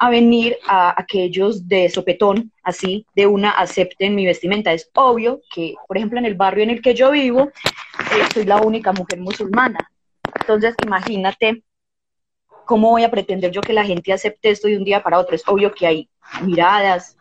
a 0.00 0.08
venir 0.08 0.56
a, 0.66 0.98
aquellos 0.98 1.68
de 1.68 1.90
sopetón, 1.90 2.50
así, 2.62 3.06
de 3.14 3.26
una 3.26 3.50
acepten 3.50 4.14
mi 4.14 4.24
vestimenta. 4.24 4.72
Es 4.72 4.90
obvio 4.94 5.42
que, 5.54 5.74
por 5.86 5.98
ejemplo, 5.98 6.18
en 6.18 6.24
el 6.24 6.34
barrio 6.34 6.64
en 6.64 6.70
el 6.70 6.80
que 6.80 6.94
yo 6.94 7.10
vivo, 7.10 7.50
eh, 7.50 8.24
soy 8.32 8.46
la 8.46 8.62
única 8.62 8.92
mujer 8.94 9.20
musulmana. 9.20 9.90
Entonces, 10.40 10.74
imagínate 10.82 11.62
cómo 12.64 12.88
voy 12.88 13.04
a 13.04 13.10
pretender 13.10 13.50
yo 13.50 13.60
que 13.60 13.74
la 13.74 13.84
gente 13.84 14.10
acepte 14.10 14.48
esto 14.48 14.68
de 14.68 14.78
un 14.78 14.84
día 14.84 15.02
para 15.02 15.18
otro. 15.18 15.36
Es 15.36 15.46
obvio 15.46 15.74
que 15.74 15.86
hay 15.86 16.08
miradas, 16.42 17.18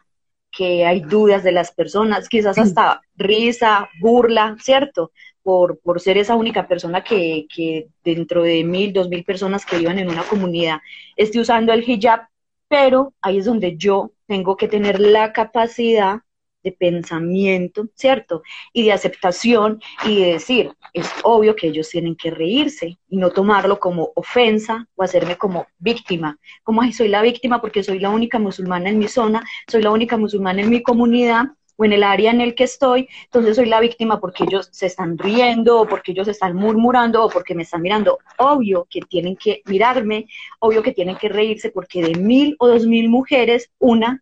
que 0.49 0.85
hay 0.85 1.01
dudas 1.01 1.43
de 1.43 1.51
las 1.51 1.73
personas, 1.73 2.29
quizás 2.29 2.57
hasta 2.57 3.01
risa, 3.17 3.89
burla, 3.99 4.55
¿cierto? 4.61 5.11
Por, 5.43 5.79
por 5.79 5.99
ser 5.99 6.17
esa 6.17 6.35
única 6.35 6.65
persona 6.65 7.03
que, 7.03 7.45
que 7.53 7.89
dentro 8.05 8.41
de 8.41 8.63
mil, 8.63 8.93
dos 8.93 9.09
mil 9.09 9.25
personas 9.25 9.65
que 9.65 9.79
vivan 9.79 9.99
en 9.99 10.09
una 10.09 10.23
comunidad 10.23 10.79
esté 11.17 11.41
usando 11.41 11.73
el 11.73 11.83
hijab 11.87 12.28
pero 12.69 13.13
ahí 13.21 13.39
es 13.39 13.45
donde 13.45 13.75
yo 13.75 14.13
tengo 14.27 14.55
que 14.55 14.69
tener 14.69 14.99
la 14.99 15.33
capacidad 15.33 16.21
de 16.63 16.71
pensamiento, 16.71 17.87
¿cierto? 17.95 18.43
Y 18.73 18.83
de 18.83 18.91
aceptación 18.91 19.81
y 20.05 20.21
de 20.21 20.33
decir, 20.33 20.73
es 20.93 21.09
obvio 21.23 21.55
que 21.55 21.67
ellos 21.67 21.89
tienen 21.89 22.15
que 22.15 22.31
reírse 22.31 22.99
y 23.09 23.17
no 23.17 23.31
tomarlo 23.31 23.79
como 23.79 24.11
ofensa 24.15 24.87
o 24.95 25.03
hacerme 25.03 25.37
como 25.37 25.67
víctima. 25.77 26.37
Como, 26.63 26.81
ay, 26.81 26.93
soy 26.93 27.07
la 27.07 27.21
víctima 27.21 27.61
porque 27.61 27.83
soy 27.83 27.99
la 27.99 28.09
única 28.09 28.39
musulmana 28.39 28.89
en 28.89 28.99
mi 28.99 29.07
zona, 29.07 29.43
soy 29.67 29.81
la 29.81 29.91
única 29.91 30.17
musulmana 30.17 30.61
en 30.61 30.69
mi 30.69 30.83
comunidad 30.83 31.45
o 31.79 31.85
en 31.85 31.93
el 31.93 32.03
área 32.03 32.31
en 32.31 32.41
el 32.41 32.55
que 32.55 32.65
estoy, 32.65 33.07
entonces 33.23 33.55
soy 33.55 33.65
la 33.65 33.79
víctima 33.79 34.19
porque 34.19 34.43
ellos 34.43 34.67
se 34.71 34.85
están 34.85 35.17
riendo 35.17 35.79
o 35.79 35.87
porque 35.87 36.11
ellos 36.11 36.27
están 36.27 36.53
murmurando 36.55 37.23
o 37.23 37.29
porque 37.29 37.55
me 37.55 37.63
están 37.63 37.81
mirando. 37.81 38.19
Obvio 38.37 38.85
que 38.89 38.99
tienen 39.01 39.37
que 39.37 39.61
mirarme, 39.65 40.27
obvio 40.59 40.83
que 40.83 40.91
tienen 40.91 41.15
que 41.15 41.29
reírse 41.29 41.71
porque 41.71 42.01
de 42.03 42.19
mil 42.19 42.57
o 42.59 42.67
dos 42.67 42.85
mil 42.85 43.07
mujeres, 43.07 43.71
una 43.79 44.21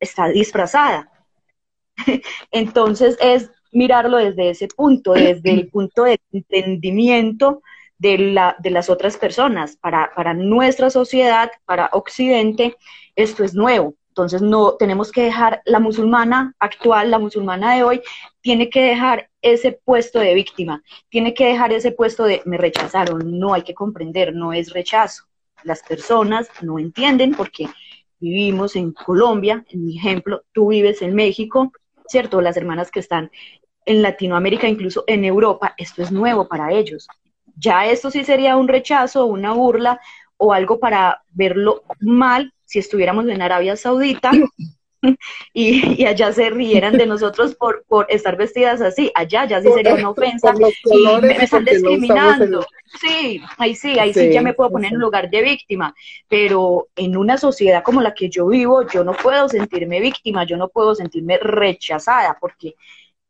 está 0.00 0.28
disfrazada. 0.28 1.10
Entonces 2.50 3.18
es 3.20 3.50
mirarlo 3.70 4.16
desde 4.16 4.48
ese 4.48 4.68
punto, 4.68 5.12
desde 5.12 5.52
el 5.52 5.68
punto 5.68 6.04
de 6.04 6.18
entendimiento 6.32 7.62
de, 7.98 8.16
la, 8.16 8.56
de 8.60 8.70
las 8.70 8.88
otras 8.88 9.18
personas. 9.18 9.76
Para, 9.76 10.10
para 10.16 10.32
nuestra 10.32 10.88
sociedad, 10.88 11.50
para 11.66 11.90
Occidente, 11.92 12.76
esto 13.14 13.44
es 13.44 13.52
nuevo. 13.54 13.94
Entonces 14.14 14.42
no 14.42 14.74
tenemos 14.74 15.10
que 15.10 15.22
dejar 15.22 15.60
la 15.64 15.80
musulmana 15.80 16.54
actual, 16.60 17.10
la 17.10 17.18
musulmana 17.18 17.74
de 17.74 17.82
hoy, 17.82 18.00
tiene 18.42 18.70
que 18.70 18.80
dejar 18.80 19.28
ese 19.42 19.72
puesto 19.84 20.20
de 20.20 20.34
víctima, 20.34 20.84
tiene 21.08 21.34
que 21.34 21.46
dejar 21.46 21.72
ese 21.72 21.90
puesto 21.90 22.22
de 22.22 22.40
me 22.44 22.56
rechazaron, 22.56 23.40
no 23.40 23.54
hay 23.54 23.62
que 23.62 23.74
comprender, 23.74 24.32
no 24.32 24.52
es 24.52 24.72
rechazo. 24.72 25.24
Las 25.64 25.82
personas 25.82 26.48
no 26.62 26.78
entienden 26.78 27.34
porque 27.34 27.68
vivimos 28.20 28.76
en 28.76 28.92
Colombia, 28.92 29.64
en 29.70 29.84
mi 29.84 29.98
ejemplo, 29.98 30.44
tú 30.52 30.68
vives 30.68 31.02
en 31.02 31.16
México, 31.16 31.72
¿cierto? 32.06 32.40
Las 32.40 32.56
hermanas 32.56 32.92
que 32.92 33.00
están 33.00 33.32
en 33.84 34.00
Latinoamérica, 34.00 34.68
incluso 34.68 35.02
en 35.08 35.24
Europa, 35.24 35.74
esto 35.76 36.04
es 36.04 36.12
nuevo 36.12 36.46
para 36.46 36.72
ellos. 36.72 37.08
Ya 37.56 37.86
esto 37.86 38.12
sí 38.12 38.22
sería 38.22 38.56
un 38.56 38.68
rechazo, 38.68 39.26
una 39.26 39.54
burla 39.54 40.00
o 40.44 40.52
algo 40.52 40.78
para 40.78 41.22
verlo 41.30 41.82
mal 42.00 42.52
si 42.64 42.78
estuviéramos 42.78 43.26
en 43.28 43.40
Arabia 43.40 43.76
Saudita 43.76 44.30
y, 45.54 46.04
allá 46.04 46.32
se 46.32 46.50
rieran 46.50 46.96
de 46.96 47.06
nosotros 47.06 47.54
por, 47.54 47.84
por 47.86 48.06
estar 48.08 48.36
vestidas 48.36 48.80
así, 48.80 49.10
allá 49.14 49.46
ya 49.46 49.62
sí 49.62 49.68
sería 49.74 49.94
una 49.94 50.10
ofensa 50.10 50.54
y 50.84 51.20
me, 51.20 51.32
están 51.36 51.64
discriminando. 51.64 52.66
Sí, 53.00 53.40
ahí 53.58 53.74
sí, 53.74 53.98
ahí 53.98 54.12
sí, 54.12 54.30
ya 54.32 54.42
me 54.42 54.54
puedo 54.54 54.70
poner 54.70 54.92
en 54.92 54.98
lugar 54.98 55.30
de 55.30 55.42
víctima, 55.42 55.94
pero 56.28 56.88
en 56.96 57.16
una 57.16 57.36
sociedad 57.38 57.82
como 57.82 58.02
la 58.02 58.14
que 58.14 58.28
yo 58.28 58.46
vivo, 58.46 58.86
yo 58.88 59.02
no 59.02 59.12
puedo 59.14 59.48
sentirme 59.48 60.00
víctima, 60.00 60.44
yo 60.44 60.56
no 60.56 60.68
puedo 60.68 60.94
sentirme 60.94 61.38
rechazada, 61.38 62.36
porque 62.40 62.74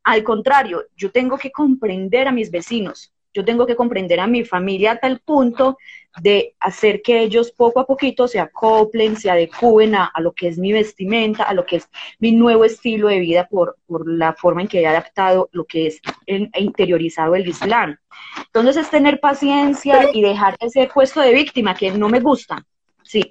al 0.03 0.23
contrario, 0.23 0.85
yo 0.95 1.11
tengo 1.11 1.37
que 1.37 1.51
comprender 1.51 2.27
a 2.27 2.31
mis 2.31 2.51
vecinos, 2.51 3.11
yo 3.33 3.43
tengo 3.43 3.65
que 3.65 3.75
comprender 3.75 4.19
a 4.19 4.27
mi 4.27 4.45
familia 4.45 4.93
a 4.93 4.97
tal 4.97 5.19
punto 5.19 5.77
de 6.21 6.55
hacer 6.59 7.01
que 7.01 7.21
ellos 7.21 7.51
poco 7.51 7.79
a 7.79 7.85
poquito 7.85 8.27
se 8.27 8.39
acoplen, 8.39 9.17
se 9.17 9.29
adecúen 9.29 9.95
a, 9.95 10.11
lo 10.19 10.33
que 10.33 10.47
es 10.47 10.57
mi 10.57 10.71
vestimenta, 10.71 11.43
a 11.43 11.53
lo 11.53 11.65
que 11.65 11.77
es 11.77 11.89
mi 12.19 12.31
nuevo 12.31 12.65
estilo 12.65 13.07
de 13.07 13.19
vida 13.19 13.47
por, 13.47 13.77
por 13.85 14.07
la 14.07 14.33
forma 14.33 14.61
en 14.61 14.67
que 14.67 14.81
he 14.81 14.87
adaptado 14.87 15.49
lo 15.51 15.65
que 15.65 15.87
es 15.87 16.01
e 16.25 16.49
interiorizado 16.59 17.35
el 17.35 17.47
Islam. 17.47 17.97
Entonces 18.37 18.77
es 18.77 18.89
tener 18.89 19.19
paciencia 19.19 20.09
y 20.13 20.21
dejar 20.21 20.55
ese 20.59 20.89
puesto 20.93 21.21
de 21.21 21.33
víctima 21.33 21.75
que 21.75 21.91
no 21.91 22.09
me 22.09 22.19
gusta. 22.19 22.65
Sí. 23.03 23.23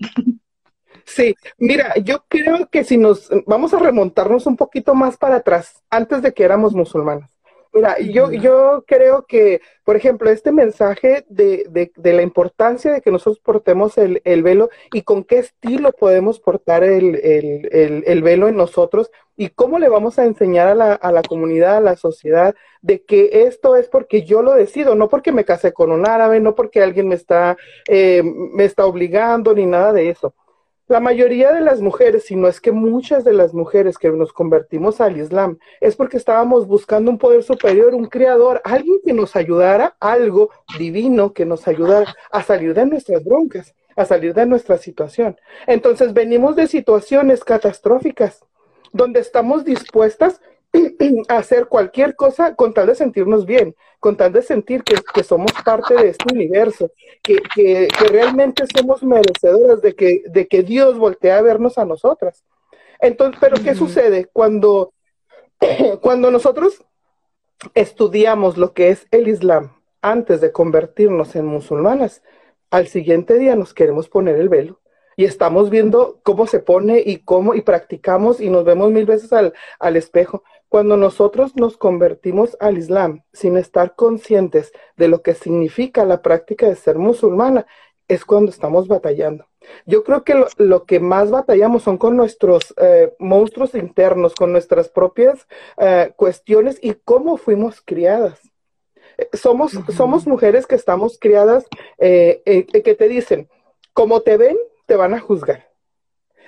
Sí, 1.07 1.35
mira, 1.59 1.95
yo 2.03 2.25
creo 2.29 2.69
que 2.71 2.83
si 2.83 2.97
nos 2.97 3.29
vamos 3.47 3.75
a 3.75 3.79
remontarnos 3.79 4.47
un 4.47 4.57
poquito 4.57 4.95
más 4.95 5.17
para 5.17 5.37
atrás, 5.37 5.83
antes 5.91 6.23
de 6.23 6.33
que 6.33 6.45
éramos 6.45 6.73
musulmanas. 6.75 7.34
Mira, 7.75 7.99
yo, 7.99 8.31
yo 8.31 8.85
creo 8.87 9.27
que, 9.27 9.61
por 9.83 9.97
ejemplo, 9.97 10.31
este 10.31 10.53
mensaje 10.53 11.27
de, 11.29 11.67
de, 11.69 11.91
de 11.97 12.13
la 12.13 12.23
importancia 12.23 12.93
de 12.93 13.01
que 13.01 13.11
nosotros 13.11 13.41
portemos 13.41 13.99
el, 13.99 14.23
el, 14.25 14.45
velo 14.45 14.71
y 14.93 15.03
con 15.03 15.25
qué 15.25 15.39
estilo 15.39 15.91
podemos 15.91 16.39
portar 16.39 16.85
el, 16.85 17.17
el, 17.17 18.05
el, 18.07 18.23
velo 18.23 18.47
en 18.47 18.57
nosotros 18.57 19.11
y 19.37 19.49
cómo 19.49 19.81
le 19.81 19.89
vamos 19.89 20.21
a 20.21 20.25
enseñar 20.25 20.69
a 20.69 20.77
la, 20.77 20.93
a 20.93 21.11
la 21.11 21.23
comunidad, 21.23 21.79
a 21.79 21.81
la 21.81 21.97
sociedad, 21.97 22.55
de 22.81 23.03
que 23.03 23.47
esto 23.49 23.75
es 23.75 23.89
porque 23.89 24.23
yo 24.23 24.43
lo 24.43 24.53
decido, 24.53 24.95
no 24.95 25.09
porque 25.09 25.33
me 25.33 25.45
casé 25.45 25.73
con 25.73 25.91
un 25.91 26.07
árabe, 26.07 26.39
no 26.39 26.55
porque 26.55 26.81
alguien 26.81 27.09
me 27.09 27.17
está, 27.17 27.57
eh, 27.89 28.23
me 28.23 28.67
está 28.67 28.87
obligando, 28.87 29.53
ni 29.53 29.67
nada 29.67 29.93
de 29.93 30.11
eso 30.11 30.33
la 30.87 31.01
mayoría 31.01 31.53
de 31.53 31.63
las 31.63 31.81
mujeres, 31.81 32.25
si 32.25 32.37
no 32.37 32.47
es 32.47 32.61
que 32.61 32.71
muchas 32.71 33.25
de 33.25 33.33
las 33.33 33.55
mujeres 33.55 33.97
que 33.97 34.11
nos 34.11 34.35
convertimos 34.35 35.01
al 35.01 35.17
Islam, 35.17 35.59
es 35.81 35.97
porque 35.97 36.19
estábamos 36.19 36.67
buscando 36.67 37.11
un 37.11 37.17
poder 37.17 37.43
superior, 37.43 37.95
un 37.95 38.05
creador, 38.05 38.61
alguien 38.65 38.99
que 39.05 39.15
nos 39.15 39.35
ayudara, 39.35 39.97
algo 39.99 40.51
divino 40.79 41.33
que 41.33 41.47
nos 41.47 41.67
ayudara 41.69 42.15
a 42.31 42.43
salir 42.43 42.75
de 42.75 42.85
nuestras 42.85 43.25
broncas, 43.25 43.75
a 43.97 44.05
salir 44.05 44.35
de 44.35 44.45
nuestra 44.45 44.77
situación. 44.77 45.39
Entonces 45.67 46.13
venimos 46.13 46.55
de 46.55 46.67
situaciones 46.67 47.45
catastróficas, 47.45 48.45
donde 48.93 49.21
estamos 49.21 49.65
dispuestas 49.65 50.43
hacer 51.29 51.67
cualquier 51.67 52.17
cosa 52.17 52.55
con 52.55 52.75
tal 52.75 52.89
de 52.89 52.95
sentirnos 52.95 53.47
bien, 53.47 53.75
con 54.01 54.17
tal 54.17 54.33
de 54.33 54.43
sentir 54.43 54.83
que, 54.83 55.23
somos 55.23 55.53
parte 55.65 55.95
de 55.95 56.09
este 56.09 56.35
universo, 56.35 56.91
que, 57.23 57.39
que, 57.55 57.89
realmente 58.09 58.65
somos 58.75 59.03
merecedoras 59.03 59.81
de 59.83 59.95
que, 59.95 60.23
de 60.27 60.47
que 60.47 60.63
Dios 60.63 60.99
voltee 60.99 61.33
a 61.33 61.43
vernos 61.43 61.79
a 61.79 61.85
nosotras. 61.85 62.45
Entonces, 63.01 63.39
pero 63.41 63.57
¿qué 63.63 63.75
sucede 63.75 64.29
cuando, 64.33 64.93
cuando 66.01 66.31
nosotros 66.31 66.85
estudiamos 67.75 68.59
lo 68.59 68.73
que 68.73 68.91
es 68.91 69.07
el 69.11 69.29
Islam 69.29 69.77
antes 70.03 70.41
de 70.41 70.53
convertirnos 70.53 71.37
en 71.37 71.47
musulmanas? 71.47 72.23
Al 72.71 72.89
siguiente 72.89 73.39
día 73.39 73.57
nos 73.57 73.75
queremos 73.75 74.09
poner 74.09 74.37
el 74.37 74.49
velo 74.49 74.81
y 75.17 75.25
estamos 75.25 75.71
viendo 75.71 76.21
cómo 76.23 76.47
se 76.47 76.61
pone 76.61 77.03
y 77.05 77.19
cómo 77.19 77.55
y 77.55 77.61
practicamos 77.61 78.41
y 78.41 78.51
nos 78.51 78.65
vemos 78.65 78.91
mil 78.91 79.07
veces 79.07 79.33
al, 79.33 79.55
al 79.79 79.97
espejo. 79.97 80.43
Cuando 80.75 80.97
nosotros 80.97 81.55
nos 81.55 81.77
convertimos 81.77 82.57
al 82.59 82.79
Islam 82.79 83.23
sin 83.33 83.57
estar 83.57 83.95
conscientes 83.95 84.73
de 84.97 85.07
lo 85.07 85.23
que 85.23 85.35
significa 85.35 86.05
la 86.05 86.21
práctica 86.21 86.69
de 86.69 86.75
ser 86.75 86.99
musulmana, 86.99 87.65
es 88.09 88.25
cuando 88.25 88.51
estamos 88.51 88.89
batallando. 88.89 89.47
Yo 89.87 90.03
creo 90.03 90.25
que 90.25 90.35
lo, 90.57 90.85
que 90.85 90.99
más 90.99 91.31
batallamos 91.31 91.85
son 91.85 91.97
con 91.97 92.17
nuestros 92.17 92.75
eh, 92.79 93.15
monstruos 93.21 93.77
internos, 93.77 94.35
con 94.35 94.51
nuestras 94.51 94.89
propias 94.89 95.47
eh, 95.79 96.13
cuestiones 96.17 96.81
y 96.83 96.95
cómo 96.95 97.37
fuimos 97.37 97.81
criadas. 97.81 98.41
Eh, 99.17 99.29
somos, 99.33 99.79
somos 99.97 100.27
mujeres 100.27 100.67
que 100.67 100.75
estamos 100.75 101.21
criadas, 101.21 101.67
que 102.01 102.97
te 102.99 103.09
dicen, 103.09 103.49
como 103.93 104.23
te 104.23 104.37
ven, 104.37 104.57
te 104.87 104.97
van 104.97 105.15
a 105.15 105.21
juzgar. 105.21 105.74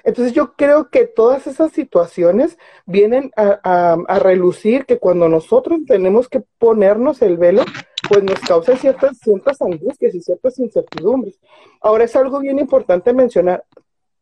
Entonces 0.07 0.33
yo 0.35 0.53
creo 0.55 0.89
que 0.89 1.05
todas 1.05 1.49
esas 1.49 1.73
situaciones 1.73 2.59
vienen 2.87 3.33
a, 3.37 3.97
relucir 4.21 4.87
que 4.87 4.99
cuando 4.99 5.29
nosotros 5.29 5.81
tenemos 5.85 6.29
que 6.29 6.45
ponernos 6.59 7.23
el 7.23 7.37
velo, 7.37 7.65
pues 8.09 8.23
nos 8.23 8.39
causa 8.39 8.77
ciertas, 8.77 9.19
ciertas 9.19 9.61
angustias 9.61 10.15
y 10.15 10.21
ciertas 10.21 10.61
incertidumbres. 10.61 11.41
Ahora 11.81 12.05
es 12.05 12.15
algo 12.15 12.39
bien 12.39 12.61
importante 12.61 13.13
mencionar, 13.13 13.65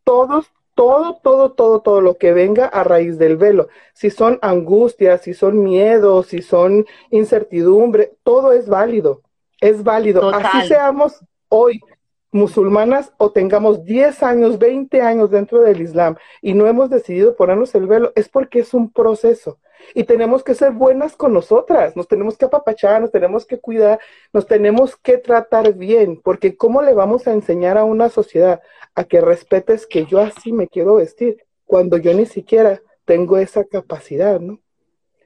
todos, 0.05 0.47
todo, 0.75 1.21
todo, 1.23 1.53
todo, 1.53 1.81
todo 1.81 2.01
lo 2.01 2.17
que 2.17 2.33
venga 2.33 2.65
a 2.65 2.83
raíz 2.83 3.19
del 3.19 3.37
velo, 3.37 3.69
si 3.93 4.09
son 4.09 4.39
angustias, 4.41 5.21
si 5.21 5.35
son 5.35 5.63
miedos, 5.63 6.29
si 6.29 6.41
son 6.41 6.87
incertidumbre, 7.11 8.15
todo 8.23 8.55
es 8.55 8.71
válido, 8.71 9.21
es 9.61 9.85
válido. 9.85 10.31
Así 10.31 10.67
seamos 10.67 11.23
hoy, 11.51 11.83
musulmanas 12.35 13.13
o 13.17 13.31
tengamos 13.31 13.85
10 13.85 14.25
años, 14.25 14.59
20 14.59 15.01
años 15.01 15.31
dentro 15.31 15.61
del 15.61 15.81
Islam 15.81 16.17
y 16.43 16.55
no 16.55 16.67
hemos 16.67 16.91
decidido 16.91 17.37
ponernos 17.37 17.75
el 17.77 17.87
velo, 17.87 18.13
es 18.17 18.29
porque 18.29 18.59
es 18.59 18.75
un 18.75 18.91
proceso. 18.93 19.61
Y 19.95 20.03
tenemos 20.03 20.43
que 20.43 20.55
ser 20.55 20.73
buenas 20.73 21.15
con 21.15 21.33
nosotras, 21.33 21.95
nos 21.95 22.09
tenemos 22.09 22.37
que 22.37 22.47
apapachar, 22.47 23.01
nos 23.01 23.13
tenemos 23.13 23.47
que 23.47 23.61
cuidar, 23.61 24.01
nos 24.33 24.49
tenemos 24.49 24.97
que 24.97 25.19
tratar 25.19 25.75
bien, 25.75 26.21
porque 26.23 26.57
¿cómo 26.57 26.83
le 26.83 26.93
vamos 26.93 27.29
a 27.29 27.33
enseñar 27.33 27.79
a 27.79 27.85
una 27.85 28.09
sociedad 28.09 28.61
a 28.97 29.05
que 29.05 29.21
respetes 29.21 29.87
que 29.87 30.05
yo 30.05 30.19
así 30.19 30.53
me 30.53 30.67
quiero 30.67 30.97
vestir 30.97 31.45
cuando 31.67 31.99
yo 31.99 32.13
ni 32.15 32.27
siquiera 32.27 32.83
tengo 33.05 33.39
esa 33.39 33.63
capacidad, 33.63 34.41
¿no? 34.41 34.64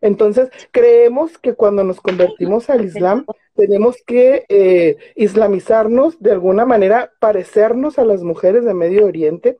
Entonces, 0.00 0.50
creemos 0.70 1.38
que 1.38 1.54
cuando 1.54 1.84
nos 1.84 2.00
convertimos 2.00 2.70
al 2.70 2.84
Islam, 2.84 3.24
tenemos 3.54 3.96
que 4.06 4.44
eh, 4.48 4.96
islamizarnos 5.16 6.20
de 6.20 6.32
alguna 6.32 6.64
manera, 6.64 7.12
parecernos 7.18 7.98
a 7.98 8.04
las 8.04 8.22
mujeres 8.22 8.64
de 8.64 8.74
Medio 8.74 9.06
Oriente 9.06 9.58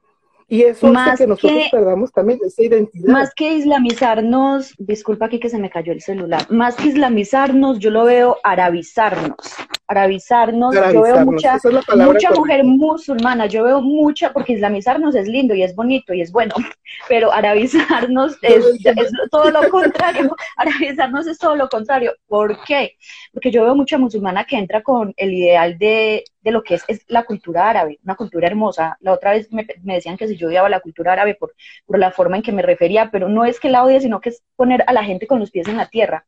Y 0.50 0.62
eso 0.62 0.90
hace 0.96 1.24
que 1.24 1.28
nosotros 1.28 1.64
perdamos 1.70 2.10
también 2.10 2.38
esa 2.42 2.62
identidad. 2.62 3.12
Más 3.12 3.34
que 3.34 3.52
islamizarnos, 3.52 4.74
disculpa 4.78 5.26
aquí 5.26 5.38
que 5.38 5.50
se 5.50 5.58
me 5.58 5.68
cayó 5.68 5.92
el 5.92 6.00
celular, 6.00 6.50
más 6.50 6.74
que 6.74 6.88
islamizarnos, 6.88 7.78
yo 7.78 7.90
lo 7.90 8.04
veo 8.04 8.38
arabizarnos. 8.42 9.36
Arabizarnos, 9.86 10.74
yo 10.74 11.02
veo 11.02 11.24
mucha, 11.24 11.58
mucha 11.96 12.30
mujer 12.30 12.64
musulmana, 12.64 13.46
yo 13.46 13.64
veo 13.64 13.82
mucha, 13.82 14.32
porque 14.32 14.54
islamizarnos 14.54 15.14
es 15.14 15.28
lindo 15.28 15.54
y 15.54 15.62
es 15.62 15.74
bonito 15.74 16.12
y 16.12 16.22
es 16.22 16.32
bueno, 16.32 16.54
pero 17.08 17.32
arabizarnos 17.32 18.36
es, 18.42 18.64
es 18.84 19.12
todo 19.30 19.50
lo 19.50 19.68
contrario. 19.70 20.34
Arabizarnos 20.56 21.26
es 21.26 21.38
todo 21.38 21.56
lo 21.56 21.68
contrario. 21.68 22.14
¿Por 22.26 22.62
qué? 22.64 22.96
Porque 23.32 23.50
yo 23.50 23.64
veo 23.64 23.74
mucha 23.74 23.98
musulmana 23.98 24.44
que 24.44 24.56
entra 24.56 24.82
con 24.82 25.12
el 25.16 25.32
ideal 25.32 25.78
de 25.78 26.24
de 26.48 26.52
lo 26.52 26.62
que 26.62 26.74
es, 26.74 26.84
es, 26.88 27.04
la 27.08 27.24
cultura 27.24 27.68
árabe, 27.68 27.98
una 28.04 28.16
cultura 28.16 28.46
hermosa. 28.46 28.96
La 29.00 29.12
otra 29.12 29.32
vez 29.32 29.52
me, 29.52 29.66
decían 29.82 30.16
que 30.16 30.28
si 30.28 30.36
yo 30.36 30.48
odiaba 30.48 30.68
la 30.68 30.80
cultura 30.80 31.12
árabe 31.12 31.34
por, 31.34 31.54
por, 31.86 31.98
la 31.98 32.10
forma 32.10 32.36
en 32.36 32.42
que 32.42 32.52
me 32.52 32.62
refería, 32.62 33.10
pero 33.10 33.28
no 33.28 33.44
es 33.44 33.60
que 33.60 33.70
la 33.70 33.84
odie, 33.84 34.00
sino 34.00 34.20
que 34.20 34.30
es 34.30 34.42
poner 34.56 34.84
a 34.86 34.92
la 34.92 35.04
gente 35.04 35.26
con 35.26 35.40
los 35.40 35.50
pies 35.50 35.68
en 35.68 35.76
la 35.76 35.88
tierra. 35.88 36.26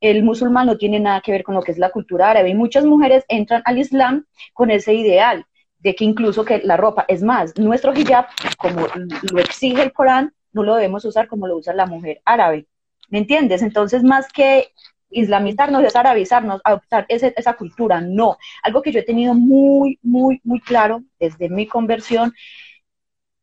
El 0.00 0.22
musulmán 0.22 0.66
no 0.66 0.76
tiene 0.78 1.00
nada 1.00 1.20
que 1.20 1.32
ver 1.32 1.42
con 1.42 1.54
lo 1.54 1.62
que 1.62 1.72
es 1.72 1.78
la 1.78 1.90
cultura 1.90 2.30
árabe 2.30 2.50
y 2.50 2.54
muchas 2.54 2.84
mujeres 2.84 3.24
entran 3.28 3.62
al 3.64 3.78
Islam 3.78 4.26
con 4.52 4.70
ese 4.70 4.94
ideal 4.94 5.46
de 5.78 5.94
que 5.94 6.04
incluso 6.04 6.44
que 6.44 6.60
la 6.64 6.76
ropa, 6.76 7.04
es 7.08 7.22
más, 7.22 7.56
nuestro 7.58 7.92
hijab, 7.94 8.26
como 8.58 8.86
lo 9.32 9.40
exige 9.40 9.82
el 9.82 9.92
Corán, 9.92 10.34
no 10.52 10.62
lo 10.62 10.74
debemos 10.74 11.04
usar 11.04 11.28
como 11.28 11.46
lo 11.46 11.56
usa 11.56 11.74
la 11.74 11.86
mujer 11.86 12.20
árabe. 12.24 12.66
¿Me 13.08 13.18
entiendes? 13.18 13.62
Entonces, 13.62 14.02
más 14.02 14.32
que 14.32 14.72
islamizarnos 15.10 15.84
es 15.84 15.96
arabizarnos, 15.96 16.60
adoptar 16.64 17.06
esa 17.08 17.52
cultura, 17.54 18.00
no. 18.00 18.36
Algo 18.62 18.82
que 18.82 18.92
yo 18.92 19.00
he 19.00 19.04
tenido 19.04 19.34
muy, 19.34 19.98
muy, 20.02 20.40
muy 20.44 20.60
claro 20.60 21.02
desde 21.18 21.48
mi 21.48 21.66
conversión 21.66 22.32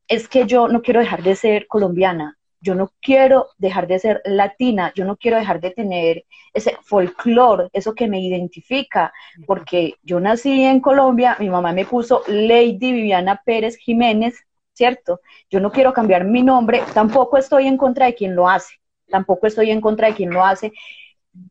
es 0.07 0.27
que 0.27 0.45
yo 0.45 0.67
no 0.67 0.81
quiero 0.81 0.99
dejar 0.99 1.23
de 1.23 1.35
ser 1.35 1.67
colombiana, 1.67 2.37
yo 2.63 2.75
no 2.75 2.91
quiero 3.01 3.49
dejar 3.57 3.87
de 3.87 3.99
ser 3.99 4.21
latina, 4.25 4.93
yo 4.95 5.05
no 5.05 5.17
quiero 5.17 5.37
dejar 5.37 5.59
de 5.59 5.71
tener 5.71 6.25
ese 6.53 6.77
folclore, 6.81 7.69
eso 7.73 7.93
que 7.93 8.07
me 8.07 8.21
identifica, 8.21 9.11
porque 9.45 9.95
yo 10.01 10.19
nací 10.19 10.63
en 10.63 10.79
Colombia, 10.79 11.35
mi 11.39 11.49
mamá 11.49 11.73
me 11.73 11.85
puso 11.85 12.23
Lady 12.27 12.93
Viviana 12.93 13.41
Pérez 13.45 13.75
Jiménez, 13.75 14.45
¿cierto? 14.73 15.19
Yo 15.49 15.59
no 15.59 15.71
quiero 15.71 15.93
cambiar 15.93 16.25
mi 16.25 16.41
nombre, 16.41 16.81
tampoco 16.93 17.37
estoy 17.37 17.67
en 17.67 17.77
contra 17.77 18.05
de 18.05 18.15
quien 18.15 18.33
lo 18.35 18.49
hace, 18.49 18.75
tampoco 19.09 19.47
estoy 19.47 19.71
en 19.71 19.81
contra 19.81 20.07
de 20.07 20.15
quien 20.15 20.29
lo 20.29 20.45
hace, 20.45 20.71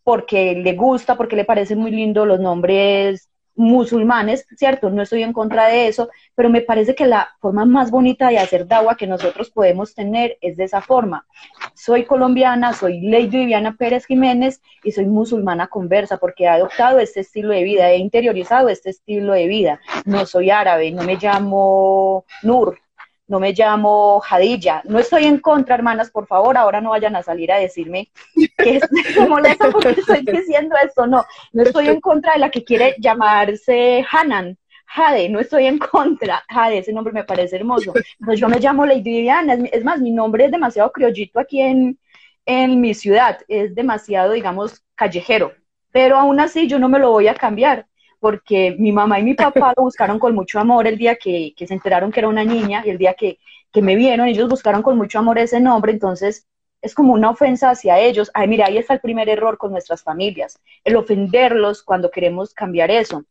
porque 0.05 0.55
le 0.55 0.75
gusta, 0.75 1.17
porque 1.17 1.37
le 1.37 1.45
parecen 1.45 1.79
muy 1.79 1.91
lindos 1.91 2.27
los 2.27 2.41
nombres 2.41 3.29
musulmanes, 3.55 4.47
¿cierto? 4.57 4.91
No 4.91 5.03
estoy 5.03 5.23
en 5.23 5.33
contra 5.33 5.67
de 5.67 5.89
eso, 5.89 6.09
pero 6.35 6.49
me 6.49 6.63
parece 6.63 6.95
que 6.95 7.07
la 7.07 7.35
forma 7.41 7.65
más 7.65 7.91
bonita 7.91 8.29
de 8.29 8.39
hacer 8.39 8.67
dawa 8.67 8.97
que 8.97 9.07
nosotros 9.07 9.51
podemos 9.51 9.95
tener 9.95 10.39
es 10.41 10.57
de 10.57 10.65
esa 10.65 10.81
forma. 10.81 11.27
Soy 11.75 12.05
colombiana, 12.05 12.73
soy 12.73 13.01
Lady 13.03 13.29
Viviana 13.29 13.77
Pérez 13.77 14.07
Jiménez 14.07 14.63
y 14.83 14.93
soy 14.93 15.07
musulmana 15.07 15.67
conversa 15.67 16.17
porque 16.17 16.45
he 16.45 16.49
adoptado 16.49 16.99
este 16.99 17.21
estilo 17.21 17.53
de 17.53 17.63
vida, 17.63 17.91
he 17.91 17.99
interiorizado 17.99 18.69
este 18.69 18.91
estilo 18.91 19.35
de 19.35 19.47
vida. 19.47 19.81
No 20.05 20.25
soy 20.27 20.51
árabe, 20.51 20.91
no 20.91 21.03
me 21.03 21.17
llamo 21.17 22.25
Nur, 22.43 22.79
no 23.29 23.41
me 23.41 23.53
llamo 23.53 24.21
Jadilla. 24.21 24.83
No 24.85 24.99
estoy 24.99 25.25
en 25.25 25.39
contra, 25.39 25.75
hermanas, 25.75 26.11
por 26.11 26.27
favor, 26.27 26.57
ahora 26.57 26.81
no 26.81 26.91
vayan 26.91 27.17
a 27.17 27.23
salir 27.23 27.51
a 27.53 27.59
decirme 27.59 28.11
que 28.59 28.77
estoy 28.77 29.29
molesta 29.29 29.71
porque 29.71 29.91
estoy 29.91 30.23
diciendo 30.23 30.77
esto. 30.85 31.07
No, 31.07 31.25
no 31.53 31.63
estoy 31.63 31.89
en 31.89 32.01
contra 32.01 32.35
de 32.35 32.41
la 32.41 32.51
que 32.51 32.65
quiere 32.65 32.95
llamarse 32.99 34.05
Hanan. 34.11 34.59
Jade, 34.87 35.31
no 35.31 35.41
estoy 35.41 35.67
en 35.67 35.79
contra. 35.79 36.45
Jade, 36.49 36.79
ese 36.79 36.93
nombre 36.93 37.15
me 37.15 37.25
parece 37.25 37.57
hermoso. 37.57 37.95
Pues 38.25 38.39
yo 38.39 38.49
me 38.49 38.61
llamo 38.61 38.85
Lady 38.85 39.03
Viviana. 39.03 39.55
Es 39.73 39.85
más, 39.85 40.01
mi 40.01 40.11
nombre 40.11 40.45
es 40.45 40.51
demasiado 40.51 40.93
criollito 40.93 41.41
aquí 41.41 41.63
en, 41.63 41.99
en 42.45 42.81
mi 42.81 42.93
ciudad. 42.93 43.41
Es 43.49 43.75
demasiado, 43.75 44.33
digamos, 44.33 44.85
callejero. 44.95 45.53
Pero 45.93 46.19
aún 46.19 46.41
así 46.41 46.67
yo 46.67 46.79
no 46.79 46.91
me 46.91 46.99
lo 46.99 47.11
voy 47.11 47.29
a 47.29 47.35
cambiar 47.35 47.87
porque 48.23 48.77
mi 48.79 48.93
mamá 48.93 49.19
y 49.19 49.25
mi 49.25 49.35
papá 49.35 49.73
lo 49.77 49.83
buscaron 49.83 50.21
con 50.21 50.33
mucho 50.33 50.61
amor 50.61 50.87
el 50.87 50.97
día 50.97 51.17
que, 51.17 51.55
se 51.59 51.75
enteraron 51.75 52.13
que 52.13 52.21
era 52.21 52.29
una 52.29 52.45
niña 52.45 52.81
y 52.87 52.91
el 52.91 52.97
día 52.97 53.15
que, 53.15 53.41
me 53.75 53.97
vieron, 53.97 54.29
ellos 54.29 54.49
buscaron 54.49 54.81
con 54.81 54.97
mucho 54.97 55.19
amor 55.19 55.41
ese 55.41 55.59
nombre, 55.59 55.91
entonces 55.91 56.47
es 56.83 56.95
como 56.95 57.15
una 57.15 57.31
ofensa 57.31 57.71
hacia 57.71 57.99
ellos. 57.99 58.31
Ay, 58.33 58.47
mira, 58.47 58.67
ahí 58.67 58.79
está 58.79 58.95
el 58.95 59.01
primer 59.01 59.29
error 59.29 59.59
con 59.59 59.73
nuestras 59.73 60.05
familias, 60.05 60.61
el 60.85 60.95
ofenderlos 60.95 61.83
cuando 61.83 62.13
queremos 62.13 62.55
cambiar 62.55 62.93
eso. 62.93 63.25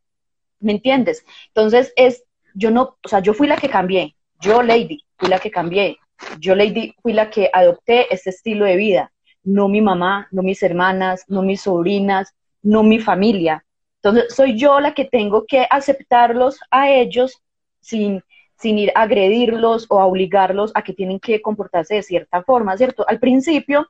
¿Me 0.59 0.73
entiendes? 0.73 1.23
Entonces 1.47 1.93
es, 1.95 2.25
yo 2.53 2.69
no, 2.69 2.97
o 3.01 3.07
sea, 3.07 3.19
yo 3.19 3.33
fui 3.33 3.47
la 3.47 3.55
que 3.55 3.69
cambié, 3.69 4.17
yo 4.41 4.61
Lady, 4.61 5.05
fui 5.15 5.29
la 5.29 5.39
que 5.39 5.51
cambié, 5.51 5.99
yo 6.37 6.53
Lady 6.53 6.95
fui 7.01 7.13
la 7.13 7.29
que 7.29 7.49
adopté 7.53 8.13
este 8.13 8.31
estilo 8.31 8.65
de 8.65 8.75
vida, 8.75 9.13
no 9.45 9.69
mi 9.69 9.79
mamá, 9.79 10.27
no 10.31 10.43
mis 10.43 10.61
hermanas, 10.63 11.23
no 11.29 11.43
mis 11.43 11.61
sobrinas, 11.61 12.35
no 12.61 12.83
mi 12.83 12.99
familia. 12.99 13.63
Entonces, 14.03 14.33
soy 14.33 14.57
yo 14.57 14.79
la 14.79 14.93
que 14.93 15.05
tengo 15.05 15.45
que 15.45 15.67
aceptarlos 15.69 16.59
a 16.71 16.89
ellos 16.89 17.41
sin, 17.79 18.23
sin 18.57 18.79
ir 18.79 18.91
a 18.95 19.03
agredirlos 19.03 19.85
o 19.89 19.99
a 19.99 20.05
obligarlos 20.05 20.71
a 20.73 20.81
que 20.83 20.93
tienen 20.93 21.19
que 21.19 21.41
comportarse 21.41 21.95
de 21.95 22.03
cierta 22.03 22.41
forma, 22.43 22.75
¿cierto? 22.77 23.07
Al 23.07 23.19
principio, 23.19 23.87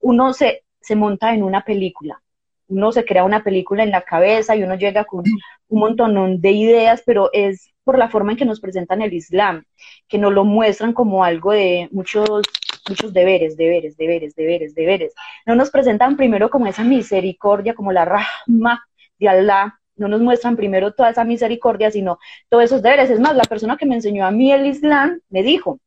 uno 0.00 0.34
se, 0.34 0.64
se 0.80 0.94
monta 0.94 1.34
en 1.34 1.42
una 1.42 1.64
película, 1.64 2.20
uno 2.68 2.92
se 2.92 3.04
crea 3.04 3.24
una 3.24 3.42
película 3.42 3.82
en 3.82 3.90
la 3.90 4.02
cabeza 4.02 4.54
y 4.56 4.62
uno 4.62 4.74
llega 4.74 5.04
con 5.04 5.24
un 5.68 5.80
montón 5.80 6.40
de 6.40 6.50
ideas, 6.50 7.02
pero 7.06 7.30
es 7.32 7.70
por 7.82 7.96
la 7.96 8.10
forma 8.10 8.32
en 8.32 8.38
que 8.38 8.44
nos 8.44 8.60
presentan 8.60 9.00
el 9.00 9.14
Islam, 9.14 9.64
que 10.06 10.18
nos 10.18 10.34
lo 10.34 10.44
muestran 10.44 10.92
como 10.92 11.24
algo 11.24 11.52
de 11.52 11.88
muchos 11.92 12.42
muchos 12.88 13.12
deberes, 13.12 13.56
deberes, 13.56 13.96
deberes, 13.96 14.34
deberes, 14.34 14.74
deberes. 14.74 15.14
No 15.44 15.54
nos 15.54 15.70
presentan 15.70 16.16
primero 16.16 16.50
como 16.50 16.66
esa 16.66 16.84
misericordia, 16.84 17.74
como 17.74 17.90
la 17.92 18.04
rahma, 18.04 18.86
de 19.18 19.28
Allah, 19.28 19.80
no 19.96 20.08
nos 20.08 20.20
muestran 20.20 20.56
primero 20.56 20.92
toda 20.92 21.10
esa 21.10 21.24
misericordia, 21.24 21.90
sino 21.90 22.18
todos 22.48 22.64
esos 22.64 22.82
deberes. 22.82 23.10
Es 23.10 23.20
más, 23.20 23.34
la 23.34 23.44
persona 23.44 23.76
que 23.76 23.86
me 23.86 23.94
enseñó 23.94 24.26
a 24.26 24.30
mí 24.30 24.52
el 24.52 24.66
Islam 24.66 25.20
me 25.30 25.42
dijo, 25.42 25.80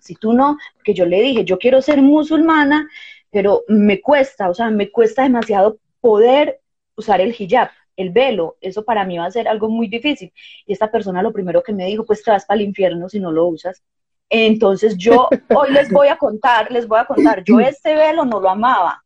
si 0.00 0.14
tú 0.14 0.32
no, 0.32 0.56
que 0.84 0.94
yo 0.94 1.04
le 1.04 1.20
dije, 1.20 1.44
yo 1.44 1.58
quiero 1.58 1.82
ser 1.82 2.00
musulmana, 2.00 2.88
pero 3.30 3.64
me 3.68 4.00
cuesta, 4.00 4.48
o 4.48 4.54
sea, 4.54 4.70
me 4.70 4.90
cuesta 4.90 5.22
demasiado 5.22 5.78
poder 6.00 6.60
usar 6.96 7.20
el 7.20 7.34
hijab, 7.38 7.70
el 7.96 8.10
velo, 8.10 8.56
eso 8.60 8.84
para 8.84 9.04
mí 9.04 9.18
va 9.18 9.26
a 9.26 9.30
ser 9.30 9.46
algo 9.46 9.68
muy 9.68 9.88
difícil. 9.88 10.32
Y 10.66 10.72
esta 10.72 10.90
persona 10.90 11.22
lo 11.22 11.32
primero 11.32 11.62
que 11.62 11.72
me 11.72 11.86
dijo, 11.86 12.04
pues 12.04 12.22
te 12.22 12.30
vas 12.30 12.46
para 12.46 12.60
el 12.60 12.66
infierno 12.66 13.08
si 13.08 13.20
no 13.20 13.30
lo 13.30 13.46
usas. 13.46 13.82
Entonces 14.28 14.96
yo 14.96 15.28
hoy 15.54 15.72
les 15.72 15.90
voy 15.90 16.08
a 16.08 16.16
contar, 16.16 16.70
les 16.70 16.86
voy 16.86 16.98
a 16.98 17.04
contar, 17.04 17.42
yo 17.44 17.60
este 17.60 17.94
velo 17.94 18.24
no 18.24 18.40
lo 18.40 18.48
amaba, 18.48 19.04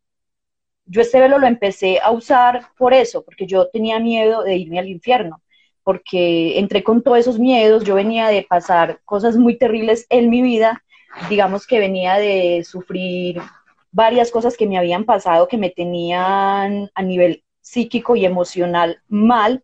yo 0.85 1.01
este 1.01 1.19
velo 1.19 1.39
lo 1.39 1.47
empecé 1.47 1.99
a 1.99 2.11
usar 2.11 2.67
por 2.77 2.93
eso, 2.93 3.23
porque 3.23 3.47
yo 3.47 3.67
tenía 3.69 3.99
miedo 3.99 4.43
de 4.43 4.55
irme 4.55 4.79
al 4.79 4.89
infierno, 4.89 5.41
porque 5.83 6.59
entré 6.59 6.83
con 6.83 7.01
todos 7.03 7.19
esos 7.19 7.39
miedos, 7.39 7.83
yo 7.83 7.95
venía 7.95 8.27
de 8.27 8.43
pasar 8.43 8.99
cosas 9.05 9.37
muy 9.37 9.57
terribles 9.57 10.05
en 10.09 10.29
mi 10.29 10.41
vida, 10.41 10.83
digamos 11.29 11.65
que 11.65 11.79
venía 11.79 12.15
de 12.15 12.63
sufrir 12.63 13.41
varias 13.91 14.29
cosas 14.29 14.57
que 14.57 14.67
me 14.67 14.77
habían 14.77 15.05
pasado 15.05 15.47
que 15.47 15.57
me 15.57 15.69
tenían 15.69 16.91
a 16.93 17.01
nivel 17.01 17.43
psíquico 17.61 18.15
y 18.15 18.25
emocional 18.25 19.01
mal, 19.07 19.63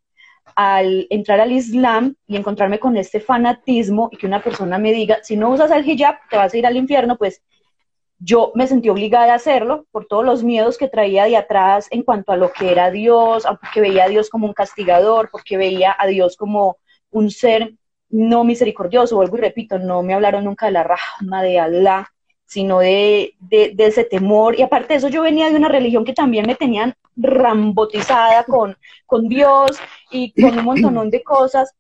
al 0.56 1.08
entrar 1.10 1.40
al 1.40 1.52
Islam 1.52 2.16
y 2.28 2.36
encontrarme 2.36 2.80
con 2.80 2.98
este 2.98 3.20
fanatismo 3.20 4.10
y 4.12 4.18
que 4.18 4.28
una 4.28 4.42
persona 4.42 4.78
me 4.78 4.92
diga, 4.92 5.20
si 5.22 5.36
no 5.36 5.50
usas 5.50 5.72
el 5.72 5.88
hijab, 5.88 6.16
te 6.30 6.38
vas 6.38 6.54
a 6.54 6.58
ir 6.58 6.66
al 6.66 6.78
infierno, 6.78 7.18
pues 7.18 7.42
yo 8.24 8.52
me 8.54 8.68
sentí 8.68 8.90
obligada 8.90 9.34
a 9.34 9.36
hacerlo 9.36 9.88
por 9.92 10.06
todos 10.06 10.24
los 10.24 10.44
miedos 10.44 10.78
que 10.78 10.88
traía 10.88 11.26
de 11.26 11.38
atrás 11.38 11.88
en 11.90 12.04
cuanto 12.04 12.32
a 12.32 12.38
lo 12.38 12.52
que 12.54 12.72
era 12.72 12.92
Dios, 12.92 13.46
porque 13.60 13.82
veía 13.82 14.06
a 14.06 14.10
Dios 14.10 14.30
como 14.30 14.46
un 14.46 14.54
castigador, 14.54 15.30
porque 15.32 15.58
veía 15.58 15.96
a 15.98 16.06
Dios 16.06 16.38
como 16.38 16.78
un 17.10 17.32
ser 17.32 17.74
no 18.10 18.44
misericordioso, 18.44 19.16
vuelvo 19.16 19.38
y 19.38 19.42
repito, 19.42 19.80
no 19.80 20.04
me 20.04 20.14
hablaron 20.14 20.46
nunca 20.46 20.68
de 20.68 20.74
la 20.74 20.84
rahma 20.84 21.42
de 21.42 21.60
Allah, 21.60 22.12
sino 22.46 22.80
de, 22.80 23.34
de, 23.40 23.74
ese 23.78 24.04
temor. 24.04 24.60
Y 24.60 24.62
aparte 24.62 24.90
de 24.90 24.96
eso, 24.96 25.08
yo 25.08 25.24
venía 25.24 25.50
de 25.50 25.56
una 25.56 25.70
religión 25.70 26.06
que 26.06 26.14
también 26.14 26.46
me 26.46 26.56
tenían 26.56 26.94
rambotizada 27.16 28.44
con, 28.44 28.76
con 29.06 29.30
Dios 29.30 29.80
y 30.12 30.34
con 30.40 30.60
un 30.60 30.66
montón 30.66 31.10
de 31.10 31.24
cosas. 31.24 31.74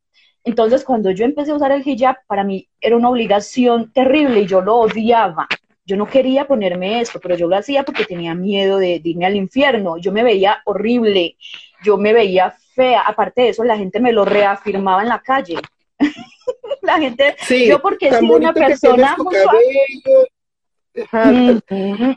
Entonces, 0.43 0.84
cuando 0.84 1.11
yo 1.11 1.26
empecé 1.26 1.51
a 1.51 1.55
usar 1.55 1.72
el 1.73 1.88
hijab, 1.88 2.15
para 2.26 2.43
mí 2.43 2.68
era 2.80 2.95
una 2.95 3.09
obligación 3.09 3.91
terrible 3.91 4.41
y 4.41 4.47
yo 4.47 4.61
lo 4.61 4.77
odiaba 4.77 5.47
yo 5.85 5.97
no 5.97 6.07
quería 6.07 6.47
ponerme 6.47 7.01
esto, 7.01 7.19
pero 7.19 7.35
yo 7.35 7.47
lo 7.47 7.57
hacía 7.57 7.83
porque 7.83 8.05
tenía 8.05 8.35
miedo 8.35 8.77
de, 8.77 9.01
irme 9.03 9.25
al 9.25 9.35
infierno. 9.35 9.97
Yo 9.97 10.11
me 10.11 10.23
veía 10.23 10.61
horrible, 10.65 11.37
yo 11.83 11.97
me 11.97 12.13
veía 12.13 12.55
fea. 12.75 13.01
Aparte 13.01 13.41
de 13.41 13.49
eso, 13.49 13.63
la 13.63 13.77
gente 13.77 13.99
me 13.99 14.13
lo 14.13 14.23
reafirmaba 14.25 15.01
en 15.01 15.09
la 15.09 15.21
calle. 15.21 15.57
la 16.81 16.99
gente, 16.99 17.35
yo 17.67 17.81
porque 17.81 18.11
soy 18.11 18.29
una 18.29 18.53
persona 18.53 19.15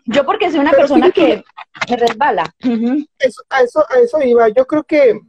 Yo 0.05 0.25
porque 0.27 0.51
soy 0.51 0.61
una 0.61 0.73
persona 0.73 1.11
que 1.11 1.43
me 1.89 1.97
resbala. 1.97 2.43
a, 2.45 3.63
eso, 3.63 3.85
a 3.89 3.99
eso 3.99 4.23
iba. 4.23 4.49
Yo 4.51 4.67
creo 4.67 4.85
que, 4.85 5.21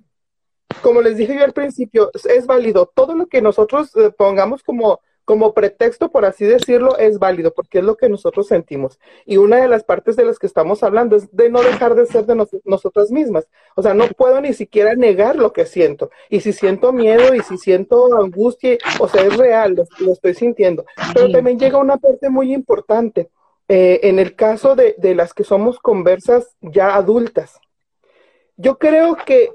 como 0.82 1.02
les 1.02 1.18
dije 1.18 1.36
yo 1.36 1.46
al 1.46 1.54
principio, 1.54 2.12
es 2.14 2.46
válido. 2.46 2.92
Todo 2.94 3.16
lo 3.16 3.28
que 3.28 3.42
nosotros 3.42 3.96
eh, 3.96 4.12
pongamos 4.16 4.62
como 4.62 5.00
como 5.26 5.54
pretexto, 5.54 6.10
por 6.10 6.24
así 6.24 6.46
decirlo, 6.46 6.98
es 6.98 7.20
válido, 7.20 7.52
porque 7.54 7.80
es 7.80 7.84
lo 7.84 7.98
que 7.98 8.08
nosotros 8.08 8.48
sentimos. 8.48 9.00
Y 9.26 9.38
una 9.38 9.58
de 9.58 9.68
las 9.68 9.84
partes 9.84 10.16
de 10.16 10.24
las 10.24 10.40
que 10.40 10.46
estamos 10.48 10.84
hablando 10.84 11.16
es 11.16 11.36
de 11.36 11.50
no 11.50 11.62
dejar 11.62 11.96
de 11.96 12.06
ser 12.06 12.26
de 12.26 12.48
nosotras 12.64 13.12
mismas. 13.12 13.48
O 13.76 13.82
sea, 13.82 13.94
no 13.96 14.08
puedo 14.10 14.40
ni 14.40 14.54
siquiera 14.54 14.96
negar 14.96 15.36
lo 15.36 15.52
que 15.52 15.66
siento. 15.66 16.12
Y 16.30 16.42
si 16.42 16.54
siento 16.54 16.94
miedo 16.94 17.34
y 17.34 17.42
si 17.42 17.58
siento 17.58 18.16
angustia, 18.16 18.78
o 19.00 19.08
sea, 19.08 19.24
es 19.24 19.36
real, 19.36 19.76
lo, 20.00 20.14
estoy 20.14 20.36
sintiendo. 20.36 20.86
Pero 21.14 21.32
también 21.32 21.60
llega 21.60 21.78
una 21.80 21.98
parte 21.98 22.30
muy 22.30 22.54
importante. 22.54 23.30
Eh, 23.68 24.02
en 24.04 24.20
el 24.20 24.36
caso 24.36 24.76
de, 24.76 24.94
de 25.00 25.16
las 25.16 25.34
que 25.34 25.44
somos 25.44 25.80
conversas 25.80 26.56
ya 26.62 26.96
adultas, 26.96 27.60
yo 28.58 28.78
creo 28.78 29.18
que 29.26 29.50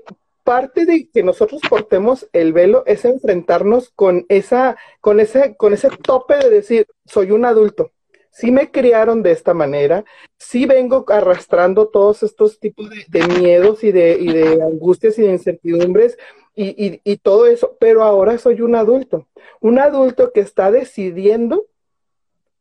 parte 0.51 0.85
de 0.85 1.09
que 1.09 1.22
nosotros 1.22 1.60
portemos 1.70 2.28
el 2.32 2.52
velo 2.52 2.82
es 2.85 3.05
enfrentarnos 3.05 3.90
con 3.90 4.27
esa, 4.28 4.77
con 5.01 5.20
ese, 5.20 5.55
con 5.55 5.72
ese 5.72 5.90
tope 5.90 6.36
de 6.39 6.51
decir, 6.51 6.89
soy 7.06 7.31
un 7.31 7.44
adulto. 7.44 7.93
Sí 8.32 8.51
me 8.51 8.72
criaron 8.72 9.22
de 9.22 9.31
esta 9.31 9.55
manera, 9.55 10.05
sí 10.39 10.66
vengo 10.66 11.05
arrastrando 11.06 11.86
todos 11.86 12.24
estos 12.24 12.59
tipos 12.59 12.90
de, 12.90 13.27
miedos 13.28 13.85
y 13.85 13.93
de, 13.93 14.18
y 14.18 14.32
de, 14.32 14.60
angustias 14.60 15.20
y 15.20 15.22
de 15.22 15.31
incertidumbres 15.31 16.18
y, 16.56 17.01
y 17.05 17.16
todo 17.18 17.47
eso, 17.47 17.77
pero 17.78 18.02
ahora 18.02 18.36
soy 18.36 18.60
un 18.60 18.74
adulto, 18.74 19.28
un 19.60 19.78
adulto 19.78 20.32
que 20.32 20.40
está 20.40 20.72
decidiendo 20.72 21.66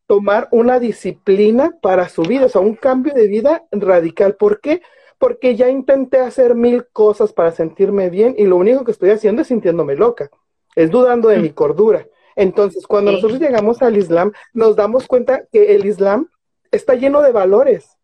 tomar 0.06 0.48
una 0.52 0.80
disciplina 0.80 1.76
para 1.82 2.08
su 2.08 2.22
vida, 2.22 2.46
o 2.46 2.50
sea, 2.50 2.62
un 2.62 2.76
cambio 2.76 3.16
de 3.16 3.26
vida 3.26 3.66
radical. 3.72 4.36
¿Por 4.36 4.62
qué? 4.62 4.84
Porque 5.20 5.56
ya 5.56 5.70
intenté 5.70 6.20
hacer 6.20 6.56
mil 6.56 6.88
cosas 6.88 7.34
para 7.34 7.52
sentirme 7.52 8.10
bien 8.10 8.34
y 8.38 8.46
lo 8.46 8.56
único 8.56 8.86
que 8.86 8.92
estoy 8.92 9.12
haciendo 9.12 9.42
es 9.42 9.50
sintiéndome 9.50 9.96
loca, 9.96 10.32
es 10.76 10.90
dudando 10.90 11.28
de 11.28 11.38
mi 11.38 11.52
cordura. 11.52 12.08
Entonces, 12.36 12.88
cuando 12.88 13.12
nosotros 13.12 13.40
llegamos 13.40 13.82
al 13.82 13.98
Islam, 13.98 14.32
nos 14.54 14.78
damos 14.78 15.08
cuenta 15.08 15.44
que 15.52 15.76
el 15.76 15.86
Islam 15.86 16.30
está 16.72 16.96
lleno 16.96 17.22
de 17.22 17.34
valores, 17.34 17.98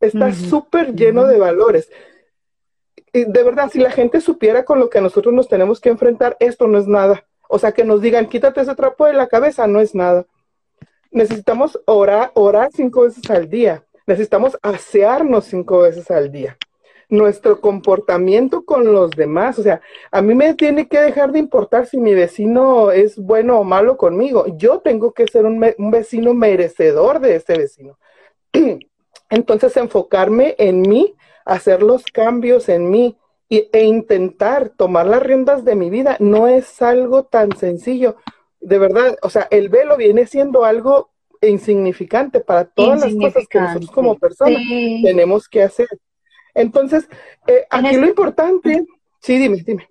está 0.00 0.32
súper 0.32 0.94
lleno 0.94 1.26
de 1.26 1.38
valores. 1.38 1.90
Y 3.12 3.24
de 3.24 3.42
verdad, 3.42 3.68
si 3.70 3.80
la 3.80 3.90
gente 3.90 4.20
supiera 4.20 4.64
con 4.64 4.78
lo 4.78 4.88
que 4.88 5.00
nosotros 5.00 5.34
nos 5.34 5.48
tenemos 5.48 5.80
que 5.80 5.88
enfrentar, 5.88 6.36
esto 6.38 6.68
no 6.68 6.78
es 6.78 6.86
nada. 6.86 7.26
O 7.48 7.58
sea, 7.58 7.72
que 7.72 7.84
nos 7.84 8.00
digan, 8.00 8.28
quítate 8.28 8.60
ese 8.60 8.76
trapo 8.76 9.06
de 9.06 9.14
la 9.14 9.26
cabeza, 9.26 9.66
no 9.66 9.80
es 9.80 9.96
nada. 9.96 10.26
Necesitamos 11.10 11.78
orar, 11.86 12.30
orar 12.34 12.70
cinco 12.72 13.02
veces 13.02 13.28
al 13.30 13.50
día 13.50 13.84
necesitamos 14.06 14.58
asearnos 14.62 15.44
cinco 15.46 15.80
veces 15.80 16.10
al 16.10 16.30
día. 16.30 16.56
Nuestro 17.08 17.60
comportamiento 17.60 18.64
con 18.64 18.90
los 18.90 19.10
demás, 19.10 19.58
o 19.58 19.62
sea, 19.62 19.82
a 20.10 20.22
mí 20.22 20.34
me 20.34 20.54
tiene 20.54 20.88
que 20.88 20.98
dejar 20.98 21.30
de 21.32 21.38
importar 21.38 21.86
si 21.86 21.98
mi 21.98 22.14
vecino 22.14 22.90
es 22.90 23.18
bueno 23.18 23.58
o 23.58 23.64
malo 23.64 23.96
conmigo. 23.98 24.46
Yo 24.56 24.80
tengo 24.80 25.12
que 25.12 25.26
ser 25.26 25.44
un, 25.44 25.60
vecino 25.90 26.32
merecedor 26.32 27.20
de 27.20 27.36
ese 27.36 27.58
vecino. 27.58 27.98
Entonces, 29.30 29.76
enfocarme 29.76 30.54
en 30.58 30.80
mí, 30.80 31.14
hacer 31.44 31.82
los 31.82 32.04
cambios 32.04 32.68
en 32.68 32.90
mí 32.90 33.18
e 33.50 33.84
intentar 33.84 34.70
tomar 34.70 35.06
las 35.06 35.22
riendas 35.22 35.64
de 35.64 35.74
mi 35.74 35.90
vida 35.90 36.16
no 36.20 36.48
es 36.48 36.80
algo 36.80 37.24
tan 37.24 37.54
sencillo. 37.54 38.16
De 38.60 38.78
verdad, 38.78 39.18
o 39.20 39.28
sea, 39.28 39.48
el 39.50 39.68
velo 39.68 39.98
viene 39.98 40.26
siendo 40.26 40.64
algo 40.64 41.11
insignificante 41.48 42.40
para 42.40 42.64
todas 42.64 43.00
las 43.00 43.14
cosas 43.14 43.48
que 43.48 43.60
nosotros 43.60 43.90
como 43.90 44.18
personas 44.18 44.62
tenemos 45.02 45.48
que 45.48 45.62
hacer. 45.62 45.88
Entonces, 46.54 47.08
eh, 47.46 47.66
aquí 47.70 47.96
lo 47.96 48.06
importante, 48.06 48.84
sí, 49.20 49.38
dime, 49.38 49.62
dime. 49.64 49.88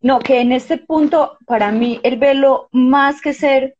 No, 0.00 0.18
que 0.18 0.40
en 0.40 0.52
este 0.52 0.76
punto, 0.76 1.38
para 1.46 1.72
mí, 1.72 2.00
el 2.02 2.18
velo, 2.18 2.68
más 2.72 3.20
que 3.22 3.32
ser 3.32 3.76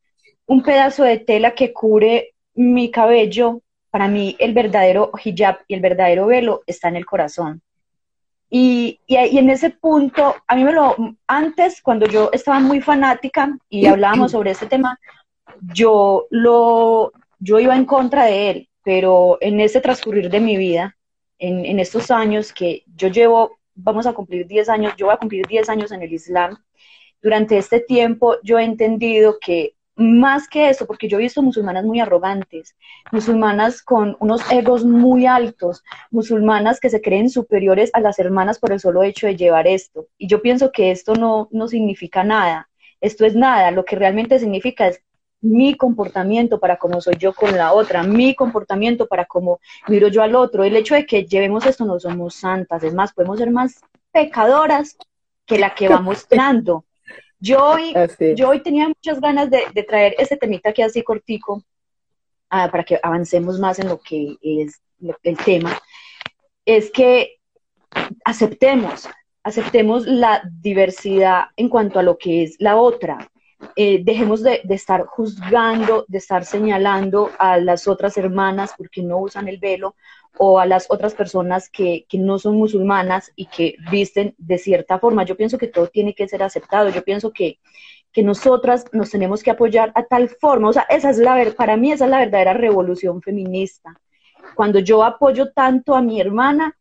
un 0.47 0.63
pedazo 0.63 1.05
de 1.05 1.19
tela 1.19 1.55
que 1.55 1.73
cubre 1.73 2.35
mi 2.55 2.91
cabello, 2.91 3.61
para 3.91 4.09
mí 4.09 4.37
el 4.39 4.55
verdadero 4.55 5.11
hijab 5.23 5.59
y 5.69 5.75
el 5.75 5.81
verdadero 5.81 6.27
velo 6.27 6.63
está 6.67 6.89
en 6.89 6.97
el 6.97 7.07
corazón. 7.07 7.63
Y, 8.49 9.01
y, 9.07 9.17
y, 9.17 9.39
en 9.39 9.51
ese 9.51 9.71
punto, 9.71 10.37
a 10.47 10.55
mí 10.55 10.65
me 10.65 10.73
lo, 10.73 10.97
antes, 11.27 11.83
cuando 11.83 12.07
yo 12.07 12.31
estaba 12.33 12.61
muy 12.61 12.81
fanática 12.81 13.59
y 13.69 13.87
hablábamos 13.87 14.33
sobre 14.33 14.53
este 14.53 14.67
tema, 14.67 14.99
yo 15.61 16.27
lo, 16.31 17.13
yo 17.39 17.59
iba 17.61 17.77
en 17.77 17.85
contra 17.85 18.25
de 18.25 18.51
él, 18.51 18.69
pero 18.83 19.39
en 19.41 19.61
ese 19.61 19.81
transcurrir 19.81 20.31
de 20.31 20.41
mi 20.41 20.57
vida, 20.57 20.97
en, 21.39 21.65
en 21.65 21.81
estos 21.81 22.11
años 22.11 22.53
que 22.53 22.85
yo 22.95 23.09
llevo, 23.09 23.59
vamos 23.75 24.07
a 24.07 24.13
cumplir 24.13 24.47
10 24.47 24.69
años, 24.69 24.95
yo 24.97 25.07
voy 25.07 25.15
a 25.15 25.19
cumplir 25.19 25.47
10 25.47 25.69
años 25.69 25.93
en 25.93 26.03
el 26.03 26.13
Islam, 26.13 26.57
durante 27.23 27.57
este 27.57 27.81
tiempo 27.81 28.37
yo 28.43 28.59
he 28.59 28.65
entendido 28.65 29.39
que 29.41 29.75
más 29.97 30.49
que 30.49 30.69
eso, 30.69 30.87
porque 30.87 31.09
yo 31.09 31.19
he 31.19 31.23
visto 31.23 31.43
musulmanas 31.43 31.85
muy 31.85 32.01
arrogantes, 32.01 32.77
musulmanas 33.13 33.83
con 33.83 34.17
unos 34.21 34.43
egos 34.51 34.85
muy 34.85 35.27
altos, 35.27 35.85
musulmanas 36.11 36.81
que 36.81 36.91
se 36.91 37.01
creen 37.01 37.31
superiores 37.31 37.91
a 37.95 38.01
las 38.01 38.19
hermanas 38.19 38.59
por 38.59 38.73
el 38.73 38.81
solo 38.81 39.03
hecho 39.03 39.27
de 39.27 39.37
llevar 39.37 39.67
esto. 39.67 40.09
Y 40.19 40.27
yo 40.27 40.43
pienso 40.43 40.73
que 40.73 40.91
esto 40.91 41.15
no, 41.15 41.49
no 41.53 41.69
significa 41.69 42.25
nada, 42.25 42.69
esto 43.01 43.25
es 43.25 43.35
nada, 43.35 43.71
lo 43.71 43.85
que 43.85 43.97
realmente 43.97 44.39
significa 44.39 44.89
es 44.89 45.03
mi 45.45 45.77
comportamiento 45.77 46.59
para 46.59 46.79
cómo 46.79 47.03
soy 47.03 47.17
yo 47.19 47.35
con 47.35 47.55
la 47.55 47.75
otra, 47.75 48.03
mi 48.03 48.35
comportamiento 48.35 49.07
para 49.07 49.27
cómo 49.27 49.61
miro 49.89 50.09
yo 50.09 50.23
al 50.23 50.35
otro. 50.35 50.65
El 50.65 50.75
hecho 50.75 50.95
de 50.95 51.05
que 51.05 51.27
llevemos 51.27 51.67
esto 51.67 51.85
no 51.85 52.01
somos 52.01 52.35
santas, 52.35 52.83
es 52.83 52.95
más, 52.95 53.13
podemos 53.13 53.39
ser 53.39 53.51
más 53.51 53.81
pecadoras 54.11 54.97
que 55.45 55.59
la 55.59 55.75
que 55.75 55.89
vamos 55.89 56.27
dando. 56.31 56.87
Yo 57.39 57.63
hoy, 57.63 57.95
yo 58.35 58.49
hoy 58.49 58.63
tenía 58.63 58.89
muchas 58.89 59.21
ganas 59.21 59.51
de, 59.51 59.85
traer 59.87 60.15
este 60.19 60.39
temita 60.39 60.71
aquí 60.71 60.81
así 60.81 61.03
cortico 61.03 61.63
ah, 62.49 62.71
para 62.71 62.85
que 62.85 62.99
avancemos 63.03 63.59
más 63.61 63.79
en 63.79 63.89
lo 63.89 64.01
que 64.01 64.39
es 64.41 64.81
el 65.23 65.37
tema. 65.37 65.79
Es 66.65 66.91
que 66.91 67.37
aceptemos, 68.25 69.11
aceptemos 69.43 70.07
la 70.07 70.43
diversidad 70.63 71.49
en 71.57 71.69
cuanto 71.69 71.99
a 71.99 72.03
lo 72.03 72.17
que 72.17 72.45
es 72.45 72.57
la 72.61 72.77
otra. 72.77 73.31
Eh, 73.77 74.03
dejemos 74.05 74.43
de, 74.43 74.63
estar 74.69 75.07
juzgando, 75.07 76.05
de 76.09 76.19
estar 76.19 76.45
señalando 76.45 77.31
a 77.39 77.59
las 77.59 77.89
otras 77.89 78.17
hermanas 78.17 78.75
porque 78.77 79.03
no 79.03 79.19
usan 79.19 79.49
el 79.49 79.59
velo 79.59 79.95
o 80.39 80.59
a 80.59 80.67
las 80.67 80.87
otras 80.91 81.15
personas 81.15 81.69
que, 81.69 82.07
no 82.15 82.39
son 82.39 82.57
musulmanas 82.57 83.33
y 83.37 83.47
que 83.47 83.77
visten 83.91 84.35
de 84.39 84.59
cierta 84.59 84.99
forma. 84.99 85.25
Yo 85.25 85.37
pienso 85.37 85.59
que 85.59 85.69
todo 85.69 85.87
tiene 85.87 86.15
que 86.15 86.29
ser 86.29 86.43
aceptado. 86.43 86.89
Yo 86.91 87.05
pienso 87.05 87.33
que, 87.33 87.59
que 88.13 88.23
nosotras 88.23 88.85
nos 88.93 89.11
tenemos 89.11 89.43
que 89.43 89.51
apoyar 89.51 89.93
a 89.95 90.05
tal 90.05 90.29
forma. 90.29 90.69
O 90.69 90.73
sea, 90.73 90.87
esa 90.89 91.11
es 91.11 91.19
la, 91.19 91.53
para 91.57 91.77
mí 91.77 91.93
esa 91.93 92.05
es 92.05 92.11
la 92.11 92.19
verdadera 92.19 92.53
revolución 92.55 93.23
feminista. 93.23 93.99
Cuando 94.55 94.79
yo 94.81 95.05
apoyo 95.05 95.53
tanto 95.53 95.95
a 95.95 96.03
mi 96.03 96.21
hermana, 96.21 96.77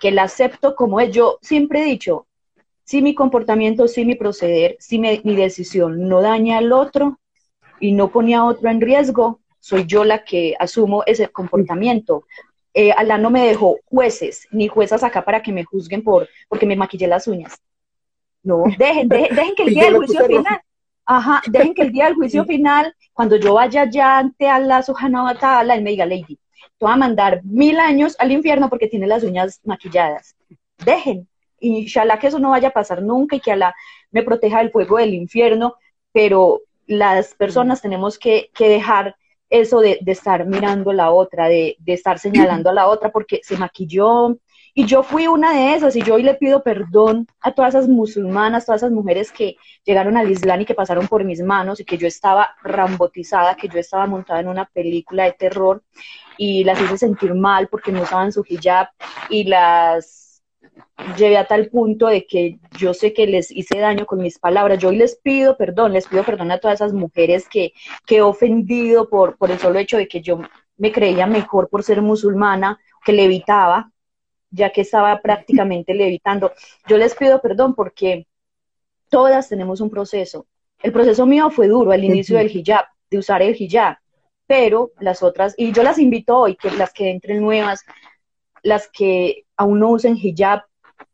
que 0.00 0.10
la 0.10 0.24
acepto 0.24 0.74
como 0.74 1.00
es, 1.00 1.12
yo 1.12 1.38
siempre 1.40 1.80
he 1.80 1.84
dicho, 1.84 2.26
si 2.84 3.02
mi 3.02 3.14
comportamiento, 3.14 3.88
si 3.88 4.04
mi 4.04 4.14
proceder, 4.14 4.76
si 4.78 4.98
mi, 4.98 5.18
decisión 5.36 6.08
no 6.08 6.20
daña 6.20 6.58
al 6.58 6.72
otro 6.72 7.18
y 7.80 7.92
no 7.92 8.10
pone 8.10 8.34
a 8.34 8.44
otro 8.44 8.68
en 8.68 8.80
riesgo, 8.80 9.40
soy 9.60 9.86
yo 9.86 10.04
la 10.04 10.24
que 10.24 10.54
asumo 10.58 11.02
ese 11.06 11.28
comportamiento. 11.28 12.24
Eh, 12.74 12.90
Alá 12.92 13.18
no 13.18 13.30
me 13.30 13.46
dejó 13.46 13.78
jueces 13.84 14.48
ni 14.50 14.66
juezas 14.66 15.02
acá 15.04 15.24
para 15.24 15.42
que 15.42 15.52
me 15.52 15.64
juzguen 15.64 16.02
por 16.02 16.28
porque 16.48 16.66
me 16.66 16.76
maquillé 16.76 17.06
las 17.06 17.28
uñas. 17.28 17.60
No, 18.42 18.64
dejen, 18.76 19.08
dejen, 19.08 19.54
que 19.56 19.62
el 19.62 19.68
día 19.74 19.84
del 19.84 19.96
juicio 19.96 20.24
final, 20.26 20.60
ajá, 21.06 21.42
dejen 21.48 21.74
que 21.74 21.82
el 21.82 21.92
día 21.92 22.06
del 22.06 22.14
juicio 22.14 22.44
final, 22.44 22.94
cuando 23.12 23.36
yo 23.36 23.54
vaya 23.54 23.88
ya 23.88 24.18
ante 24.18 24.48
Allah 24.48 24.82
subhanahu 24.82 25.26
wa 25.26 25.34
ta'ala, 25.34 25.74
él 25.74 25.82
me 25.82 25.90
diga, 25.90 26.06
Lady, 26.06 26.38
te 26.78 26.84
voy 26.84 26.92
a 26.92 26.96
mandar 26.96 27.40
mil 27.44 27.78
años 27.78 28.16
al 28.18 28.32
infierno 28.32 28.68
porque 28.68 28.88
tiene 28.88 29.06
las 29.06 29.22
uñas 29.22 29.60
maquilladas. 29.64 30.34
Dejen, 30.84 31.28
inshallah 31.62 32.18
que 32.18 32.26
eso 32.28 32.38
no 32.38 32.50
vaya 32.50 32.68
a 32.68 32.72
pasar 32.72 33.02
nunca 33.02 33.36
y 33.36 33.40
que 33.40 33.52
Allah 33.52 33.74
me 34.10 34.22
proteja 34.22 34.58
del 34.58 34.70
fuego 34.70 34.98
del 34.98 35.14
infierno, 35.14 35.76
pero 36.12 36.60
las 36.86 37.34
personas 37.34 37.80
tenemos 37.80 38.18
que, 38.18 38.50
dejar 38.58 39.16
eso 39.50 39.80
de, 39.80 40.00
estar 40.06 40.46
mirando 40.46 40.90
a 40.90 40.94
la 40.94 41.10
otra, 41.10 41.48
de, 41.48 41.76
estar 41.86 42.18
señalando 42.18 42.70
a 42.70 42.74
la 42.74 42.88
otra 42.88 43.10
porque 43.10 43.40
se 43.42 43.56
maquilló. 43.56 44.36
Y 44.74 44.86
yo 44.86 45.02
fui 45.02 45.26
una 45.26 45.52
de 45.52 45.74
esas 45.74 45.94
y 45.96 46.02
yo 46.02 46.14
hoy 46.14 46.22
le 46.22 46.34
pido 46.34 46.62
perdón 46.62 47.26
a 47.42 47.52
todas 47.52 47.74
esas 47.74 47.88
musulmanas, 47.88 48.64
todas 48.64 48.82
esas 48.82 48.92
mujeres 48.92 49.30
que 49.30 49.56
llegaron 49.84 50.16
al 50.16 50.30
Islam 50.30 50.62
y 50.62 50.64
que 50.64 50.74
pasaron 50.74 51.08
por 51.08 51.24
mis 51.24 51.42
manos 51.42 51.78
y 51.80 51.84
que 51.84 51.98
yo 51.98 52.06
estaba 52.06 52.56
rambotizada, 52.62 53.54
que 53.54 53.68
yo 53.68 53.78
estaba 53.78 54.06
montada 54.06 54.40
en 54.40 54.48
una 54.48 54.64
película 54.64 55.24
de 55.24 55.32
terror 55.32 55.82
y 56.38 56.64
las 56.64 56.80
hice 56.80 56.96
sentir 56.96 57.34
mal 57.34 57.68
porque 57.68 57.92
no 57.92 58.00
usaban 58.00 58.32
su 58.32 58.42
hijab 58.48 58.88
y 59.28 59.44
las 59.44 60.21
llevé 61.16 61.36
a 61.36 61.46
tal 61.46 61.68
punto 61.68 62.06
de 62.06 62.26
que 62.26 62.58
yo 62.78 62.94
sé 62.94 63.12
que 63.12 63.26
les 63.26 63.50
hice 63.50 63.78
daño 63.78 64.06
con 64.06 64.20
mis 64.20 64.38
palabras. 64.38 64.78
Yo 64.78 64.88
hoy 64.90 64.96
les 64.96 65.16
pido 65.16 65.56
perdón, 65.56 65.92
les 65.92 66.06
pido 66.06 66.24
perdón 66.24 66.50
a 66.50 66.58
todas 66.58 66.80
esas 66.80 66.92
mujeres 66.92 67.48
que, 67.48 67.72
que 68.06 68.16
he 68.16 68.22
ofendido 68.22 69.08
por, 69.08 69.36
por 69.36 69.50
el 69.50 69.58
solo 69.58 69.78
hecho 69.78 69.96
de 69.96 70.08
que 70.08 70.20
yo 70.20 70.40
me 70.76 70.92
creía 70.92 71.26
mejor 71.26 71.68
por 71.68 71.82
ser 71.82 72.02
musulmana, 72.02 72.78
que 73.04 73.12
levitaba, 73.12 73.92
ya 74.50 74.70
que 74.70 74.82
estaba 74.82 75.20
prácticamente 75.20 75.94
levitando. 75.94 76.52
Yo 76.86 76.98
les 76.98 77.14
pido 77.14 77.40
perdón 77.40 77.74
porque 77.74 78.26
todas 79.08 79.48
tenemos 79.48 79.80
un 79.80 79.90
proceso 79.90 80.46
el 80.82 80.92
proceso 80.92 81.26
mío 81.26 81.50
fue 81.50 81.68
duro, 81.68 81.92
el 81.92 82.04
inicio 82.04 82.36
del 82.36 82.50
hijab, 82.54 82.84
de 83.10 83.18
usar 83.18 83.40
el 83.42 83.56
hijab, 83.56 83.96
pero 84.46 84.90
las 84.98 85.22
otras, 85.22 85.54
y 85.56 85.72
yo 85.72 85.82
las 85.82 85.98
invito 85.98 86.36
hoy, 86.36 86.56
que 86.56 86.70
las 86.72 86.92
que 86.92 87.10
entren 87.10 87.40
nuevas, 87.40 87.84
las 88.62 88.88
que 88.88 89.46
aún 89.62 89.80
no 89.80 89.90
usen 89.90 90.16
hijab, 90.16 90.62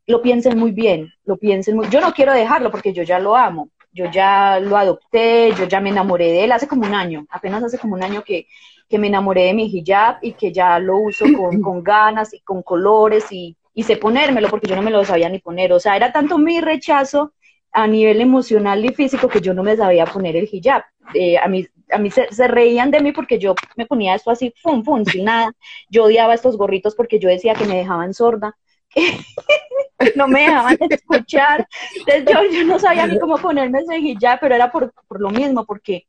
lo 0.07 0.21
piensen 0.21 0.57
muy 0.57 0.71
bien, 0.71 1.11
lo 1.25 1.37
piensen 1.37 1.75
muy, 1.75 1.87
yo 1.89 2.01
no 2.01 2.13
quiero 2.13 2.33
dejarlo 2.33 2.71
porque 2.71 2.93
yo 2.93 3.03
ya 3.03 3.19
lo 3.19 3.35
amo, 3.35 3.69
yo 3.91 4.09
ya 4.11 4.59
lo 4.59 4.77
adopté, 4.77 5.53
yo 5.57 5.65
ya 5.65 5.79
me 5.79 5.89
enamoré 5.89 6.31
de 6.31 6.43
él 6.43 6.51
hace 6.51 6.67
como 6.67 6.85
un 6.85 6.95
año, 6.95 7.25
apenas 7.29 7.63
hace 7.63 7.77
como 7.77 7.95
un 7.95 8.03
año 8.03 8.23
que, 8.23 8.47
me 8.91 9.05
enamoré 9.05 9.43
de 9.43 9.53
mi 9.53 9.65
hijab 9.65 10.17
y 10.23 10.33
que 10.33 10.51
ya 10.51 10.79
lo 10.79 10.97
uso 10.97 11.25
con, 11.63 11.83
ganas 11.83 12.33
y 12.33 12.41
con 12.41 12.63
colores 12.63 13.31
y, 13.31 13.55
y 13.73 13.83
sé 13.83 13.97
ponérmelo 13.97 14.49
porque 14.49 14.67
yo 14.67 14.75
no 14.75 14.81
me 14.81 14.89
lo 14.89 15.05
sabía 15.05 15.29
ni 15.29 15.39
poner, 15.39 15.71
o 15.73 15.79
sea, 15.79 15.95
era 15.95 16.11
tanto 16.11 16.39
mi 16.39 16.59
rechazo 16.59 17.33
a 17.71 17.85
nivel 17.85 18.19
emocional 18.19 18.83
y 18.83 18.89
físico 18.89 19.27
que 19.27 19.41
yo 19.41 19.53
no 19.53 19.61
me 19.61 19.77
sabía 19.77 20.05
poner 20.05 20.35
el 20.35 20.49
hijab. 20.51 20.83
Eh, 21.13 21.37
a 21.37 21.47
mí, 21.47 21.67
a 21.91 21.97
mí 21.97 22.11
se, 22.11 22.47
reían 22.47 22.91
de 22.91 23.01
mí 23.01 23.11
porque 23.11 23.39
yo 23.39 23.55
me 23.75 23.85
ponía 23.85 24.15
esto 24.15 24.31
así, 24.31 24.53
fum, 24.61 24.83
fum, 24.83 25.03
sin 25.05 25.25
nada. 25.25 25.51
Yo 25.89 26.05
odiaba 26.05 26.33
estos 26.33 26.57
gorritos 26.57 26.95
porque 26.95 27.19
yo 27.19 27.29
decía 27.29 27.53
que 27.53 27.65
me 27.65 27.77
dejaban 27.77 28.13
sorda. 28.13 28.57
no 30.15 30.27
me 30.27 30.41
dejaban 30.41 30.77
escuchar. 30.89 31.67
Entonces 32.07 32.25
yo, 32.25 32.59
yo, 32.59 32.65
no 32.65 32.79
sabía 32.79 33.07
ni 33.07 33.19
cómo 33.19 33.37
ponerme 33.37 33.79
ese 33.79 33.97
hijab, 33.97 34.39
pero 34.39 34.55
era 34.55 34.71
por, 34.71 34.93
por 35.07 35.21
lo 35.21 35.29
mismo, 35.29 35.65
porque 35.65 36.07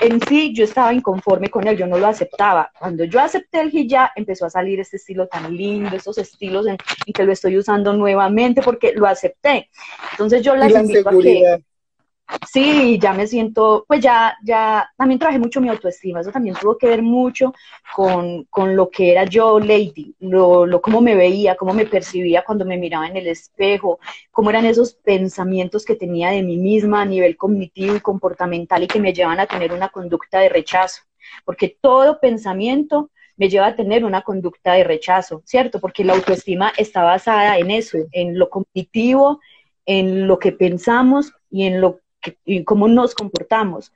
en 0.00 0.20
sí 0.26 0.52
yo 0.54 0.64
estaba 0.64 0.92
inconforme 0.92 1.48
con 1.48 1.66
él, 1.66 1.76
yo 1.76 1.86
no 1.86 1.98
lo 1.98 2.06
aceptaba. 2.06 2.70
Cuando 2.78 3.04
yo 3.04 3.20
acepté 3.20 3.60
el 3.60 3.74
hijab, 3.74 4.10
empezó 4.16 4.46
a 4.46 4.50
salir 4.50 4.80
este 4.80 4.96
estilo 4.96 5.26
tan 5.26 5.54
lindo, 5.54 5.96
estos 5.96 6.18
estilos 6.18 6.66
en, 6.66 6.76
que 7.12 7.24
lo 7.24 7.32
estoy 7.32 7.56
usando 7.58 7.92
nuevamente 7.92 8.62
porque 8.62 8.92
lo 8.94 9.06
acepté. 9.06 9.70
Entonces 10.12 10.42
yo 10.42 10.56
las 10.56 10.72
invito 10.72 11.08
a 11.08 11.12
que 11.12 11.64
Sí, 12.48 12.98
ya 13.00 13.12
me 13.12 13.26
siento, 13.26 13.84
pues 13.88 14.00
ya, 14.00 14.36
ya, 14.44 14.90
también 14.96 15.18
trabajé 15.18 15.38
mucho 15.38 15.60
mi 15.60 15.68
autoestima, 15.68 16.20
eso 16.20 16.30
también 16.30 16.54
tuvo 16.60 16.78
que 16.78 16.86
ver 16.86 17.02
mucho 17.02 17.52
con, 17.94 18.46
lo 18.76 18.90
que 18.90 19.12
era 19.12 19.24
yo, 19.24 19.58
Lady, 19.58 20.14
lo, 20.20 20.64
lo 20.66 20.80
cómo 20.80 21.00
me 21.00 21.16
veía, 21.16 21.56
cómo 21.56 21.72
me 21.74 21.86
percibía 21.86 22.44
cuando 22.44 22.64
me 22.64 22.76
miraba 22.76 23.06
en 23.08 23.16
el 23.16 23.26
espejo, 23.26 23.98
cómo 24.30 24.50
eran 24.50 24.64
esos 24.64 24.94
pensamientos 24.94 25.84
que 25.84 25.96
tenía 25.96 26.30
de 26.30 26.42
mí 26.42 26.56
misma 26.56 27.02
a 27.02 27.04
nivel 27.04 27.36
cognitivo 27.36 27.96
y 27.96 28.00
comportamental 28.00 28.82
y 28.82 28.88
que 28.88 29.00
me 29.00 29.12
llevan 29.12 29.40
a 29.40 29.46
tener 29.46 29.72
una 29.72 29.88
conducta 29.88 30.38
de 30.40 30.48
rechazo, 30.48 31.02
porque 31.44 31.76
todo 31.80 32.20
pensamiento 32.20 33.10
me 33.36 33.48
lleva 33.48 33.68
a 33.68 33.76
tener 33.76 34.04
una 34.04 34.22
conducta 34.22 34.74
de 34.74 34.84
rechazo, 34.84 35.42
¿cierto? 35.46 35.80
Porque 35.80 36.04
la 36.04 36.12
autoestima 36.12 36.72
está 36.76 37.02
basada 37.02 37.58
en 37.58 37.70
eso, 37.70 37.98
en 38.12 38.38
lo 38.38 38.50
cognitivo, 38.50 39.40
en 39.86 40.26
lo 40.26 40.38
que 40.38 40.52
pensamos 40.52 41.32
y 41.50 41.64
en 41.64 41.80
lo 41.80 42.00
y 42.44 42.64
cómo 42.64 42.88
nos 42.88 43.14
comportamos. 43.14 43.92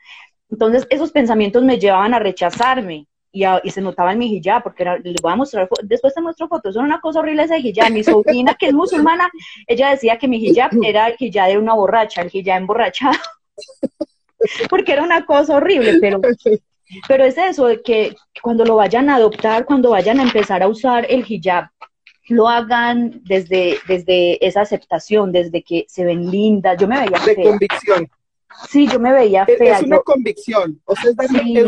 Entonces, 0.51 0.86
esos 0.90 1.10
pensamientos 1.10 1.64
me 1.64 1.78
llevaban 1.78 2.14
a 2.14 2.18
rechazarme 2.18 3.06
y, 3.32 3.44
y 3.64 3.70
se 3.70 3.80
notaba 3.80 4.12
en 4.12 4.18
mi 4.18 4.34
hijab, 4.34 4.62
porque 4.62 4.84
era, 4.84 4.98
les 4.98 5.20
voy 5.20 5.32
a 5.32 5.36
mostrar, 5.36 5.68
después 5.82 6.14
te 6.14 6.20
muestro 6.20 6.48
fotos, 6.48 6.74
son 6.74 6.84
una 6.84 7.01
cosa 7.01 7.18
horrible 7.18 7.42
ese 7.42 7.59
hijab. 7.59 7.90
Mi 7.90 8.05
sobrina, 8.05 8.55
que 8.55 8.66
es 8.66 8.72
musulmana, 8.72 9.28
ella 9.66 9.90
decía 9.90 10.18
que 10.18 10.28
mi 10.28 10.36
hijab 10.36 10.70
era 10.82 11.09
el 11.09 11.16
hijab 11.18 11.48
de 11.48 11.59
una 11.59 11.74
borracha, 11.74 12.22
el 12.22 12.30
hijab 12.32 12.59
emborrachado, 12.59 13.18
porque 14.70 14.92
era 14.92 15.02
una 15.02 15.26
cosa 15.26 15.56
horrible, 15.56 15.98
pero, 16.01 16.20
pero 17.09 17.24
es 17.24 17.36
eso, 17.36 17.66
de 17.66 17.82
que 17.82 18.14
cuando 18.40 18.64
lo 18.64 18.76
vayan 18.76 19.10
a 19.10 19.16
adoptar, 19.16 19.64
cuando 19.64 19.90
vayan 19.90 20.20
a 20.20 20.22
empezar 20.22 20.62
a 20.62 20.68
usar 20.68 21.06
el 21.09 21.24
hijab, 21.26 21.68
lo 22.28 22.48
hagan 22.48 23.20
desde, 23.24 23.78
desde 23.86 24.44
esa 24.46 24.62
aceptación, 24.62 25.32
desde 25.32 25.62
que 25.62 25.84
se 25.88 26.05
ven 26.05 26.30
lindas. 26.30 26.76
Yo 26.78 26.88
me 26.88 27.01
veía 27.01 27.18
De 27.24 27.42
convicción. 27.42 28.10
Sí, 28.68 28.86
yo 28.86 29.01
me 29.01 29.12
veía 29.12 29.44
fea. 29.46 29.78
Es, 29.78 29.82
una 29.82 29.98
convicción, 29.98 30.80
o 30.84 30.94
sea, 30.94 31.10
es 31.10 31.16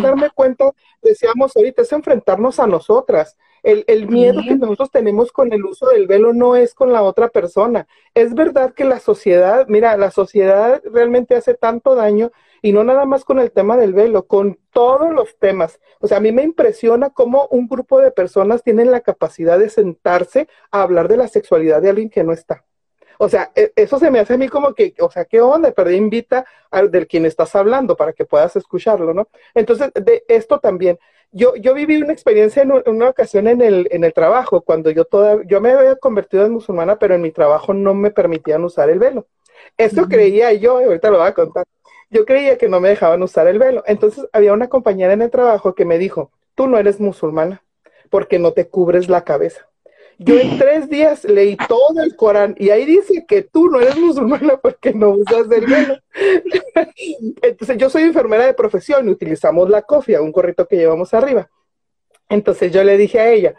darme, 0.03 0.31
cuenta, 0.31 0.73
decíamos 1.03 1.57
ahorita, 1.57 1.83
es 1.83 1.93
enfrentarnos 1.93 2.61
a 2.61 2.67
nosotras. 2.67 3.37
El, 3.63 3.85
el 3.89 4.07
miedo 4.09 4.41
que 4.47 4.55
nosotros 4.55 4.93
tenemos 4.93 5.33
con 5.33 5.53
el 5.53 5.65
uso 5.65 5.89
del 5.89 6.07
velo 6.07 6.33
no 6.33 6.55
es 6.55 6.75
con 6.75 6.93
la 6.93 7.03
otra 7.03 7.29
persona. 7.29 7.89
Es 8.15 8.35
verdad 8.35 8.73
que 8.73 8.85
la 8.85 9.01
sociedad, 9.01 9.67
mira, 9.69 9.97
la 9.97 10.13
sociedad 10.13 10.81
realmente 10.85 11.35
hace 11.35 11.55
tanto 11.55 11.97
daño 11.97 12.31
y 12.63 12.73
no 12.73 12.85
nada 12.85 13.05
más 13.05 13.25
con 13.25 13.39
el 13.39 13.51
tema 13.53 13.77
del 13.77 13.95
velo, 13.95 14.27
con 14.27 14.59
todos 14.71 15.13
los 15.13 15.39
temas. 15.39 15.81
O 16.01 16.07
sea, 16.07 16.19
a 16.19 16.21
mí 16.21 16.33
me 16.33 16.43
impresiona 16.43 17.11
cómo 17.11 17.47
un 17.51 17.69
grupo 17.69 18.01
de 18.01 18.11
personas 18.11 18.63
tienen 18.63 18.91
la 18.91 19.01
capacidad 19.01 19.59
de 19.59 19.71
sentarse 19.71 20.49
a 20.71 20.83
hablar 20.83 21.09
de 21.09 21.17
la 21.17 21.29
sexualidad 21.29 21.83
de 21.83 21.91
alguien 21.91 22.11
que 22.11 22.25
no 22.25 22.33
está. 22.33 22.65
O 23.19 23.29
sea, 23.29 23.51
e, 23.55 23.73
eso 23.77 23.99
se 23.99 24.11
me 24.11 24.21
hace 24.21 24.35
a 24.35 24.39
mí 24.39 24.49
como 24.49 24.75
que, 24.75 24.95
o 25.01 25.11
sea, 25.11 25.25
¿qué 25.25 25.41
onda? 25.41 25.73
Pero 25.73 25.91
invita 25.91 26.45
al 26.71 26.91
del 26.91 27.07
quien 27.07 27.27
estás 27.27 27.55
hablando 27.57 27.97
para 27.97 28.13
que 28.13 28.25
puedas 28.25 28.57
escucharlo, 28.57 29.15
¿no? 29.15 29.29
Entonces, 29.55 29.91
de 29.95 30.25
esto 30.29 30.59
también. 30.61 30.99
Yo, 31.33 31.57
yo 31.57 31.75
viví 31.75 31.97
una 32.01 32.13
experiencia 32.13 32.63
en, 32.63 32.73
una 32.87 33.11
ocasión 33.11 33.49
en 33.49 33.61
el, 33.61 33.89
en 33.91 34.05
el 34.05 34.13
trabajo, 34.13 34.63
cuando 34.63 34.91
yo 34.91 35.05
toda, 35.05 35.43
yo 35.45 35.61
me 35.61 35.73
había 35.73 35.97
convertido 35.97 36.47
en 36.47 36.53
musulmana, 36.53 36.99
pero 36.99 37.15
en 37.15 37.23
mi 37.23 37.33
trabajo 37.33 37.75
no 37.75 37.95
me 37.95 38.11
permitían 38.11 38.65
usar 38.65 38.91
el 38.91 38.99
velo. 38.99 39.27
Eso 39.77 40.07
creía 40.09 40.53
yo, 40.53 40.81
y 40.81 40.85
ahorita 40.85 41.11
lo 41.11 41.19
voy 41.19 41.27
a 41.29 41.35
contar 41.35 41.65
yo 42.17 42.25
creía 42.25 42.57
que 42.57 42.69
no 42.69 42.81
me 42.81 42.89
dejaban 42.89 43.23
usar 43.23 43.47
el 43.47 43.59
velo. 43.59 43.85
Entonces 43.87 44.27
había 44.33 44.55
una 44.55 44.69
compañera 44.69 45.13
en 45.13 45.21
el 45.21 45.31
trabajo 45.31 45.75
que 45.75 45.85
me 45.85 45.99
dijo, 45.99 46.31
tú 46.55 46.67
no 46.67 46.79
eres 46.79 46.99
musulmana 46.99 47.63
porque 48.09 48.39
no 48.39 48.53
te 48.53 48.69
cubres 48.69 49.09
la 49.09 49.23
cabeza. 49.23 49.69
Yo 50.19 50.39
en 50.39 50.59
tres 50.59 50.89
días 50.89 51.25
leí 51.25 51.59
todo 51.69 52.03
el 52.03 52.17
Corán 52.17 52.55
y 52.59 52.71
ahí 52.71 52.87
dice 52.87 53.27
que 53.29 53.43
tú 53.43 53.69
no 53.69 53.81
eres 53.81 53.99
musulmana 53.99 54.57
porque 54.57 54.95
no 54.95 55.11
usas 55.11 55.51
el 55.51 55.67
velo. 55.67 55.99
Entonces 57.43 57.77
yo 57.77 57.91
soy 57.91 58.05
enfermera 58.05 58.47
de 58.47 58.55
profesión 58.55 59.07
y 59.07 59.13
utilizamos 59.13 59.69
la 59.69 59.83
cofia, 59.83 60.23
un 60.23 60.33
corrito 60.33 60.67
que 60.67 60.77
llevamos 60.77 61.13
arriba. 61.13 61.51
Entonces 62.31 62.73
yo 62.73 62.83
le 62.83 62.97
dije 62.97 63.21
a 63.21 63.31
ella, 63.31 63.55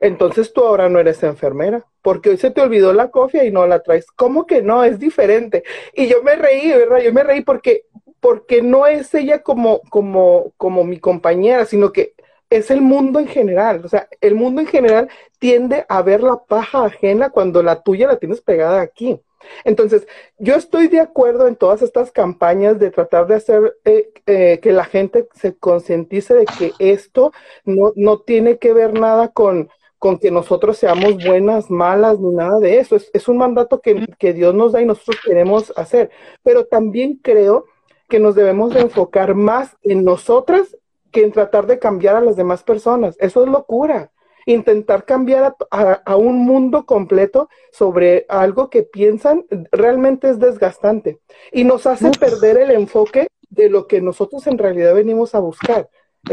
entonces 0.00 0.52
tú 0.52 0.62
ahora 0.62 0.88
no 0.88 0.98
eres 0.98 1.22
enfermera, 1.22 1.84
porque 2.02 2.30
hoy 2.30 2.36
se 2.36 2.50
te 2.50 2.60
olvidó 2.60 2.92
la 2.92 3.10
cofia 3.10 3.44
y 3.44 3.50
no 3.50 3.66
la 3.66 3.82
traes. 3.82 4.06
¿Cómo 4.12 4.46
que 4.46 4.62
no? 4.62 4.84
Es 4.84 4.98
diferente. 4.98 5.64
Y 5.94 6.06
yo 6.08 6.22
me 6.22 6.36
reí, 6.36 6.68
¿verdad? 6.68 6.98
Yo 6.98 7.12
me 7.12 7.24
reí 7.24 7.42
porque, 7.42 7.84
porque 8.20 8.62
no 8.62 8.86
es 8.86 9.14
ella 9.14 9.42
como, 9.42 9.80
como, 9.90 10.52
como 10.56 10.84
mi 10.84 10.98
compañera, 10.98 11.64
sino 11.64 11.92
que 11.92 12.14
es 12.50 12.70
el 12.70 12.82
mundo 12.82 13.18
en 13.18 13.26
general. 13.26 13.82
O 13.84 13.88
sea, 13.88 14.08
el 14.20 14.34
mundo 14.34 14.60
en 14.60 14.66
general 14.66 15.08
tiende 15.38 15.86
a 15.88 16.02
ver 16.02 16.22
la 16.22 16.36
paja 16.46 16.84
ajena 16.84 17.30
cuando 17.30 17.62
la 17.62 17.82
tuya 17.82 18.06
la 18.06 18.18
tienes 18.18 18.40
pegada 18.40 18.80
aquí. 18.80 19.20
Entonces, 19.64 20.06
yo 20.38 20.54
estoy 20.56 20.88
de 20.88 21.00
acuerdo 21.00 21.46
en 21.46 21.56
todas 21.56 21.82
estas 21.82 22.10
campañas 22.10 22.78
de 22.78 22.90
tratar 22.90 23.26
de 23.26 23.36
hacer 23.36 23.76
eh, 23.84 24.10
eh, 24.26 24.58
que 24.60 24.72
la 24.72 24.84
gente 24.84 25.28
se 25.34 25.56
concientice 25.56 26.34
de 26.34 26.46
que 26.46 26.72
esto 26.78 27.32
no, 27.64 27.92
no 27.96 28.20
tiene 28.20 28.58
que 28.58 28.72
ver 28.72 28.98
nada 28.98 29.28
con, 29.28 29.68
con 30.06 30.18
que 30.20 30.30
nosotros 30.30 30.78
seamos 30.78 31.16
buenas, 31.24 31.68
malas, 31.68 32.20
ni 32.20 32.32
nada 32.32 32.60
de 32.60 32.78
eso. 32.78 32.94
Es, 32.94 33.26
un 33.26 33.38
mandato 33.38 33.80
que, 33.80 34.06
que, 34.20 34.32
Dios 34.32 34.54
nos 34.54 34.70
da 34.70 34.80
y 34.80 34.86
nosotros 34.86 35.16
queremos 35.24 35.72
hacer. 35.74 36.10
Pero 36.44 36.64
también 36.64 37.18
creo 37.20 37.64
que 38.08 38.20
nos 38.20 38.36
debemos 38.36 38.72
de 38.72 38.82
enfocar 38.82 39.34
más 39.34 39.76
en 39.82 40.04
nosotras 40.04 40.76
que 41.10 41.24
en 41.24 41.32
tratar 41.32 41.66
de 41.66 41.80
cambiar 41.80 42.14
a 42.14 42.20
las 42.20 42.36
demás 42.36 42.62
personas. 42.62 43.16
Eso 43.18 43.42
es 43.42 43.50
locura. 43.50 44.12
Intentar 44.46 45.04
cambiar 45.04 45.56
a, 45.72 45.92
a 45.92 46.16
un 46.16 46.38
mundo 46.38 46.86
completo 46.86 47.48
sobre 47.72 48.26
algo 48.28 48.70
que 48.70 48.84
piensan 48.84 49.44
realmente 49.72 50.30
es 50.30 50.38
desgastante 50.38 51.18
y 51.50 51.64
nos 51.64 51.84
hace 51.88 52.12
perder 52.12 52.58
el 52.58 52.70
enfoque 52.70 53.26
de 53.50 53.68
lo 53.68 53.88
que 53.88 54.00
nosotros 54.00 54.46
en 54.46 54.56
realidad 54.56 54.94
venimos 54.94 55.34
a 55.34 55.40
buscar 55.40 55.88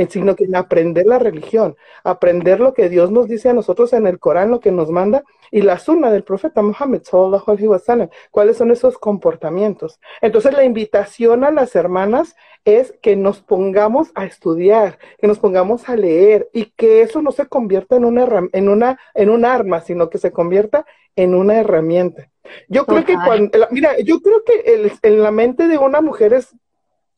sino 0.10 0.36
que 0.36 0.46
en 0.46 0.56
aprender 0.56 1.06
la 1.06 1.20
religión, 1.20 1.76
aprender 2.04 2.60
lo 2.60 2.74
que 2.74 2.90
Dios 2.90 3.12
nos 3.12 3.28
dice 3.28 3.50
a 3.50 3.54
nosotros 3.54 3.94
en 3.94 4.08
el 4.08 4.20
Corán, 4.20 4.52
lo 4.52 4.60
que 4.60 4.72
nos 4.72 4.90
manda, 4.90 5.24
y 5.52 5.62
la 5.62 5.78
sunna 5.78 6.12
del 6.12 6.24
profeta 6.24 6.62
Muhammad, 6.62 7.02
sallallahu 7.04 7.52
alaihi 7.52 7.68
wasallam, 7.68 8.10
cuáles 8.32 8.58
son 8.58 8.72
esos 8.72 8.98
comportamientos. 8.98 10.00
Entonces 10.22 10.54
la 10.54 10.64
invitación 10.64 11.44
a 11.44 11.52
las 11.52 11.76
hermanas 11.76 12.36
es 12.66 12.96
que 13.02 13.16
nos 13.16 13.42
pongamos 13.42 14.12
a 14.16 14.26
estudiar, 14.26 14.98
que 15.20 15.28
nos 15.28 15.40
pongamos 15.40 15.88
a 15.90 15.96
leer, 15.96 16.50
y 16.54 16.66
que 16.76 17.02
eso 17.02 17.22
no 17.22 17.32
se 17.32 17.46
convierta 17.46 17.96
en 17.96 18.06
una, 18.06 18.28
en 18.52 18.70
una, 18.70 19.00
en 19.14 19.30
un 19.30 19.46
arma, 19.46 19.82
sino 19.82 20.10
que 20.10 20.18
se 20.18 20.32
convierta 20.32 20.86
en 21.16 21.36
una 21.36 21.60
herramienta. 21.60 22.30
Yo 22.68 22.86
creo 22.86 23.06
que 23.06 23.16
cuando, 23.26 23.58
mira, 23.72 23.98
yo 24.00 24.20
creo 24.22 24.44
que 24.44 24.92
en 25.02 25.22
la 25.22 25.32
mente 25.32 25.68
de 25.68 25.78
una 25.78 26.02
mujer 26.02 26.34
es 26.34 26.56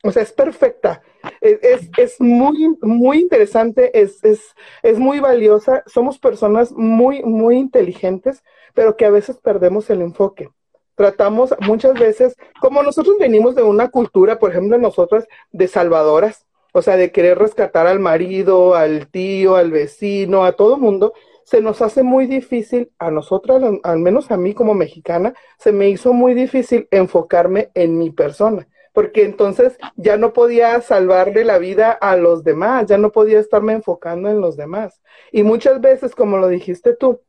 o 0.06 0.12
sea, 0.12 0.22
es 0.22 0.32
perfecta. 0.32 1.02
Es, 1.42 1.90
es, 1.98 2.22
muy, 2.22 2.78
muy 2.82 3.20
interesante, 3.20 4.00
es, 4.00 4.20
es, 4.24 5.00
muy 5.00 5.20
valiosa. 5.20 5.84
Somos 5.88 6.20
personas 6.20 6.72
muy, 6.72 7.24
muy 7.24 7.58
inteligentes, 7.58 8.44
pero 8.76 8.96
que 8.96 9.06
a 9.06 9.10
veces 9.10 9.38
perdemos 9.38 9.90
el 9.90 10.02
enfoque. 10.02 10.50
Tratamos 10.94 11.56
muchas 11.62 11.96
veces, 11.96 12.36
como 12.62 12.84
nosotros 12.84 13.18
venimos 13.20 13.56
de 13.56 13.64
una 13.64 13.90
cultura, 13.90 14.38
por 14.38 14.52
ejemplo, 14.52 14.78
nosotras 14.78 15.28
de 15.52 15.68
salvadoras, 15.68 16.46
o 16.72 16.82
sea, 16.84 16.98
de 16.98 17.12
querer 17.12 17.40
rescatar 17.40 17.88
al 17.88 18.00
marido, 18.00 18.76
al 18.76 19.08
tío, 19.08 19.56
al 19.56 19.72
vecino, 19.72 20.46
a 20.46 20.52
todo 20.52 20.78
mundo, 20.78 21.14
se 21.44 21.62
nos 21.62 21.82
hace 21.82 22.04
muy 22.04 22.28
difícil, 22.28 22.92
a 23.00 23.10
nosotras, 23.12 23.62
al 23.84 24.00
menos 24.00 24.30
a 24.30 24.38
mí 24.38 24.54
como 24.54 24.74
mexicana, 24.74 25.34
se 25.58 25.72
me 25.72 25.90
hizo 25.90 26.14
muy 26.14 26.34
difícil 26.34 26.88
enfocarme 26.92 27.72
en 27.74 27.98
mi 27.98 28.12
persona 28.12 28.68
porque 28.96 29.26
entonces 29.26 29.78
ya 29.98 30.16
no 30.16 30.32
podía 30.32 30.80
salvarle 30.82 31.44
la 31.44 31.60
vida 31.60 31.92
a 31.92 32.16
los 32.16 32.46
demás, 32.46 32.88
ya 32.88 32.98
no 32.98 33.12
podía 33.12 33.40
estarme 33.40 33.74
enfocando 33.74 34.30
en 34.30 34.40
los 34.40 34.56
demás. 34.56 35.02
Y 35.34 35.44
muchas 35.44 35.82
veces, 35.82 36.16
como 36.16 36.38
lo 36.38 36.48
dijiste 36.48 36.96
tú, 36.96 37.20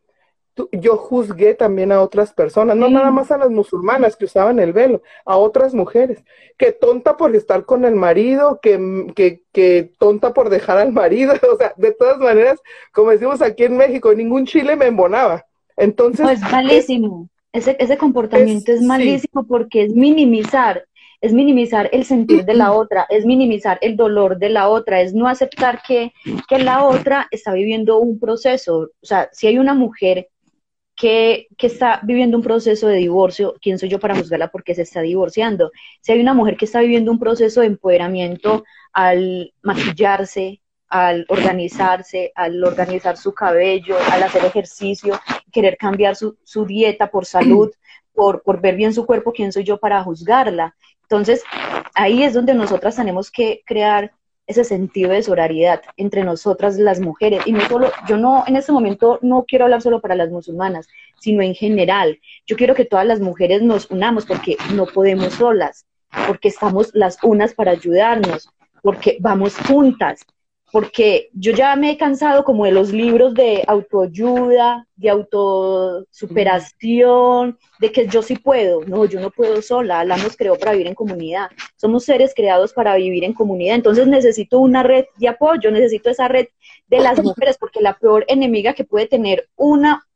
yo 0.72 0.96
juzgué 0.96 1.54
también 1.54 1.92
a 1.92 2.00
otras 2.00 2.32
personas, 2.32 2.76
no 2.76 2.88
nada 2.88 3.10
más 3.10 3.30
a 3.30 3.36
las 3.36 3.50
musulmanas 3.50 4.16
que 4.16 4.24
usaban 4.24 4.58
el 4.58 4.72
velo, 4.72 5.02
a 5.24 5.36
otras 5.36 5.74
mujeres, 5.74 6.24
que 6.56 6.72
tonta 6.72 7.16
por 7.16 7.34
estar 7.34 7.64
con 7.64 7.84
el 7.84 7.96
marido, 7.96 8.60
que, 8.62 9.12
que, 9.14 9.42
que 9.52 9.92
tonta 9.98 10.32
por 10.32 10.48
dejar 10.48 10.78
al 10.78 10.92
marido, 10.92 11.34
o 11.52 11.56
sea, 11.56 11.74
de 11.76 11.92
todas 11.92 12.18
maneras, 12.18 12.60
como 12.92 13.10
decimos 13.10 13.42
aquí 13.42 13.64
en 13.64 13.76
México, 13.76 14.14
ningún 14.14 14.46
chile 14.46 14.76
me 14.76 14.86
embonaba. 14.86 15.44
Entonces... 15.76 16.24
No, 16.24 16.30
es 16.30 16.40
malísimo, 16.40 17.28
ese, 17.52 17.76
ese 17.80 17.98
comportamiento 17.98 18.72
es, 18.72 18.82
malísimo 18.82 19.46
porque 19.46 19.84
es 19.84 19.94
minimizar, 19.94 20.86
es 21.26 21.32
minimizar 21.32 21.90
el 21.92 22.04
sentir 22.04 22.44
de 22.44 22.54
la 22.54 22.72
otra, 22.72 23.06
es 23.08 23.26
minimizar 23.26 23.78
el 23.82 23.96
dolor 23.96 24.38
de 24.38 24.50
la 24.50 24.68
otra, 24.68 25.00
es 25.00 25.14
no 25.14 25.28
aceptar 25.28 25.82
que, 25.86 26.12
que 26.48 26.58
la 26.58 26.84
otra 26.84 27.28
está 27.30 27.52
viviendo 27.52 27.98
un 27.98 28.18
proceso. 28.18 28.90
O 29.00 29.06
sea, 29.06 29.28
si 29.32 29.46
hay 29.46 29.58
una 29.58 29.74
mujer 29.74 30.28
que, 30.96 31.48
está 31.58 32.00
viviendo 32.02 32.36
un 32.38 32.42
proceso 32.42 32.88
de 32.88 32.96
divorcio, 32.96 33.54
¿quién 33.60 33.78
soy 33.78 33.90
yo 33.90 34.00
para 34.00 34.16
juzgarla 34.16 34.48
porque 34.48 34.74
se 34.74 34.82
está 34.82 35.02
divorciando? 35.02 35.70
Si 36.00 36.12
hay 36.12 36.20
una 36.20 36.34
mujer 36.34 36.56
que 36.56 36.64
está 36.64 36.80
viviendo 36.80 37.12
un 37.12 37.18
proceso 37.18 37.60
de 37.60 37.66
empoderamiento 37.66 38.64
al 38.92 39.52
maquillarse, 39.62 40.62
al 40.88 41.26
organizarse, 41.28 42.32
al 42.34 42.64
organizar 42.64 43.16
su 43.16 43.34
cabello, 43.34 43.96
al 44.10 44.22
hacer 44.22 44.44
ejercicio, 44.44 45.20
querer 45.52 45.76
cambiar 45.76 46.16
su, 46.16 46.38
su 46.44 46.64
dieta 46.64 47.10
por 47.10 47.26
salud, 47.26 47.70
por, 48.14 48.42
por 48.42 48.62
ver 48.62 48.76
bien 48.76 48.94
su 48.94 49.04
cuerpo, 49.04 49.32
¿quién 49.32 49.52
soy 49.52 49.64
yo 49.64 49.78
para 49.78 50.02
juzgarla? 50.02 50.74
Entonces, 51.08 51.44
ahí 51.94 52.24
es 52.24 52.34
donde 52.34 52.54
nosotras 52.54 52.96
tenemos 52.96 53.30
que 53.30 53.62
crear 53.64 54.12
ese 54.46 54.64
sentido 54.64 55.10
de 55.10 55.22
sororidad 55.22 55.82
entre 55.96 56.24
nosotras 56.24 56.78
las 56.78 57.00
mujeres. 57.00 57.42
Y 57.46 57.52
no 57.52 57.60
solo, 57.68 57.90
yo 58.08 58.16
no, 58.16 58.44
en 58.46 58.56
este 58.56 58.72
momento 58.72 59.18
no 59.22 59.44
quiero 59.46 59.64
hablar 59.64 59.82
solo 59.82 60.00
para 60.00 60.14
las 60.14 60.30
musulmanas, 60.30 60.88
sino 61.20 61.42
en 61.42 61.54
general. 61.54 62.20
Yo 62.46 62.56
quiero 62.56 62.74
que 62.74 62.84
todas 62.84 63.06
las 63.06 63.20
mujeres 63.20 63.62
nos 63.62 63.90
unamos 63.90 64.26
porque 64.26 64.56
no 64.74 64.86
podemos 64.86 65.34
solas, 65.34 65.86
porque 66.26 66.48
estamos 66.48 66.90
las 66.94 67.18
unas 67.22 67.54
para 67.54 67.72
ayudarnos, 67.72 68.48
porque 68.82 69.16
vamos 69.20 69.56
juntas 69.56 70.24
porque 70.76 71.30
yo 71.32 71.52
ya 71.52 71.74
me 71.74 71.90
he 71.90 71.96
cansado 71.96 72.44
como 72.44 72.66
de 72.66 72.70
los 72.70 72.92
libros 72.92 73.32
de 73.32 73.64
autoayuda, 73.66 74.86
de 74.94 75.08
autosuperación, 75.08 77.58
de 77.80 77.90
que 77.90 78.06
yo 78.08 78.20
sí 78.20 78.36
puedo, 78.36 78.84
no, 78.84 79.06
yo 79.06 79.18
no 79.18 79.30
puedo 79.30 79.62
sola, 79.62 80.04
la 80.04 80.18
nos 80.18 80.36
creó 80.36 80.58
para 80.58 80.72
vivir 80.72 80.88
en 80.88 80.94
comunidad, 80.94 81.48
somos 81.76 82.04
seres 82.04 82.34
creados 82.36 82.74
para 82.74 82.94
vivir 82.96 83.24
en 83.24 83.32
comunidad, 83.32 83.76
entonces 83.76 84.06
necesito 84.06 84.58
una 84.58 84.82
red 84.82 85.06
de 85.16 85.28
apoyo, 85.28 85.70
necesito 85.70 86.10
esa 86.10 86.28
red 86.28 86.48
de 86.88 87.00
las 87.00 87.22
mujeres, 87.22 87.56
porque 87.58 87.80
la 87.80 87.98
peor 87.98 88.26
enemiga 88.28 88.74
que 88.74 88.84
puede 88.84 89.06
tener 89.06 89.48
una 89.56 90.06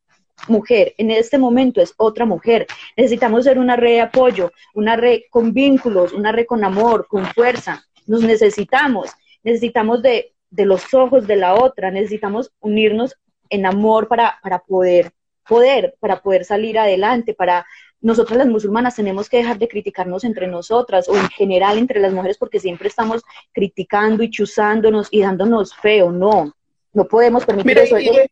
mujer 0.47 0.93
en 0.99 1.11
este 1.11 1.39
momento 1.39 1.81
es 1.81 1.95
otra 1.97 2.27
mujer. 2.27 2.67
Necesitamos 2.99 3.45
ser 3.45 3.59
una 3.59 3.77
red 3.77 3.93
de 3.93 4.03
apoyo, 4.03 4.53
una 4.75 4.97
red 4.97 5.21
con 5.31 5.55
vínculos, 5.55 6.13
una 6.13 6.33
red 6.33 6.45
con 6.45 6.65
amor, 6.65 7.07
con 7.09 7.25
fuerza. 7.29 7.83
Nos 8.07 8.23
necesitamos. 8.23 9.09
Necesitamos 9.43 10.03
de 10.03 10.35
de 10.51 10.65
los 10.65 10.93
ojos 10.95 11.27
de 11.27 11.37
la 11.37 11.55
otra, 11.55 11.91
necesitamos 11.91 12.53
unirnos 12.61 13.17
en 13.49 13.67
amor 13.67 14.09
para, 14.09 14.39
para 14.43 14.61
poder, 14.61 15.13
poder, 15.49 15.97
para 16.01 16.23
poder 16.23 16.45
salir 16.45 16.79
adelante, 16.79 17.35
para 17.35 17.67
nosotras 18.01 18.39
las 18.39 18.47
musulmanas 18.47 18.97
tenemos 18.97 19.29
que 19.29 19.39
dejar 19.39 19.59
de 19.59 19.69
criticarnos 19.69 20.25
entre 20.25 20.47
nosotras 20.47 21.09
o 21.09 21.17
en 21.17 21.29
general 21.29 21.77
entre 21.77 22.01
las 22.01 22.13
mujeres 22.13 22.39
porque 22.39 22.59
siempre 22.59 22.89
estamos 22.89 23.23
criticando 23.53 24.23
y 24.23 24.31
chuzándonos 24.31 25.09
y 25.11 25.21
dándonos 25.21 25.75
feo, 25.75 26.11
no, 26.11 26.55
no 26.93 27.05
podemos 27.05 27.45
permitir 27.45 27.79
eso. 27.79 27.99
Y 27.99 28.09
de, 28.09 28.31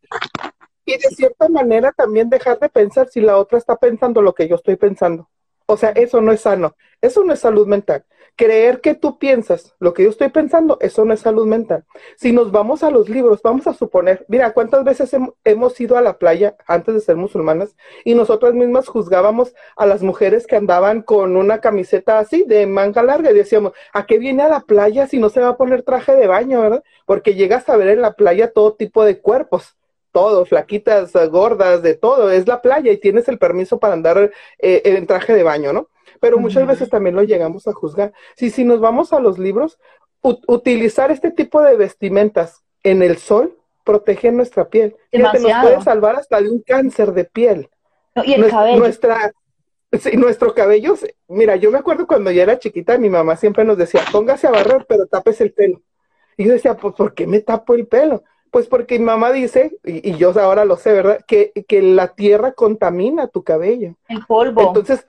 y 0.85 0.93
de 0.93 1.09
cierta 1.15 1.47
manera 1.49 1.91
también 1.91 2.29
dejar 2.29 2.59
de 2.59 2.69
pensar 2.69 3.07
si 3.09 3.21
la 3.21 3.37
otra 3.37 3.59
está 3.59 3.75
pensando 3.75 4.21
lo 4.21 4.33
que 4.33 4.47
yo 4.47 4.55
estoy 4.55 4.75
pensando. 4.75 5.29
O 5.67 5.77
sea, 5.77 5.89
eso 5.91 6.19
no 6.19 6.31
es 6.31 6.41
sano, 6.41 6.75
eso 6.99 7.23
no 7.23 7.33
es 7.33 7.39
salud 7.39 7.67
mental 7.67 8.03
creer 8.39 8.79
que 8.79 8.95
tú 8.95 9.19
piensas 9.19 9.75
lo 9.79 9.93
que 9.93 10.03
yo 10.03 10.09
estoy 10.09 10.29
pensando, 10.29 10.77
eso 10.79 11.03
no 11.03 11.13
es 11.13 11.19
salud 11.19 11.45
mental. 11.45 11.83
Si 12.15 12.31
nos 12.31 12.53
vamos 12.53 12.83
a 12.83 12.89
los 12.89 13.09
libros, 13.09 13.41
vamos 13.41 13.67
a 13.67 13.73
suponer, 13.73 14.25
mira, 14.29 14.53
¿cuántas 14.53 14.85
veces 14.85 15.13
hemos 15.43 15.81
ido 15.81 15.97
a 15.97 16.01
la 16.01 16.17
playa 16.17 16.55
antes 16.65 16.95
de 16.95 17.01
ser 17.01 17.17
musulmanas 17.17 17.75
y 18.05 18.15
nosotras 18.15 18.53
mismas 18.53 18.87
juzgábamos 18.87 19.53
a 19.75 19.85
las 19.85 20.03
mujeres 20.03 20.47
que 20.47 20.55
andaban 20.55 21.01
con 21.01 21.35
una 21.35 21.59
camiseta 21.59 22.17
así 22.17 22.45
de 22.47 22.65
manga 22.65 23.03
larga 23.03 23.31
y 23.31 23.33
decíamos, 23.33 23.73
¿a 23.91 24.05
qué 24.05 24.17
viene 24.19 24.43
a 24.43 24.47
la 24.47 24.61
playa 24.61 25.05
si 25.05 25.19
no 25.19 25.27
se 25.27 25.41
va 25.41 25.49
a 25.49 25.57
poner 25.57 25.83
traje 25.83 26.15
de 26.15 26.27
baño, 26.27 26.61
verdad? 26.61 26.83
Porque 27.05 27.35
llegas 27.35 27.67
a 27.67 27.75
ver 27.75 27.89
en 27.89 28.01
la 28.01 28.13
playa 28.13 28.53
todo 28.53 28.73
tipo 28.75 29.03
de 29.03 29.19
cuerpos 29.19 29.75
todo, 30.11 30.43
flaquitas, 30.45 31.13
gordas, 31.29 31.83
de 31.83 31.93
todo, 31.93 32.31
es 32.31 32.47
la 32.47 32.63
playa 32.63 32.91
y 32.91 32.97
tienes 32.97 33.27
el 33.27 33.37
permiso 33.37 33.79
para 33.79 33.93
andar 33.93 34.31
eh, 34.57 34.81
en 34.83 35.05
traje 35.05 35.33
de 35.35 35.43
baño, 35.43 35.71
¿no? 35.71 35.89
Pero 36.19 36.37
muchas 36.37 36.65
veces 36.67 36.89
también 36.89 37.15
lo 37.15 37.23
llegamos 37.23 37.67
a 37.67 37.73
juzgar. 37.73 38.13
Si, 38.35 38.49
si 38.49 38.63
nos 38.63 38.79
vamos 38.79 39.13
a 39.13 39.19
los 39.19 39.39
libros, 39.39 39.79
utilizar 40.21 41.11
este 41.11 41.31
tipo 41.31 41.61
de 41.61 41.75
vestimentas 41.75 42.63
en 42.83 43.01
el 43.01 43.17
sol 43.17 43.55
protege 43.83 44.31
nuestra 44.31 44.69
piel. 44.69 44.95
Fíjate, 45.11 45.39
nos 45.39 45.51
puede 45.61 45.81
salvar 45.81 46.15
hasta 46.15 46.39
de 46.41 46.49
un 46.49 46.61
cáncer 46.61 47.13
de 47.13 47.25
piel. 47.25 47.69
y 48.23 48.33
el 48.33 48.49
cabello. 48.49 48.77
Nuestra, 48.77 49.33
sí, 49.99 50.15
nuestro 50.17 50.53
cabello, 50.53 50.95
mira, 51.27 51.55
yo 51.55 51.71
me 51.71 51.79
acuerdo 51.79 52.05
cuando 52.05 52.31
yo 52.31 52.43
era 52.43 52.59
chiquita, 52.59 52.97
mi 52.97 53.09
mamá 53.09 53.35
siempre 53.35 53.63
nos 53.63 53.77
decía, 53.77 54.01
póngase 54.11 54.47
a 54.47 54.51
barrer, 54.51 54.85
pero 54.87 55.07
tapes 55.07 55.41
el 55.41 55.53
pelo. 55.53 55.81
Y 56.37 56.45
yo 56.45 56.53
decía, 56.53 56.75
pues, 56.75 56.93
¿por 56.95 57.13
qué 57.13 57.25
me 57.25 57.39
tapo 57.39 57.73
el 57.73 57.87
pelo? 57.87 58.23
Pues 58.51 58.67
porque 58.67 58.97
mi 58.97 59.05
mamá 59.05 59.31
dice, 59.31 59.77
y, 59.83 60.09
y, 60.09 60.17
yo 60.17 60.31
ahora 60.39 60.65
lo 60.65 60.75
sé, 60.75 60.91
¿verdad? 60.93 61.19
Que, 61.27 61.51
que 61.67 61.81
la 61.81 62.09
tierra 62.09 62.53
contamina 62.53 63.27
tu 63.27 63.43
cabello. 63.43 63.95
El 64.07 64.25
polvo. 64.25 64.67
Entonces, 64.67 65.05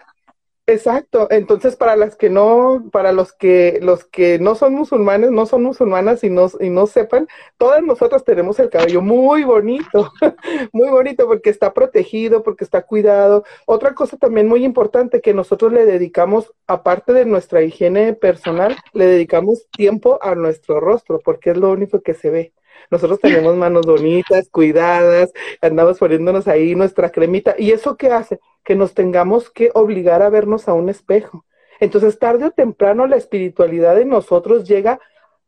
Exacto, 0.71 1.27
entonces 1.31 1.75
para 1.75 1.97
las 1.97 2.15
que 2.15 2.31
no, 2.31 2.89
para 2.93 3.11
los 3.11 3.33
que 3.33 3.81
los 3.83 4.05
que 4.05 4.39
no 4.39 4.55
son 4.55 4.73
musulmanes, 4.75 5.33
no 5.33 5.45
son 5.45 5.65
musulmanas 5.65 6.23
y 6.23 6.31
no, 6.31 6.49
y 6.61 6.71
no 6.71 6.87
sepan, 6.87 7.27
todas 7.59 7.83
nosotras 7.83 8.23
tenemos 8.23 8.61
el 8.61 8.71
cabello 8.71 9.03
muy 9.03 9.43
bonito, 9.43 10.13
muy 10.73 10.89
bonito 10.89 11.27
porque 11.27 11.51
está 11.51 11.75
protegido, 11.75 12.45
porque 12.45 12.63
está 12.63 12.83
cuidado. 12.83 13.43
Otra 13.67 13.95
cosa 13.95 14.17
también 14.17 14.47
muy 14.47 14.65
importante 14.65 15.21
que 15.21 15.35
nosotros 15.35 15.73
le 15.73 15.85
dedicamos, 15.87 16.55
aparte 16.69 17.13
de 17.13 17.25
nuestra 17.25 17.63
higiene 17.63 18.13
personal, 18.15 18.77
le 18.93 19.07
dedicamos 19.07 19.67
tiempo 19.73 20.21
a 20.23 20.37
nuestro 20.37 20.79
rostro, 20.79 21.19
porque 21.25 21.51
es 21.51 21.57
lo 21.57 21.73
único 21.73 22.01
que 22.01 22.15
se 22.15 22.31
ve. 22.31 22.53
Nosotros 22.91 23.21
tenemos 23.21 23.57
manos 23.57 23.87
bonitas, 23.87 24.49
cuidadas, 24.51 25.33
andamos 25.61 25.99
poniéndonos 25.99 26.49
ahí 26.49 26.75
nuestra 26.75 27.11
cremita. 27.11 27.55
¿Y 27.57 27.71
eso 27.71 27.97
qué 27.97 28.09
hace? 28.09 28.41
Que 28.65 28.75
nos 28.75 28.95
tengamos 28.95 29.51
que 29.51 29.71
obligar 29.75 30.23
a 30.23 30.31
vernos 30.31 30.69
a 30.69 30.75
un 30.75 30.89
espejo. 30.89 31.45
Entonces, 31.79 32.19
tarde 32.19 32.47
o 32.47 32.51
temprano, 32.51 33.07
la 33.07 33.17
espiritualidad 33.17 33.97
de 33.97 34.05
nosotros 34.05 34.69
llega 34.69 35.01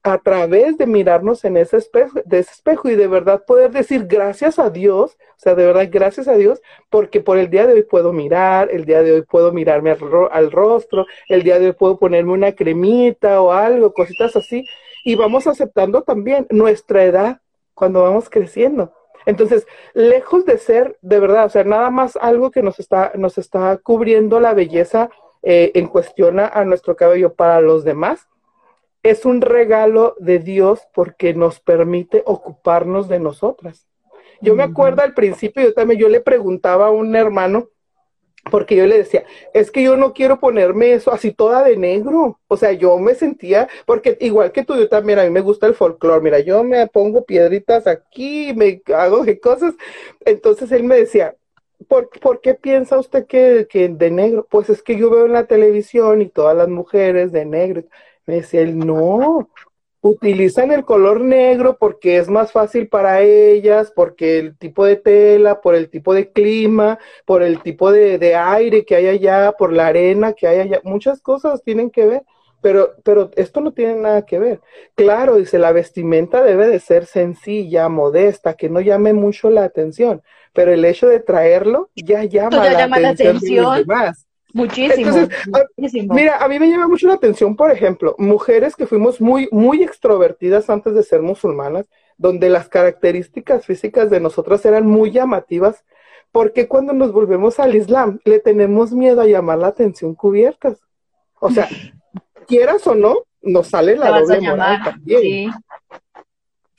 a 0.04 0.18
través 0.18 0.78
de 0.78 0.86
mirarnos 0.86 1.44
en 1.44 1.56
ese 1.56 1.76
espejo, 1.76 2.20
de 2.24 2.40
ese 2.40 2.52
espejo 2.52 2.88
y 2.88 2.96
de 2.96 3.06
verdad 3.06 3.44
poder 3.46 3.70
decir 3.70 4.06
gracias 4.06 4.58
a 4.58 4.68
Dios, 4.68 5.12
o 5.12 5.38
sea, 5.38 5.54
de 5.54 5.64
verdad 5.64 5.88
gracias 5.90 6.26
a 6.26 6.34
Dios, 6.34 6.60
porque 6.90 7.20
por 7.20 7.38
el 7.38 7.50
día 7.50 7.66
de 7.66 7.74
hoy 7.74 7.82
puedo 7.84 8.12
mirar, 8.12 8.68
el 8.72 8.84
día 8.84 9.02
de 9.02 9.12
hoy 9.12 9.22
puedo 9.22 9.52
mirarme 9.52 9.90
al, 9.92 10.00
al 10.32 10.50
rostro, 10.50 11.06
el 11.28 11.44
día 11.44 11.60
de 11.60 11.66
hoy 11.66 11.72
puedo 11.74 11.98
ponerme 11.98 12.32
una 12.32 12.52
cremita 12.52 13.40
o 13.40 13.52
algo, 13.52 13.92
cositas 13.92 14.34
así, 14.34 14.66
y 15.04 15.14
vamos 15.14 15.46
aceptando 15.46 16.02
también 16.02 16.46
nuestra 16.50 17.04
edad 17.04 17.40
cuando 17.74 18.02
vamos 18.02 18.28
creciendo. 18.30 18.92
Entonces, 19.24 19.66
lejos 19.94 20.44
de 20.44 20.58
ser 20.58 20.98
de 21.00 21.20
verdad, 21.20 21.46
o 21.46 21.48
sea, 21.48 21.64
nada 21.64 21.90
más 21.90 22.16
algo 22.16 22.50
que 22.50 22.62
nos 22.62 22.80
está, 22.80 23.12
nos 23.14 23.38
está 23.38 23.76
cubriendo 23.76 24.40
la 24.40 24.54
belleza 24.54 25.10
eh, 25.42 25.72
en 25.74 25.86
cuestión 25.86 26.40
a 26.40 26.64
nuestro 26.64 26.96
cabello 26.96 27.34
para 27.34 27.60
los 27.60 27.84
demás, 27.84 28.28
es 29.02 29.24
un 29.24 29.40
regalo 29.40 30.14
de 30.18 30.38
Dios 30.38 30.86
porque 30.94 31.34
nos 31.34 31.60
permite 31.60 32.22
ocuparnos 32.24 33.08
de 33.08 33.18
nosotras. 33.18 33.86
Yo 34.40 34.56
me 34.56 34.64
acuerdo 34.64 35.02
al 35.02 35.14
principio, 35.14 35.62
yo 35.62 35.72
también, 35.72 36.00
yo 36.00 36.08
le 36.08 36.20
preguntaba 36.20 36.88
a 36.88 36.90
un 36.90 37.14
hermano, 37.14 37.68
porque 38.50 38.76
yo 38.76 38.86
le 38.86 38.98
decía, 38.98 39.24
es 39.54 39.70
que 39.70 39.82
yo 39.82 39.96
no 39.96 40.12
quiero 40.12 40.40
ponerme 40.40 40.92
eso 40.94 41.12
así 41.12 41.32
toda 41.32 41.62
de 41.62 41.76
negro. 41.76 42.40
O 42.48 42.56
sea, 42.56 42.72
yo 42.72 42.98
me 42.98 43.14
sentía, 43.14 43.68
porque 43.86 44.16
igual 44.20 44.52
que 44.52 44.64
tú, 44.64 44.76
yo 44.76 44.88
también, 44.88 45.18
a 45.18 45.24
mí 45.24 45.30
me 45.30 45.40
gusta 45.40 45.66
el 45.66 45.74
folclore. 45.74 46.22
Mira, 46.22 46.40
yo 46.40 46.64
me 46.64 46.86
pongo 46.88 47.24
piedritas 47.24 47.86
aquí, 47.86 48.52
me 48.54 48.82
hago 48.94 49.24
de 49.24 49.38
cosas. 49.40 49.74
Entonces 50.24 50.72
él 50.72 50.84
me 50.84 50.96
decía, 50.96 51.36
¿por, 51.88 52.08
¿por 52.20 52.40
qué 52.40 52.54
piensa 52.54 52.98
usted 52.98 53.26
que, 53.26 53.66
que 53.70 53.88
de 53.88 54.10
negro? 54.10 54.46
Pues 54.50 54.70
es 54.70 54.82
que 54.82 54.96
yo 54.96 55.10
veo 55.10 55.26
en 55.26 55.32
la 55.32 55.46
televisión 55.46 56.20
y 56.22 56.28
todas 56.28 56.56
las 56.56 56.68
mujeres 56.68 57.32
de 57.32 57.44
negro. 57.44 57.84
Me 58.26 58.36
decía 58.36 58.62
él, 58.62 58.78
no, 58.78 59.48
utilizan 60.02 60.72
el 60.72 60.84
color 60.84 61.20
negro 61.20 61.76
porque 61.78 62.18
es 62.18 62.28
más 62.28 62.50
fácil 62.50 62.88
para 62.88 63.20
ellas, 63.22 63.92
porque 63.94 64.40
el 64.40 64.58
tipo 64.58 64.84
de 64.84 64.96
tela, 64.96 65.60
por 65.60 65.76
el 65.76 65.88
tipo 65.88 66.12
de 66.12 66.30
clima, 66.30 66.98
por 67.24 67.42
el 67.42 67.62
tipo 67.62 67.92
de, 67.92 68.34
aire 68.34 68.84
que 68.84 68.96
hay 68.96 69.06
allá, 69.06 69.52
por 69.52 69.72
la 69.72 69.86
arena 69.86 70.32
que 70.32 70.48
hay 70.48 70.58
allá, 70.58 70.80
muchas 70.82 71.20
cosas 71.20 71.62
tienen 71.62 71.88
que 71.88 72.04
ver. 72.04 72.22
pero, 72.60 72.94
pero 73.04 73.30
esto 73.36 73.60
no 73.60 73.72
tiene 73.72 73.94
nada 73.94 74.26
que 74.26 74.40
ver. 74.40 74.60
Claro, 74.96 75.36
dice, 75.36 75.58
la 75.58 75.72
vestimenta 75.72 76.42
debe 76.42 76.66
de 76.66 76.80
ser 76.80 77.06
sencilla, 77.06 77.88
modesta, 77.88 78.54
que 78.54 78.68
no 78.68 78.80
llame 78.80 79.12
mucho 79.12 79.50
la 79.50 79.64
atención, 79.64 80.22
pero 80.52 80.72
el 80.72 80.84
hecho 80.84 81.06
de 81.06 81.20
traerlo 81.20 81.90
ya 81.94 82.24
llama, 82.24 82.68
la, 82.68 83.08
atención 83.08 83.84
Muchísimo, 84.52 85.28
Mira, 86.14 86.38
a 86.38 86.48
mí 86.48 86.58
me 86.58 86.68
llama 86.68 86.88
mucho 86.88 87.06
la 87.06 87.14
atención, 87.14 87.56
por 87.56 87.70
ejemplo, 87.70 88.14
mujeres 88.18 88.76
que 88.76 88.86
fuimos 88.86 89.20
muy, 89.20 89.48
muy 89.50 89.82
extrovertidas 89.82 90.68
antes 90.68 90.94
de 90.94 91.02
ser 91.02 91.22
musulmanas, 91.22 91.86
donde 92.18 92.50
las 92.50 92.68
características 92.68 93.64
físicas 93.64 94.10
de 94.10 94.20
nosotras 94.20 94.64
eran 94.64 94.86
muy 94.86 95.10
llamativas, 95.10 95.84
porque 96.30 96.68
cuando 96.68 96.92
nos 96.92 97.12
volvemos 97.12 97.60
al 97.60 97.74
Islam 97.74 98.20
le 98.24 98.38
tenemos 98.40 98.92
miedo 98.92 99.20
a 99.20 99.26
llamar 99.26 99.58
la 99.58 99.68
atención 99.68 100.14
cubiertas? 100.14 100.80
O 101.40 101.50
sea, 101.50 101.68
quieras 102.46 102.86
o 102.86 102.94
no, 102.94 103.18
nos 103.42 103.68
sale 103.68 103.96
la 103.96 104.20
doble 104.20 104.40
moral 104.40 104.80
también. 104.84 105.50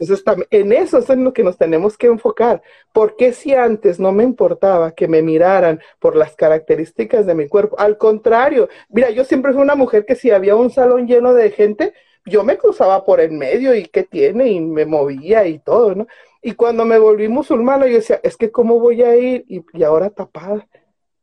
Entonces, 0.10 0.48
en 0.52 0.72
eso 0.74 0.98
es 1.00 1.10
en 1.10 1.24
lo 1.24 1.34
que 1.34 1.44
nos 1.44 1.58
tenemos 1.58 1.98
que 1.98 2.08
enfocar. 2.08 2.62
porque 2.92 3.34
si 3.34 3.54
antes 3.54 4.00
no 4.00 4.12
me 4.12 4.24
importaba 4.24 4.92
que 4.92 5.08
me 5.08 5.22
miraran 5.22 5.80
por 6.00 6.16
las 6.16 6.36
características 6.36 7.26
de 7.26 7.36
mi 7.36 7.48
cuerpo? 7.48 7.80
Al 7.80 7.98
contrario, 7.98 8.70
mira, 8.90 9.10
yo 9.10 9.24
siempre 9.24 9.54
fui 9.54 9.62
una 9.62 9.76
mujer 9.76 10.06
que 10.06 10.16
si 10.16 10.32
había 10.32 10.56
un 10.56 10.70
salón 10.70 11.08
lleno 11.08 11.34
de 11.34 11.52
gente, 11.52 11.94
yo 12.26 12.44
me 12.44 12.58
cruzaba 12.58 13.04
por 13.06 13.20
el 13.20 13.32
medio 13.32 13.76
y 13.76 13.86
qué 13.86 14.04
tiene 14.04 14.48
y 14.50 14.62
me 14.62 14.86
movía 14.86 15.46
y 15.48 15.60
todo, 15.60 15.96
¿no? 15.96 16.08
Y 16.42 16.54
cuando 16.54 16.86
me 16.86 17.00
volví 17.00 17.28
musulmana, 17.28 17.88
yo 17.88 17.96
decía, 17.96 18.20
es 18.24 18.38
que 18.38 18.52
cómo 18.52 18.80
voy 18.80 19.02
a 19.04 19.16
ir 19.16 19.46
y, 19.48 19.64
y 19.74 19.84
ahora 19.84 20.10
tapada. 20.10 20.68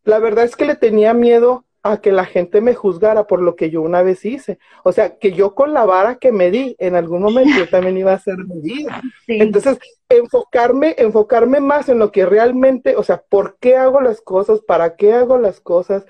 La 0.04 0.18
verdad 0.18 0.44
es 0.44 0.56
que 0.56 0.64
le 0.64 0.76
tenía 0.76 1.14
miedo 1.14 1.64
a 1.82 2.00
que 2.00 2.12
la 2.12 2.24
gente 2.26 2.60
me 2.60 2.74
juzgara 2.74 3.26
por 3.26 3.40
lo 3.40 3.56
que 3.56 3.70
yo 3.70 3.80
una 3.82 4.02
vez 4.02 4.24
hice. 4.24 4.58
O 4.84 4.92
sea, 4.92 5.16
que 5.16 5.32
yo 5.32 5.54
con 5.54 5.72
la 5.72 5.84
vara 5.84 6.16
que 6.16 6.32
me 6.32 6.50
di, 6.50 6.76
en 6.78 6.94
algún 6.94 7.22
momento 7.22 7.58
yo 7.58 7.68
también 7.68 7.96
iba 7.96 8.12
a 8.12 8.18
ser 8.18 8.36
medida. 8.38 9.00
Entonces, 9.28 9.78
enfocarme, 10.08 10.94
enfocarme 10.98 11.60
más 11.60 11.88
en 11.88 11.98
lo 11.98 12.12
que 12.12 12.26
realmente, 12.26 12.96
o 12.96 13.02
sea, 13.02 13.22
¿por 13.28 13.56
qué 13.58 13.76
hago 13.76 14.00
las 14.00 14.20
cosas? 14.20 14.60
¿Para 14.60 14.96
qué 14.96 15.12
hago 15.14 15.38
las 15.38 15.60
cosas? 15.60 16.04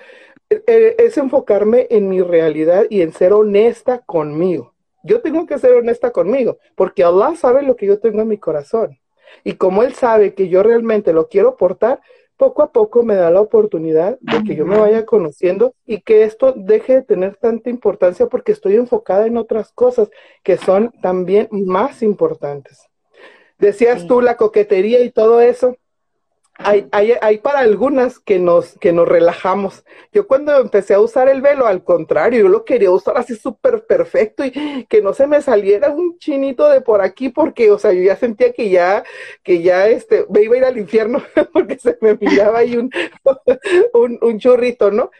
E, 0.48 0.62
e, 0.66 0.96
es 0.98 1.16
enfocarme 1.16 1.86
en 1.90 2.08
mi 2.08 2.20
realidad 2.20 2.86
y 2.90 3.02
en 3.02 3.12
ser 3.12 3.32
honesta 3.32 4.00
conmigo. 4.00 4.74
Yo 5.04 5.20
tengo 5.20 5.46
que 5.46 5.58
ser 5.58 5.74
honesta 5.74 6.10
conmigo, 6.10 6.58
porque 6.74 7.04
Allah 7.04 7.34
sabe 7.36 7.62
lo 7.62 7.76
que 7.76 7.86
yo 7.86 8.00
tengo 8.00 8.20
en 8.20 8.28
mi 8.28 8.38
corazón. 8.38 8.98
Y 9.44 9.54
como 9.54 9.84
Él 9.84 9.94
sabe 9.94 10.34
que 10.34 10.48
yo 10.48 10.62
realmente 10.62 11.12
lo 11.12 11.28
quiero 11.28 11.56
portar, 11.56 12.00
poco 12.40 12.62
a 12.62 12.72
poco 12.72 13.02
me 13.02 13.16
da 13.16 13.30
la 13.30 13.42
oportunidad 13.42 14.18
de 14.22 14.42
que 14.44 14.56
yo 14.56 14.64
me 14.64 14.78
vaya 14.78 15.04
conociendo 15.04 15.74
y 15.84 16.00
que 16.00 16.24
esto 16.24 16.54
deje 16.56 16.94
de 16.94 17.02
tener 17.02 17.36
tanta 17.36 17.68
importancia 17.68 18.28
porque 18.28 18.52
estoy 18.52 18.76
enfocada 18.76 19.26
en 19.26 19.36
otras 19.36 19.72
cosas 19.72 20.08
que 20.42 20.56
son 20.56 20.90
también 21.02 21.48
más 21.50 22.02
importantes. 22.02 22.88
Decías 23.58 24.06
tú 24.06 24.22
la 24.22 24.38
coquetería 24.38 25.00
y 25.00 25.10
todo 25.10 25.42
eso 25.42 25.76
hay, 26.64 27.14
hay, 27.20 27.38
para 27.38 27.60
algunas 27.60 28.18
que 28.18 28.38
nos, 28.38 28.78
que 28.78 28.92
nos 28.92 29.08
relajamos. 29.08 29.84
Yo 30.12 30.26
cuando 30.26 30.56
empecé 30.60 30.94
a 30.94 31.00
usar 31.00 31.28
el 31.28 31.40
velo, 31.40 31.66
al 31.66 31.84
contrario, 31.84 32.40
yo 32.40 32.48
lo 32.48 32.64
quería 32.64 32.90
usar 32.90 33.16
así 33.16 33.34
súper 33.34 33.86
perfecto 33.86 34.44
y 34.44 34.84
que 34.88 35.02
no 35.02 35.12
se 35.12 35.26
me 35.26 35.42
saliera 35.42 35.90
un 35.90 36.18
chinito 36.18 36.68
de 36.68 36.80
por 36.80 37.02
aquí 37.02 37.28
porque, 37.28 37.70
o 37.70 37.78
sea, 37.78 37.92
yo 37.92 38.02
ya 38.02 38.16
sentía 38.16 38.52
que 38.52 38.70
ya, 38.70 39.04
que 39.42 39.62
ya, 39.62 39.88
este, 39.88 40.26
me 40.28 40.42
iba 40.42 40.54
a 40.54 40.58
ir 40.58 40.64
al 40.64 40.78
infierno 40.78 41.22
porque 41.52 41.78
se 41.78 41.96
me 42.00 42.14
miraba 42.14 42.58
ahí 42.58 42.76
un, 42.76 42.90
un, 43.94 44.18
un 44.20 44.38
churrito, 44.38 44.90
¿no? 44.90 45.10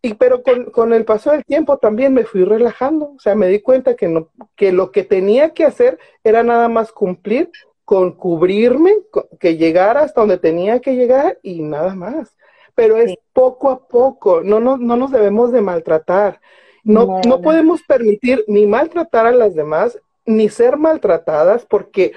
Y 0.00 0.14
pero 0.14 0.42
con, 0.42 0.66
con, 0.66 0.92
el 0.92 1.04
paso 1.04 1.32
del 1.32 1.44
tiempo 1.44 1.78
también 1.78 2.14
me 2.14 2.24
fui 2.24 2.44
relajando, 2.44 3.14
o 3.16 3.18
sea, 3.18 3.34
me 3.34 3.48
di 3.48 3.60
cuenta 3.60 3.96
que, 3.96 4.06
no, 4.06 4.28
que 4.54 4.70
lo 4.70 4.92
que 4.92 5.02
tenía 5.02 5.50
que 5.54 5.64
hacer 5.64 5.98
era 6.22 6.44
nada 6.44 6.68
más 6.68 6.92
cumplir 6.92 7.50
con 7.88 8.12
cubrirme, 8.12 8.96
que 9.40 9.56
llegara 9.56 10.02
hasta 10.02 10.20
donde 10.20 10.36
tenía 10.36 10.78
que 10.80 10.94
llegar 10.94 11.38
y 11.42 11.62
nada 11.62 11.94
más. 11.94 12.36
Pero 12.74 12.98
es 12.98 13.14
poco 13.32 13.70
a 13.70 13.88
poco, 13.88 14.42
no, 14.42 14.60
no, 14.60 14.76
no 14.76 14.98
nos 14.98 15.10
debemos 15.10 15.52
de 15.52 15.62
maltratar. 15.62 16.38
No, 16.84 17.22
no, 17.26 17.40
podemos 17.40 17.82
permitir 17.84 18.44
ni 18.46 18.66
maltratar 18.66 19.24
a 19.24 19.32
las 19.32 19.54
demás, 19.54 19.98
ni 20.26 20.50
ser 20.50 20.76
maltratadas, 20.76 21.64
porque, 21.64 22.12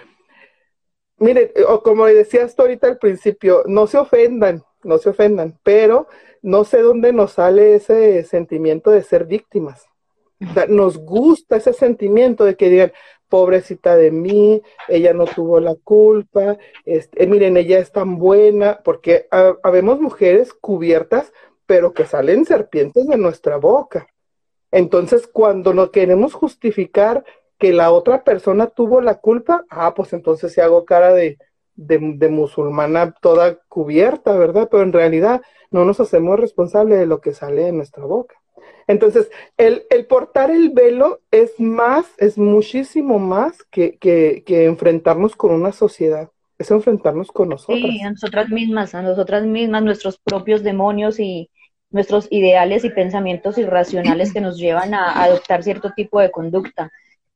mire, 1.16 1.54
o 1.66 1.82
como 1.82 2.06
decías 2.06 2.54
tú 2.54 2.64
ahorita 2.64 2.88
al 2.88 2.98
principio, 2.98 3.64
no 3.66 3.88
se 3.88 3.98
ofendan, 3.98 4.66
no 4.84 4.98
se 4.98 5.12
ofendan, 5.12 5.58
pero 5.64 6.10
no 6.42 6.66
sé 6.66 6.82
dónde 6.82 7.14
nos 7.14 7.32
sale 7.32 7.76
ese 7.76 8.26
sentimiento 8.26 8.92
de 8.92 9.04
ser 9.04 9.24
víctimas. 9.24 9.86
nos 10.68 10.98
gusta 10.98 11.56
ese 11.56 11.72
sentimiento 11.72 12.44
de 12.44 12.58
que 12.58 12.70
digan, 12.70 12.92
pobrecita 13.32 13.96
de 13.96 14.12
mí, 14.12 14.62
ella 14.90 15.14
no 15.14 15.26
tuvo 15.26 15.62
la 15.62 15.76
culpa, 15.76 16.58
este, 16.86 17.26
miren, 17.28 17.56
ella 17.56 17.80
es 17.80 17.92
tan 17.94 18.20
buena, 18.20 18.82
porque 18.84 19.28
habemos 19.64 20.02
mujeres 20.02 20.54
cubiertas, 20.54 21.32
pero 21.66 21.94
que 21.94 22.06
salen 22.06 22.46
serpientes 22.46 23.08
de 23.08 23.18
nuestra 23.18 23.56
boca. 23.56 24.08
Entonces, 24.70 25.28
cuando 25.28 25.74
no 25.74 25.92
queremos 25.92 26.34
justificar 26.34 27.24
que 27.58 27.72
la 27.72 27.92
otra 27.92 28.24
persona 28.26 28.68
tuvo 28.68 29.00
la 29.00 29.16
culpa, 29.20 29.66
ah, 29.70 29.94
pues 29.96 30.12
entonces 30.12 30.52
se 30.52 30.62
hago 30.62 30.84
cara 30.84 31.14
de, 31.14 31.38
de, 31.76 32.30
musulmana 32.30 33.14
toda 33.22 33.60
cubierta, 33.70 34.36
¿verdad? 34.38 34.68
Pero 34.70 34.84
en 34.84 34.92
realidad 34.92 35.42
no 35.70 35.86
nos 35.86 36.02
hacemos 36.02 36.38
responsables 36.38 37.00
de 37.00 37.06
lo 37.06 37.22
que 37.22 37.34
sale 37.34 37.64
de 37.64 37.72
nuestra 37.72 38.04
boca. 38.04 38.41
Entonces, 38.92 39.32
el, 39.58 39.84
portar 40.08 40.52
el 40.52 40.70
velo 40.70 41.22
es 41.32 41.60
más, 41.60 42.06
es 42.18 42.38
muchísimo 42.38 43.20
más 43.20 43.64
que, 43.72 43.98
enfrentarnos 44.48 45.36
con 45.36 45.52
una 45.52 45.72
sociedad, 45.72 46.30
es 46.58 46.72
enfrentarnos 46.72 47.32
con 47.32 47.50
nosotros. 47.50 47.80
Sí, 47.80 48.02
a 48.02 48.12
nosotras 48.12 48.50
mismas, 48.50 48.94
a 48.94 49.02
nosotras 49.02 49.46
mismas, 49.46 49.84
nuestros 49.84 50.20
propios 50.20 50.62
demonios 50.62 51.20
y 51.20 51.50
nuestros 51.90 52.28
ideales 52.32 52.84
y 52.84 52.90
pensamientos 52.90 53.58
irracionales 53.58 54.34
que 54.34 54.42
nos 54.42 54.58
llevan 54.58 54.94
a 54.94 55.24
adoptar 55.24 55.64
cierto 55.64 55.92
tipo 55.96 56.20
de 56.20 56.32
conducta 56.32 56.92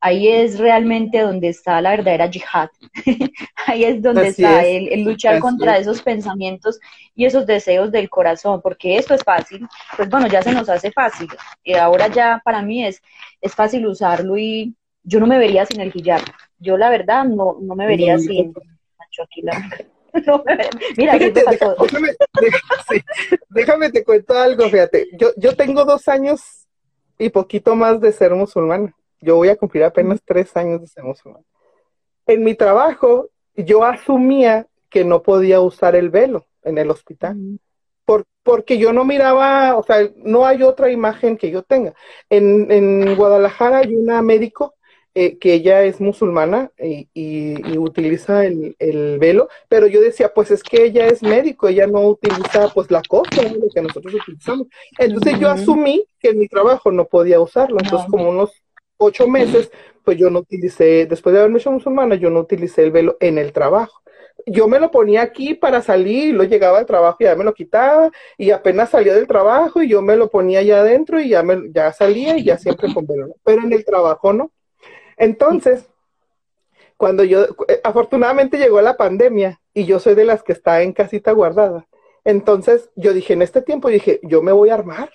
ahí 0.06 0.28
es 0.28 0.60
realmente 0.60 1.20
donde 1.20 1.48
está 1.50 1.82
la 1.82 1.90
verdadera 1.90 2.28
yihad. 2.28 2.70
ahí 3.66 3.86
es 3.86 4.04
donde 4.04 4.28
está 4.28 4.64
el, 4.64 5.04
luchar 5.04 5.40
contra 5.40 5.80
esos 5.80 6.04
pensamientos 6.04 6.80
y 7.16 7.26
esos 7.26 7.48
deseos 7.48 7.92
del 7.92 8.08
corazón, 8.08 8.62
porque 8.62 8.98
esto 8.98 9.16
es 9.16 9.24
fácil, 9.24 9.68
pues 9.98 10.08
bueno, 10.08 10.28
ya 10.28 10.44
se 10.44 10.54
nos 10.54 10.70
hace 10.70 10.92
fácil. 10.92 11.28
Y 11.64 11.74
ahora 11.74 12.08
ya 12.08 12.40
para 12.46 12.62
mí 12.62 12.86
es, 12.86 13.02
es 13.42 13.56
fácil 13.56 13.88
usarlo 13.88 14.38
y 14.38 14.76
yo 15.02 15.20
no 15.20 15.26
me 15.26 15.40
vería 15.40 15.66
sin 15.66 15.82
el 15.82 15.92
hijab. 15.92 16.22
Yo 16.60 16.78
la 16.78 16.92
verdad 16.92 17.26
no, 17.26 17.58
no 17.60 17.76
me 17.76 17.88
vería 17.88 18.20
sin... 18.20 18.54
mira, 20.98 21.18
¿qué 21.18 21.32
pasó? 21.32 21.76
Déjame, 23.50 23.90
te 23.90 24.04
cuento 24.04 24.38
algo, 24.38 24.70
fíjate. 24.70 25.08
Yo, 25.18 25.30
yo 25.36 25.56
tengo 25.56 25.84
dos 25.84 26.08
años 26.08 26.68
y 27.18 27.30
poquito 27.30 27.76
más 27.76 28.00
de 28.00 28.12
ser 28.12 28.36
musulmana. 28.36 28.94
Yo 29.22 29.36
voy 29.36 29.50
a 29.50 29.56
cumplir 29.56 29.84
apenas 29.84 30.20
tres 30.24 30.56
años 30.56 30.82
de 30.82 30.88
ser 30.88 31.04
musulmán. 31.04 31.44
En 32.28 32.44
mi 32.44 32.56
trabajo, 32.56 33.30
yo 33.56 33.84
asumía 33.84 34.68
que 34.90 35.04
no 35.04 35.22
podía 35.22 35.62
usar 35.62 35.96
el 35.96 36.10
velo 36.10 36.46
en 36.64 36.78
el 36.78 36.90
hospital. 36.90 37.38
porque 38.44 38.78
yo 38.78 38.94
no 38.94 39.04
miraba, 39.06 39.76
o 39.76 39.82
sea, 39.82 40.08
no 40.18 40.46
hay 40.46 40.62
otra 40.62 40.92
imagen 40.92 41.36
que 41.36 41.50
yo 41.50 41.64
tenga. 41.64 41.96
En, 42.30 43.16
Guadalajara 43.16 43.80
hay 43.80 43.96
una 43.96 44.22
médico 44.22 44.76
eh, 45.16 45.40
que 45.40 45.56
ella 45.56 45.82
es 45.82 46.00
musulmana 46.00 46.72
y, 46.78 47.10
utiliza 47.78 48.46
el, 48.46 49.18
velo, 49.20 49.50
pero 49.68 49.88
yo 49.88 50.00
decía, 50.00 50.32
pues 50.32 50.52
es 50.52 50.62
que 50.62 50.84
ella 50.84 51.08
es 51.08 51.24
médico, 51.24 51.68
ella 51.68 51.88
no 51.88 52.02
utiliza 52.02 52.70
pues 52.72 52.92
la 52.92 53.02
cosa, 53.02 53.42
lo 53.42 53.68
que 53.74 53.82
nosotros 53.82 54.14
utilizamos. 54.14 54.68
Entonces 55.00 55.40
yo 55.40 55.50
asumí 55.50 56.06
que 56.20 56.30
en 56.30 56.38
mi 56.38 56.48
trabajo 56.48 56.92
no 56.92 57.06
podía 57.06 57.40
usarlo. 57.40 57.78
Entonces, 57.80 58.08
como 58.10 58.30
unos 58.30 58.65
ocho 58.98 59.28
meses, 59.28 59.72
pues 60.04 60.18
yo 60.18 60.30
no 60.30 60.40
utilicé, 60.40 61.06
después 61.06 61.34
de 61.34 61.40
haberme 61.40 61.60
hecho 61.60 61.72
musulmana, 61.72 62.16
yo 62.16 62.30
no 62.30 62.42
utilicé 62.42 62.84
el 62.84 62.92
velo 62.92 63.18
en 63.20 63.38
el 63.38 63.52
trabajo. 63.52 64.02
Yo 64.46 64.68
me 64.68 64.80
lo 64.80 64.92
ponía 64.92 65.24
aquí 65.24 65.56
para 65.56 65.82
salir, 65.82 66.36
lo 66.36 66.44
llegaba 66.44 66.78
al 66.78 66.86
trabajo 66.86 67.18
y 67.20 67.24
ya 67.24 67.36
me 67.36 67.44
lo 67.44 67.54
quitaba, 67.54 68.12
y 68.38 68.52
apenas 68.52 68.92
salía 68.92 69.16
del 69.16 69.28
trabajo 69.28 69.82
y 69.82 69.90
yo 69.90 70.02
me 70.02 70.16
lo 70.16 70.30
ponía 70.30 70.60
allá 70.60 70.82
adentro 70.82 71.20
y 71.20 71.30
ya, 71.30 71.42
me, 71.42 71.72
ya 71.72 71.92
salía 71.94 72.38
y 72.38 72.44
ya 72.44 72.58
siempre 72.58 72.94
con 72.94 73.08
velo. 73.08 73.36
Pero 73.44 73.64
en 73.64 73.74
el 73.74 73.84
trabajo 73.84 74.34
no. 74.34 74.52
Entonces, 75.18 75.88
cuando 76.98 77.24
yo, 77.24 77.46
eh, 77.68 77.82
afortunadamente 77.84 78.58
llegó 78.58 78.82
la 78.82 78.98
pandemia 78.98 79.62
y 79.74 79.86
yo 79.86 80.00
soy 80.00 80.16
de 80.16 80.26
las 80.26 80.44
que 80.44 80.54
está 80.54 80.82
en 80.82 80.94
casita 80.94 81.32
guardada. 81.32 81.88
Entonces 82.24 82.90
yo 82.96 83.14
dije, 83.14 83.34
en 83.34 83.42
este 83.42 83.62
tiempo 83.62 83.90
dije, 83.90 84.20
yo 84.24 84.42
me 84.42 84.52
voy 84.52 84.70
a 84.70 84.76
armar, 84.76 85.12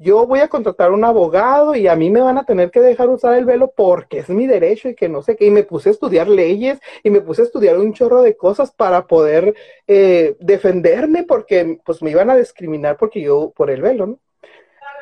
yo 0.00 0.26
voy 0.26 0.40
a 0.40 0.48
contratar 0.48 0.92
un 0.92 1.04
abogado 1.04 1.74
y 1.74 1.86
a 1.86 1.94
mí 1.94 2.08
me 2.08 2.22
van 2.22 2.38
a 2.38 2.44
tener 2.44 2.70
que 2.70 2.80
dejar 2.80 3.10
usar 3.10 3.34
el 3.34 3.44
velo 3.44 3.70
porque 3.76 4.20
es 4.20 4.30
mi 4.30 4.46
derecho 4.46 4.88
y 4.88 4.94
que 4.94 5.10
no 5.10 5.20
sé 5.20 5.36
qué. 5.36 5.44
Y 5.44 5.50
me 5.50 5.62
puse 5.62 5.90
a 5.90 5.92
estudiar 5.92 6.26
leyes 6.26 6.80
y 7.02 7.10
me 7.10 7.20
puse 7.20 7.42
a 7.42 7.44
estudiar 7.44 7.76
un 7.76 7.92
chorro 7.92 8.22
de 8.22 8.34
cosas 8.34 8.72
para 8.72 9.06
poder 9.06 9.54
eh, 9.86 10.36
defenderme 10.40 11.24
porque 11.24 11.80
pues 11.84 12.02
me 12.02 12.10
iban 12.10 12.30
a 12.30 12.36
discriminar 12.36 12.96
porque 12.96 13.20
yo 13.20 13.52
por 13.54 13.70
el 13.70 13.82
velo, 13.82 14.06
¿no? 14.06 14.18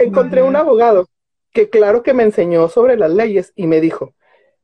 Encontré 0.01 0.43
un 0.43 0.57
abogado 0.57 1.07
que 1.53 1.70
claro 1.70 2.03
que 2.03 2.12
me 2.12 2.25
enseñó 2.25 2.69
sobre 2.69 2.97
las 2.97 3.12
leyes 3.12 3.53
y 3.55 3.69
me 3.69 3.81
dijo, 3.81 4.15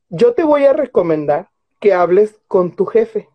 yo 0.09 0.33
te 0.33 0.43
voy 0.43 0.65
a 0.65 0.73
recomendar 0.73 1.47
que 1.79 1.93
hables 1.93 2.41
con 2.49 2.75
tu 2.75 2.85
jefe. 2.85 3.29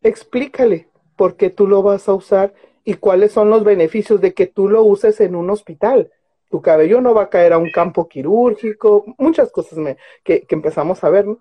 Explícale 0.00 0.88
por 1.16 1.34
qué 1.34 1.50
tú 1.50 1.66
lo 1.66 1.82
vas 1.82 2.08
a 2.08 2.14
usar 2.14 2.54
y 2.84 2.94
cuáles 2.94 3.32
son 3.32 3.50
los 3.50 3.64
beneficios 3.64 4.20
de 4.20 4.32
que 4.32 4.46
tú 4.46 4.68
lo 4.68 4.84
uses 4.84 5.20
en 5.20 5.34
un 5.34 5.50
hospital. 5.50 6.12
Tu 6.56 6.62
cabello 6.62 7.02
no 7.02 7.12
va 7.12 7.24
a 7.24 7.28
caer 7.28 7.52
a 7.52 7.58
un 7.58 7.70
campo 7.70 8.08
quirúrgico, 8.08 9.04
muchas 9.18 9.52
cosas 9.52 9.76
me, 9.76 9.98
que, 10.24 10.46
que 10.46 10.54
empezamos 10.54 11.04
a 11.04 11.10
ver. 11.10 11.26
¿no? 11.26 11.38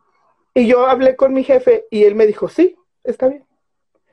Y 0.53 0.67
yo 0.67 0.85
hablé 0.85 1.15
con 1.15 1.33
mi 1.33 1.45
jefe 1.45 1.85
y 1.89 2.03
él 2.03 2.15
me 2.15 2.27
dijo, 2.27 2.49
sí, 2.49 2.75
está 3.01 3.29
bien. 3.29 3.45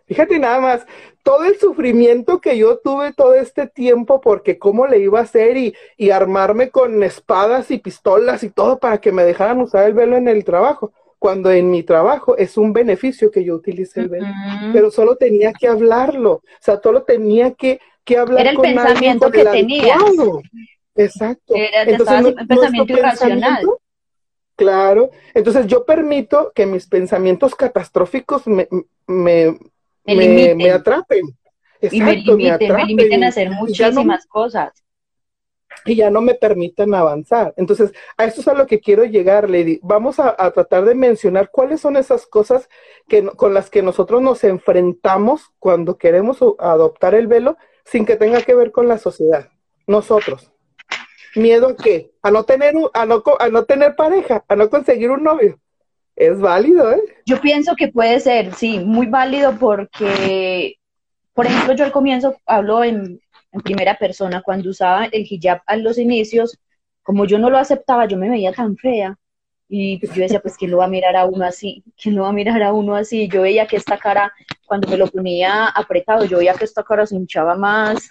Fíjate 0.07 0.39
nada 0.39 0.61
más, 0.61 0.87
todo 1.24 1.43
el 1.45 1.59
sufrimiento 1.59 2.41
que 2.41 2.57
yo 2.57 2.79
tuve 2.79 3.12
todo 3.15 3.35
este 3.35 3.66
tiempo 3.66 4.20
porque 4.20 4.61
cómo 4.61 4.87
le 4.87 5.01
iba 5.01 5.19
a 5.19 5.23
hacer 5.23 5.57
y, 5.57 5.74
y, 5.97 6.11
armarme 6.11 6.70
con 6.70 7.03
espadas 7.03 7.73
y 7.73 7.79
pistolas 7.79 8.45
y 8.45 8.51
todo 8.51 8.79
para 8.79 9.01
que 9.01 9.11
me 9.11 9.24
dejaran 9.24 9.61
usar 9.61 9.89
el 9.89 9.95
velo 9.95 10.16
en 10.16 10.29
el 10.29 10.45
trabajo, 10.45 10.93
cuando 11.19 11.51
en 11.51 11.69
mi 11.69 11.83
trabajo 11.83 12.37
es 12.37 12.57
un 12.57 12.73
beneficio 12.73 13.33
que 13.33 13.43
yo 13.43 13.57
utilice 13.57 13.99
el 13.99 14.09
velo, 14.09 14.27
uh 14.27 14.29
-huh. 14.29 14.73
pero 14.73 14.91
solo 14.93 15.16
tenía 15.16 15.53
que 15.53 15.66
hablarlo, 15.66 16.33
o 16.33 16.43
sea, 16.61 16.81
solo 16.81 17.03
tenía 17.03 17.55
que, 17.55 17.81
que 18.05 18.19
hablar 18.19 18.43
Era 18.43 18.51
el 18.51 18.57
con 18.57 18.62
pensamiento 18.65 19.31
que 19.31 19.45
tenías. 19.45 19.99
Exacto. 20.94 21.55
Era, 21.55 21.82
Entonces, 21.82 22.23
no, 22.23 22.47
pensamiento 22.47 22.93
irracional. 22.93 23.66
Claro, 24.55 25.10
entonces 25.35 25.66
yo 25.66 25.85
permito 25.85 26.52
que 26.55 26.66
mis 26.66 26.86
pensamientos 26.86 27.55
catastróficos 27.55 28.47
me, 28.47 28.69
me, 29.06 29.59
me, 30.05 30.14
me, 30.14 30.55
me 30.55 30.70
atrapen. 30.70 31.36
Exacto, 31.81 31.97
y 31.97 32.01
me 32.01 32.16
limiten, 32.16 32.77
me, 32.77 32.85
limiten 32.85 33.24
a 33.24 33.28
hacer 33.28 33.51
muchísimas 33.51 34.24
no, 34.27 34.31
cosas. 34.31 34.73
Y 35.85 35.97
ya 35.97 36.10
no 36.10 36.20
me 36.20 36.35
permitan 36.35 36.94
avanzar. 36.94 37.55
Entonces, 37.56 37.93
a 38.16 38.24
esto 38.27 38.43
es 38.43 38.48
a 38.48 38.55
lo 38.55 38.66
que 38.66 38.78
quiero 38.78 39.05
llegar, 39.05 39.51
Lady. 39.51 39.81
Vamos 39.82 40.20
a, 40.20 40.36
a 40.39 40.51
tratar 40.52 40.85
de 40.85 40.94
mencionar 40.94 41.51
cuáles 41.51 41.81
son 41.81 41.97
esas 41.97 42.27
cosas 42.27 42.69
que, 43.09 43.24
con 43.24 43.55
las 43.55 43.69
que 43.70 43.82
nosotros 43.82 44.23
nos 44.23 44.44
enfrentamos 44.44 45.51
cuando 45.59 45.97
queremos 45.97 46.39
adoptar 46.59 47.14
el 47.14 47.27
velo 47.27 47.56
sin 47.85 48.05
que 48.05 48.16
tenga 48.16 48.43
que 48.43 48.55
ver 48.55 48.70
con 48.70 48.86
la 48.86 48.98
sociedad. 48.98 49.48
Nosotros. 49.86 50.52
¿Miedo 51.34 51.68
a 51.68 51.76
qué? 51.76 52.10
A 52.22 52.30
no 52.30 52.44
tener, 52.44 52.74
a 52.92 53.06
no, 53.06 53.22
a 53.38 53.48
no 53.48 53.64
tener 53.64 53.96
pareja, 53.96 54.44
a 54.48 54.56
no 54.56 54.68
conseguir 54.68 55.10
un 55.10 55.22
novio. 55.22 55.59
Es 56.14 56.38
válido, 56.38 56.92
¿eh? 56.92 57.02
Yo 57.24 57.40
pienso 57.40 57.74
que 57.74 57.88
puede 57.88 58.20
ser, 58.20 58.54
sí, 58.54 58.78
muy 58.78 59.06
válido 59.06 59.56
porque, 59.59 60.76
por 61.32 61.46
ejemplo, 61.46 61.74
yo 61.74 61.84
al 61.84 61.92
comienzo 61.92 62.36
hablo 62.46 62.84
en, 62.84 63.20
primera 63.64 63.96
persona, 63.96 64.40
cuando 64.40 64.70
usaba 64.70 65.06
el 65.06 65.26
hijab 65.28 65.60
a 65.66 65.76
los 65.76 65.98
inicios, 65.98 66.59
como 67.02 67.26
yo 67.26 67.38
no 67.38 67.50
lo 67.50 67.59
aceptaba, 67.59 68.06
yo 68.06 68.16
me 68.16 68.30
veía 68.30 68.52
tan 68.52 68.76
fea. 68.76 69.18
Y 69.68 70.00
yo 70.00 70.22
decía, 70.22 70.40
pues, 70.40 70.56
¿quién 70.56 70.70
lo 70.70 70.78
va 70.78 70.84
a 70.84 70.88
mirar 70.88 71.16
a 71.16 71.26
uno 71.26 71.44
así? 71.44 71.82
¿Quién 72.00 72.14
lo 72.14 72.22
va 72.22 72.28
a 72.28 72.32
mirar 72.32 72.62
a 72.62 72.72
uno 72.72 72.94
así? 72.94 73.28
Yo 73.28 73.42
veía 73.42 73.66
que 73.66 73.76
esta 73.76 73.98
cara, 73.98 74.32
cuando 74.73 74.89
me 74.89 74.97
lo 74.97 75.07
ponía 75.07 75.66
apretado, 75.66 76.24
yo 76.24 76.39
veía 76.39 76.55
que 76.55 76.65
esta 76.65 76.82
cara 76.82 77.05
se 77.05 77.15
hinchaba 77.15 77.57
más. 77.57 78.09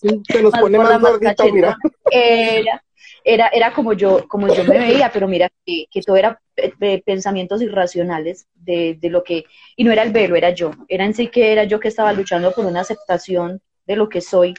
Sí, 0.00 0.20
se 0.28 0.42
nos 0.42 0.50
más 0.52 0.60
pone 0.60 0.78
más 0.78 1.00
gordita, 1.00 1.44
mira. 1.44 1.76
Era, 2.10 2.82
era, 3.22 3.46
era 3.52 3.72
como 3.72 3.92
yo, 3.92 4.26
como 4.26 4.52
yo 4.52 4.64
me 4.64 4.80
veía, 4.80 5.12
pero 5.12 5.28
mira 5.28 5.48
que, 5.64 5.86
que 5.88 6.02
todo 6.02 6.16
era 6.16 6.40
eh, 6.56 7.02
pensamientos 7.06 7.62
irracionales 7.62 8.48
de, 8.52 8.98
de, 9.00 9.10
lo 9.10 9.22
que, 9.22 9.44
y 9.76 9.84
no 9.84 9.92
era 9.92 10.02
el 10.02 10.10
velo, 10.10 10.34
era 10.34 10.50
yo, 10.50 10.72
era 10.88 11.04
en 11.04 11.14
sí 11.14 11.28
que 11.28 11.52
era 11.52 11.62
yo 11.62 11.78
que 11.78 11.86
estaba 11.86 12.12
luchando 12.12 12.50
por 12.50 12.66
una 12.66 12.80
aceptación 12.80 13.62
de 13.86 13.94
lo 13.94 14.08
que 14.08 14.22
soy, 14.22 14.54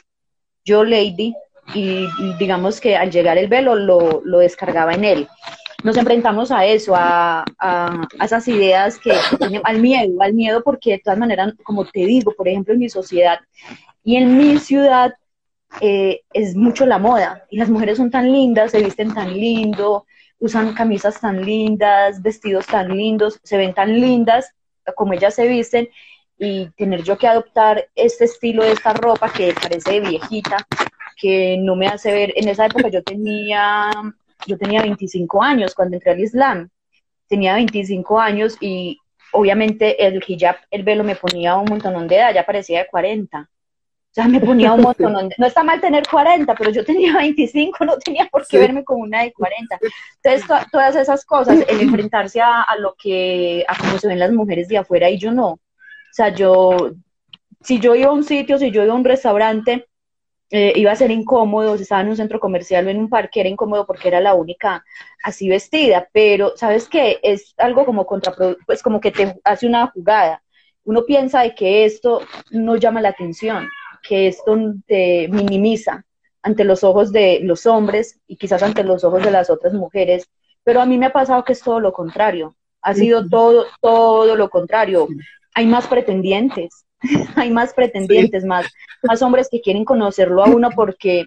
yo 0.64 0.82
lady, 0.82 1.34
y 1.74 2.06
digamos 2.38 2.80
que 2.80 2.96
al 2.96 3.10
llegar 3.10 3.36
el 3.36 3.48
velo 3.48 3.74
lo, 3.74 4.22
lo 4.24 4.38
descargaba 4.38 4.94
en 4.94 5.04
él. 5.04 5.28
Nos 5.84 5.96
enfrentamos 5.96 6.50
a 6.50 6.64
eso, 6.64 6.94
a, 6.96 7.44
a, 7.58 8.02
a 8.18 8.24
esas 8.24 8.48
ideas 8.48 8.98
que, 8.98 9.12
al 9.62 9.80
miedo, 9.80 10.20
al 10.20 10.34
miedo 10.34 10.62
porque 10.62 10.92
de 10.92 10.98
todas 10.98 11.18
maneras, 11.18 11.54
como 11.62 11.84
te 11.84 12.00
digo, 12.00 12.32
por 12.36 12.48
ejemplo, 12.48 12.74
en 12.74 12.80
mi 12.80 12.88
sociedad 12.88 13.38
y 14.02 14.16
en 14.16 14.36
mi 14.36 14.58
ciudad, 14.58 15.14
eh, 15.80 16.22
es 16.32 16.56
mucho 16.56 16.86
la 16.86 16.98
moda 16.98 17.44
y 17.50 17.58
las 17.58 17.68
mujeres 17.68 17.98
son 17.98 18.10
tan 18.10 18.32
lindas, 18.32 18.72
se 18.72 18.82
visten 18.82 19.14
tan 19.14 19.32
lindo, 19.34 20.06
usan 20.38 20.74
camisas 20.74 21.20
tan 21.20 21.44
lindas, 21.44 22.22
vestidos 22.22 22.66
tan 22.66 22.88
lindos, 22.96 23.38
se 23.42 23.56
ven 23.56 23.74
tan 23.74 24.00
lindas 24.00 24.52
como 24.96 25.12
ellas 25.12 25.34
se 25.34 25.46
visten 25.46 25.88
y 26.38 26.70
tener 26.70 27.02
yo 27.02 27.18
que 27.18 27.26
adoptar 27.28 27.88
este 27.94 28.24
estilo 28.24 28.62
de 28.64 28.72
esta 28.72 28.92
ropa 28.92 29.30
que 29.30 29.54
parece 29.60 30.00
viejita, 30.00 30.56
que 31.16 31.58
no 31.58 31.76
me 31.76 31.88
hace 31.88 32.12
ver, 32.12 32.32
en 32.36 32.48
esa 32.48 32.66
época 32.66 32.88
yo 32.88 33.02
tenía, 33.02 33.90
yo 34.46 34.58
tenía 34.58 34.82
25 34.82 35.42
años 35.42 35.74
cuando 35.74 35.96
entré 35.96 36.12
al 36.12 36.20
Islam, 36.20 36.68
tenía 37.26 37.54
25 37.54 38.18
años 38.20 38.56
y 38.60 38.98
obviamente 39.32 40.06
el 40.06 40.22
hijab, 40.26 40.56
el 40.70 40.82
velo 40.82 41.04
me 41.04 41.16
ponía 41.16 41.56
un 41.56 41.66
montón 41.66 42.08
de 42.08 42.16
edad, 42.16 42.34
ya 42.34 42.46
parecía 42.46 42.80
de 42.80 42.88
40 42.88 43.48
o 44.10 44.14
sea, 44.14 44.26
me 44.26 44.40
ponía 44.40 44.72
un 44.72 44.82
montón. 44.82 45.30
No 45.36 45.46
está 45.46 45.62
mal 45.62 45.80
tener 45.80 46.04
40, 46.08 46.54
pero 46.54 46.70
yo 46.70 46.84
tenía 46.84 47.16
25, 47.16 47.84
no 47.84 47.98
tenía 47.98 48.26
por 48.26 48.42
qué 48.42 48.56
sí. 48.56 48.58
verme 48.58 48.84
como 48.84 49.02
una 49.02 49.22
de 49.22 49.32
40. 49.32 49.78
Entonces, 50.22 50.48
to 50.48 50.54
todas 50.72 50.96
esas 50.96 51.24
cosas, 51.24 51.64
el 51.68 51.80
enfrentarse 51.80 52.40
a, 52.40 52.62
a, 52.62 52.76
lo 52.78 52.94
que, 53.00 53.64
a 53.68 53.76
cómo 53.76 53.98
se 53.98 54.08
ven 54.08 54.18
las 54.18 54.32
mujeres 54.32 54.68
de 54.68 54.78
afuera 54.78 55.10
y 55.10 55.18
yo 55.18 55.30
no. 55.30 55.50
O 55.50 55.60
sea, 56.12 56.30
yo, 56.30 56.92
si 57.60 57.78
yo 57.78 57.94
iba 57.94 58.08
a 58.08 58.14
un 58.14 58.24
sitio, 58.24 58.58
si 58.58 58.70
yo 58.70 58.82
iba 58.82 58.94
a 58.94 58.96
un 58.96 59.04
restaurante, 59.04 59.86
eh, 60.50 60.72
iba 60.76 60.92
a 60.92 60.96
ser 60.96 61.10
incómodo, 61.10 61.76
si 61.76 61.82
estaba 61.82 62.00
en 62.00 62.08
un 62.08 62.16
centro 62.16 62.40
comercial 62.40 62.86
o 62.86 62.90
en 62.90 62.98
un 62.98 63.08
parque, 63.10 63.40
era 63.40 63.48
incómodo 63.48 63.86
porque 63.86 64.08
era 64.08 64.20
la 64.20 64.34
única 64.34 64.84
así 65.22 65.48
vestida, 65.48 66.08
pero 66.12 66.56
¿sabes 66.56 66.88
qué? 66.88 67.20
Es 67.22 67.54
algo 67.58 67.84
como 67.84 68.06
contraproducente, 68.06 68.64
pues 68.66 68.82
como 68.82 69.00
que 69.00 69.10
te 69.10 69.38
hace 69.44 69.66
una 69.66 69.88
jugada. 69.88 70.42
Uno 70.84 71.04
piensa 71.04 71.42
de 71.42 71.54
que 71.54 71.84
esto 71.84 72.22
no 72.50 72.76
llama 72.76 73.02
la 73.02 73.10
atención, 73.10 73.68
que 74.02 74.28
esto 74.28 74.56
te 74.86 75.28
minimiza 75.28 76.04
ante 76.42 76.64
los 76.64 76.82
ojos 76.82 77.12
de 77.12 77.40
los 77.42 77.66
hombres 77.66 78.20
y 78.26 78.36
quizás 78.36 78.62
ante 78.62 78.84
los 78.84 79.04
ojos 79.04 79.22
de 79.22 79.30
las 79.30 79.50
otras 79.50 79.74
mujeres, 79.74 80.30
pero 80.64 80.80
a 80.80 80.86
mí 80.86 80.96
me 80.96 81.06
ha 81.06 81.12
pasado 81.12 81.44
que 81.44 81.52
es 81.52 81.60
todo 81.60 81.80
lo 81.80 81.92
contrario, 81.92 82.56
ha 82.80 82.94
sido 82.94 83.28
todo, 83.28 83.66
todo 83.80 84.34
lo 84.34 84.48
contrario. 84.48 85.08
Hay 85.54 85.66
más 85.66 85.86
pretendientes, 85.88 86.86
hay 87.36 87.50
más 87.50 87.74
pretendientes, 87.74 88.42
sí. 88.42 88.48
más, 88.48 88.66
más 89.02 89.22
hombres 89.22 89.48
que 89.50 89.60
quieren 89.60 89.84
conocerlo 89.84 90.44
a 90.44 90.48
uno 90.48 90.70
porque 90.70 91.26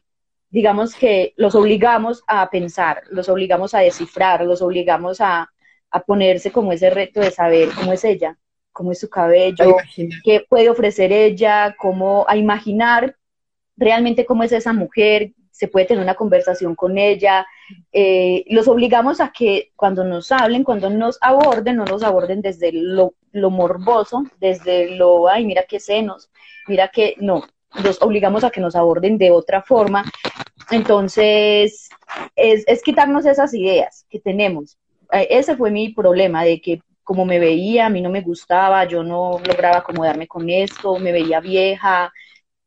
digamos 0.50 0.96
que 0.96 1.34
los 1.38 1.56
obligamos 1.56 2.24
a 2.28 2.50
pensar, 2.50 3.04
los 3.10 3.30
obligamos 3.30 3.74
a 3.74 3.80
descifrar, 3.80 4.44
los 4.46 4.62
obligamos 4.62 5.22
a, 5.22 5.50
a 5.90 6.04
ponerse 6.04 6.52
como 6.52 6.74
ese 6.74 6.90
reto 6.90 7.22
de 7.22 7.32
saber 7.32 7.70
cómo 7.74 7.94
es 7.94 8.04
ella, 8.04 8.38
cómo 8.72 8.92
es 8.92 9.00
su 9.00 9.10
cabello, 9.10 9.78
qué 10.24 10.46
puede 10.48 10.70
ofrecer 10.70 11.12
ella, 11.12 11.76
cómo 11.78 12.26
a 12.28 12.36
imaginar 12.36 13.16
realmente 13.78 14.26
cómo 14.26 14.44
es 14.44 14.52
esa 14.52 14.74
mujer, 14.74 15.32
se 15.52 15.68
puede 15.68 15.86
tener 15.86 16.04
una 16.04 16.16
conversación 16.16 16.76
con 16.76 16.98
ella, 16.98 17.46
eh, 17.92 18.44
los 18.50 18.68
obligamos 18.68 19.22
a 19.22 19.32
que 19.32 19.72
cuando 19.76 20.04
nos 20.04 20.32
hablen, 20.32 20.64
cuando 20.64 20.90
nos 20.90 21.18
aborden, 21.22 21.78
no 21.78 21.86
nos 21.86 22.04
aborden 22.04 22.42
desde 22.42 22.72
lo, 22.74 23.14
lo 23.32 23.50
morboso, 23.50 24.24
desde 24.40 24.96
lo, 24.96 25.28
ay, 25.28 25.46
mira 25.46 25.64
qué 25.68 25.80
senos, 25.80 26.30
mira 26.68 26.90
que, 26.90 27.16
no, 27.20 27.44
los 27.84 28.02
obligamos 28.02 28.44
a 28.44 28.50
que 28.50 28.62
nos 28.62 28.76
aborden 28.76 29.18
de 29.18 29.32
otra 29.32 29.62
forma. 29.62 30.04
Entonces, 30.70 31.90
es, 32.36 32.64
es 32.68 32.82
quitarnos 32.82 33.26
esas 33.26 33.54
ideas 33.54 34.06
que 34.10 34.20
tenemos. 34.20 34.78
Eh, 35.12 35.28
ese 35.32 35.56
fue 35.56 35.72
mi 35.72 35.90
problema, 35.94 36.44
de 36.44 36.62
que 36.62 36.82
como 37.04 37.26
me 37.26 37.40
veía, 37.40 37.88
a 37.88 37.90
mí 37.90 38.02
no 38.02 38.10
me 38.10 38.22
gustaba, 38.22 38.86
yo 38.86 39.04
no 39.04 39.40
lograba 39.46 39.78
acomodarme 39.78 40.28
con 40.28 40.50
esto, 40.50 40.98
me 41.00 41.12
veía 41.12 41.40
vieja, 41.40 42.12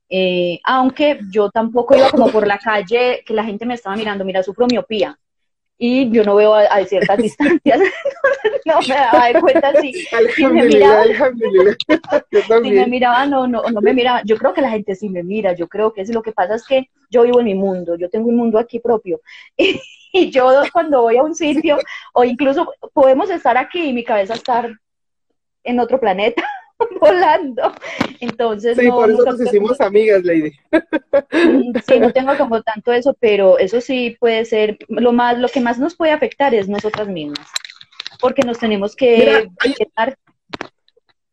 eh, 0.09 0.61
aunque 0.65 1.19
yo 1.31 1.51
tampoco 1.51 1.97
iba 1.97 2.11
como 2.11 2.29
por 2.31 2.47
la 2.47 2.59
calle 2.59 3.23
que 3.25 3.35
la 3.35 3.45
gente 3.45 3.65
me 3.67 3.75
estaba 3.75 3.97
mirando, 3.97 4.25
mira, 4.25 4.43
sufro 4.43 4.67
miopía, 4.67 5.19
y 5.77 6.11
yo 6.11 6.23
no 6.25 6.37
veo 6.37 6.55
a, 6.55 6.63
a 6.63 6.85
ciertas 6.85 7.19
distancias, 7.19 7.81
no 8.65 8.81
me 8.89 8.95
daba 8.95 9.27
de 9.27 9.41
cuenta 9.41 9.73
si, 9.81 9.93
si 9.93 10.47
me 10.47 10.65
miraba, 10.65 11.05
si 12.63 12.71
me 12.71 12.87
miraba 12.87 13.27
no, 13.27 13.47
no, 13.47 13.63
no 13.63 13.81
me 13.81 13.93
miraba, 13.93 14.23
yo 14.25 14.37
creo 14.37 14.53
que 14.53 14.61
la 14.61 14.71
gente 14.71 14.95
sí 14.95 15.09
me 15.09 15.23
mira, 15.23 15.53
yo 15.55 15.69
creo 15.69 15.93
que 15.93 16.03
es 16.03 16.11
lo 16.11 16.23
que 16.23 16.33
pasa 16.33 16.55
es 16.55 16.65
que 16.65 16.91
yo 17.11 17.23
vivo 17.23 17.41
en 17.41 17.47
mi 17.47 17.55
mundo, 17.55 17.97
yo 17.97 18.09
tengo 18.09 18.29
un 18.29 18.37
mundo 18.37 18.59
aquí 18.59 18.79
propio, 18.79 19.21
y 19.57 20.31
yo 20.31 20.63
cuando 20.73 21.03
voy 21.03 21.17
a 21.17 21.23
un 21.23 21.35
sitio, 21.35 21.79
o 22.13 22.25
incluso 22.25 22.73
podemos 22.93 23.29
estar 23.31 23.57
aquí 23.57 23.87
y 23.87 23.93
mi 23.93 24.05
cabeza 24.05 24.35
estar 24.35 24.71
en 25.65 25.81
otro 25.81 25.99
planeta, 25.99 26.45
volando. 27.01 27.73
Entonces, 28.21 28.77
sí, 28.77 28.89
no, 28.89 28.97
por 28.97 29.11
eso 29.11 29.25
nos 29.25 29.41
hicimos 29.41 29.81
amigas, 29.81 30.25
Lady. 30.25 30.53
Sí, 31.87 32.01
no 32.01 32.13
tengo 32.13 32.37
como 32.37 32.63
tanto 32.63 32.93
eso, 32.93 33.15
pero 33.19 33.59
eso 33.59 33.81
sí 33.81 34.17
puede 34.19 34.45
ser, 34.45 34.79
lo 34.89 35.13
más, 35.13 35.39
lo 35.39 35.49
que 35.49 35.61
más 35.61 35.79
nos 35.79 35.97
puede 35.97 36.13
afectar 36.13 36.55
es 36.55 36.69
nosotras 36.69 37.09
mismas, 37.09 37.47
porque 38.21 38.43
nos 38.43 38.59
tenemos 38.59 38.97
que 38.97 39.19
Mira, 39.19 39.43
hay, 39.61 39.75
quedar. 39.75 40.17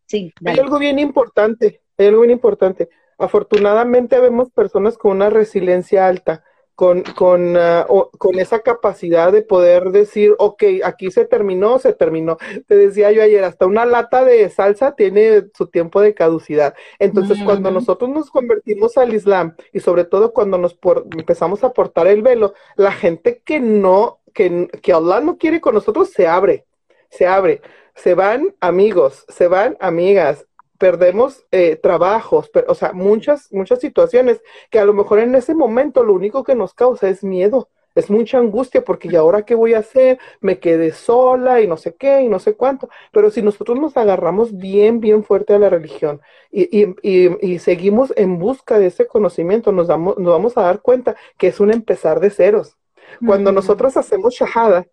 Sí, 0.07 0.33
hay 0.45 0.59
algo 0.59 0.77
bien 0.79 0.99
importante, 0.99 1.81
hay 1.97 2.07
algo 2.07 2.21
bien 2.21 2.31
importante. 2.31 2.89
Afortunadamente 3.17 4.19
vemos 4.19 4.49
personas 4.51 4.97
con 4.97 5.11
una 5.11 5.29
resiliencia 5.29 6.07
alta, 6.07 6.43
con, 6.81 7.03
con, 7.03 7.55
ah, 7.57 7.85
con 8.17 8.39
esa 8.39 8.61
capacidad 8.61 9.31
de 9.31 9.43
poder 9.43 9.91
decir, 9.91 10.33
ok, 10.39 10.63
aquí 10.83 11.11
se 11.11 11.25
terminó, 11.25 11.77
se 11.77 11.93
terminó. 11.93 12.39
Te 12.65 12.75
decía 12.75 13.11
yo 13.11 13.21
ayer, 13.21 13.43
hasta 13.43 13.67
una 13.67 13.85
lata 13.85 14.25
de 14.25 14.49
salsa 14.49 14.95
tiene 14.95 15.43
su 15.55 15.67
tiempo 15.67 16.01
de 16.01 16.15
caducidad. 16.15 16.73
Entonces, 16.97 17.37
cuando 17.45 17.69
nosotros 17.69 18.09
nos 18.09 18.31
convertimos 18.31 18.97
al 18.97 19.13
Islam 19.13 19.55
y 19.71 19.79
sobre 19.79 20.05
todo 20.05 20.33
cuando 20.33 20.57
nos 20.57 20.75
empezamos 21.15 21.63
a 21.63 21.71
portar 21.71 22.07
el 22.07 22.23
velo, 22.23 22.55
la 22.77 22.91
gente 22.91 23.43
que 23.45 23.59
no, 23.59 24.19
que, 24.33 24.67
que 24.81 24.91
Allah 24.91 25.19
no 25.19 25.37
quiere 25.37 25.61
con 25.61 25.75
nosotros 25.75 26.09
se 26.09 26.25
abre, 26.25 26.65
se 27.11 27.27
abre. 27.27 27.61
Se 27.93 28.15
van 28.15 28.55
amigos, 28.59 29.25
se 29.27 29.47
van 29.47 29.77
amigas, 29.79 30.47
perdemos 30.81 31.45
eh, 31.51 31.75
trabajos, 31.75 32.49
o 32.67 32.73
sea, 32.73 32.91
muchas, 32.91 33.53
muchas 33.53 33.79
situaciones 33.79 34.41
que 34.71 34.79
a 34.79 34.85
lo 34.85 34.95
mejor 34.95 35.19
en 35.19 35.35
ese 35.35 35.53
momento 35.53 36.03
lo 36.03 36.11
único 36.11 36.43
que 36.43 36.55
nos 36.55 36.73
causa 36.73 37.07
es 37.07 37.23
miedo, 37.23 37.69
es 37.93 38.09
mucha 38.09 38.39
angustia 38.39 38.83
porque 38.83 39.07
¿y 39.07 39.15
ahora 39.15 39.43
qué 39.43 39.53
voy 39.53 39.75
a 39.75 39.79
hacer? 39.79 40.17
Me 40.39 40.57
quedé 40.57 40.91
sola 40.91 41.61
y 41.61 41.67
no 41.67 41.77
sé 41.77 41.93
qué 41.93 42.21
y 42.21 42.29
no 42.29 42.39
sé 42.39 42.55
cuánto. 42.55 42.89
Pero 43.11 43.29
si 43.29 43.43
nosotros 43.43 43.79
nos 43.79 43.95
agarramos 43.95 44.57
bien, 44.57 45.01
bien 45.01 45.23
fuerte 45.23 45.53
a 45.53 45.59
la 45.59 45.69
religión 45.69 46.19
y, 46.51 46.95
y, 47.03 47.59
seguimos 47.59 48.11
en 48.15 48.39
busca 48.39 48.79
de 48.79 48.87
ese 48.87 49.05
conocimiento, 49.05 49.71
nos, 49.71 49.87
damos, 49.87 50.17
nos 50.17 50.33
vamos 50.33 50.57
a 50.57 50.63
dar 50.63 50.81
cuenta 50.81 51.15
que 51.37 51.47
es 51.47 51.59
un 51.59 51.71
empezar 51.71 52.19
de 52.21 52.31
ceros. 52.31 52.75
Cuando 53.23 53.51
nosotros 53.51 53.97
hacemos 53.97 54.33
shahada, 54.33 54.87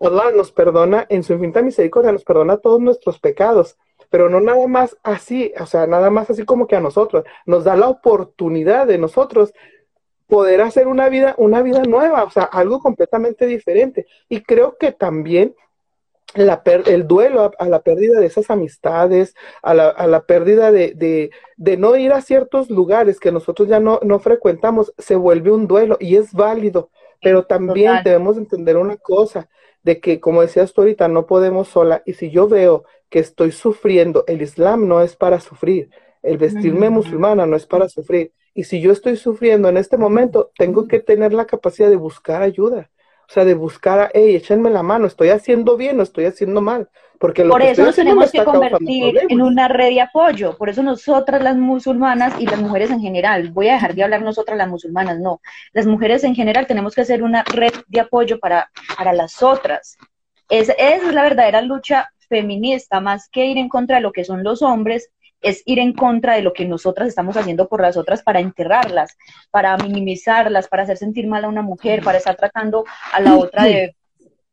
Allah 0.00 0.32
nos 0.34 0.50
perdona 0.50 1.06
en 1.08 1.22
su 1.22 1.34
infinita 1.34 1.62
misericordia, 1.62 2.10
nos 2.10 2.24
perdona 2.24 2.56
todos 2.56 2.80
nuestros 2.80 3.20
pecados 3.20 3.76
pero 4.10 4.28
no 4.28 4.40
nada 4.40 4.66
más 4.66 4.96
así, 5.02 5.52
o 5.60 5.66
sea, 5.66 5.86
nada 5.86 6.10
más 6.10 6.30
así 6.30 6.44
como 6.44 6.66
que 6.66 6.76
a 6.76 6.80
nosotros, 6.80 7.24
nos 7.46 7.64
da 7.64 7.76
la 7.76 7.88
oportunidad 7.88 8.86
de 8.86 8.98
nosotros 8.98 9.52
poder 10.26 10.60
hacer 10.60 10.86
una 10.86 11.08
vida, 11.08 11.34
una 11.38 11.62
vida 11.62 11.82
nueva, 11.82 12.24
o 12.24 12.30
sea, 12.30 12.44
algo 12.44 12.80
completamente 12.80 13.46
diferente. 13.46 14.06
Y 14.28 14.42
creo 14.42 14.76
que 14.78 14.92
también 14.92 15.54
la 16.34 16.62
el 16.64 17.06
duelo 17.06 17.52
a, 17.58 17.68
la 17.68 17.80
pérdida 17.80 18.20
de 18.20 18.26
esas 18.26 18.50
amistades, 18.50 19.34
a 19.62 19.72
la, 19.72 19.88
a 19.88 20.06
la 20.06 20.20
pérdida 20.26 20.70
de, 20.70 20.92
de, 20.94 21.30
de, 21.56 21.76
no 21.78 21.96
ir 21.96 22.12
a 22.12 22.20
ciertos 22.20 22.68
lugares 22.68 23.18
que 23.18 23.32
nosotros 23.32 23.68
ya 23.68 23.80
no, 23.80 23.98
no 24.02 24.18
frecuentamos, 24.18 24.92
se 24.98 25.16
vuelve 25.16 25.50
un 25.50 25.66
duelo 25.66 25.96
y 25.98 26.16
es 26.16 26.34
válido, 26.34 26.90
pero 27.22 27.46
también 27.46 28.02
debemos 28.04 28.36
entender 28.36 28.76
una 28.76 28.98
cosa, 28.98 29.48
de 29.82 30.00
que, 30.00 30.20
como 30.20 30.42
decías 30.42 30.74
tú 30.74 30.82
ahorita, 30.82 31.08
no 31.08 31.26
podemos 31.26 31.68
sola. 31.68 32.02
Y 32.04 32.14
si 32.14 32.30
yo 32.30 32.46
veo 32.48 32.84
que 33.08 33.18
estoy 33.18 33.52
sufriendo, 33.52 34.24
el 34.26 34.42
Islam 34.42 34.86
no 34.88 35.02
es 35.02 35.16
para 35.16 35.40
sufrir, 35.40 35.90
el 36.22 36.38
vestirme 36.38 36.90
musulmana 36.90 37.46
no 37.46 37.56
es 37.56 37.66
para 37.66 37.88
sufrir. 37.88 38.32
Y 38.54 38.64
si 38.64 38.80
yo 38.80 38.92
estoy 38.92 39.16
sufriendo 39.16 39.68
en 39.68 39.76
este 39.76 39.96
momento, 39.96 40.50
tengo 40.58 40.88
que 40.88 41.00
tener 41.00 41.32
la 41.32 41.46
capacidad 41.46 41.88
de 41.88 41.96
buscar 41.96 42.42
ayuda. 42.42 42.90
O 43.28 43.32
sea, 43.32 43.44
de 43.44 43.52
buscar 43.52 44.00
a, 44.00 44.10
hey, 44.14 44.36
échenme 44.36 44.70
la 44.70 44.82
mano, 44.82 45.06
estoy 45.06 45.28
haciendo 45.28 45.76
bien 45.76 46.00
o 46.00 46.02
estoy 46.02 46.24
haciendo 46.24 46.62
mal. 46.62 46.88
Porque 47.18 47.44
por 47.44 47.60
eso 47.60 47.84
nos 47.84 47.94
tenemos 47.94 48.32
que 48.32 48.42
convertir 48.42 49.20
en 49.28 49.42
una 49.42 49.68
red 49.68 49.90
de 49.90 50.00
apoyo. 50.00 50.56
Por 50.56 50.70
eso 50.70 50.82
nosotras 50.82 51.42
las 51.42 51.56
musulmanas 51.56 52.40
y 52.40 52.46
las 52.46 52.58
mujeres 52.58 52.90
en 52.90 53.00
general, 53.00 53.50
voy 53.50 53.68
a 53.68 53.74
dejar 53.74 53.94
de 53.94 54.02
hablar 54.02 54.22
nosotras 54.22 54.56
las 54.56 54.68
musulmanas, 54.68 55.18
no. 55.18 55.42
Las 55.72 55.84
mujeres 55.84 56.24
en 56.24 56.34
general 56.34 56.66
tenemos 56.66 56.94
que 56.94 57.02
hacer 57.02 57.22
una 57.22 57.44
red 57.44 57.72
de 57.88 58.00
apoyo 58.00 58.38
para, 58.38 58.70
para 58.96 59.12
las 59.12 59.42
otras. 59.42 59.98
Es, 60.48 60.72
es 60.78 61.12
la 61.12 61.22
verdadera 61.22 61.60
lucha 61.60 62.08
feminista, 62.28 63.00
más 63.00 63.28
que 63.28 63.46
ir 63.46 63.58
en 63.58 63.68
contra 63.68 63.96
de 63.96 64.02
lo 64.02 64.12
que 64.12 64.24
son 64.24 64.42
los 64.44 64.62
hombres, 64.62 65.10
es 65.40 65.62
ir 65.66 65.78
en 65.78 65.92
contra 65.92 66.34
de 66.34 66.42
lo 66.42 66.52
que 66.52 66.64
nosotras 66.64 67.08
estamos 67.08 67.36
haciendo 67.36 67.68
por 67.68 67.80
las 67.80 67.96
otras 67.96 68.22
para 68.22 68.40
enterrarlas, 68.40 69.16
para 69.50 69.76
minimizarlas, 69.76 70.68
para 70.68 70.82
hacer 70.82 70.96
sentir 70.96 71.26
mal 71.26 71.44
a 71.44 71.48
una 71.48 71.62
mujer, 71.62 72.02
para 72.02 72.18
estar 72.18 72.36
tratando 72.36 72.84
a 73.12 73.20
la 73.20 73.36
otra 73.36 73.64
de, 73.64 73.94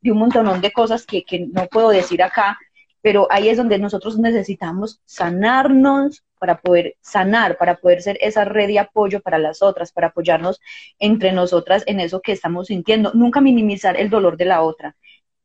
un 0.03 0.17
montón 0.17 0.61
de 0.61 0.71
cosas 0.71 1.05
que, 1.05 1.23
que 1.23 1.47
no 1.51 1.65
puedo 1.67 1.89
decir 1.89 2.21
acá, 2.21 2.59
pero 3.01 3.27
ahí 3.29 3.49
es 3.49 3.57
donde 3.57 3.79
nosotros 3.79 4.17
necesitamos 4.17 5.01
sanarnos 5.05 6.23
para 6.39 6.59
poder 6.59 6.95
sanar, 7.01 7.57
para 7.57 7.77
poder 7.77 8.01
ser 8.01 8.17
esa 8.21 8.45
red 8.45 8.67
de 8.67 8.79
apoyo 8.79 9.19
para 9.21 9.37
las 9.39 9.61
otras, 9.61 9.91
para 9.91 10.07
apoyarnos 10.07 10.59
entre 10.99 11.31
nosotras 11.31 11.83
en 11.87 11.99
eso 11.99 12.21
que 12.21 12.31
estamos 12.31 12.67
sintiendo, 12.67 13.11
nunca 13.13 13.41
minimizar 13.41 13.99
el 13.99 14.09
dolor 14.09 14.37
de 14.37 14.45
la 14.45 14.61
otra. 14.61 14.95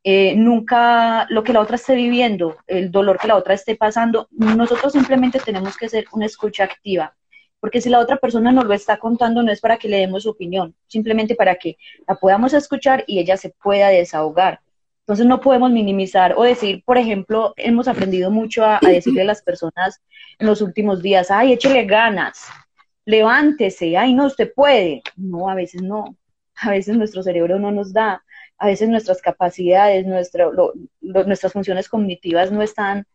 Eh, 0.03 0.35
nunca 0.35 1.27
lo 1.29 1.43
que 1.43 1.53
la 1.53 1.61
otra 1.61 1.75
esté 1.75 1.93
viviendo, 1.93 2.57
el 2.65 2.91
dolor 2.91 3.19
que 3.19 3.27
la 3.27 3.35
otra 3.35 3.53
esté 3.53 3.75
pasando, 3.75 4.27
nosotros 4.31 4.93
simplemente 4.93 5.39
tenemos 5.39 5.77
que 5.77 5.89
ser 5.89 6.05
una 6.11 6.25
escucha 6.25 6.63
activa, 6.63 7.15
porque 7.59 7.81
si 7.81 7.89
la 7.89 7.99
otra 7.99 8.17
persona 8.17 8.51
nos 8.51 8.65
lo 8.65 8.73
está 8.73 8.97
contando 8.97 9.43
no 9.43 9.51
es 9.51 9.61
para 9.61 9.77
que 9.77 9.87
le 9.87 9.97
demos 9.97 10.23
su 10.23 10.31
opinión, 10.31 10.73
simplemente 10.87 11.35
para 11.35 11.55
que 11.55 11.77
la 12.07 12.15
podamos 12.15 12.53
escuchar 12.53 13.03
y 13.05 13.19
ella 13.19 13.37
se 13.37 13.51
pueda 13.51 13.89
desahogar. 13.89 14.61
Entonces 15.01 15.27
no 15.27 15.39
podemos 15.39 15.69
minimizar 15.69 16.33
o 16.35 16.43
decir, 16.43 16.83
por 16.83 16.97
ejemplo, 16.97 17.53
hemos 17.57 17.87
aprendido 17.87 18.31
mucho 18.31 18.65
a, 18.65 18.79
decirle 18.81 19.21
a 19.21 19.25
las 19.25 19.43
personas 19.43 20.01
en 20.39 20.47
los 20.47 20.61
últimos 20.61 21.03
días, 21.03 21.29
ay, 21.29 21.53
échele 21.53 21.85
ganas, 21.85 22.47
levántese, 23.05 23.97
ay, 23.97 24.13
no, 24.15 24.25
usted 24.25 24.51
puede. 24.55 25.03
No, 25.15 25.47
a 25.49 25.53
veces 25.53 25.83
no, 25.83 26.15
a 26.55 26.71
veces 26.71 26.95
nuestro 26.97 27.21
cerebro 27.21 27.59
no 27.59 27.71
nos 27.71 27.93
da 27.93 28.23
a 28.61 28.67
veces 28.67 28.89
nuestras 28.89 29.23
capacidades, 29.23 30.05
nuestras 30.05 31.51
funciones 31.51 31.89
cognitivas 31.89 32.51
no 32.51 32.61
están 32.61 33.07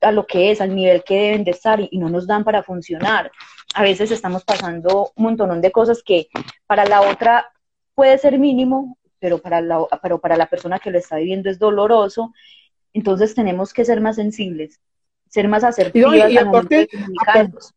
a 0.00 0.10
lo 0.10 0.26
que 0.26 0.50
es, 0.50 0.60
al 0.60 0.74
nivel 0.74 1.04
que 1.04 1.14
deben 1.14 1.44
de 1.44 1.52
estar 1.52 1.78
y, 1.78 1.96
no 1.96 2.08
nos 2.08 2.26
dan 2.26 2.42
para 2.42 2.64
funcionar. 2.64 3.30
A 3.72 3.84
veces 3.84 4.10
estamos 4.10 4.42
pasando 4.42 5.12
un 5.14 5.24
montón 5.24 5.60
de 5.60 5.70
cosas 5.70 6.02
que 6.02 6.26
para 6.66 6.86
la 6.86 7.02
otra 7.02 7.52
puede 7.94 8.18
ser 8.18 8.40
mínimo, 8.40 8.98
pero 9.20 9.38
para 9.38 9.60
la, 9.60 9.86
pero 10.02 10.18
para 10.18 10.36
la 10.36 10.50
persona 10.50 10.80
que 10.80 10.90
lo 10.90 10.98
está 10.98 11.18
viviendo 11.18 11.50
es 11.50 11.60
doloroso. 11.60 12.32
Entonces 12.92 13.36
tenemos 13.36 13.72
que 13.72 13.84
ser 13.84 14.00
más 14.00 14.16
sensibles, 14.16 14.80
ser 15.28 15.46
más 15.46 15.62
asertivos. 15.62 16.16
Y, 16.16 16.36
aparte, 16.36 16.88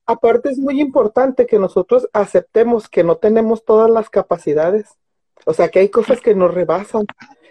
aparte 0.07 0.49
es 0.49 0.57
muy 0.57 0.81
importante 0.81 1.45
que 1.45 1.59
nosotros 1.59 2.09
aceptemos 2.11 2.89
que 2.89 3.03
no 3.03 3.17
tenemos 3.17 3.65
todas 3.65 3.91
las 3.91 4.09
capacidades 4.09 4.97
o 5.45 5.53
sea, 5.53 5.69
que 5.69 5.79
hay 5.79 5.89
cosas 5.89 6.21
que 6.21 6.35
nos 6.35 6.53
rebasan, 6.53 7.05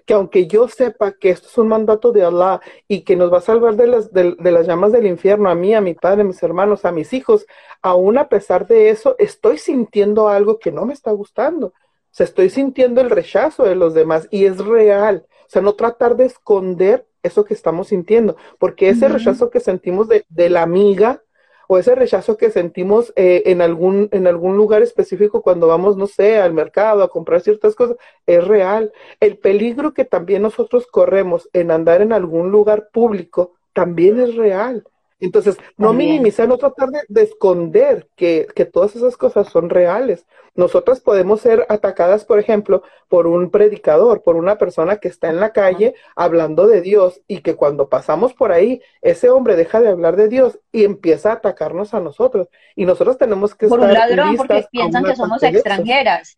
que 0.07 0.15
aunque 0.15 0.47
yo 0.47 0.69
sepa 0.69 1.13
que 1.13 1.31
esto 1.31 1.49
es 1.49 1.59
un 1.59 1.69
mandato 1.69 2.13
de 2.13 2.25
Allah 2.25 2.61
y 2.89 3.03
que 3.03 3.17
nos 3.17 3.33
va 3.33 3.39
a 3.39 3.43
salvar 3.43 3.77
de 3.77 3.87
las, 3.87 4.13
de, 4.13 4.35
las 4.39 4.67
llamas 4.67 4.93
del 4.93 5.07
infierno, 5.07 5.49
a 5.49 5.55
mí, 5.55 5.75
a 5.75 5.81
mi 5.81 5.95
padre, 5.95 6.23
a 6.23 6.25
mis 6.25 6.43
hermanos, 6.43 6.85
a 6.85 6.93
mis 6.93 7.13
hijos, 7.13 7.47
aún 7.83 8.19
a 8.19 8.29
pesar 8.29 8.67
de 8.67 8.91
eso, 8.91 9.17
estoy 9.19 9.59
sintiendo 9.59 10.29
algo 10.29 10.59
que 10.59 10.73
no 10.73 10.87
me 10.87 10.93
está 10.93 11.13
gustando. 11.13 11.69
O 11.69 12.15
sea, 12.15 12.25
estoy 12.25 12.51
sintiendo 12.51 13.01
el 13.01 13.11
rechazo 13.11 13.65
de 13.65 13.75
los 13.75 13.95
demás 13.95 14.29
y 14.31 14.45
es 14.45 14.59
real. 14.59 15.27
O 15.29 15.49
sea, 15.49 15.63
no 15.63 15.75
tratar 15.75 16.17
de 16.17 16.27
esconder 16.27 17.07
eso 17.23 17.45
que 17.45 17.55
estamos 17.55 17.89
sintiendo, 17.89 18.37
porque 18.59 18.89
ese 18.89 19.07
rechazo 19.09 19.49
que 19.49 19.61
sentimos 19.61 20.09
de, 20.09 20.27
de 20.29 20.51
la 20.51 20.63
amiga, 20.63 21.23
o 21.73 21.79
ese 21.79 21.95
rechazo 21.95 22.37
que 22.37 22.51
sentimos 22.51 23.15
eh, 23.17 23.45
en, 23.47 23.63
algún, 23.63 24.11
en 24.13 24.27
algún 24.27 24.59
lugar 24.59 24.83
específico 24.83 25.41
cuando 25.41 25.69
vamos, 25.69 25.97
no 25.97 26.07
sé, 26.07 26.37
al 26.37 26.53
mercado 26.53 27.03
a 27.03 27.09
comprar 27.09 27.41
ciertas 27.41 27.75
cosas, 27.75 27.97
es 28.27 28.47
real. 28.47 28.93
El 29.21 29.39
peligro 29.39 29.95
que 29.95 30.05
también 30.05 30.43
nosotros 30.43 30.87
corremos 30.87 31.49
en 31.55 31.71
andar 31.71 32.03
en 32.03 32.13
algún 32.13 32.51
lugar 32.51 32.91
público 32.93 33.55
también 33.73 34.21
es 34.21 34.37
real. 34.37 34.85
Entonces, 35.23 35.57
no 35.77 35.93
minimizar, 35.93 36.49
no 36.49 36.59
tratar 36.59 36.89
de, 37.09 37.23
esconder 37.23 38.09
que, 38.17 38.49
que, 38.57 38.65
todas 38.65 38.97
esas 38.97 39.17
cosas 39.17 39.49
son 39.49 39.71
reales. 39.71 40.27
Nosotras 40.57 41.01
podemos 41.01 41.41
ser 41.41 41.65
atacadas, 41.69 42.25
por 42.25 42.41
ejemplo, 42.41 42.83
por 43.09 43.29
un 43.29 43.49
predicador, 43.51 44.25
por 44.25 44.35
una 44.35 44.59
persona 44.59 44.97
que 44.97 45.07
está 45.07 45.29
en 45.31 45.39
la 45.39 45.53
calle 45.53 45.95
hablando 46.17 46.67
de 46.67 46.81
Dios 46.81 47.21
y 47.29 47.39
que 47.39 47.55
cuando 47.55 47.89
pasamos 47.89 48.35
por 48.35 48.51
ahí, 48.51 48.83
ese 49.01 49.31
hombre 49.31 49.55
deja 49.55 49.81
de 49.81 49.91
hablar 49.91 50.17
de 50.17 50.27
Dios 50.27 50.59
y 50.73 50.83
empieza 50.83 51.31
a 51.31 51.35
atacarnos 51.35 51.95
a 51.95 52.01
nosotros. 52.01 52.49
Y 52.75 52.85
nosotros 52.85 53.17
tenemos 53.17 53.55
que 53.55 53.69
por 53.69 53.79
un 53.79 53.93
ladrón, 53.93 54.37
porque 54.37 54.67
piensan 54.73 55.05
que 55.05 55.15
somos 55.15 55.41
extranjeras. 55.45 56.37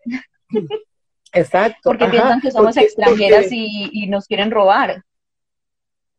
Exacto. 1.32 1.80
porque 1.84 2.06
piensan 2.06 2.40
que 2.42 2.50
somos 2.50 2.76
extranjeras 2.76 3.50
y, 3.50 3.88
y 3.94 4.08
nos 4.08 4.26
quieren 4.26 4.50
robar. 4.50 5.02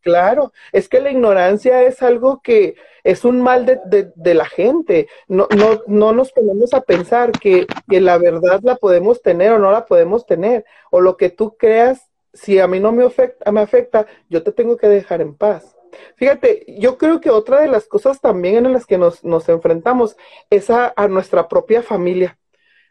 Claro, 0.06 0.53
es 0.72 0.88
que 0.88 1.02
la 1.02 1.10
ignorancia 1.10 1.82
es 1.82 2.03
algo 2.03 2.40
que 2.44 2.76
es 3.03 3.26
un 3.26 3.41
mal 3.41 3.65
de, 3.65 4.34
la 4.36 4.45
gente. 4.45 5.07
No, 5.27 5.48
no, 5.57 5.82
no 5.88 6.14
nos 6.14 6.32
ponemos 6.32 6.76
a 6.76 6.82
pensar 6.82 7.32
que, 7.32 7.65
la 7.88 8.19
verdad 8.19 8.60
la 8.61 8.76
podemos 8.76 9.23
tener 9.23 9.52
o 9.53 9.57
no 9.57 9.72
la 9.72 9.88
podemos 9.88 10.27
tener. 10.27 10.64
O 10.91 11.02
lo 11.02 11.18
que 11.18 11.32
tú 11.32 11.57
creas, 11.57 12.07
si 12.34 12.60
a 12.60 12.68
mí 12.68 12.80
no 12.80 12.91
me 12.91 13.03
afecta, 13.03 13.52
me 13.52 13.61
afecta, 13.61 14.06
yo 14.30 14.44
te 14.44 14.52
tengo 14.52 14.77
que 14.77 14.88
dejar 14.88 15.22
en 15.22 15.34
paz. 15.34 15.76
Fíjate, 16.18 16.65
yo 16.77 16.99
creo 16.99 17.19
que 17.19 17.32
otra 17.32 17.61
de 17.61 17.68
las 17.68 17.88
cosas 17.88 18.22
también 18.22 18.68
en 18.68 18.73
las 18.73 18.86
que 18.86 18.99
nos, 18.99 19.23
nos 19.23 19.49
enfrentamos 19.49 20.18
es 20.52 20.69
a, 20.69 20.94
a 20.95 21.07
nuestra 21.07 21.48
propia 21.48 21.82
familia. 21.82 22.38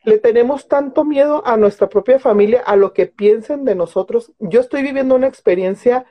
Le 0.03 0.19
tenemos 0.19 0.67
tanto 0.67 1.05
miedo 1.05 1.47
a 1.47 1.57
nuestra 1.57 1.89
propia 1.89 2.19
familia, 2.19 2.61
a 2.67 2.75
lo 2.75 2.93
que 2.93 3.07
piensen 3.07 3.65
de 3.65 3.77
nosotros. 3.77 4.33
Yo 4.41 4.59
estoy 4.59 4.83
viviendo 4.83 5.15
una 5.15 5.29
experiencia 5.29 6.07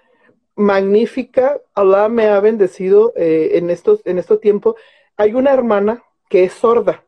magnífica. 0.55 1.59
Allah 1.73 2.09
me 2.09 2.27
ha 2.27 2.39
bendecido 2.39 3.13
eh, 3.15 3.51
en 3.53 3.69
estos 3.69 4.01
en 4.05 4.19
este 4.19 4.37
tiempo. 4.37 4.75
Hay 5.17 5.33
una 5.33 5.53
hermana 5.53 6.03
que 6.29 6.43
es 6.45 6.53
sorda 6.53 7.03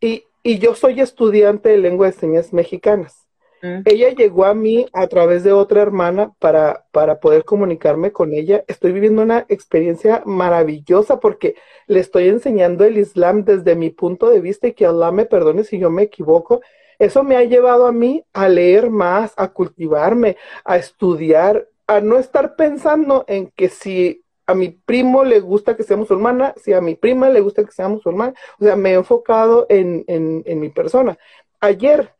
y, 0.00 0.24
y 0.42 0.58
yo 0.58 0.74
soy 0.74 1.00
estudiante 1.00 1.70
de 1.70 1.78
lengua 1.78 2.06
de 2.06 2.12
señas 2.12 2.52
mexicanas. 2.52 3.26
Mm. 3.62 3.82
Ella 3.84 4.10
llegó 4.10 4.44
a 4.44 4.54
mí 4.54 4.86
a 4.92 5.06
través 5.06 5.42
de 5.44 5.52
otra 5.52 5.82
hermana 5.82 6.32
para, 6.38 6.84
para 6.92 7.20
poder 7.20 7.44
comunicarme 7.44 8.12
con 8.12 8.32
ella. 8.32 8.64
Estoy 8.68 8.92
viviendo 8.92 9.22
una 9.22 9.46
experiencia 9.48 10.22
maravillosa 10.26 11.20
porque 11.20 11.56
le 11.86 12.00
estoy 12.00 12.28
enseñando 12.28 12.84
el 12.84 12.98
Islam 12.98 13.44
desde 13.44 13.74
mi 13.74 13.90
punto 13.90 14.30
de 14.30 14.40
vista 14.40 14.68
y 14.68 14.72
que 14.72 14.86
Allah 14.86 15.10
me 15.10 15.26
perdone 15.26 15.64
si 15.64 15.78
yo 15.78 15.90
me 15.90 16.02
equivoco. 16.02 16.60
Eso 16.98 17.22
me 17.22 17.36
ha 17.36 17.44
llevado 17.44 17.86
a 17.86 17.92
mí 17.92 18.24
a 18.32 18.48
leer 18.48 18.90
más, 18.90 19.32
a 19.36 19.48
cultivarme, 19.48 20.36
a 20.64 20.76
estudiar, 20.76 21.68
a 21.86 22.00
no 22.00 22.18
estar 22.18 22.56
pensando 22.56 23.24
en 23.28 23.50
que 23.54 23.68
si 23.68 24.24
a 24.46 24.54
mi 24.54 24.68
primo 24.68 25.24
le 25.24 25.40
gusta 25.40 25.76
que 25.76 25.82
sea 25.82 25.96
musulmana, 25.96 26.54
si 26.56 26.72
a 26.72 26.80
mi 26.80 26.94
prima 26.94 27.28
le 27.30 27.40
gusta 27.40 27.64
que 27.64 27.72
sea 27.72 27.88
musulmana, 27.88 28.34
o 28.60 28.64
sea, 28.64 28.76
me 28.76 28.90
he 28.90 28.94
enfocado 28.94 29.66
en, 29.68 30.04
en, 30.06 30.42
en 30.46 30.60
mi 30.60 30.68
persona. 30.68 31.18
Ayer 31.60 32.12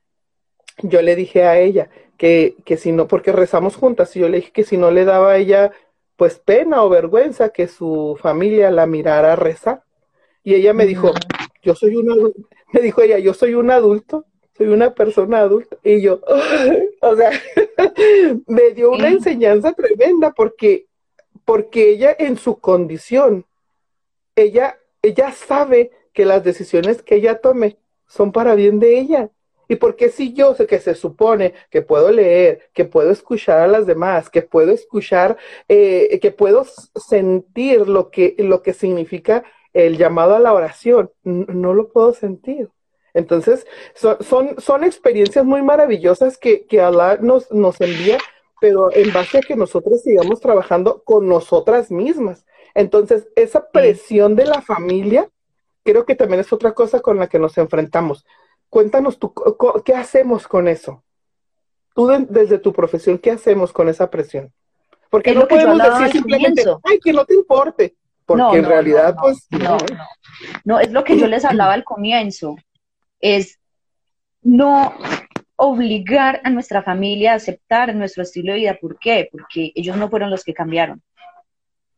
yo 0.82 1.02
le 1.02 1.14
dije 1.14 1.44
a 1.44 1.58
ella 1.58 1.88
que, 2.16 2.56
que 2.64 2.76
si 2.76 2.92
no, 2.92 3.06
porque 3.06 3.32
rezamos 3.32 3.76
juntas, 3.76 4.14
y 4.16 4.20
yo 4.20 4.28
le 4.28 4.38
dije 4.38 4.52
que 4.52 4.64
si 4.64 4.76
no 4.76 4.90
le 4.90 5.04
daba 5.04 5.32
a 5.32 5.36
ella 5.36 5.72
pues 6.16 6.38
pena 6.38 6.82
o 6.82 6.88
vergüenza 6.88 7.50
que 7.50 7.68
su 7.68 8.18
familia 8.20 8.70
la 8.70 8.86
mirara 8.86 9.36
rezar. 9.36 9.82
Y 10.42 10.54
ella 10.54 10.72
me 10.72 10.86
dijo, 10.86 11.12
yo 11.62 11.74
soy 11.74 11.96
una, 11.96 12.14
me 12.72 12.80
dijo 12.80 13.02
ella, 13.02 13.18
yo 13.18 13.34
soy 13.34 13.54
un 13.54 13.70
adulto, 13.70 14.24
soy 14.56 14.68
una 14.68 14.94
persona 14.94 15.40
adulta. 15.40 15.76
Y 15.82 16.00
yo, 16.00 16.20
o 17.00 17.16
sea, 17.16 17.30
me 18.46 18.70
dio 18.70 18.90
una 18.90 19.08
enseñanza 19.08 19.72
tremenda 19.72 20.32
porque, 20.32 20.86
porque 21.44 21.90
ella 21.90 22.14
en 22.18 22.36
su 22.36 22.58
condición, 22.58 23.44
ella, 24.34 24.78
ella 25.02 25.32
sabe 25.32 25.90
que 26.12 26.24
las 26.24 26.42
decisiones 26.44 27.02
que 27.02 27.16
ella 27.16 27.40
tome 27.40 27.76
son 28.06 28.32
para 28.32 28.54
bien 28.54 28.78
de 28.78 28.98
ella. 28.98 29.30
¿Y 29.68 29.76
porque 29.76 30.10
si 30.10 30.32
yo 30.32 30.54
sé 30.54 30.66
que 30.66 30.78
se 30.78 30.94
supone 30.94 31.52
que 31.70 31.82
puedo 31.82 32.12
leer, 32.12 32.70
que 32.72 32.84
puedo 32.84 33.10
escuchar 33.10 33.58
a 33.58 33.66
las 33.66 33.84
demás, 33.84 34.30
que 34.30 34.42
puedo 34.42 34.72
escuchar, 34.72 35.36
eh, 35.68 36.20
que 36.20 36.30
puedo 36.30 36.64
sentir 36.94 37.88
lo 37.88 38.10
que, 38.10 38.36
lo 38.38 38.62
que 38.62 38.72
significa 38.72 39.42
el 39.72 39.98
llamado 39.98 40.36
a 40.36 40.40
la 40.40 40.54
oración, 40.54 41.10
no 41.24 41.74
lo 41.74 41.88
puedo 41.88 42.14
sentir? 42.14 42.70
Entonces, 43.16 43.66
son, 43.94 44.18
son, 44.20 44.60
son 44.60 44.84
experiencias 44.84 45.44
muy 45.44 45.62
maravillosas 45.62 46.38
que, 46.38 46.66
que 46.66 46.80
Allah 46.80 47.18
nos, 47.20 47.50
nos 47.50 47.80
envía, 47.80 48.18
pero 48.60 48.92
en 48.92 49.12
base 49.12 49.38
a 49.38 49.40
que 49.40 49.56
nosotros 49.56 50.02
sigamos 50.02 50.40
trabajando 50.40 51.02
con 51.02 51.28
nosotras 51.28 51.90
mismas. 51.90 52.46
Entonces, 52.74 53.26
esa 53.34 53.68
presión 53.70 54.36
de 54.36 54.44
la 54.44 54.62
familia, 54.62 55.28
creo 55.82 56.04
que 56.04 56.14
también 56.14 56.40
es 56.40 56.52
otra 56.52 56.72
cosa 56.72 57.00
con 57.00 57.18
la 57.18 57.26
que 57.26 57.38
nos 57.38 57.58
enfrentamos 57.58 58.24
Cuéntanos 58.68 59.18
tú, 59.18 59.32
¿qué 59.84 59.94
hacemos 59.94 60.46
con 60.46 60.68
eso? 60.68 61.02
Tú 61.94 62.08
desde 62.28 62.58
tu 62.58 62.72
profesión, 62.72 63.18
¿qué 63.18 63.30
hacemos 63.30 63.72
con 63.72 63.88
esa 63.88 64.10
presión? 64.10 64.52
Porque 65.08 65.34
no 65.34 65.46
podemos 65.46 65.78
decir 65.78 66.12
simplemente, 66.12 66.64
ay, 66.82 66.98
que 66.98 67.12
no 67.12 67.24
te 67.24 67.34
importe, 67.34 67.96
porque 68.26 68.58
en 68.58 68.64
realidad, 68.64 69.16
pues... 69.18 69.46
No, 69.50 69.78
no, 70.64 70.80
es 70.80 70.90
lo 70.90 71.04
que 71.04 71.16
yo 71.16 71.26
les 71.26 71.44
hablaba 71.44 71.72
al 71.72 71.84
comienzo, 71.84 72.56
es 73.20 73.58
no 74.42 74.94
obligar 75.56 76.40
a 76.44 76.50
nuestra 76.50 76.82
familia 76.82 77.32
a 77.32 77.36
aceptar 77.36 77.94
nuestro 77.94 78.22
estilo 78.22 78.52
de 78.52 78.58
vida. 78.58 78.78
¿Por 78.80 78.98
qué? 78.98 79.28
Porque 79.30 79.72
ellos 79.74 79.96
no 79.96 80.08
fueron 80.08 80.30
los 80.30 80.44
que 80.44 80.54
cambiaron. 80.54 81.02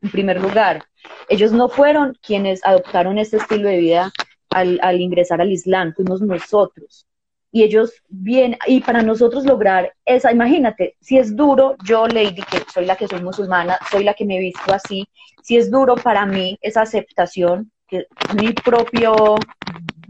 En 0.00 0.10
primer 0.10 0.40
lugar, 0.40 0.84
ellos 1.28 1.52
no 1.52 1.68
fueron 1.68 2.16
quienes 2.22 2.64
adoptaron 2.64 3.18
este 3.18 3.38
estilo 3.38 3.68
de 3.68 3.78
vida 3.78 4.12
al, 4.50 5.00
ingresar 5.00 5.40
al 5.40 5.52
Islam, 5.52 5.92
fuimos 5.94 6.20
nosotros. 6.20 7.06
Y 7.50 7.62
ellos 7.62 7.92
bien, 8.08 8.56
y 8.66 8.80
para 8.80 9.02
nosotros 9.02 9.44
lograr 9.44 9.92
esa, 10.04 10.30
imagínate, 10.30 10.96
si 11.00 11.18
es 11.18 11.34
duro, 11.34 11.76
yo 11.84 12.06
Lady, 12.06 12.42
que 12.42 12.62
soy 12.72 12.84
la 12.84 12.96
que 12.96 13.08
soy 13.08 13.22
musulmana, 13.22 13.78
soy 13.90 14.04
la 14.04 14.14
que 14.14 14.24
me 14.24 14.36
he 14.36 14.40
visto 14.40 14.72
así, 14.72 15.06
si 15.42 15.56
es 15.56 15.70
duro 15.70 15.96
para 15.96 16.26
mí 16.26 16.58
esa 16.60 16.82
aceptación, 16.82 17.72
que 17.88 18.06
es 18.28 18.34
mi 18.34 18.52
propio, 18.52 19.36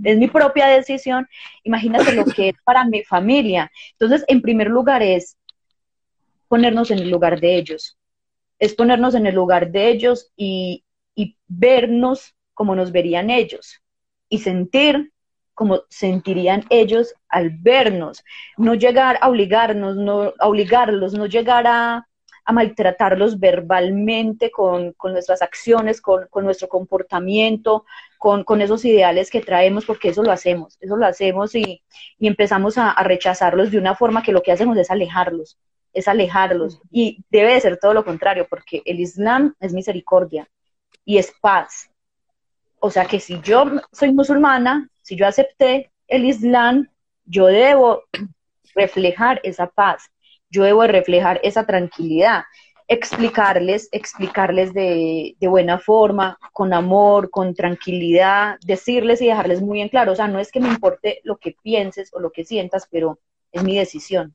es 0.04 0.18
mi 0.18 0.28
propia 0.28 0.66
decisión, 0.66 1.28
imagínate 1.64 2.12
lo 2.12 2.24
que 2.24 2.50
es 2.50 2.56
para 2.64 2.84
mi 2.84 3.04
familia. 3.04 3.70
Entonces, 3.92 4.24
en 4.28 4.42
primer 4.42 4.68
lugar 4.68 5.02
es 5.02 5.36
ponernos 6.48 6.90
en 6.90 6.98
el 6.98 7.10
lugar 7.10 7.40
de 7.40 7.56
ellos, 7.56 7.96
es 8.58 8.74
ponernos 8.74 9.14
en 9.14 9.26
el 9.26 9.34
lugar 9.34 9.70
de 9.70 9.88
ellos 9.88 10.32
y, 10.36 10.84
y 11.14 11.36
vernos 11.46 12.34
como 12.54 12.74
nos 12.74 12.90
verían 12.90 13.30
ellos. 13.30 13.80
Y 14.28 14.38
sentir 14.38 15.12
como 15.54 15.82
sentirían 15.88 16.64
ellos 16.70 17.14
al 17.28 17.50
vernos, 17.50 18.22
no 18.56 18.74
llegar 18.74 19.18
a 19.20 19.28
obligarnos, 19.28 19.96
no 19.96 20.32
a 20.38 20.48
obligarlos, 20.48 21.14
no 21.14 21.26
llegar 21.26 21.66
a, 21.66 22.07
maltratarlos 22.52 23.38
verbalmente 23.38 24.50
con, 24.50 24.94
nuestras 25.04 25.42
acciones, 25.42 26.00
con, 26.00 26.28
nuestro 26.42 26.68
comportamiento, 26.68 27.84
con, 28.18 28.60
esos 28.60 28.84
ideales 28.84 29.30
que 29.30 29.40
traemos, 29.40 29.84
porque 29.84 30.08
eso 30.08 30.22
lo 30.22 30.32
hacemos, 30.32 30.76
eso 30.80 30.96
lo 30.96 31.06
hacemos 31.06 31.54
y, 31.54 31.82
empezamos 32.20 32.78
a, 32.78 32.90
a, 32.90 33.02
rechazarlos 33.04 33.70
de 33.70 33.78
una 33.78 33.94
forma 33.94 34.22
que 34.22 34.32
lo 34.32 34.42
que 34.42 34.52
hacemos 34.52 34.76
es 34.78 34.90
alejarlos, 34.90 35.58
es 35.92 36.08
alejarlos. 36.08 36.80
Y 36.90 37.24
debe 37.30 37.54
de 37.54 37.60
ser 37.60 37.78
todo 37.78 37.94
lo 37.94 38.04
contrario, 38.04 38.46
porque 38.48 38.82
el 38.84 39.00
Islam 39.00 39.54
es 39.60 39.72
misericordia 39.72 40.48
y 41.04 41.18
es 41.18 41.32
paz, 41.40 41.90
o 42.80 42.90
sea 42.90 43.06
que 43.06 43.20
si 43.20 43.40
yo 43.40 43.64
soy 43.92 44.12
musulmana, 44.12 44.88
si 45.02 45.16
yo 45.16 45.26
acepté 45.26 45.90
el 46.06 46.24
Islam, 46.24 46.88
yo 47.24 47.46
debo 47.46 48.04
reflejar 48.74 49.40
esa 49.42 49.66
paz, 49.68 50.10
yo 50.50 50.64
debo 50.64 50.86
reflejar 50.86 51.40
esa 51.42 51.66
tranquilidad, 51.66 52.44
explicarles, 52.88 53.88
explicarles 53.92 54.72
de, 54.72 55.36
de, 55.38 55.48
buena 55.48 55.78
forma, 55.78 56.38
con 56.52 56.72
amor, 56.72 57.30
con 57.30 57.54
tranquilidad, 57.54 58.56
decirles 58.64 59.20
y 59.20 59.26
dejarles 59.26 59.60
muy 59.60 59.82
en 59.82 59.90
claro, 59.90 60.12
o 60.12 60.16
sea, 60.16 60.26
no 60.26 60.40
es 60.40 60.50
que 60.50 60.60
me 60.60 60.68
importe 60.68 61.20
lo 61.22 61.36
que 61.36 61.54
pienses 61.62 62.10
o 62.14 62.20
lo 62.20 62.32
que 62.32 62.46
sientas, 62.46 62.88
pero 62.90 63.18
es 63.52 63.62
mi 63.62 63.76
decisión. 63.76 64.34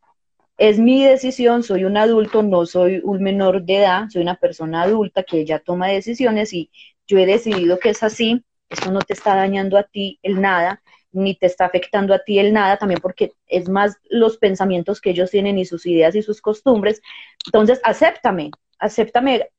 Es 0.58 0.78
mi 0.78 1.04
decisión, 1.04 1.64
soy 1.64 1.84
un 1.84 1.98
adulto, 1.98 2.44
no 2.44 2.68
soy 2.68 3.02
un 3.04 3.24
menor 3.24 3.64
de 3.64 3.78
edad, 3.78 4.04
soy 4.10 4.22
una 4.22 4.36
persona 4.36 4.84
adulta 4.84 5.24
que 5.24 5.46
ya 5.46 5.58
toma 5.58 5.88
decisiones 5.88 6.54
y 6.54 6.70
yo 7.08 7.18
he 7.18 7.26
decidido 7.26 7.80
que 7.80 7.90
es 7.90 8.04
así, 8.04 8.44
eso 8.70 8.92
no 8.92 9.00
te 9.02 9.14
está 9.14 9.36
dañando 9.36 9.78
a 9.80 9.84
ti 9.84 10.20
el 10.22 10.40
nada, 10.40 10.83
ni 11.14 11.36
te 11.36 11.46
está 11.46 11.66
afectando 11.66 12.14
a 12.14 12.20
ti 12.20 12.40
el 12.40 12.52
nada, 12.52 12.78
también 12.78 13.00
porque 13.02 13.34
es 13.48 13.70
más 13.70 13.98
los 14.10 14.38
pensamientos 14.38 15.00
que 15.00 15.12
ellos 15.12 15.32
tienen 15.32 15.58
y 15.58 15.66
sus 15.66 15.86
ideas 15.86 16.16
y 16.16 16.22
sus 16.22 16.42
costumbres. 16.42 17.02
Entonces, 17.46 17.80
acéptame, 17.84 18.52
acéptame 18.80 19.50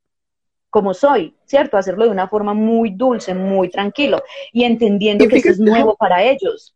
como 0.70 0.93
soy, 0.93 1.36
¿cierto? 1.47 1.76
Hacerlo 1.76 2.05
de 2.05 2.10
una 2.10 2.28
forma 2.28 2.52
muy 2.52 2.90
dulce, 2.90 3.32
muy 3.32 3.68
tranquilo 3.68 4.22
y 4.52 4.64
entendiendo 4.64 5.26
que 5.28 5.36
es 5.36 5.60
nuevo 5.60 5.94
para 5.97 6.24
ellos. 6.24 6.74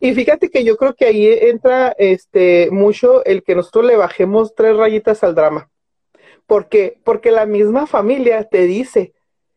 Y 0.00 0.14
fíjate 0.14 0.50
que 0.50 0.62
yo 0.64 0.76
creo 0.76 0.94
que 0.94 1.06
ahí 1.06 1.26
entra 1.26 1.94
este 1.98 2.68
mucho 2.70 3.24
el 3.24 3.42
que 3.42 3.54
nosotros 3.54 3.86
le 3.86 3.96
bajemos 3.96 4.54
tres 4.54 4.76
rayitas 4.76 5.24
al 5.24 5.34
drama. 5.34 5.68
Porque, 6.46 6.98
porque 7.04 7.30
la 7.30 7.46
misma 7.46 7.86
familia 7.86 8.44
te 8.44 8.66
dice, 8.66 9.14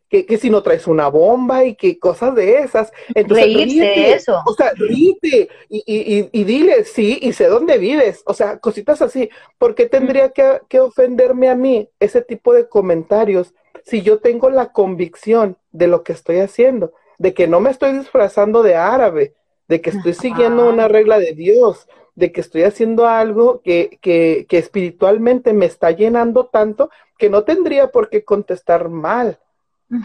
que, 0.09 0.37
si 0.37 0.49
no 0.49 0.63
traes 0.63 0.87
una 0.87 1.07
bomba 1.07 1.65
y 1.65 1.75
que 1.75 1.99
cosas 1.99 2.35
de 2.35 2.59
esas. 2.59 2.91
Entonces, 3.13 3.45
Reírse 3.45 4.13
eso. 4.13 4.41
O 4.45 4.53
sea, 4.53 4.71
ríete 4.75 5.49
y, 5.69 5.83
y, 5.85 6.29
y, 6.31 6.43
dile, 6.43 6.83
sí, 6.85 7.19
y 7.21 7.33
sé 7.33 7.47
dónde 7.47 7.77
vives. 7.77 8.21
O 8.25 8.33
sea, 8.33 8.59
cositas 8.59 9.01
así. 9.01 9.29
¿Por 9.57 9.75
qué 9.75 9.87
tendría 9.87 10.29
que, 10.29 10.61
que 10.69 10.79
ofenderme 10.79 11.49
a 11.49 11.55
mí 11.55 11.89
ese 11.99 12.21
tipo 12.21 12.53
de 12.53 12.69
comentarios 12.69 13.53
si 13.83 14.01
yo 14.01 14.19
tengo 14.19 14.49
la 14.49 14.71
convicción 14.71 15.57
de 15.71 15.87
lo 15.87 16.03
que 16.03 16.13
estoy 16.13 16.39
haciendo? 16.39 16.93
De 17.17 17.33
que 17.33 17.47
no 17.47 17.59
me 17.59 17.71
estoy 17.71 17.97
disfrazando 17.97 18.63
de 18.63 18.75
árabe, 18.75 19.33
de 19.67 19.81
que 19.81 19.89
estoy 19.89 20.13
siguiendo 20.13 20.69
una 20.69 20.87
regla 20.87 21.17
de 21.17 21.33
Dios, 21.33 21.87
de 22.13 22.31
que 22.31 22.41
estoy 22.41 22.63
haciendo 22.63 23.07
algo 23.07 23.61
que, 23.61 23.97
que, 24.01 24.45
que 24.47 24.57
espiritualmente 24.57 25.53
me 25.53 25.65
está 25.65 25.91
llenando 25.91 26.45
tanto 26.47 26.89
que 27.17 27.29
no 27.29 27.43
tendría 27.43 27.91
por 27.91 28.09
qué 28.09 28.23
contestar 28.23 28.89
mal. 28.89 29.39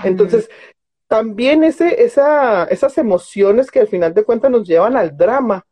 Entonces, 0.04 0.48
también 1.08 1.64
ese, 1.64 2.04
esa, 2.04 2.64
esas 2.64 2.96
emociones 2.98 3.70
que 3.70 3.80
al 3.80 3.88
final 3.88 4.14
de 4.14 4.24
cuentas 4.24 4.50
nos 4.50 4.66
llevan 4.66 4.96
al 4.96 5.16
drama, 5.16 5.66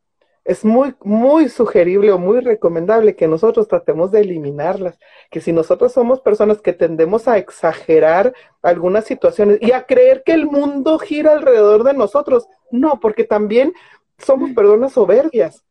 es 0.49 0.65
muy, 0.65 0.95
muy 1.05 1.51
sugerible 1.51 2.11
o 2.11 2.19
muy 2.19 2.41
recomendable 2.41 3.15
que 3.15 3.29
nosotros 3.29 3.69
tratemos 3.69 4.11
de 4.11 4.23
eliminarlas, 4.23 4.99
que 5.31 5.43
si 5.43 5.53
nosotros 5.53 5.93
somos 5.93 6.23
personas 6.23 6.63
que 6.63 6.73
tendemos 6.73 7.29
a 7.29 7.37
exagerar 7.37 8.33
algunas 8.63 9.05
situaciones 9.05 9.59
y 9.61 9.73
a 9.73 9.85
creer 9.85 10.23
que 10.25 10.33
el 10.33 10.47
mundo 10.47 10.99
gira 10.99 11.33
alrededor 11.33 11.85
de 11.85 11.93
nosotros, 11.93 12.49
no, 12.71 12.99
porque 12.99 13.25
también 13.25 13.75
somos 14.17 14.51
personas 14.53 14.93
soberbias. 14.93 15.65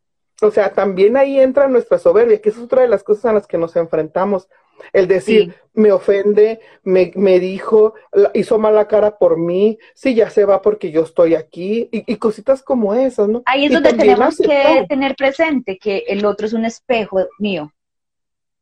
O 0.43 0.51
sea, 0.51 0.71
también 0.71 1.17
ahí 1.17 1.39
entra 1.39 1.67
nuestra 1.67 1.97
soberbia, 1.97 2.39
que 2.39 2.49
es 2.49 2.57
otra 2.59 2.83
de 2.83 2.87
las 2.87 3.03
cosas 3.03 3.25
a 3.25 3.33
las 3.33 3.47
que 3.47 3.57
nos 3.57 3.75
enfrentamos 3.75 4.47
El 4.93 5.07
decir, 5.07 5.53
me 5.73 5.91
ofende, 5.91 6.59
me, 6.83 7.11
me, 7.15 7.39
dijo, 7.39 7.93
hizo 8.33 8.57
mala 8.59 8.87
cara 8.87 9.17
por 9.17 9.37
mí, 9.37 9.77
sí, 9.93 10.15
ya 10.15 10.29
se 10.29 10.45
va 10.45 10.61
porque 10.61 10.91
yo 10.91 11.03
estoy 11.03 11.35
aquí, 11.35 11.89
y, 11.91 12.15
cositas 12.17 12.63
como 12.63 12.93
esas, 12.93 13.29
¿no? 13.29 13.43
Ahí 13.45 13.65
es 13.65 13.71
donde 13.71 13.93
tenemos 13.93 14.37
que 14.37 14.85
tener 14.87 15.15
presente 15.15 15.77
que 15.77 16.03
el 16.07 16.25
otro 16.25 16.47
es 16.47 16.53
un 16.53 16.65
espejo 16.65 17.25
mío, 17.39 17.71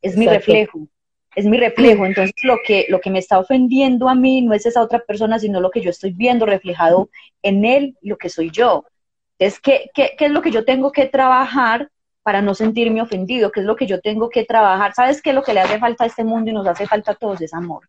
es 0.01 0.17
mi 0.17 0.27
reflejo 0.27 0.87
es 1.35 1.45
mi 1.45 1.57
reflejo. 1.57 2.05
Entonces, 2.05 2.33
lo 2.43 2.57
que, 2.65 2.85
lo 2.89 3.01
que 3.01 3.09
me 3.09 3.19
está 3.19 3.37
ofendiendo 3.37 4.09
a 4.09 4.15
mí 4.15 4.41
no 4.41 4.53
es 4.53 4.65
esa 4.65 4.81
otra 4.81 4.99
persona, 4.99 5.37
sino 5.37 5.59
lo 5.59 5.69
que 5.69 5.81
yo 5.81 5.89
estoy 5.89 6.13
viendo 6.13 6.45
reflejado 6.45 7.09
en 7.43 7.65
él, 7.65 7.97
lo 8.01 8.17
que 8.17 8.29
soy 8.29 8.49
yo. 8.49 8.85
Entonces, 9.37 9.59
¿qué, 9.59 9.91
qué, 9.93 10.15
qué 10.17 10.25
es 10.25 10.31
lo 10.31 10.41
que 10.41 10.51
yo 10.51 10.63
tengo 10.63 10.91
que 10.91 11.05
trabajar 11.07 11.89
para 12.25 12.41
no 12.41 12.55
sentirme 12.55 13.03
ofendido? 13.03 13.51
¿Qué 13.51 13.59
es 13.59 13.67
lo 13.67 13.75
que 13.75 13.85
yo 13.85 14.01
tengo 14.01 14.29
que 14.29 14.45
trabajar? 14.45 14.95
¿Sabes 14.95 15.21
qué 15.21 15.29
es 15.29 15.35
lo 15.35 15.43
que 15.43 15.53
le 15.53 15.59
hace 15.59 15.77
falta 15.77 16.05
a 16.05 16.07
este 16.07 16.23
mundo 16.23 16.49
y 16.49 16.53
nos 16.53 16.65
hace 16.65 16.87
falta 16.87 17.11
a 17.11 17.15
todos? 17.15 17.39
Es 17.39 17.53
amor. 17.53 17.87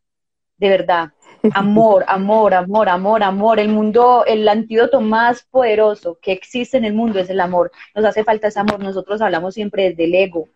De 0.58 0.68
verdad. 0.68 1.08
Amor, 1.54 2.04
amor, 2.08 2.52
amor, 2.52 2.90
amor, 2.90 3.22
amor. 3.22 3.58
El 3.58 3.70
mundo, 3.70 4.24
el 4.26 4.46
antídoto 4.46 5.00
más 5.00 5.42
poderoso 5.50 6.18
que 6.20 6.32
existe 6.32 6.76
en 6.76 6.84
el 6.84 6.92
mundo 6.92 7.18
es 7.18 7.30
el 7.30 7.40
amor. 7.40 7.72
Nos 7.94 8.04
hace 8.04 8.24
falta 8.24 8.48
ese 8.48 8.60
amor. 8.60 8.78
Nosotros 8.78 9.22
hablamos 9.22 9.54
siempre 9.54 9.88
desde 9.88 10.04
el 10.04 10.14
ego 10.14 10.48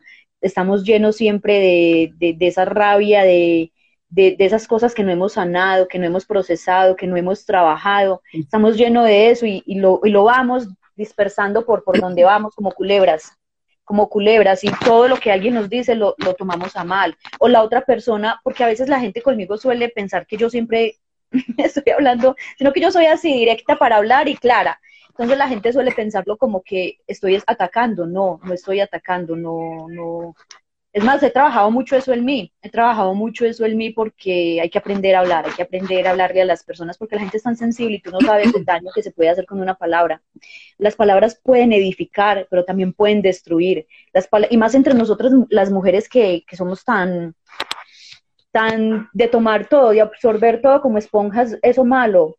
estamos 0.42 0.84
llenos 0.84 1.16
siempre 1.16 2.12
de, 2.18 2.36
esa 2.40 2.66
rabia, 2.66 3.22
de, 3.22 3.72
esas 4.14 4.66
cosas 4.66 4.94
que 4.94 5.04
no 5.04 5.10
hemos 5.10 5.34
sanado, 5.34 5.88
que 5.88 5.98
no 5.98 6.04
hemos 6.04 6.26
procesado, 6.26 6.96
que 6.96 7.06
no 7.06 7.16
hemos 7.16 7.46
trabajado. 7.46 8.22
Estamos 8.32 8.76
llenos 8.76 9.06
de 9.06 9.30
eso 9.30 9.46
y, 9.46 9.62
lo, 9.74 10.00
y 10.04 10.10
lo, 10.10 10.24
vamos 10.24 10.68
dispersando 10.96 11.64
por, 11.64 11.82
por 11.82 11.98
donde 11.98 12.24
vamos 12.24 12.54
como 12.54 12.72
culebras 12.72 13.32
como 13.90 14.08
culebras 14.08 14.62
y 14.62 14.70
todo 14.84 15.08
lo 15.08 15.16
que 15.16 15.32
alguien 15.32 15.54
nos 15.54 15.68
dice 15.68 15.96
lo, 15.96 16.14
lo 16.18 16.34
tomamos 16.34 16.76
a 16.76 16.84
mal. 16.84 17.16
O 17.40 17.48
la 17.48 17.60
otra 17.64 17.80
persona, 17.80 18.40
porque 18.44 18.62
a 18.62 18.68
veces 18.68 18.88
la 18.88 19.00
gente 19.00 19.20
conmigo 19.20 19.56
suele 19.56 19.88
pensar 19.88 20.28
que 20.28 20.36
yo 20.36 20.48
siempre 20.48 20.94
estoy 21.58 21.92
hablando, 21.92 22.36
sino 22.56 22.72
que 22.72 22.80
yo 22.80 22.92
soy 22.92 23.06
así 23.06 23.32
directa 23.32 23.74
para 23.74 23.96
hablar 23.96 24.28
y 24.28 24.36
clara. 24.36 24.80
Entonces 25.08 25.36
la 25.36 25.48
gente 25.48 25.72
suele 25.72 25.90
pensarlo 25.90 26.36
como 26.36 26.62
que 26.62 26.98
estoy 27.08 27.42
atacando, 27.44 28.06
no, 28.06 28.38
no 28.44 28.54
estoy 28.54 28.78
atacando, 28.78 29.34
no, 29.34 29.88
no. 29.88 30.36
Es 30.92 31.04
más, 31.04 31.22
he 31.22 31.30
trabajado 31.30 31.70
mucho 31.70 31.96
eso 31.96 32.12
en 32.12 32.24
mí, 32.24 32.52
he 32.62 32.68
trabajado 32.68 33.14
mucho 33.14 33.44
eso 33.44 33.64
en 33.64 33.76
mí 33.76 33.90
porque 33.90 34.60
hay 34.60 34.68
que 34.70 34.78
aprender 34.78 35.14
a 35.14 35.20
hablar, 35.20 35.46
hay 35.46 35.52
que 35.52 35.62
aprender 35.62 36.04
a 36.06 36.10
hablarle 36.10 36.42
a 36.42 36.44
las 36.44 36.64
personas 36.64 36.98
porque 36.98 37.14
la 37.14 37.20
gente 37.20 37.36
es 37.36 37.44
tan 37.44 37.56
sensible 37.56 37.96
y 37.96 38.02
tú 38.02 38.10
no 38.10 38.18
sabes 38.20 38.52
el 38.52 38.64
daño 38.64 38.90
que 38.92 39.02
se 39.02 39.12
puede 39.12 39.30
hacer 39.30 39.46
con 39.46 39.60
una 39.60 39.76
palabra. 39.76 40.20
Las 40.78 40.96
palabras 40.96 41.40
pueden 41.40 41.72
edificar, 41.72 42.48
pero 42.50 42.64
también 42.64 42.92
pueden 42.92 43.22
destruir. 43.22 43.86
Las 44.12 44.28
y 44.50 44.56
más 44.56 44.74
entre 44.74 44.94
nosotras 44.94 45.32
las 45.48 45.70
mujeres 45.70 46.08
que, 46.08 46.42
que 46.44 46.56
somos 46.56 46.84
tan, 46.84 47.36
tan 48.50 49.08
de 49.12 49.28
tomar 49.28 49.68
todo, 49.68 49.92
y 49.94 50.00
absorber 50.00 50.60
todo 50.60 50.80
como 50.80 50.98
esponjas, 50.98 51.56
eso 51.62 51.84
malo. 51.84 52.36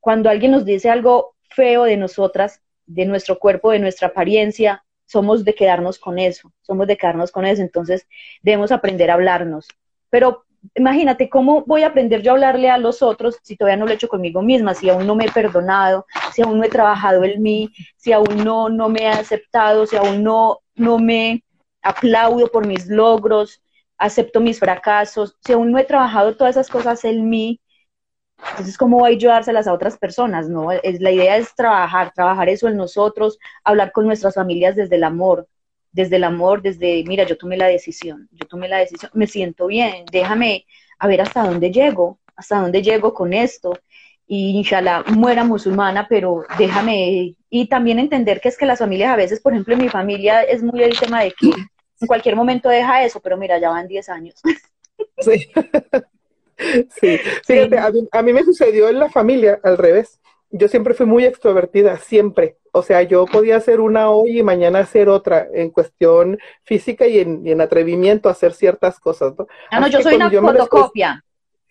Cuando 0.00 0.28
alguien 0.28 0.52
nos 0.52 0.64
dice 0.64 0.90
algo 0.90 1.34
feo 1.48 1.84
de 1.84 1.96
nosotras, 1.96 2.60
de 2.84 3.06
nuestro 3.06 3.38
cuerpo, 3.38 3.70
de 3.70 3.78
nuestra 3.78 4.08
apariencia, 4.08 4.84
somos 5.06 5.44
de 5.44 5.54
quedarnos 5.54 5.98
con 5.98 6.18
eso, 6.18 6.52
somos 6.62 6.86
de 6.86 6.96
quedarnos 6.96 7.30
con 7.30 7.46
eso, 7.46 7.62
entonces 7.62 8.06
debemos 8.42 8.72
aprender 8.72 9.10
a 9.10 9.14
hablarnos. 9.14 9.66
Pero 10.10 10.44
imagínate 10.74 11.28
cómo 11.28 11.64
voy 11.66 11.82
a 11.82 11.88
aprender 11.88 12.22
yo 12.22 12.32
a 12.32 12.34
hablarle 12.34 12.70
a 12.70 12.78
los 12.78 13.02
otros 13.02 13.38
si 13.42 13.56
todavía 13.56 13.76
no 13.76 13.86
lo 13.86 13.92
he 13.92 13.94
hecho 13.94 14.08
conmigo 14.08 14.42
misma, 14.42 14.74
si 14.74 14.88
aún 14.88 15.06
no 15.06 15.14
me 15.14 15.26
he 15.26 15.30
perdonado, 15.30 16.06
si 16.32 16.42
aún 16.42 16.58
no 16.58 16.64
he 16.64 16.68
trabajado 16.68 17.24
en 17.24 17.42
mí, 17.42 17.70
si 17.96 18.12
aún 18.12 18.44
no, 18.44 18.68
no 18.68 18.88
me 18.88 19.02
he 19.02 19.08
aceptado, 19.08 19.86
si 19.86 19.96
aún 19.96 20.22
no, 20.22 20.60
no 20.74 20.98
me 20.98 21.44
aplaudo 21.82 22.48
por 22.48 22.66
mis 22.66 22.88
logros, 22.88 23.62
acepto 23.98 24.40
mis 24.40 24.58
fracasos, 24.58 25.36
si 25.44 25.52
aún 25.52 25.70
no 25.70 25.78
he 25.78 25.84
trabajado 25.84 26.36
todas 26.36 26.56
esas 26.56 26.68
cosas 26.68 27.04
en 27.04 27.28
mí, 27.28 27.60
entonces, 28.38 28.76
¿cómo 28.76 28.98
voy 28.98 29.12
a 29.12 29.14
ayudárselas 29.14 29.66
a 29.66 29.72
otras 29.72 29.96
personas? 29.98 30.48
No, 30.48 30.70
es, 30.72 31.00
la 31.00 31.10
idea 31.10 31.36
es 31.36 31.54
trabajar, 31.54 32.12
trabajar 32.14 32.48
eso 32.48 32.68
en 32.68 32.76
nosotros, 32.76 33.38
hablar 33.64 33.92
con 33.92 34.06
nuestras 34.06 34.34
familias 34.34 34.76
desde 34.76 34.96
el 34.96 35.04
amor, 35.04 35.48
desde 35.92 36.16
el 36.16 36.24
amor, 36.24 36.62
desde, 36.62 37.02
mira, 37.06 37.24
yo 37.24 37.36
tomé 37.36 37.56
la 37.56 37.66
decisión, 37.66 38.28
yo 38.32 38.46
tomé 38.46 38.68
la 38.68 38.78
decisión, 38.78 39.10
me 39.14 39.26
siento 39.26 39.66
bien, 39.66 40.04
déjame 40.12 40.66
a 40.98 41.06
ver 41.06 41.22
hasta 41.22 41.44
dónde 41.44 41.70
llego, 41.70 42.18
hasta 42.34 42.60
dónde 42.60 42.82
llego 42.82 43.14
con 43.14 43.32
esto. 43.32 43.78
Y 44.28 44.58
inshallah 44.58 45.04
muera 45.04 45.44
musulmana, 45.44 46.08
pero 46.08 46.44
déjame, 46.58 47.36
y 47.48 47.68
también 47.68 48.00
entender 48.00 48.40
que 48.40 48.48
es 48.48 48.58
que 48.58 48.66
las 48.66 48.80
familias 48.80 49.12
a 49.12 49.16
veces, 49.16 49.40
por 49.40 49.52
ejemplo, 49.52 49.74
en 49.74 49.82
mi 49.82 49.88
familia 49.88 50.42
es 50.42 50.62
muy 50.64 50.82
el 50.82 50.98
tema 50.98 51.22
de 51.22 51.30
que 51.30 51.46
en 51.48 52.06
cualquier 52.08 52.34
momento 52.34 52.68
deja 52.68 53.04
eso, 53.04 53.20
pero 53.20 53.36
mira, 53.36 53.58
ya 53.58 53.70
van 53.70 53.86
10 53.86 54.08
años. 54.08 54.34
Sí. 55.18 55.48
Sí, 56.58 57.18
fíjate, 57.44 57.78
A, 58.12 58.22
mí, 58.22 58.32
me 58.32 58.44
sucedió 58.44 58.88
en 58.88 58.98
la 58.98 59.10
familia 59.10 59.60
al 59.62 59.78
revés. 59.78 60.20
Yo 60.50 60.68
siempre 60.68 60.94
fui 60.94 61.06
muy 61.06 61.24
extrovertida, 61.24 61.98
siempre. 61.98 62.56
O 62.72 62.82
sea, 62.82 63.02
yo 63.02 63.26
podía 63.26 63.56
hacer 63.56 63.80
una 63.80 64.10
hoy 64.10 64.38
y 64.38 64.42
mañana 64.42 64.80
hacer 64.80 65.08
otra 65.08 65.46
en 65.52 65.70
cuestión 65.70 66.38
física 66.62 67.06
y 67.06 67.18
en, 67.18 67.60
atrevimiento 67.60 68.28
a 68.28 68.32
hacer 68.32 68.52
ciertas 68.52 69.00
cosas, 69.00 69.34
¿no? 69.38 69.46
Ah, 69.70 69.80
no, 69.80 69.88
yo 69.88 70.00
soy 70.02 70.14
una 70.14 70.30
fotocopia. 70.30 71.22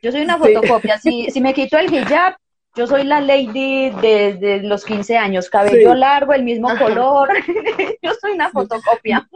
Yo 0.02 0.12
soy 0.12 0.22
una 0.22 0.38
fotocopia. 0.38 1.00
Si, 1.00 1.32
si 1.32 1.42
me 1.42 1.54
quito 1.54 1.78
el 1.78 1.92
hijab, 1.92 2.36
yo 2.76 2.88
soy 2.88 3.06
la 3.06 3.22
lady 3.22 3.90
de, 3.90 4.60
los 4.64 4.84
15 4.84 5.18
años, 5.18 5.50
cabello 5.50 5.96
largo, 5.96 6.34
el 6.34 6.44
mismo 6.44 6.68
color. 6.78 7.30
yo 8.02 8.12
soy 8.20 8.34
una 8.34 8.50
fotocopia. 8.50 9.28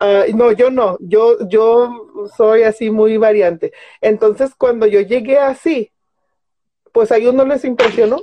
Ah, 0.00 0.24
no, 0.34 0.52
yo 0.52 0.70
no, 0.70 0.98
yo, 1.00 1.48
yo 1.48 2.28
soy 2.36 2.62
así 2.62 2.90
muy 2.90 3.16
variante. 3.16 3.72
Entonces, 4.00 4.54
cuando 4.56 4.86
yo 4.86 5.00
llegué 5.00 5.38
así, 5.38 5.90
pues 6.92 7.10
a 7.12 7.16
ellos 7.16 7.34
no 7.34 7.44
les 7.44 7.64
impresionó. 7.64 8.20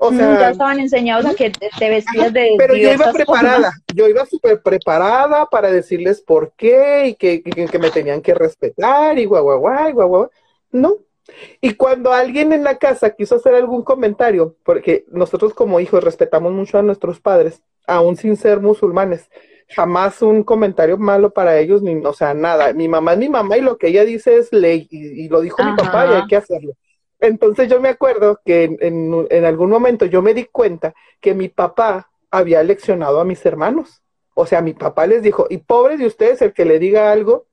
O 0.00 0.12
mm, 0.12 0.16
sea, 0.16 0.38
ya 0.38 0.50
estaban 0.50 0.78
enseñados 0.78 1.26
a 1.26 1.34
que 1.34 1.50
te 1.50 1.90
vestías 1.90 2.32
de. 2.32 2.54
Pero 2.56 2.76
yo 2.76 2.92
iba 2.92 3.12
preparada, 3.12 3.72
yo 3.94 4.08
iba 4.08 4.24
súper 4.26 4.62
preparada 4.62 5.46
para 5.46 5.72
decirles 5.72 6.20
por 6.20 6.52
qué 6.56 7.08
y 7.08 7.14
que, 7.14 7.42
que, 7.42 7.78
me 7.78 7.90
tenían 7.90 8.22
que 8.22 8.34
respetar 8.34 9.18
y 9.18 9.24
guau, 9.24 9.42
guau, 9.42 9.58
guau, 9.58 9.92
guau, 9.92 10.08
guau. 10.08 10.30
No. 10.70 10.98
Y 11.60 11.74
cuando 11.74 12.12
alguien 12.12 12.52
en 12.52 12.64
la 12.64 12.78
casa 12.78 13.10
quiso 13.10 13.36
hacer 13.36 13.54
algún 13.54 13.82
comentario, 13.82 14.56
porque 14.62 15.04
nosotros 15.08 15.52
como 15.52 15.80
hijos 15.80 16.02
respetamos 16.02 16.52
mucho 16.52 16.78
a 16.78 16.82
nuestros 16.82 17.20
padres, 17.20 17.62
aún 17.86 18.16
sin 18.16 18.36
ser 18.36 18.60
musulmanes, 18.60 19.28
jamás 19.68 20.22
un 20.22 20.42
comentario 20.42 20.96
malo 20.98 21.30
para 21.30 21.58
ellos, 21.58 21.82
ni, 21.82 21.94
o 22.04 22.12
sea, 22.12 22.34
nada. 22.34 22.72
Mi 22.72 22.88
mamá 22.88 23.12
es 23.12 23.18
mi 23.18 23.28
mamá 23.28 23.56
y 23.58 23.60
lo 23.60 23.78
que 23.78 23.88
ella 23.88 24.04
dice 24.04 24.36
es 24.36 24.52
ley, 24.52 24.88
y, 24.90 25.28
lo 25.28 25.40
dijo 25.40 25.62
mi 25.64 25.76
papá 25.76 26.06
y 26.06 26.14
hay 26.14 26.26
que 26.26 26.36
hacerlo. 26.36 26.72
Entonces 27.20 27.68
yo 27.68 27.80
me 27.80 27.88
acuerdo 27.88 28.40
que 28.44 28.64
en, 28.64 29.26
en, 29.30 29.44
algún 29.44 29.70
momento 29.70 30.06
yo 30.06 30.22
me 30.22 30.34
di 30.34 30.44
cuenta 30.44 30.94
que 31.20 31.34
mi 31.34 31.48
papá 31.48 32.10
había 32.30 32.62
leccionado 32.62 33.20
a 33.20 33.24
mis 33.24 33.44
hermanos. 33.44 34.02
O 34.34 34.46
sea, 34.46 34.62
mi 34.62 34.72
papá 34.72 35.06
les 35.06 35.22
dijo, 35.22 35.46
y 35.50 35.58
pobre 35.58 35.96
de 35.96 36.06
ustedes 36.06 36.40
el 36.42 36.52
que 36.52 36.64
le 36.64 36.78
diga 36.78 37.10
algo 37.10 37.46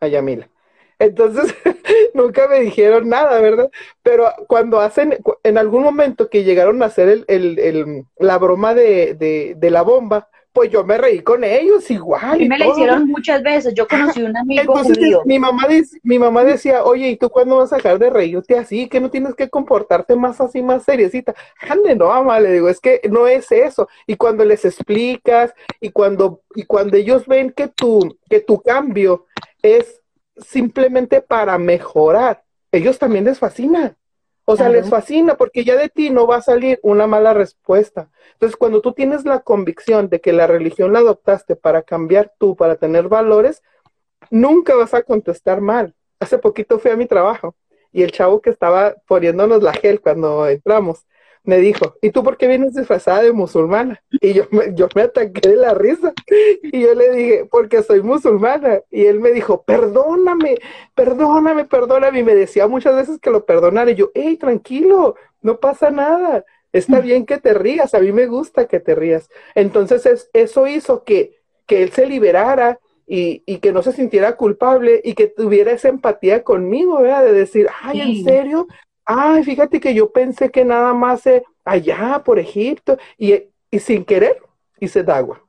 a 0.00 0.08
Yamila. 0.08 0.50
Entonces, 0.98 1.54
nunca 2.14 2.46
me 2.48 2.60
dijeron 2.60 3.08
nada, 3.08 3.40
¿verdad? 3.40 3.70
Pero 4.02 4.30
cuando 4.46 4.80
hacen, 4.80 5.18
en 5.42 5.58
algún 5.58 5.82
momento 5.82 6.28
que 6.28 6.44
llegaron 6.44 6.82
a 6.82 6.86
hacer 6.86 7.08
el, 7.08 7.24
el, 7.28 7.58
el, 7.58 8.04
la 8.18 8.38
broma 8.38 8.74
de, 8.74 9.14
de, 9.14 9.54
de 9.56 9.70
la 9.70 9.82
bomba, 9.82 10.28
pues 10.56 10.70
yo 10.70 10.84
me 10.84 10.96
reí 10.96 11.20
con 11.20 11.44
ellos 11.44 11.90
igual. 11.90 12.40
Y 12.40 12.48
me 12.48 12.58
la 12.58 12.68
hicieron 12.68 13.06
muchas 13.08 13.42
veces. 13.42 13.74
Yo 13.74 13.86
conocí 13.86 14.22
un 14.22 14.34
amigo 14.34 14.62
Entonces, 14.62 14.96
Mi 15.26 15.38
mamá, 15.38 15.66
mi 16.02 16.18
mamá 16.18 16.44
decía, 16.44 16.82
oye, 16.82 17.10
¿y 17.10 17.16
tú 17.18 17.28
cuándo 17.28 17.58
vas 17.58 17.74
a 17.74 17.76
dejar 17.76 17.98
de 17.98 18.08
reírte 18.08 18.56
así? 18.56 18.88
Que 18.88 18.98
no 18.98 19.10
tienes 19.10 19.34
que 19.34 19.50
comportarte 19.50 20.16
más 20.16 20.40
así, 20.40 20.62
más 20.62 20.84
seriecita. 20.84 21.34
Ande, 21.60 21.94
no, 21.94 22.08
mamá, 22.08 22.40
le 22.40 22.52
digo, 22.52 22.70
es 22.70 22.80
que 22.80 23.02
no 23.10 23.26
es 23.26 23.52
eso. 23.52 23.86
Y 24.06 24.16
cuando 24.16 24.46
les 24.46 24.64
explicas 24.64 25.52
y 25.78 25.90
cuando, 25.90 26.40
y 26.54 26.62
cuando 26.62 26.96
ellos 26.96 27.26
ven 27.26 27.50
que 27.50 27.68
tu, 27.68 28.16
que 28.30 28.40
tu 28.40 28.62
cambio 28.62 29.26
es 29.60 30.00
simplemente 30.38 31.20
para 31.20 31.58
mejorar, 31.58 32.44
ellos 32.72 32.98
también 32.98 33.26
les 33.26 33.38
fascina. 33.38 33.94
O 34.48 34.56
sea, 34.56 34.68
les 34.68 34.88
fascina 34.88 35.36
porque 35.36 35.64
ya 35.64 35.76
de 35.76 35.88
ti 35.88 36.08
no 36.08 36.28
va 36.28 36.36
a 36.36 36.40
salir 36.40 36.78
una 36.84 37.08
mala 37.08 37.34
respuesta. 37.34 38.08
Entonces, 38.34 38.56
cuando 38.56 38.80
tú 38.80 38.92
tienes 38.92 39.24
la 39.24 39.40
convicción 39.40 40.08
de 40.08 40.20
que 40.20 40.32
la 40.32 40.46
religión 40.46 40.92
la 40.92 41.00
adoptaste 41.00 41.56
para 41.56 41.82
cambiar 41.82 42.32
tú, 42.38 42.54
para 42.54 42.76
tener 42.76 43.08
valores, 43.08 43.64
nunca 44.30 44.76
vas 44.76 44.94
a 44.94 45.02
contestar 45.02 45.60
mal. 45.60 45.94
Hace 46.20 46.38
poquito 46.38 46.78
fui 46.78 46.92
a 46.92 46.96
mi 46.96 47.06
trabajo 47.06 47.56
y 47.92 48.04
el 48.04 48.12
chavo 48.12 48.40
que 48.40 48.50
estaba 48.50 48.94
poniéndonos 49.08 49.64
la 49.64 49.72
gel 49.72 50.00
cuando 50.00 50.46
entramos, 50.48 51.06
me 51.46 51.58
dijo, 51.58 51.96
¿y 52.02 52.10
tú 52.10 52.22
por 52.22 52.36
qué 52.36 52.48
vienes 52.48 52.74
disfrazada 52.74 53.22
de 53.22 53.32
musulmana? 53.32 54.02
Y 54.10 54.34
yo 54.34 54.44
me, 54.50 54.74
yo 54.74 54.88
me 54.94 55.02
ataqué 55.02 55.48
de 55.48 55.56
la 55.56 55.74
risa. 55.74 56.12
Y 56.62 56.80
yo 56.80 56.94
le 56.94 57.10
dije, 57.10 57.48
porque 57.50 57.82
soy 57.82 58.02
musulmana. 58.02 58.80
Y 58.90 59.06
él 59.06 59.20
me 59.20 59.30
dijo, 59.30 59.62
perdóname, 59.62 60.58
perdóname, 60.94 61.64
perdóname. 61.64 62.18
Y 62.18 62.24
me 62.24 62.34
decía 62.34 62.66
muchas 62.66 62.96
veces 62.96 63.18
que 63.20 63.30
lo 63.30 63.46
perdonara. 63.46 63.90
Y 63.92 63.94
yo, 63.94 64.10
hey, 64.14 64.36
tranquilo, 64.36 65.14
no 65.40 65.60
pasa 65.60 65.90
nada. 65.90 66.44
Está 66.72 67.00
bien 67.00 67.24
que 67.24 67.38
te 67.38 67.54
rías, 67.54 67.94
a 67.94 68.00
mí 68.00 68.12
me 68.12 68.26
gusta 68.26 68.66
que 68.66 68.80
te 68.80 68.94
rías. 68.94 69.30
Entonces 69.54 70.28
eso 70.32 70.66
hizo 70.66 71.04
que, 71.04 71.38
que 71.64 71.82
él 71.82 71.92
se 71.92 72.06
liberara 72.06 72.80
y, 73.06 73.42
y, 73.46 73.58
que 73.58 73.72
no 73.72 73.82
se 73.82 73.92
sintiera 73.92 74.36
culpable 74.36 75.00
y 75.04 75.14
que 75.14 75.28
tuviera 75.28 75.70
esa 75.70 75.88
empatía 75.88 76.42
conmigo, 76.42 77.00
¿verdad? 77.00 77.24
De 77.24 77.32
decir, 77.32 77.68
ay, 77.82 78.00
¿en 78.00 78.24
serio? 78.24 78.66
Ay, 79.06 79.44
fíjate 79.44 79.80
que 79.80 79.94
yo 79.94 80.10
pensé 80.12 80.50
que 80.50 80.64
nada 80.64 80.92
más 80.92 81.22
allá 81.64 82.22
por 82.24 82.38
Egipto 82.38 82.98
y, 83.16 83.34
y 83.70 83.78
sin 83.78 84.04
querer 84.04 84.36
hice 84.80 85.04
agua. 85.08 85.40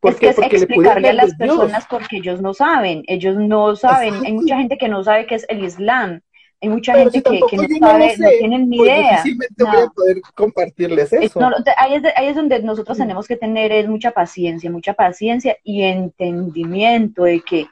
¿Por 0.00 0.12
es 0.12 0.18
que 0.18 0.28
es 0.28 0.38
explicarle 0.38 1.08
a 1.08 1.14
las 1.14 1.34
personas 1.34 1.86
porque 1.88 2.18
ellos 2.18 2.40
no 2.40 2.54
saben, 2.54 3.02
ellos 3.06 3.36
no 3.36 3.74
saben, 3.74 4.14
hay 4.24 4.34
mucha 4.34 4.56
gente 4.58 4.76
que 4.76 4.88
no 4.88 5.02
sabe 5.02 5.26
qué 5.26 5.36
es 5.36 5.46
el 5.48 5.64
Islam, 5.64 6.20
hay 6.60 6.68
mucha 6.68 6.94
gente 6.94 7.22
que, 7.22 7.40
que, 7.50 7.56
no 7.56 7.78
sabe, 7.80 8.14
no, 8.18 8.28
tienen 8.38 8.68
ni 8.68 8.78
pues 8.78 8.90
idea. 8.90 9.24
No. 9.58 9.66
voy 9.66 9.82
a 9.82 9.86
poder 9.88 10.16
compartirles 10.34 11.12
eso. 11.12 11.40
ahí, 11.76 11.94
es 11.94 12.02
ahí, 12.16 12.26
es 12.28 12.36
donde 12.36 12.62
nosotros 12.62 12.96
tenemos 12.96 13.26
que 13.26 13.36
tener 13.36 13.72
es 13.72 13.88
mucha 13.88 14.12
paciencia, 14.12 14.70
mucha 14.70 14.94
paciencia 14.94 15.56
y 15.64 15.82
entendimiento 15.82 17.24
de 17.24 17.40
que 17.40 17.66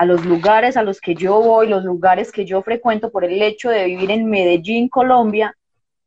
a 0.00 0.06
los 0.06 0.24
lugares 0.24 0.78
a 0.78 0.82
los 0.82 0.98
que 0.98 1.14
yo 1.14 1.42
voy, 1.42 1.68
los 1.68 1.84
lugares 1.84 2.32
que 2.32 2.46
yo 2.46 2.62
frecuento 2.62 3.10
por 3.12 3.22
el 3.22 3.42
hecho 3.42 3.68
de 3.68 3.84
vivir 3.84 4.10
en 4.10 4.30
Medellín, 4.30 4.88
Colombia, 4.88 5.58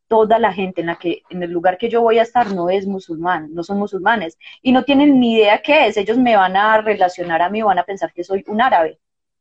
toda 0.07 0.40
la 0.40 0.52
gente 0.52 0.82
en 0.82 0.88
la 0.88 0.95
que 0.95 1.22
en 1.30 1.44
el 1.44 1.52
lugar 1.52 1.78
que 1.78 1.90
yo 1.90 2.02
voy 2.02 2.18
a 2.18 2.24
estar 2.24 2.52
no 2.56 2.72
es 2.72 2.88
musulmán, 2.88 3.53
no 3.53 3.61
son 3.61 3.78
musulmanes 3.78 4.40
y 4.64 4.72
no 4.72 4.84
tienen 4.84 5.20
ni 5.20 5.36
idea 5.36 5.61
qué 5.61 5.86
es. 5.86 5.98
Ellos 5.98 6.18
me 6.18 6.36
van 6.36 6.57
a 6.57 6.82
relacionar 6.82 7.44
a 7.44 7.52
mí, 7.52 7.61
van 7.61 7.78
a 7.78 7.84
pensar 7.84 8.11
que 8.11 8.24
soy 8.24 8.44
un 8.48 8.61
árabe 8.61 8.98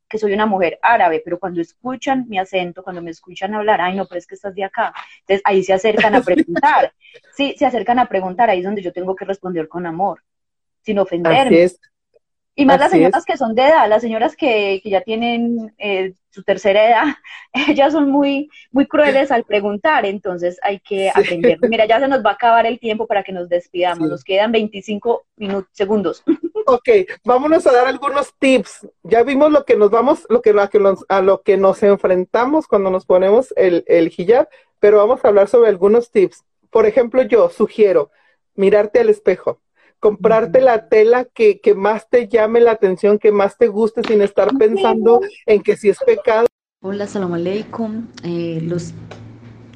que 0.06 0.18
soy 0.18 0.34
una 0.34 0.44
mujer 0.44 0.78
árabe, 0.82 1.22
pero 1.24 1.38
cuando 1.38 1.62
escuchan 1.62 2.26
mi 2.28 2.38
acento, 2.38 2.82
cuando 2.82 3.00
me 3.00 3.10
escuchan 3.10 3.54
hablar, 3.54 3.80
ay, 3.80 3.96
no, 3.96 4.06
pero 4.06 4.18
es 4.18 4.26
que 4.26 4.34
estás 4.34 4.54
de 4.54 4.64
acá. 4.64 4.92
Entonces 5.20 5.40
ahí 5.44 5.64
se 5.64 5.72
acercan 5.72 6.14
a 6.14 6.20
preguntar. 6.22 6.92
Sí, 7.34 7.54
se 7.58 7.64
acercan 7.64 7.98
a 7.98 8.06
preguntar, 8.06 8.50
ahí 8.50 8.58
es 8.58 8.64
donde 8.66 8.82
yo 8.82 8.92
tengo 8.92 9.16
que 9.16 9.24
responder 9.24 9.66
con 9.66 9.86
amor, 9.86 10.22
sin 10.82 10.98
ofenderme. 10.98 11.70
Y 12.54 12.66
más 12.66 12.78
las 12.78 12.90
señoras 12.90 13.24
que 13.24 13.36
son 13.36 13.54
de 13.54 13.62
edad, 13.62 13.88
las 13.88 14.02
señoras 14.02 14.36
que, 14.36 14.80
que 14.82 14.90
ya 14.90 15.00
tienen 15.00 15.74
eh, 15.78 16.14
su 16.28 16.42
tercera 16.42 16.86
edad, 16.86 17.04
ellas 17.68 17.92
son 17.92 18.10
muy, 18.10 18.50
muy 18.70 18.86
crueles 18.86 19.30
al 19.30 19.44
preguntar, 19.44 20.04
entonces 20.04 20.58
hay 20.62 20.80
que 20.80 21.10
aprender. 21.10 21.58
Mira, 21.62 21.86
ya 21.86 22.00
se 22.00 22.08
nos 22.08 22.24
va 22.24 22.30
a 22.30 22.34
acabar 22.34 22.66
el 22.66 22.78
tiempo 22.78 23.06
para 23.06 23.22
que 23.22 23.32
nos 23.32 23.48
despidamos, 23.48 24.08
nos 24.08 24.24
quedan 24.24 24.52
25 24.52 25.24
minutos, 25.36 25.70
segundos. 25.72 26.22
Ok, 26.64 26.88
vámonos 27.24 27.66
a 27.66 27.72
dar 27.72 27.88
algunos 27.88 28.34
tips. 28.38 28.86
Ya 29.02 29.24
vimos 29.24 29.50
lo 29.50 29.64
que 29.64 29.76
nos 29.76 29.90
vamos, 29.90 30.24
lo 30.28 30.42
que, 30.42 30.54
a 31.08 31.20
lo 31.20 31.42
que 31.42 31.56
nos 31.56 31.82
enfrentamos 31.82 32.68
cuando 32.68 32.88
nos 32.88 33.04
ponemos 33.04 33.52
el, 33.56 33.84
el 33.88 34.12
hijab, 34.16 34.48
pero 34.78 34.98
vamos 34.98 35.24
a 35.24 35.28
hablar 35.28 35.48
sobre 35.48 35.70
algunos 35.70 36.12
tips. 36.12 36.44
Por 36.70 36.86
ejemplo, 36.86 37.22
yo 37.22 37.50
sugiero 37.50 38.12
mirarte 38.54 39.00
al 39.00 39.08
espejo 39.08 39.61
comprarte 40.02 40.60
la 40.60 40.88
tela 40.88 41.26
que, 41.26 41.60
que, 41.60 41.76
más 41.76 42.10
te 42.10 42.26
llame 42.26 42.60
la 42.60 42.72
atención, 42.72 43.20
que 43.20 43.30
más 43.30 43.56
te 43.56 43.68
guste 43.68 44.02
sin 44.02 44.20
estar 44.20 44.48
pensando 44.58 45.20
en 45.46 45.62
que 45.62 45.76
si 45.76 45.90
es 45.90 45.98
pecado. 46.04 46.48
Hola, 46.82 47.06
salam 47.06 47.34
aleikum. 47.34 48.08
Eh, 48.24 48.60
los 48.64 48.92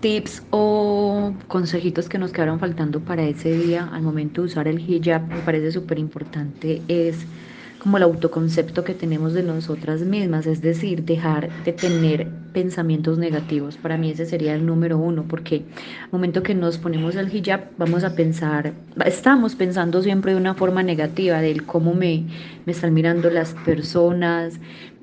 tips 0.01 0.43
o 0.51 1.33
consejitos 1.47 2.09
que 2.09 2.19
nos 2.19 2.33
quedaron 2.33 2.59
faltando 2.59 2.99
para 2.99 3.23
ese 3.23 3.53
día 3.53 3.89
al 3.93 4.03
momento 4.03 4.41
de 4.43 4.49
usar 4.49 4.67
el 4.67 4.81
hijab 4.81 5.29
me 5.29 5.39
parece 5.43 5.71
súper 5.71 6.01
importante 6.01 6.83
es 6.89 7.25
como 7.87 7.99
el 7.99 8.03
autoconcepto 8.03 8.83
que 8.83 8.95
tenemos 8.95 9.33
de 9.33 9.45
nosotras 9.45 10.01
mismas, 10.01 10.49
es 10.49 10.61
decir, 10.61 11.05
dejar 11.05 11.49
de 11.63 11.73
tener 11.73 12.27
pensamientos 12.53 13.17
negativos. 13.17 13.77
Para 13.77 13.97
mí 13.97 14.11
ese 14.11 14.27
sería 14.27 14.57
el 14.57 14.67
número 14.67 14.99
uno, 14.99 15.25
porque 15.29 15.63
al 16.03 16.11
momento 16.11 16.43
que 16.43 16.53
nos 16.53 16.79
ponemos 16.79 17.15
el 17.15 17.33
hijab, 17.33 17.61
vamos 17.79 18.03
a 18.03 18.17
pensar, 18.17 18.73
estamos 19.05 19.55
pensando 19.55 20.03
siempre 20.03 20.33
de 20.33 20.39
una 20.39 20.55
forma 20.55 20.83
negativa, 20.83 21.41
del 21.41 21.65
cómo 21.65 21.95
me, 21.95 22.25
me 22.65 22.73
están 22.73 22.93
mirando 22.93 23.31
las 23.31 23.55
personas. 23.65 24.59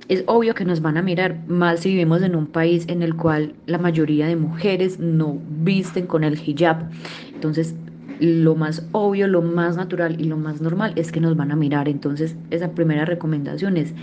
Es 0.10 0.26
obvio 0.26 0.54
que 0.54 0.66
nos 0.66 0.82
van 0.82 0.98
a 0.98 1.02
mirar 1.02 1.38
más 1.48 1.80
si 1.80 1.92
vivimos 1.92 2.22
en 2.22 2.36
un 2.36 2.48
país 2.48 2.84
en 2.90 3.02
el 3.02 3.16
cual 3.16 3.54
la 3.66 3.78
mayoría 3.78 4.28
de 4.28 4.36
mujeres 4.36 5.00
no 5.00 5.38
visten 5.62 6.06
con 6.06 6.26
el 6.26 6.38
hijab. 6.38 6.90
Entonces, 7.34 7.76
lo 8.20 8.56
más 8.56 8.86
obvio, 8.92 9.28
lo 9.28 9.42
más 9.42 9.76
natural 9.76 10.20
y 10.20 10.26
lo 10.26 10.38
más 10.38 10.62
normal 10.62 10.94
es 10.96 11.12
que 11.12 11.20
nos 11.20 11.36
van 11.36 11.52
a 11.52 11.56
mirar. 11.56 11.90
Entonces, 11.90 12.36
esa 12.52 12.72
primera 12.72 13.06
recomendación 13.06 13.78
es 13.78 13.94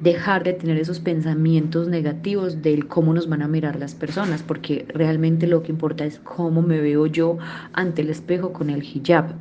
dejar 0.00 0.44
de 0.44 0.54
tener 0.54 0.78
esos 0.78 1.00
pensamientos 1.00 1.88
negativos 1.88 2.62
del 2.62 2.86
cómo 2.86 3.14
nos 3.14 3.28
van 3.28 3.42
a 3.42 3.48
mirar 3.48 3.78
las 3.78 3.94
personas, 3.94 4.42
porque 4.42 4.86
realmente 4.94 5.46
lo 5.46 5.62
que 5.62 5.72
importa 5.72 6.04
es 6.04 6.18
cómo 6.20 6.62
me 6.62 6.80
veo 6.80 7.06
yo 7.06 7.38
ante 7.72 8.02
el 8.02 8.10
espejo 8.10 8.52
con 8.52 8.70
el 8.70 8.82
hijab. 8.82 9.34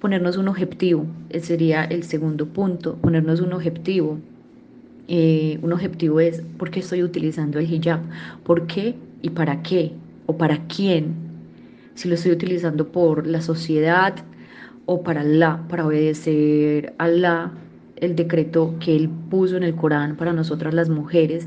Ponernos 0.00 0.36
un 0.36 0.48
objetivo, 0.48 1.06
ese 1.30 1.46
sería 1.46 1.84
el 1.84 2.02
segundo 2.02 2.46
punto, 2.46 2.96
ponernos 2.96 3.40
un 3.40 3.52
objetivo. 3.54 4.18
Eh, 5.08 5.58
un 5.62 5.72
objetivo 5.72 6.20
es 6.20 6.42
por 6.58 6.70
qué 6.70 6.80
estoy 6.80 7.02
utilizando 7.02 7.58
el 7.58 7.72
hijab, 7.72 8.00
por 8.42 8.66
qué 8.66 8.94
y 9.22 9.30
para 9.30 9.62
qué 9.62 9.92
o 10.26 10.36
para 10.36 10.66
quién 10.66 11.23
si 11.94 12.08
lo 12.08 12.14
estoy 12.14 12.32
utilizando 12.32 12.88
por 12.88 13.26
la 13.26 13.40
sociedad 13.40 14.14
o 14.86 15.02
para 15.02 15.22
Allah, 15.22 15.60
para 15.68 15.86
obedecer 15.86 16.94
a 16.98 17.04
Allah, 17.04 17.52
el 17.96 18.16
decreto 18.16 18.74
que 18.80 18.96
Él 18.96 19.08
puso 19.30 19.56
en 19.56 19.62
el 19.62 19.74
Corán 19.74 20.16
para 20.16 20.32
nosotras 20.32 20.74
las 20.74 20.88
mujeres. 20.90 21.46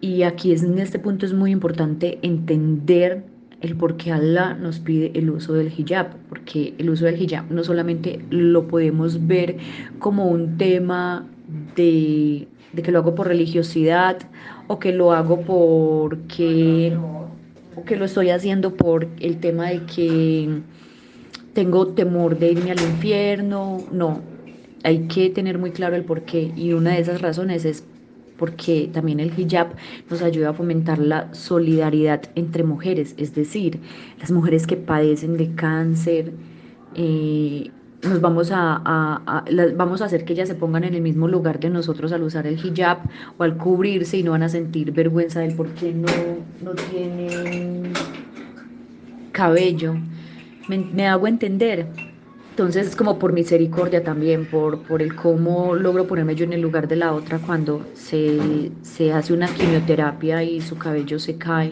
Y 0.00 0.22
aquí 0.22 0.52
es, 0.52 0.62
en 0.62 0.78
este 0.78 0.98
punto 0.98 1.24
es 1.24 1.32
muy 1.32 1.50
importante 1.50 2.18
entender 2.22 3.24
el 3.60 3.76
por 3.76 3.96
qué 3.96 4.12
Allah 4.12 4.54
nos 4.54 4.80
pide 4.80 5.12
el 5.14 5.30
uso 5.30 5.54
del 5.54 5.72
hijab, 5.76 6.08
porque 6.28 6.74
el 6.78 6.90
uso 6.90 7.06
del 7.06 7.20
hijab 7.20 7.50
no 7.50 7.64
solamente 7.64 8.20
lo 8.30 8.68
podemos 8.68 9.26
ver 9.26 9.56
como 9.98 10.26
un 10.26 10.58
tema 10.58 11.26
de, 11.74 12.46
de 12.72 12.82
que 12.82 12.92
lo 12.92 12.98
hago 12.98 13.14
por 13.14 13.28
religiosidad 13.28 14.18
o 14.66 14.78
que 14.78 14.92
lo 14.92 15.12
hago 15.12 15.40
porque 15.42 16.96
que 17.86 17.96
lo 17.96 18.04
estoy 18.04 18.30
haciendo 18.30 18.74
por 18.74 19.08
el 19.20 19.38
tema 19.40 19.70
de 19.70 19.86
que 19.86 20.60
tengo 21.54 21.88
temor 21.88 22.38
de 22.38 22.52
irme 22.52 22.72
al 22.72 22.80
infierno, 22.80 23.78
no, 23.90 24.20
hay 24.84 25.08
que 25.08 25.30
tener 25.30 25.58
muy 25.58 25.70
claro 25.70 25.96
el 25.96 26.04
por 26.04 26.22
qué. 26.22 26.52
Y 26.54 26.74
una 26.74 26.90
de 26.92 27.00
esas 27.00 27.22
razones 27.22 27.64
es 27.64 27.84
porque 28.36 28.90
también 28.92 29.20
el 29.20 29.32
hijab 29.38 29.68
nos 30.10 30.22
ayuda 30.22 30.50
a 30.50 30.52
fomentar 30.52 30.98
la 30.98 31.32
solidaridad 31.32 32.22
entre 32.34 32.64
mujeres, 32.64 33.14
es 33.16 33.34
decir, 33.34 33.80
las 34.20 34.30
mujeres 34.30 34.66
que 34.66 34.76
padecen 34.76 35.36
de 35.38 35.54
cáncer, 35.54 36.32
eh, 36.94 37.70
nos 38.06 38.20
vamos 38.20 38.50
a, 38.52 39.42
vamos 39.76 40.02
a 40.02 40.06
hacer 40.06 40.24
que 40.24 40.32
ellas 40.32 40.48
se 40.48 40.54
pongan 40.54 40.84
en 40.84 40.94
el 40.94 41.02
mismo 41.02 41.28
lugar 41.28 41.60
de 41.60 41.70
nosotros 41.70 42.12
al 42.12 42.22
usar 42.22 42.46
el 42.46 42.58
hijab 42.58 42.98
o 43.38 43.42
al 43.42 43.56
cubrirse 43.56 44.18
y 44.18 44.22
no 44.22 44.32
van 44.32 44.42
a 44.42 44.48
sentir 44.48 44.92
vergüenza 44.92 45.40
del 45.40 45.54
por 45.54 45.68
qué 45.74 45.92
no, 45.92 46.06
no 46.62 46.72
tienen 46.90 47.92
cabello. 49.32 49.94
Me, 50.68 51.06
hago 51.06 51.26
entender. 51.26 51.86
Entonces 52.50 52.86
es 52.88 52.96
como 52.96 53.18
por 53.18 53.34
misericordia 53.34 54.02
también, 54.02 54.46
por, 54.46 54.82
por 54.82 55.02
el 55.02 55.14
cómo 55.14 55.74
logro 55.74 56.06
ponerme 56.06 56.34
yo 56.34 56.44
en 56.44 56.54
el 56.54 56.62
lugar 56.62 56.88
de 56.88 56.96
la 56.96 57.12
otra 57.12 57.38
cuando 57.38 57.84
se, 57.92 58.72
se 58.80 59.12
hace 59.12 59.34
una 59.34 59.46
quimioterapia 59.46 60.42
y 60.42 60.62
su 60.62 60.78
cabello 60.78 61.18
se 61.18 61.36
cae. 61.36 61.70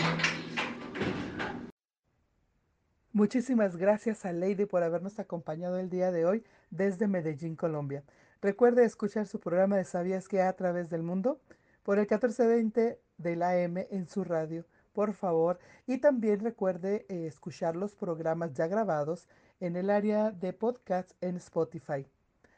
Muchísimas 3.15 3.77
gracias 3.77 4.25
a 4.25 4.33
Lady 4.33 4.67
por 4.67 4.83
habernos 4.83 5.21
acompañado 5.21 5.79
el 5.79 5.89
día 5.89 6.11
de 6.11 6.27
hoy 6.27 6.43
desde 6.71 7.07
Medellín, 7.07 7.55
Colombia. 7.55 8.03
Recuerde 8.43 8.85
escuchar 8.85 9.29
su 9.29 9.39
programa 9.39 9.77
de 9.77 9.85
Sabías 9.85 10.27
que 10.27 10.43
a 10.43 10.53
través 10.55 10.91
del 10.91 11.05
mundo 11.05 11.39
por 11.85 11.99
el 11.99 12.09
1420 12.09 12.99
de 13.19 13.37
la 13.37 13.51
AM 13.51 13.77
en 13.89 14.09
su 14.09 14.25
radio, 14.25 14.65
por 14.93 15.13
favor. 15.13 15.61
Y 15.87 15.99
también 15.99 16.41
recuerde 16.41 17.07
eh, 17.09 17.29
escuchar 17.29 17.77
los 17.77 17.95
programas 17.95 18.53
ya 18.53 18.67
grabados 18.67 19.29
en 19.61 19.77
el 19.77 19.91
área 19.91 20.33
de 20.33 20.53
podcast 20.53 21.13
en 21.21 21.37
Spotify. 21.37 22.05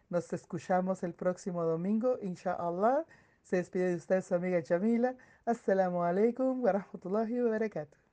Nos 0.08 0.32
escuchamos 0.32 1.02
el 1.02 1.12
próximo 1.12 1.64
domingo, 1.64 2.18
inshallah. 2.22 3.04
Se 3.42 3.56
despide 3.56 3.90
de 3.90 3.96
usted 3.96 4.22
su 4.22 4.34
amiga 4.34 4.62
Jamila. 4.66 5.16
Assalamu 5.44 6.02
alaikum 6.02 6.64
wa 6.64 6.72
rahmatullahi 6.72 7.42
wa 7.42 7.50
barakatuh. 7.50 8.05